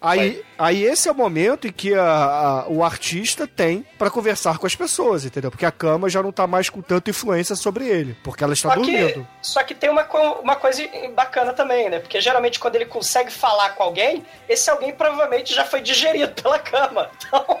Aí, 0.00 0.42
aí 0.58 0.82
esse 0.84 1.08
é 1.08 1.12
o 1.12 1.14
momento 1.14 1.66
em 1.66 1.72
que 1.72 1.94
a- 1.94 2.02
a- 2.02 2.64
o 2.68 2.82
artista 2.82 3.46
tem 3.46 3.84
pra 3.98 4.10
conversar 4.10 4.56
com 4.58 4.66
as 4.66 4.74
pessoas, 4.74 5.24
entendeu? 5.24 5.50
Porque 5.50 5.66
a 5.66 5.70
cama 5.70 6.08
já 6.08 6.22
não 6.22 6.32
tá 6.32 6.46
mais 6.46 6.70
com 6.70 6.80
tanta 6.80 7.10
influência 7.10 7.54
sobre 7.54 7.86
ele, 7.86 8.16
porque 8.24 8.42
ela 8.42 8.54
está 8.54 8.70
Só 8.70 8.74
que, 8.80 8.80
dormindo. 8.98 9.28
só 9.42 9.62
que 9.62 9.74
tem 9.74 9.90
uma, 9.90 10.04
uma 10.40 10.56
coisa 10.56 10.82
bacana 11.14 11.52
também, 11.52 11.90
né? 11.90 11.98
Porque 11.98 12.20
geralmente 12.20 12.58
quando 12.58 12.76
ele 12.76 12.86
consegue 12.86 13.30
falar 13.30 13.70
com 13.70 13.82
alguém, 13.82 14.24
esse 14.48 14.70
alguém 14.70 14.92
provavelmente 14.92 15.54
já 15.54 15.64
foi 15.66 15.80
digerido 15.82 16.32
pela 16.42 16.58
cama. 16.58 17.10
Então, 17.26 17.60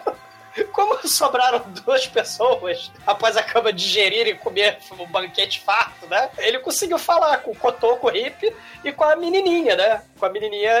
como 0.72 0.98
sobraram 1.08 1.60
duas 1.84 2.06
pessoas 2.06 2.90
após 3.06 3.36
a 3.36 3.42
cama 3.42 3.72
digerir 3.72 4.26
e 4.26 4.34
comer 4.34 4.78
um 4.98 5.06
banquete 5.06 5.60
farto, 5.60 6.06
né? 6.06 6.28
Ele 6.38 6.58
conseguiu 6.58 6.98
falar 6.98 7.38
com 7.38 7.50
o 7.52 7.56
Cotoco 7.56 8.10
Hip 8.14 8.54
e 8.84 8.92
com 8.92 9.04
a 9.04 9.16
menininha, 9.16 9.76
né? 9.76 10.02
Com 10.18 10.26
a 10.26 10.28
menininha 10.30 10.72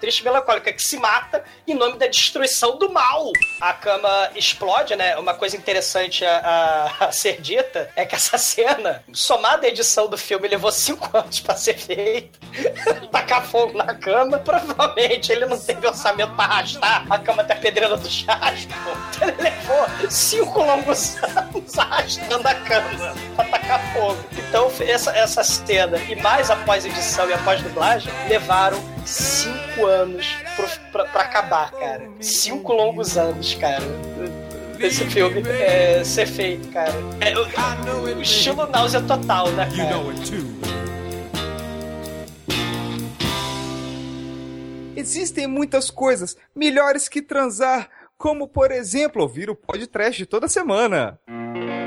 triste 0.00 0.20
e 0.20 0.24
melancólica 0.24 0.72
que 0.72 0.82
se 0.82 0.96
mata 0.98 1.44
em 1.66 1.74
nome 1.74 1.98
da 1.98 2.06
destruição 2.06 2.76
do 2.78 2.90
mal. 2.90 3.30
A 3.60 3.72
cama 3.72 4.30
explode, 4.34 4.94
né? 4.96 5.16
Uma 5.16 5.34
coisa 5.34 5.56
interessante 5.56 6.24
a, 6.24 6.90
a- 7.00 7.06
a 7.06 7.12
ser 7.12 7.40
dita 7.40 7.90
é 7.96 8.04
que 8.04 8.14
essa 8.14 8.36
cena, 8.38 9.02
somada 9.12 9.66
à 9.66 9.68
edição 9.68 10.06
do 10.08 10.18
filme, 10.18 10.48
levou 10.48 10.70
cinco 10.72 11.16
anos 11.16 11.40
pra 11.40 11.56
ser 11.56 11.78
feita. 11.78 12.38
Tacar 13.10 13.44
fogo 13.46 13.76
na 13.76 13.94
cama. 13.94 14.38
Provavelmente 14.38 15.32
ele 15.32 15.46
não 15.46 15.58
teve 15.58 15.86
orçamento 15.86 16.34
pra 16.34 16.44
arrastar 16.44 17.06
a 17.10 17.18
cama 17.18 17.42
até 17.42 17.54
a 17.54 17.56
pedreira 17.56 17.96
do 17.96 18.08
Jasper. 18.08 18.81
Então 19.16 19.28
ele 19.28 19.42
levou 19.42 20.10
cinco 20.10 20.62
longos 20.62 21.16
anos 21.22 21.78
arrastando 21.78 22.48
a 22.48 22.54
cama 22.54 23.14
pra 23.36 23.44
tacar 23.44 23.92
fogo. 23.92 24.18
Então 24.36 24.70
essa, 24.80 25.10
essa 25.16 25.44
cena, 25.44 25.98
e 25.98 26.16
mais 26.16 26.50
após 26.50 26.84
edição 26.84 27.28
e 27.28 27.32
após 27.32 27.62
dublagem, 27.62 28.12
levaram 28.28 28.78
cinco 29.04 29.86
anos 29.86 30.26
pro, 30.56 30.66
pra, 30.90 31.04
pra 31.06 31.22
acabar, 31.22 31.70
cara. 31.72 32.08
Cinco 32.20 32.72
longos 32.72 33.16
anos, 33.16 33.54
cara. 33.54 33.82
Esse 34.78 35.04
filme 35.06 35.42
é, 35.48 36.02
ser 36.04 36.26
feito, 36.26 36.68
cara. 36.72 36.92
É, 37.20 37.34
o, 37.36 38.16
o 38.16 38.22
estilo 38.22 38.66
náusea 38.66 39.00
total, 39.02 39.48
né, 39.50 39.68
cara? 39.76 39.92
Existem 44.94 45.46
muitas 45.46 45.90
coisas 45.90 46.36
melhores 46.54 47.08
que 47.08 47.22
transar, 47.22 47.88
como 48.22 48.46
por 48.46 48.70
exemplo 48.70 49.20
ouvir 49.24 49.50
o 49.50 49.56
podcast 49.56 50.24
toda 50.26 50.46
semana. 50.46 51.18
E 51.28 51.81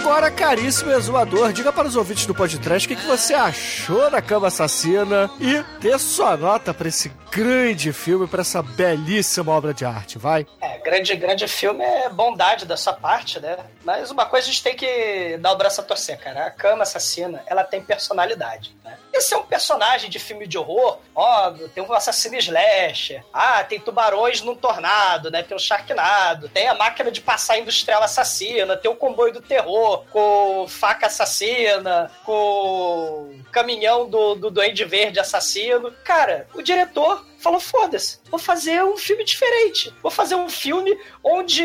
agora, 0.00 0.30
caríssimo 0.30 0.90
exuador, 0.92 1.52
diga 1.52 1.70
para 1.70 1.86
os 1.86 1.94
ouvintes 1.94 2.24
do 2.24 2.34
podcast 2.34 2.86
o 2.86 2.88
que, 2.88 2.96
que 2.96 3.06
você 3.06 3.34
achou 3.34 4.10
da 4.10 4.22
Cama 4.22 4.46
Assassina 4.46 5.30
e 5.38 5.62
dê 5.78 5.98
sua 5.98 6.38
nota 6.38 6.72
para 6.72 6.88
esse 6.88 7.12
grande 7.30 7.92
filme, 7.92 8.26
para 8.26 8.40
essa 8.40 8.62
belíssima 8.62 9.52
obra 9.52 9.74
de 9.74 9.84
arte, 9.84 10.18
vai? 10.18 10.46
É, 10.60 10.78
grande, 10.78 11.14
grande 11.14 11.46
filme 11.46 11.84
é 11.84 12.08
bondade 12.08 12.64
da 12.64 12.76
sua 12.76 12.94
parte, 12.94 13.38
né? 13.38 13.58
Mas 13.84 14.10
uma 14.10 14.26
coisa 14.26 14.48
a 14.48 14.50
gente 14.50 14.62
tem 14.62 14.74
que 14.74 15.38
dar 15.38 15.52
o 15.52 15.56
braço 15.56 15.80
a 15.80 15.84
torcer, 15.84 16.18
cara. 16.18 16.46
A 16.46 16.50
cama 16.50 16.82
assassina, 16.82 17.42
ela 17.46 17.62
tem 17.62 17.80
personalidade, 17.80 18.74
né? 18.84 18.96
Esse 19.12 19.34
é 19.34 19.36
um 19.36 19.42
personagem 19.42 20.08
de 20.08 20.18
filme 20.18 20.46
de 20.46 20.56
horror, 20.56 20.98
ó, 21.14 21.52
tem 21.74 21.84
um 21.84 21.92
assassino 21.92 22.36
slasher, 22.36 23.24
ah, 23.32 23.62
tem 23.64 23.78
tubarões 23.78 24.40
num 24.40 24.54
tornado, 24.54 25.30
né? 25.30 25.42
Tem 25.42 25.56
o 25.56 25.60
Sharknado, 25.60 26.48
tem 26.48 26.68
a 26.68 26.74
máquina 26.74 27.10
de 27.10 27.20
passar 27.20 27.58
industrial 27.58 28.02
assassina, 28.02 28.76
tem 28.76 28.90
o 28.90 28.96
comboio 28.96 29.32
do 29.32 29.40
terror, 29.40 29.89
com 29.98 30.66
faca 30.68 31.06
assassina, 31.06 32.10
com 32.24 33.40
caminhão 33.50 34.08
do, 34.08 34.34
do 34.34 34.50
Duende 34.50 34.84
Verde 34.84 35.20
assassino. 35.20 35.92
Cara, 36.04 36.46
o 36.54 36.62
diretor 36.62 37.24
falou: 37.38 37.60
foda-se, 37.60 38.20
vou 38.30 38.38
fazer 38.38 38.82
um 38.84 38.96
filme 38.96 39.24
diferente. 39.24 39.92
Vou 40.02 40.10
fazer 40.10 40.34
um 40.34 40.48
filme 40.48 40.96
onde 41.22 41.64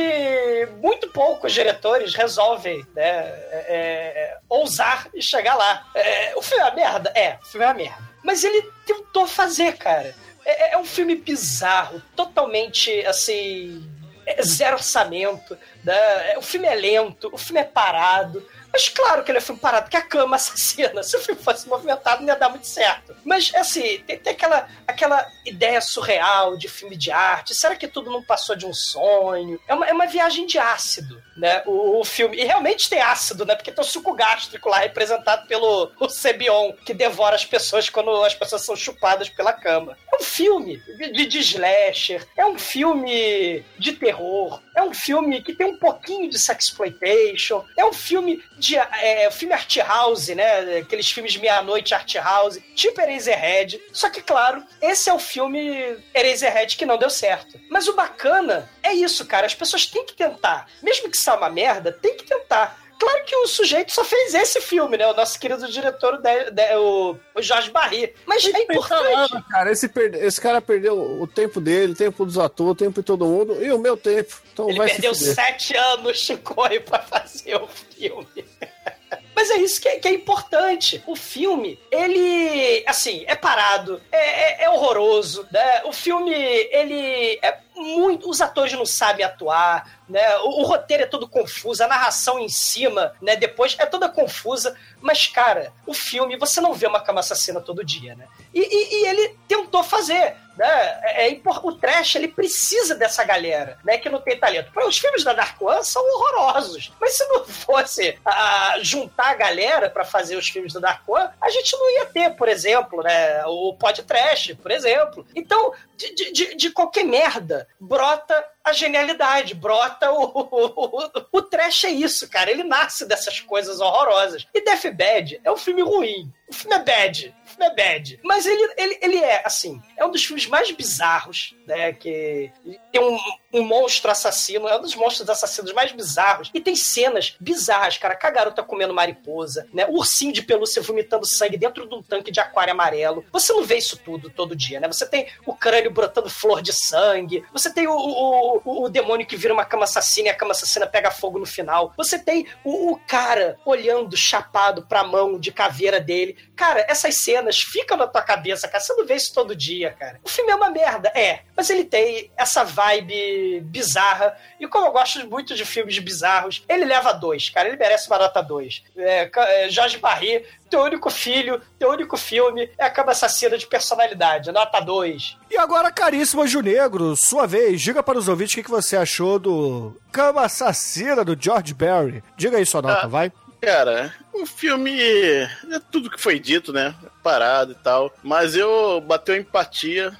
muito 0.81 1.09
poucos 1.09 1.53
diretores 1.53 2.15
resolvem 2.15 2.85
né, 2.95 3.03
é, 3.03 3.65
é, 3.67 4.37
ousar 4.49 5.07
e 5.13 5.21
chegar 5.21 5.55
lá. 5.55 5.87
É, 5.93 6.33
o 6.35 6.41
filme 6.41 6.63
é 6.63 6.65
uma 6.65 6.75
merda? 6.75 7.11
É, 7.15 7.37
o 7.41 7.45
filme 7.45 7.65
é 7.65 7.69
uma 7.69 7.75
merda. 7.75 8.15
Mas 8.23 8.43
ele 8.43 8.63
tentou 8.85 9.27
fazer, 9.27 9.77
cara. 9.77 10.15
É, 10.45 10.73
é 10.73 10.77
um 10.77 10.85
filme 10.85 11.15
bizarro, 11.15 12.01
totalmente 12.15 13.05
assim. 13.05 13.83
É 14.25 14.41
zero 14.43 14.77
orçamento. 14.77 15.57
Né? 15.83 16.37
O 16.37 16.41
filme 16.41 16.67
é 16.67 16.75
lento, 16.75 17.29
o 17.31 17.37
filme 17.37 17.61
é 17.61 17.63
parado. 17.63 18.45
Mas 18.71 18.89
claro 18.89 19.23
que 19.23 19.31
ele 19.31 19.37
é 19.37 19.41
um 19.41 19.45
filme 19.45 19.61
parado, 19.61 19.83
porque 19.83 19.95
a 19.95 20.01
cama 20.01 20.35
assassina. 20.37 21.01
Se 21.01 21.15
o 21.15 21.21
filme 21.21 21.41
fosse 21.41 21.67
movimentado, 21.67 22.21
não 22.21 22.27
ia 22.27 22.35
dar 22.35 22.49
muito 22.49 22.67
certo. 22.67 23.15
Mas, 23.23 23.53
assim, 23.55 23.99
tem, 24.05 24.19
tem 24.19 24.33
aquela, 24.33 24.67
aquela 24.85 25.31
ideia 25.45 25.79
surreal 25.79 26.57
de 26.57 26.67
filme 26.67 26.97
de 26.97 27.11
arte. 27.11 27.55
Será 27.55 27.75
que 27.75 27.87
tudo 27.87 28.11
não 28.11 28.23
passou 28.23 28.55
de 28.55 28.65
um 28.65 28.73
sonho? 28.73 29.59
É 29.67 29.73
uma, 29.73 29.87
é 29.87 29.93
uma 29.93 30.07
viagem 30.07 30.45
de 30.45 30.59
ácido, 30.59 31.21
né? 31.35 31.61
O, 31.65 31.99
o 31.99 32.05
filme. 32.05 32.37
E 32.37 32.45
realmente 32.45 32.89
tem 32.89 33.01
ácido, 33.01 33.45
né? 33.45 33.55
Porque 33.55 33.71
tem 33.71 33.83
o 33.83 33.87
suco 33.87 34.13
gástrico 34.13 34.69
lá, 34.69 34.79
representado 34.79 35.47
pelo 35.47 35.91
o 35.99 36.09
Sebion, 36.09 36.71
que 36.85 36.93
devora 36.93 37.35
as 37.35 37.45
pessoas 37.45 37.89
quando 37.89 38.23
as 38.23 38.33
pessoas 38.33 38.63
são 38.63 38.75
chupadas 38.75 39.29
pela 39.29 39.53
cama. 39.53 39.97
É 40.11 40.15
um 40.15 40.23
filme 40.23 40.81
de, 41.11 41.25
de 41.25 41.39
slasher. 41.39 42.25
É 42.37 42.45
um 42.45 42.57
filme 42.57 43.63
de 43.77 43.93
terror. 43.93 44.61
É 44.75 44.81
um 44.81 44.93
filme 44.93 45.41
que 45.41 45.53
tem 45.53 45.67
um 45.67 45.77
pouquinho 45.77 46.29
de 46.29 46.39
sexploitation. 46.39 47.63
É 47.77 47.85
um 47.85 47.93
filme 47.93 48.43
de 48.57 48.77
é, 48.77 49.29
filme 49.31 49.53
art 49.53 49.75
house, 49.77 50.27
né? 50.29 50.77
Aqueles 50.77 51.09
filmes 51.11 51.33
de 51.33 51.39
meia-noite 51.39 51.93
art 51.93 52.15
house, 52.15 52.59
tipo 52.75 52.99
Eraserhead. 53.01 53.81
Só 53.91 54.09
que, 54.09 54.21
claro, 54.21 54.63
esse 54.81 55.09
é 55.09 55.13
o 55.13 55.19
filme 55.19 55.97
Eraserhead 56.13 56.77
que 56.77 56.85
não 56.85 56.97
deu 56.97 57.09
certo. 57.09 57.59
Mas 57.69 57.87
o 57.87 57.95
bacana 57.95 58.69
é 58.81 58.93
isso, 58.93 59.25
cara. 59.25 59.45
As 59.45 59.55
pessoas 59.55 59.85
têm 59.85 60.05
que 60.05 60.13
tentar. 60.13 60.67
Mesmo 60.81 61.09
que 61.09 61.17
uma 61.33 61.49
merda, 61.49 61.91
tem 61.91 62.15
que 62.15 62.23
tentar. 62.25 62.79
Claro 62.97 63.25
que 63.25 63.35
o 63.35 63.47
sujeito 63.47 63.91
só 63.91 64.05
fez 64.05 64.33
esse 64.33 64.61
filme, 64.61 64.95
né? 64.97 65.05
O 65.07 65.13
nosso 65.13 65.37
querido 65.37 65.67
diretor, 65.69 66.17
de, 66.17 66.51
de, 66.51 66.75
o, 66.77 67.17
o 67.35 67.41
Jorge 67.41 67.69
Barry. 67.69 68.13
Mas 68.25 68.45
é 68.45 68.57
importante. 68.61 69.33
Cara, 69.51 69.69
esse, 69.69 69.89
perde, 69.89 70.17
esse 70.19 70.39
cara 70.39 70.61
perdeu 70.61 70.97
o 71.21 71.27
tempo 71.27 71.59
dele, 71.59 71.91
o 71.91 71.95
tempo 71.95 72.25
dos 72.25 72.37
atores, 72.37 72.71
o 72.71 72.75
tempo 72.75 73.01
de 73.01 73.05
todo 73.05 73.25
mundo 73.25 73.61
e 73.61 73.69
o 73.73 73.77
meu 73.77 73.97
tempo. 73.97 74.33
Então 74.53 74.69
Ele 74.69 74.77
vai 74.77 74.87
perdeu 74.87 75.13
se 75.13 75.29
fuder. 75.29 75.35
sete 75.35 75.75
anos, 75.75 76.17
Chicoio, 76.19 76.81
pra 76.83 76.99
fazer 76.99 77.55
o 77.57 77.67
filme. 77.67 78.45
Mas 79.35 79.51
é 79.51 79.57
isso 79.57 79.81
que 79.81 79.89
é, 79.89 79.99
que 79.99 80.07
é 80.07 80.13
importante. 80.13 81.03
O 81.05 81.15
filme, 81.17 81.77
ele, 81.91 82.81
assim, 82.87 83.25
é 83.27 83.35
parado, 83.35 84.01
é, 84.09 84.61
é- 84.61 84.63
é 84.63 84.69
horroroso, 84.69 85.45
né? 85.51 85.81
O 85.83 85.91
filme, 85.91 86.31
ele 86.33 87.37
é 87.41 87.57
muito... 87.75 88.29
Os 88.29 88.41
atores 88.41 88.73
não 88.73 88.85
sabem 88.85 89.25
atuar, 89.25 89.99
né? 90.07 90.37
O, 90.37 90.61
o 90.61 90.63
roteiro 90.63 91.03
é 91.03 91.05
todo 91.05 91.27
confuso, 91.27 91.83
a 91.83 91.87
narração 91.87 92.39
em 92.39 92.49
cima, 92.49 93.13
né? 93.21 93.35
Depois 93.35 93.75
é 93.79 93.85
toda 93.85 94.09
confusa. 94.09 94.75
Mas, 95.01 95.27
cara, 95.27 95.73
o 95.85 95.93
filme, 95.93 96.37
você 96.37 96.61
não 96.61 96.73
vê 96.73 96.87
uma 96.87 97.01
cama 97.01 97.19
assassina 97.19 97.61
todo 97.61 97.83
dia, 97.83 98.15
né? 98.15 98.27
E, 98.55 98.59
e- 98.61 99.01
e 99.03 99.07
ele 99.07 99.37
tentou 99.49 99.83
fazer, 99.83 100.35
né? 100.57 100.99
É, 101.03 101.27
é 101.29 101.41
o 101.61 101.71
trash, 101.73 102.15
ele 102.15 102.29
precisa 102.29 102.95
dessa 102.95 103.23
galera, 103.25 103.77
né? 103.83 103.97
Que 103.97 104.09
não 104.09 104.21
tem 104.21 104.39
talento. 104.39 104.71
Os 104.87 104.97
filmes 104.97 105.23
da 105.25 105.33
Dark 105.33 105.61
One 105.61 105.83
são 105.83 106.01
horrorosos. 106.01 106.91
Mas 106.99 107.13
se 107.13 107.27
não 107.27 107.43
fosse 107.45 108.17
ah, 108.25 108.77
juntar 108.81 109.31
a 109.31 109.35
galera 109.35 109.89
pra 109.89 110.05
fazer 110.05 110.37
os 110.37 110.47
filmes 110.47 110.71
da 110.73 110.79
Dark 110.79 111.07
One, 111.07 111.29
a 111.41 111.49
gente 111.49 111.73
não 111.77 111.91
ia 111.97 112.05
ter, 112.05 112.29
por 112.37 112.47
exemplo, 112.47 113.03
né? 113.03 113.43
O 113.45 113.73
Pod 113.73 114.01
Trash, 114.03 114.53
por 114.61 114.71
exemplo. 114.71 115.27
Então, 115.35 115.73
de, 115.97 116.15
de- 116.31 116.55
de, 116.55 116.69
qualquer 116.71 117.03
merda, 117.03 117.67
brota 117.79 118.41
a 118.63 118.71
genialidade, 118.73 119.53
brota 119.53 120.11
o, 120.11 120.23
o, 120.23 120.49
o, 120.51 121.11
o 121.33 121.41
trash 121.41 121.83
é 121.83 121.89
isso, 121.91 122.27
cara. 122.29 122.49
Ele 122.49 122.63
nasce 122.63 123.05
dessas 123.05 123.39
coisas 123.39 123.79
horrorosas. 123.79 124.47
E 124.53 124.61
Deathbed 124.61 125.39
é 125.43 125.51
um 125.51 125.57
filme 125.57 125.81
ruim. 125.83 126.33
O 126.49 126.53
filme 126.53 126.75
é 126.75 126.79
bad. 126.79 127.35
O 127.55 127.57
filme 127.57 127.71
é 127.71 127.75
bad. 127.75 128.19
Mas 128.23 128.45
ele, 128.45 128.73
ele, 128.77 128.99
ele 129.01 129.17
é, 129.17 129.41
assim, 129.45 129.81
é 129.97 130.05
um 130.05 130.11
dos 130.11 130.23
filmes 130.23 130.45
mais 130.47 130.69
bizarros, 130.71 131.55
né? 131.65 131.93
Que 131.93 132.51
tem 132.91 133.01
um, 133.01 133.17
um 133.53 133.63
monstro 133.63 134.11
assassino, 134.11 134.67
é 134.67 134.77
um 134.77 134.81
dos 134.81 134.95
monstros 134.95 135.29
assassinos 135.29 135.71
mais 135.73 135.91
bizarros. 135.91 136.51
E 136.53 136.59
tem 136.59 136.75
cenas 136.75 137.35
bizarras, 137.39 137.97
cara. 137.97 138.15
Com 138.15 138.27
a 138.27 138.31
garota 138.31 138.63
comendo 138.63 138.93
mariposa, 138.93 139.67
né? 139.73 139.85
O 139.85 139.97
ursinho 139.97 140.33
de 140.33 140.41
pelúcia 140.41 140.81
vomitando 140.81 141.25
sangue 141.25 141.57
dentro 141.57 141.87
de 141.87 141.95
um 141.95 142.03
tanque 142.03 142.31
de 142.31 142.39
aquário 142.39 142.73
amarelo. 142.73 143.25
Você 143.31 143.53
não 143.53 143.63
vê 143.63 143.77
isso 143.77 143.97
tudo 143.97 144.29
todo 144.29 144.55
dia, 144.55 144.79
né? 144.79 144.87
Você 144.87 145.05
tem 145.07 145.27
o 145.45 145.55
crânio 145.55 145.91
brotando 145.91 146.29
flor 146.29 146.61
de 146.61 146.73
sangue. 146.73 147.43
Você 147.53 147.71
tem 147.71 147.87
o, 147.87 147.95
o, 147.95 148.61
o, 148.65 148.83
o 148.83 148.89
demônio 148.89 149.25
que 149.25 149.37
vira 149.37 149.53
uma 149.53 149.65
cama 149.65 149.85
assassina 149.85 150.27
e 150.27 150.31
a 150.31 150.35
cama 150.35 150.51
assassina 150.51 150.85
pega 150.85 151.09
fogo 151.09 151.39
no 151.39 151.45
final. 151.45 151.93
Você 151.95 152.19
tem 152.19 152.47
o, 152.63 152.91
o 152.91 152.99
cara 153.07 153.57
olhando 153.65 154.17
chapado 154.17 154.85
pra 154.87 155.03
mão 155.03 155.39
de 155.39 155.51
caveira 155.51 155.99
dele. 155.99 156.35
Cara, 156.55 156.85
essas 156.89 157.15
cenas 157.15 157.44
ficam 157.53 157.97
na 157.97 158.07
tua 158.07 158.21
cabeça, 158.21 158.67
cara. 158.67 158.83
Você 158.83 158.93
não 158.93 159.05
vê 159.05 159.15
isso 159.15 159.33
todo 159.33 159.55
dia, 159.55 159.91
cara. 159.91 160.19
O 160.23 160.29
filme 160.29 160.51
é 160.51 160.55
uma 160.55 160.69
merda, 160.69 161.09
é. 161.15 161.41
Mas 161.55 161.69
ele 161.69 161.83
tem 161.83 162.31
essa 162.37 162.63
vibe 162.63 163.61
bizarra. 163.65 164.35
E 164.59 164.67
como 164.67 164.87
eu 164.87 164.91
gosto 164.91 165.27
muito 165.29 165.55
de 165.55 165.65
filmes 165.65 165.97
bizarros, 165.99 166.63
ele 166.67 166.85
leva 166.85 167.13
dois, 167.13 167.49
cara. 167.49 167.67
Ele 167.67 167.77
merece 167.77 168.07
uma 168.07 168.17
nota 168.17 168.41
dois. 168.41 168.83
É, 168.97 169.29
é, 169.35 169.69
Jorge 169.69 169.97
Barry, 169.97 170.45
teu 170.69 170.81
único 170.81 171.09
filho, 171.09 171.61
teu 171.77 171.89
único 171.91 172.17
filme 172.17 172.69
é 172.77 172.85
a 172.85 172.89
cama 172.89 173.11
assassina 173.11 173.57
de 173.57 173.67
personalidade. 173.67 174.51
Nota 174.51 174.79
dois. 174.79 175.37
E 175.49 175.57
agora, 175.57 175.91
caríssimo 175.91 176.41
Anjo 176.41 176.61
Negro, 176.61 177.15
sua 177.15 177.45
vez, 177.45 177.81
diga 177.81 178.01
para 178.03 178.17
os 178.17 178.27
ouvintes 178.27 178.53
o 178.53 178.57
que 178.57 178.63
que 178.63 178.69
você 178.71 178.97
achou 178.97 179.37
do 179.39 179.95
Cama 180.11 180.41
Assassina 180.45 181.23
do 181.23 181.37
George 181.39 181.73
Barry. 181.73 182.23
Diga 182.35 182.57
aí 182.57 182.65
sua 182.65 182.81
nota, 182.81 183.05
Ah. 183.05 183.07
vai. 183.07 183.31
Cara, 183.61 184.13
o 184.33 184.45
filme 184.45 184.99
é 185.01 185.49
tudo 185.91 186.09
que 186.11 186.21
foi 186.21 186.39
dito, 186.39 186.71
né? 186.71 186.93
Parado 187.25 187.71
e 187.71 187.75
tal. 187.75 188.13
Mas 188.21 188.55
eu 188.55 189.01
bateu 189.01 189.35
empatia. 189.35 190.15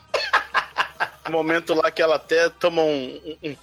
Momento 1.29 1.75
lá 1.75 1.91
que 1.91 2.01
ela 2.01 2.15
até 2.15 2.49
toma 2.49 2.81
um, 2.81 3.19
um, 3.43 3.49
um 3.51 3.55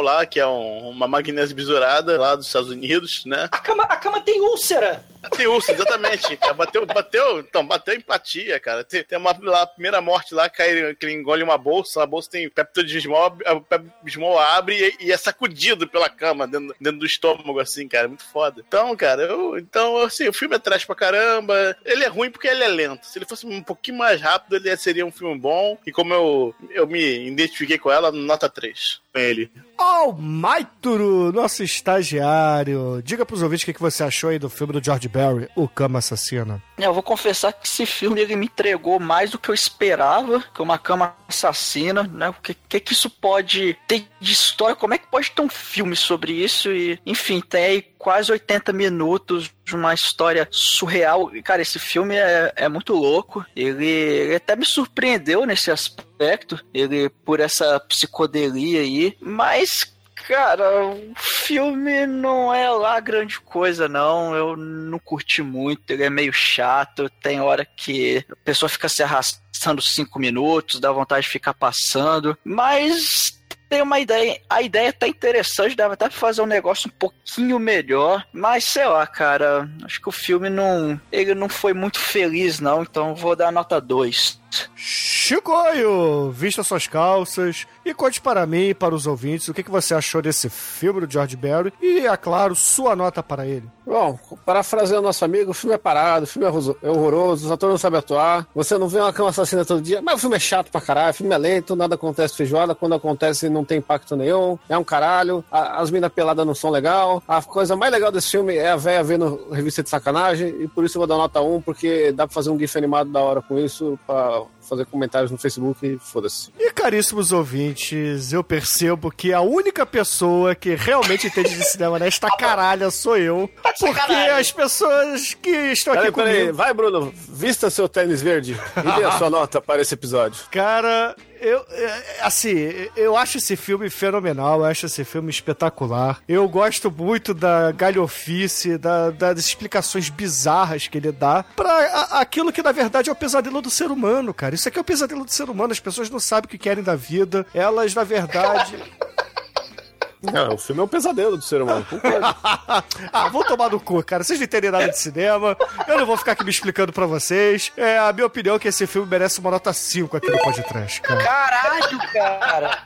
lá, 0.00 0.24
que 0.24 0.38
é 0.38 0.46
um- 0.46 0.90
uma 0.90 1.08
magnésio 1.08 1.56
bisurada 1.56 2.16
lá 2.20 2.36
dos 2.36 2.46
Estados 2.46 2.70
Unidos, 2.70 3.24
né? 3.26 3.48
A 3.50 3.58
cama, 3.58 3.82
a 3.82 3.96
cama 3.96 4.20
tem 4.20 4.40
úlcera. 4.40 5.04
Tem 5.30 5.46
urso, 5.46 5.70
exatamente. 5.70 6.38
Bateu, 6.56 6.84
bateu, 6.86 7.40
então, 7.40 7.66
bateu 7.66 7.94
empatia, 7.94 8.58
cara. 8.58 8.84
Tem, 8.84 9.02
tem 9.02 9.18
uma 9.18 9.36
lá, 9.42 9.66
primeira 9.66 10.00
morte 10.00 10.34
lá, 10.34 10.48
cai, 10.48 10.94
que 10.94 11.06
ele 11.06 11.14
engole 11.14 11.42
uma 11.42 11.56
bolsa, 11.56 12.02
a 12.02 12.06
bolsa 12.06 12.30
tem 12.30 12.48
Pepto-Bismol, 12.48 13.38
o 13.54 13.60
Pepto-Bismol 13.60 14.38
abre 14.38 14.96
e, 15.00 15.06
e 15.06 15.12
é 15.12 15.16
sacudido 15.16 15.86
pela 15.86 16.08
cama, 16.08 16.46
dentro, 16.46 16.74
dentro 16.80 16.98
do 16.98 17.06
estômago, 17.06 17.60
assim, 17.60 17.86
cara. 17.88 18.08
Muito 18.08 18.24
foda. 18.24 18.64
Então, 18.66 18.94
cara, 18.96 19.22
eu, 19.22 19.58
então, 19.58 19.98
assim, 19.98 20.28
o 20.28 20.32
filme 20.32 20.56
é 20.56 20.58
trash 20.58 20.84
pra 20.84 20.94
caramba. 20.94 21.76
Ele 21.84 22.04
é 22.04 22.08
ruim 22.08 22.30
porque 22.30 22.48
ele 22.48 22.64
é 22.64 22.68
lento. 22.68 23.06
Se 23.06 23.18
ele 23.18 23.26
fosse 23.26 23.46
um 23.46 23.62
pouquinho 23.62 23.98
mais 23.98 24.20
rápido, 24.20 24.56
ele 24.56 24.76
seria 24.76 25.06
um 25.06 25.12
filme 25.12 25.38
bom. 25.38 25.78
E 25.86 25.92
como 25.92 26.12
eu, 26.12 26.54
eu 26.70 26.86
me 26.86 27.28
identifiquei 27.28 27.78
com 27.78 27.90
ela, 27.90 28.10
nota 28.10 28.48
3. 28.48 29.00
Com 29.12 29.18
ele. 29.18 29.50
Almaituru, 29.76 31.32
nosso 31.32 31.62
estagiário. 31.62 33.02
Diga 33.04 33.26
pros 33.26 33.42
ouvintes 33.42 33.64
o 33.64 33.66
que 33.66 33.74
que 33.74 33.80
você 33.80 34.02
achou 34.04 34.30
aí 34.30 34.38
do 34.38 34.48
filme 34.48 34.72
do 34.72 34.84
George 34.84 35.08
Barry, 35.12 35.48
O 35.54 35.68
Cama 35.68 35.98
Assassina. 35.98 36.62
Eu 36.78 36.94
vou 36.94 37.02
confessar 37.02 37.52
que 37.52 37.66
esse 37.66 37.86
filme 37.86 38.20
ele 38.20 38.34
me 38.34 38.46
entregou 38.46 38.98
mais 38.98 39.30
do 39.30 39.38
que 39.38 39.50
eu 39.50 39.54
esperava, 39.54 40.40
que 40.40 40.60
é 40.60 40.64
uma 40.64 40.78
cama 40.78 41.14
assassina, 41.28 42.02
né? 42.04 42.30
O 42.30 42.34
que, 42.34 42.54
que 42.54 42.80
que 42.80 42.92
isso 42.92 43.08
pode 43.08 43.76
ter 43.86 44.08
de 44.18 44.32
história? 44.32 44.74
Como 44.74 44.94
é 44.94 44.98
que 44.98 45.06
pode 45.06 45.30
ter 45.30 45.42
um 45.42 45.48
filme 45.48 45.94
sobre 45.94 46.32
isso? 46.32 46.72
E, 46.72 46.98
enfim, 47.06 47.40
tem 47.40 47.64
aí 47.64 47.82
quase 47.98 48.32
80 48.32 48.72
minutos 48.72 49.50
de 49.64 49.76
uma 49.76 49.94
história 49.94 50.48
surreal. 50.50 51.34
E, 51.34 51.42
cara, 51.42 51.62
esse 51.62 51.78
filme 51.78 52.16
é, 52.16 52.52
é 52.56 52.68
muito 52.68 52.94
louco. 52.94 53.44
Ele, 53.54 53.86
ele 53.86 54.34
até 54.34 54.56
me 54.56 54.64
surpreendeu 54.64 55.46
nesse 55.46 55.70
aspecto, 55.70 56.58
ele 56.74 57.08
por 57.24 57.38
essa 57.38 57.78
psicodelia 57.80 58.80
aí, 58.80 59.16
mas 59.20 59.91
Cara, 60.26 60.84
o 60.86 61.12
filme 61.16 62.06
não 62.06 62.54
é 62.54 62.70
lá 62.70 62.98
grande 63.00 63.40
coisa, 63.40 63.88
não. 63.88 64.34
Eu 64.34 64.56
não 64.56 64.98
curti 64.98 65.42
muito, 65.42 65.90
ele 65.90 66.04
é 66.04 66.10
meio 66.10 66.32
chato. 66.32 67.10
Tem 67.22 67.40
hora 67.40 67.64
que 67.64 68.24
a 68.30 68.36
pessoa 68.44 68.68
fica 68.68 68.88
se 68.88 69.02
arrastando 69.02 69.82
cinco 69.82 70.18
minutos, 70.18 70.80
dá 70.80 70.92
vontade 70.92 71.26
de 71.26 71.32
ficar 71.32 71.54
passando. 71.54 72.36
Mas 72.44 73.42
tem 73.72 73.80
uma 73.80 73.98
ideia. 73.98 74.38
A 74.50 74.60
ideia 74.60 74.92
tá 74.92 75.08
interessante, 75.08 75.74
dava 75.74 75.94
até 75.94 76.06
pra 76.06 76.18
fazer 76.18 76.42
um 76.42 76.46
negócio 76.46 76.88
um 76.88 76.98
pouquinho 76.98 77.58
melhor. 77.58 78.22
Mas 78.30 78.64
sei 78.64 78.86
lá, 78.86 79.06
cara. 79.06 79.66
Acho 79.82 79.98
que 79.98 80.08
o 80.10 80.12
filme 80.12 80.50
não. 80.50 81.00
Ele 81.10 81.34
não 81.34 81.48
foi 81.48 81.72
muito 81.72 81.98
feliz, 81.98 82.60
não. 82.60 82.82
Então 82.82 83.14
vou 83.14 83.34
dar 83.34 83.50
nota 83.50 83.80
2. 83.80 84.41
Chicoio, 84.74 86.30
vista 86.30 86.62
suas 86.62 86.86
calças 86.86 87.66
e 87.84 87.94
conte 87.94 88.20
para 88.20 88.44
mim 88.46 88.68
e 88.68 88.74
para 88.74 88.94
os 88.94 89.06
ouvintes 89.06 89.48
o 89.48 89.54
que 89.54 89.68
você 89.70 89.94
achou 89.94 90.20
desse 90.20 90.48
filme 90.50 91.00
do 91.00 91.10
George 91.10 91.36
Barry 91.36 91.72
e, 91.80 92.06
é 92.06 92.16
claro, 92.16 92.54
sua 92.54 92.94
nota 92.94 93.22
para 93.22 93.46
ele. 93.46 93.68
Bom, 93.84 94.16
parafraseando 94.46 95.02
nosso 95.02 95.24
amigo, 95.24 95.50
o 95.50 95.54
filme 95.54 95.74
é 95.74 95.78
parado, 95.78 96.24
o 96.24 96.26
filme 96.28 96.46
é 96.46 96.52
é 96.86 96.90
horroroso, 96.90 97.46
os 97.46 97.50
atores 97.50 97.72
não 97.72 97.78
sabem 97.78 97.98
atuar, 97.98 98.46
você 98.54 98.78
não 98.78 98.86
vê 98.88 99.00
uma 99.00 99.12
cama 99.12 99.30
assassina 99.30 99.64
todo 99.64 99.80
dia, 99.82 100.00
mas 100.00 100.14
o 100.14 100.18
filme 100.18 100.36
é 100.36 100.40
chato 100.40 100.70
pra 100.70 100.80
caralho, 100.80 101.10
o 101.10 101.14
filme 101.14 101.34
é 101.34 101.38
lento, 101.38 101.74
nada 101.74 101.94
acontece 101.96 102.36
feijoada, 102.36 102.74
quando 102.74 102.94
acontece 102.94 103.48
não 103.48 103.64
tem 103.64 103.78
impacto 103.78 104.14
nenhum, 104.14 104.56
é 104.68 104.78
um 104.78 104.84
caralho, 104.84 105.44
a- 105.50 105.80
as 105.80 105.90
minas 105.90 106.12
peladas 106.12 106.46
não 106.46 106.54
são 106.54 106.70
legal, 106.70 107.22
a 107.26 107.42
coisa 107.42 107.74
mais 107.74 107.90
legal 107.92 108.12
desse 108.12 108.30
filme 108.30 108.54
é 108.54 108.70
a 108.70 108.76
véia 108.76 109.02
vendo 109.02 109.48
revista 109.50 109.82
de 109.82 109.88
sacanagem, 109.90 110.48
e 110.62 110.68
por 110.68 110.84
isso 110.84 110.96
eu 110.96 111.00
vou 111.00 111.06
dar 111.08 111.16
nota 111.16 111.40
1, 111.40 111.60
porque 111.62 112.12
dá 112.12 112.26
pra 112.26 112.34
fazer 112.34 112.50
um 112.50 112.58
gif 112.58 112.76
animado 112.78 113.10
da 113.10 113.20
hora 113.20 113.42
com 113.42 113.58
isso, 113.58 113.98
pra 114.06 114.41
show. 114.42 114.61
Fazer 114.72 114.86
comentários 114.86 115.30
no 115.30 115.36
Facebook 115.38 115.86
e 115.86 115.98
foda-se. 115.98 116.50
E 116.58 116.70
caríssimos 116.72 117.30
ouvintes, 117.32 118.32
eu 118.32 118.42
percebo 118.42 119.10
que 119.10 119.32
a 119.32 119.40
única 119.40 119.84
pessoa 119.84 120.54
que 120.54 120.74
realmente 120.74 121.26
entende 121.26 121.54
de 121.54 121.64
cinema 121.64 121.98
nesta 121.98 122.28
caralha 122.36 122.90
sou 122.90 123.16
eu. 123.16 123.50
Tá 123.62 123.72
Porque 123.78 124.12
as 124.12 124.50
pessoas 124.50 125.34
que 125.34 125.50
estão 125.50 125.92
aqui 125.92 126.10
Peraí, 126.10 126.12
peraí, 126.12 126.38
comigo. 126.40 126.56
vai 126.56 126.72
Bruno, 126.74 127.12
vista 127.28 127.68
seu 127.70 127.88
tênis 127.88 128.22
verde 128.22 128.58
e 128.76 128.96
dê 128.98 129.04
a 129.04 129.12
sua 129.12 129.28
nota 129.30 129.60
para 129.60 129.82
esse 129.82 129.92
episódio. 129.94 130.44
Cara, 130.50 131.14
eu, 131.40 131.64
é, 131.70 132.02
assim, 132.22 132.54
eu 132.96 133.16
acho 133.16 133.38
esse 133.38 133.56
filme 133.56 133.90
fenomenal, 133.90 134.60
eu 134.60 134.64
acho 134.64 134.86
esse 134.86 135.04
filme 135.04 135.28
espetacular. 135.30 136.20
Eu 136.28 136.48
gosto 136.48 136.90
muito 136.90 137.34
da 137.34 137.72
galhofice, 137.72 138.78
da, 138.78 139.10
das 139.10 139.38
explicações 139.38 140.08
bizarras 140.08 140.86
que 140.86 140.96
ele 140.98 141.12
dá 141.12 141.44
pra 141.56 141.70
a- 141.70 142.20
aquilo 142.20 142.52
que 142.52 142.62
na 142.62 142.72
verdade 142.72 143.08
é 143.10 143.12
o 143.12 143.16
pesadelo 143.16 143.60
do 143.60 143.70
ser 143.70 143.90
humano, 143.90 144.32
cara. 144.32 144.54
Isso 144.62 144.68
aqui 144.68 144.78
é 144.78 144.80
o 144.80 144.84
pesadelo 144.84 145.24
do 145.24 145.30
ser 145.32 145.50
humano, 145.50 145.72
as 145.72 145.80
pessoas 145.80 146.08
não 146.08 146.20
sabem 146.20 146.46
o 146.46 146.48
que 146.48 146.56
querem 146.56 146.84
da 146.84 146.94
vida, 146.94 147.44
elas 147.52 147.96
na 147.96 148.04
verdade. 148.04 148.76
Não, 150.22 150.54
o 150.54 150.58
filme 150.58 150.80
é 150.80 150.84
um 150.84 150.88
pesadelo 150.88 151.36
do 151.36 151.42
ser 151.42 151.60
humano. 151.60 151.84
ah, 153.12 153.28
vou 153.28 153.42
tomar 153.42 153.70
no 153.70 153.80
cu, 153.80 154.00
cara. 154.04 154.22
Vocês 154.22 154.38
não 154.38 154.44
entendem 154.44 154.70
nada 154.70 154.88
de 154.88 154.96
cinema. 154.96 155.56
Eu 155.88 155.98
não 155.98 156.06
vou 156.06 156.16
ficar 156.16 156.30
aqui 156.30 156.44
me 156.44 156.50
explicando 156.50 156.92
pra 156.92 157.06
vocês. 157.06 157.72
É 157.76 157.98
a 157.98 158.12
minha 158.12 158.28
opinião 158.28 158.54
é 158.54 158.58
que 158.60 158.68
esse 158.68 158.86
filme 158.86 159.08
merece 159.08 159.40
uma 159.40 159.50
nota 159.50 159.72
5 159.72 160.16
aqui 160.16 160.30
no 160.30 160.38
podcast, 160.38 161.00
cara. 161.00 161.24
Caralho, 161.24 161.98
cara. 162.12 162.78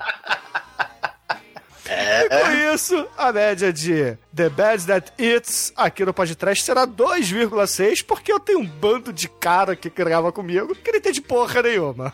E 1.84 2.28
com 2.40 2.55
isso, 2.76 3.08
a 3.16 3.32
média 3.32 3.72
de 3.72 4.18
The 4.34 4.50
Bad 4.50 4.86
That 4.86 5.12
Eats 5.18 5.72
aqui 5.74 6.04
no 6.04 6.12
podcast 6.12 6.62
será 6.62 6.86
2,6, 6.86 8.04
porque 8.06 8.30
eu 8.30 8.38
tenho 8.38 8.58
um 8.60 8.66
bando 8.66 9.14
de 9.14 9.28
cara 9.28 9.74
que 9.74 9.88
grava 9.88 10.30
comigo 10.30 10.74
que 10.74 10.92
não 10.92 10.98
entende 10.98 11.22
porra 11.22 11.62
nenhuma. 11.62 12.12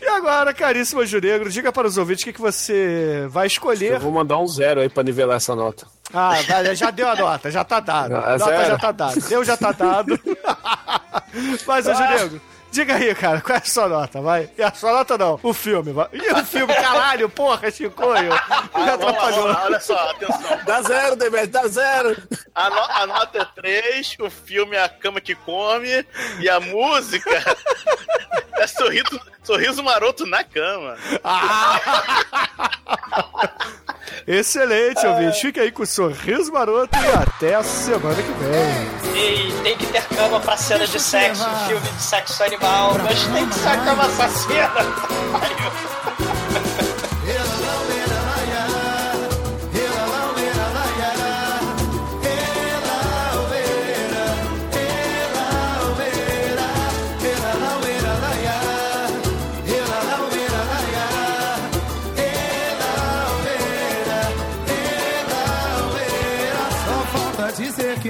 E 0.00 0.06
agora, 0.06 0.54
caríssimo 0.54 1.04
Juregro, 1.04 1.50
diga 1.50 1.72
para 1.72 1.88
os 1.88 1.98
ouvintes 1.98 2.22
o 2.22 2.26
que, 2.26 2.32
que 2.32 2.40
você 2.40 3.26
vai 3.28 3.48
escolher. 3.48 3.94
Eu 3.94 4.00
vou 4.00 4.12
mandar 4.12 4.38
um 4.38 4.46
zero 4.46 4.80
aí 4.80 4.88
pra 4.88 5.02
nivelar 5.02 5.38
essa 5.38 5.56
nota. 5.56 5.86
Ah, 6.14 6.40
já 6.74 6.90
deu 6.90 7.08
a 7.08 7.16
nota, 7.16 7.50
já 7.50 7.64
tá 7.64 7.80
dado. 7.80 8.14
Ah, 8.14 8.38
nota 8.38 8.44
zero. 8.44 8.66
já 8.66 8.78
tá 8.78 8.92
dado. 8.92 9.20
Deu 9.28 9.44
já 9.44 9.56
tá 9.56 9.72
dado. 9.72 10.20
Mas, 11.66 11.84
Juregro, 11.84 12.40
diga 12.72 12.94
aí, 12.96 13.14
cara, 13.14 13.40
qual 13.40 13.56
é 13.56 13.60
a 13.60 13.64
sua 13.64 13.88
nota, 13.88 14.20
vai? 14.20 14.50
E 14.58 14.62
a 14.62 14.72
sua 14.72 14.92
nota 14.92 15.16
não, 15.16 15.38
o 15.42 15.52
filme, 15.52 15.92
vai. 15.92 16.08
E 16.12 16.32
o 16.32 16.44
filme, 16.44 16.74
caralho, 16.74 17.28
porra, 17.28 17.70
Chicoio. 17.70 18.32
Me 18.32 18.38
Vamos 18.72 18.86
lá, 18.86 18.94
atrapalhou. 18.94 19.44
lá, 19.46 19.64
olha 19.64 19.80
só, 19.80 20.10
atenção. 20.10 20.58
Dá 20.64 20.82
zero, 20.82 21.16
Demet, 21.16 21.46
dá 21.48 21.66
zero. 21.68 22.16
A, 22.54 22.70
no- 22.70 22.90
a 23.02 23.06
nota 23.06 23.38
é 23.38 23.44
3, 23.60 24.16
o 24.20 24.30
filme 24.30 24.76
é 24.76 24.82
A 24.82 24.88
Cama 24.88 25.20
que 25.20 25.34
Come 25.34 26.04
e 26.40 26.48
a 26.48 26.58
música 26.58 27.30
é 28.58 28.66
Sorriso, 28.66 29.20
sorriso 29.42 29.82
Maroto 29.82 30.26
na 30.26 30.42
Cama. 30.42 30.96
Excelente, 34.26 35.06
ouvinte. 35.06 35.40
Fica 35.40 35.62
aí 35.62 35.70
com 35.70 35.82
o 35.82 35.86
sorriso 35.86 36.52
maroto 36.52 36.96
e 36.96 37.08
até 37.08 37.54
a 37.54 37.62
semana 37.62 38.14
que 38.14 38.32
vem. 38.32 39.12
E 39.14 39.62
tem 39.62 39.76
que 39.76 39.86
ter 39.86 40.02
cama 40.08 40.40
pra 40.40 40.56
cena 40.56 40.86
de 40.86 41.00
sexo, 41.00 41.44
filme 41.66 41.88
de 41.88 42.02
sexo 42.02 42.42
animal, 42.44 42.96
mas 43.02 43.22
tem 43.24 43.48
que 43.48 43.54
ser 43.54 43.68
a 43.68 43.76
cama 43.78 44.04
assassina. 44.04 44.70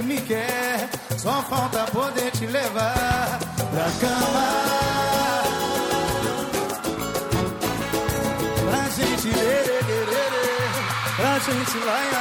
me 0.02 0.20
quer, 0.20 0.88
só 1.16 1.42
falta 1.42 1.84
poder 1.92 2.30
te 2.32 2.46
levar 2.46 3.38
pra 3.70 3.90
cama. 4.00 4.62
Pra 8.68 8.82
gente 8.90 9.28
lerê, 9.28 9.80
lerê, 9.88 10.28
pra 11.16 11.38
gente 11.38 11.78
laiá, 11.78 12.02
laiá, 12.02 12.11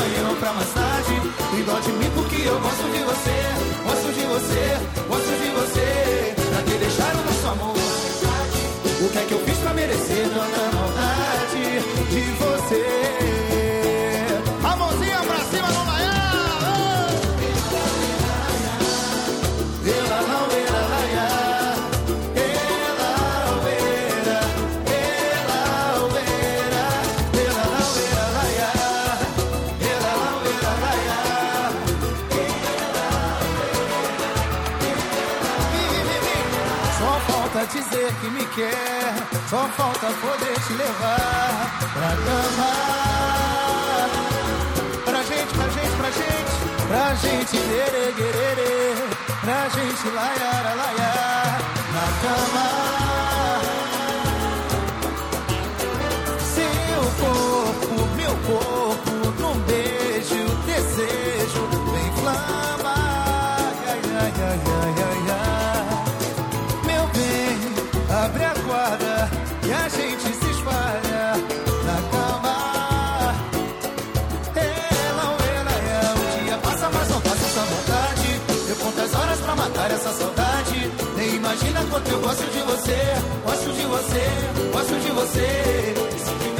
amanhã 0.00 0.30
ou 0.30 0.36
pra 0.36 0.52
mais 0.52 0.72
tarde. 0.72 1.14
Dó 1.66 1.78
de 1.78 1.92
mim 1.92 2.10
porque 2.14 2.42
eu 2.42 2.58
gosto 2.58 2.84
de 2.90 3.04
você, 3.04 3.36
gosto 3.84 4.12
de 4.12 4.24
você, 4.26 4.78
gosto 5.08 5.32
de 5.42 5.50
você. 5.50 6.34
Pra 6.50 6.62
te 6.62 6.78
deixar 6.78 7.14
o 7.14 7.24
nosso 7.24 7.48
amor. 7.48 7.76
O 9.02 9.08
que 9.10 9.18
é 9.18 9.24
que 9.24 9.32
eu 9.32 9.40
fiz 9.40 9.58
pra 9.58 9.74
merecer 9.74 10.28
tanta 10.28 10.76
maldade 10.76 11.80
de 12.10 12.20
você? 12.38 13.29
Quer, 38.54 39.14
só 39.48 39.68
falta 39.76 40.06
poder 40.06 40.60
te 40.66 40.72
levar 40.72 41.70
pra 41.92 42.10
cama. 42.26 42.70
Pra 45.04 45.22
gente, 45.22 45.54
pra 45.54 45.68
gente, 45.68 45.96
pra 45.96 46.10
gente, 46.10 46.52
pra 46.88 47.14
gente 47.14 47.56
querer, 48.16 49.08
pra 49.40 49.68
gente 49.68 50.08
laiar, 50.10 50.76
laiar 50.76 51.60
na 51.92 52.04
cama. 52.22 52.89
Imagina 81.60 81.84
quanto 81.90 82.10
eu 82.10 82.20
gosto 82.20 82.44
de 82.50 82.58
você, 82.60 82.96
gosto 83.44 83.72
de 83.72 83.82
você, 83.82 84.72
gosto 84.72 84.94
de 85.00 85.10
você. 85.10 86.59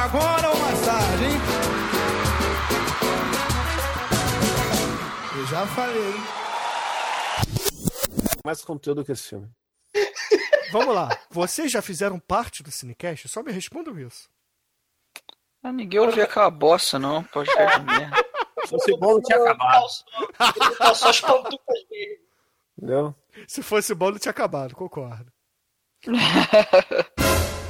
Agora 0.00 0.48
ou 0.48 0.58
mais 0.58 0.80
tarde, 0.80 1.24
hein? 1.24 1.40
Eu 5.36 5.46
já 5.46 5.66
falei. 5.66 6.14
Mais 8.44 8.64
conteúdo 8.64 9.04
que 9.04 9.12
esse 9.12 9.28
filme. 9.28 9.48
Vamos 10.72 10.94
lá. 10.94 11.10
Vocês 11.30 11.70
já 11.70 11.82
fizeram 11.82 12.18
parte 12.18 12.62
do 12.62 12.70
Cinecast? 12.70 13.28
Só 13.28 13.42
me 13.42 13.52
respondam 13.52 13.98
isso. 13.98 14.30
Ah, 15.62 15.72
ninguém 15.72 16.00
ouviu 16.00 16.24
aquela 16.24 16.50
bosta, 16.50 16.98
não. 16.98 17.22
Pode 17.24 17.50
ficar 17.50 17.80
de 17.80 17.84
merda. 17.84 18.16
fosse 18.66 18.96
bom, 18.96 19.12
não 19.14 19.22
tinha 19.22 19.38
acabado. 19.38 19.86
Calçou 20.78 21.10
as 21.10 21.20
pantucas 21.20 21.88
dele. 21.90 22.20
Entendeu? 22.78 23.14
Se 23.46 23.62
fosse 23.62 23.94
bom, 23.94 24.10
não 24.10 24.18
tinha 24.18 24.30
acabado, 24.30 24.74
concordo. 24.74 25.30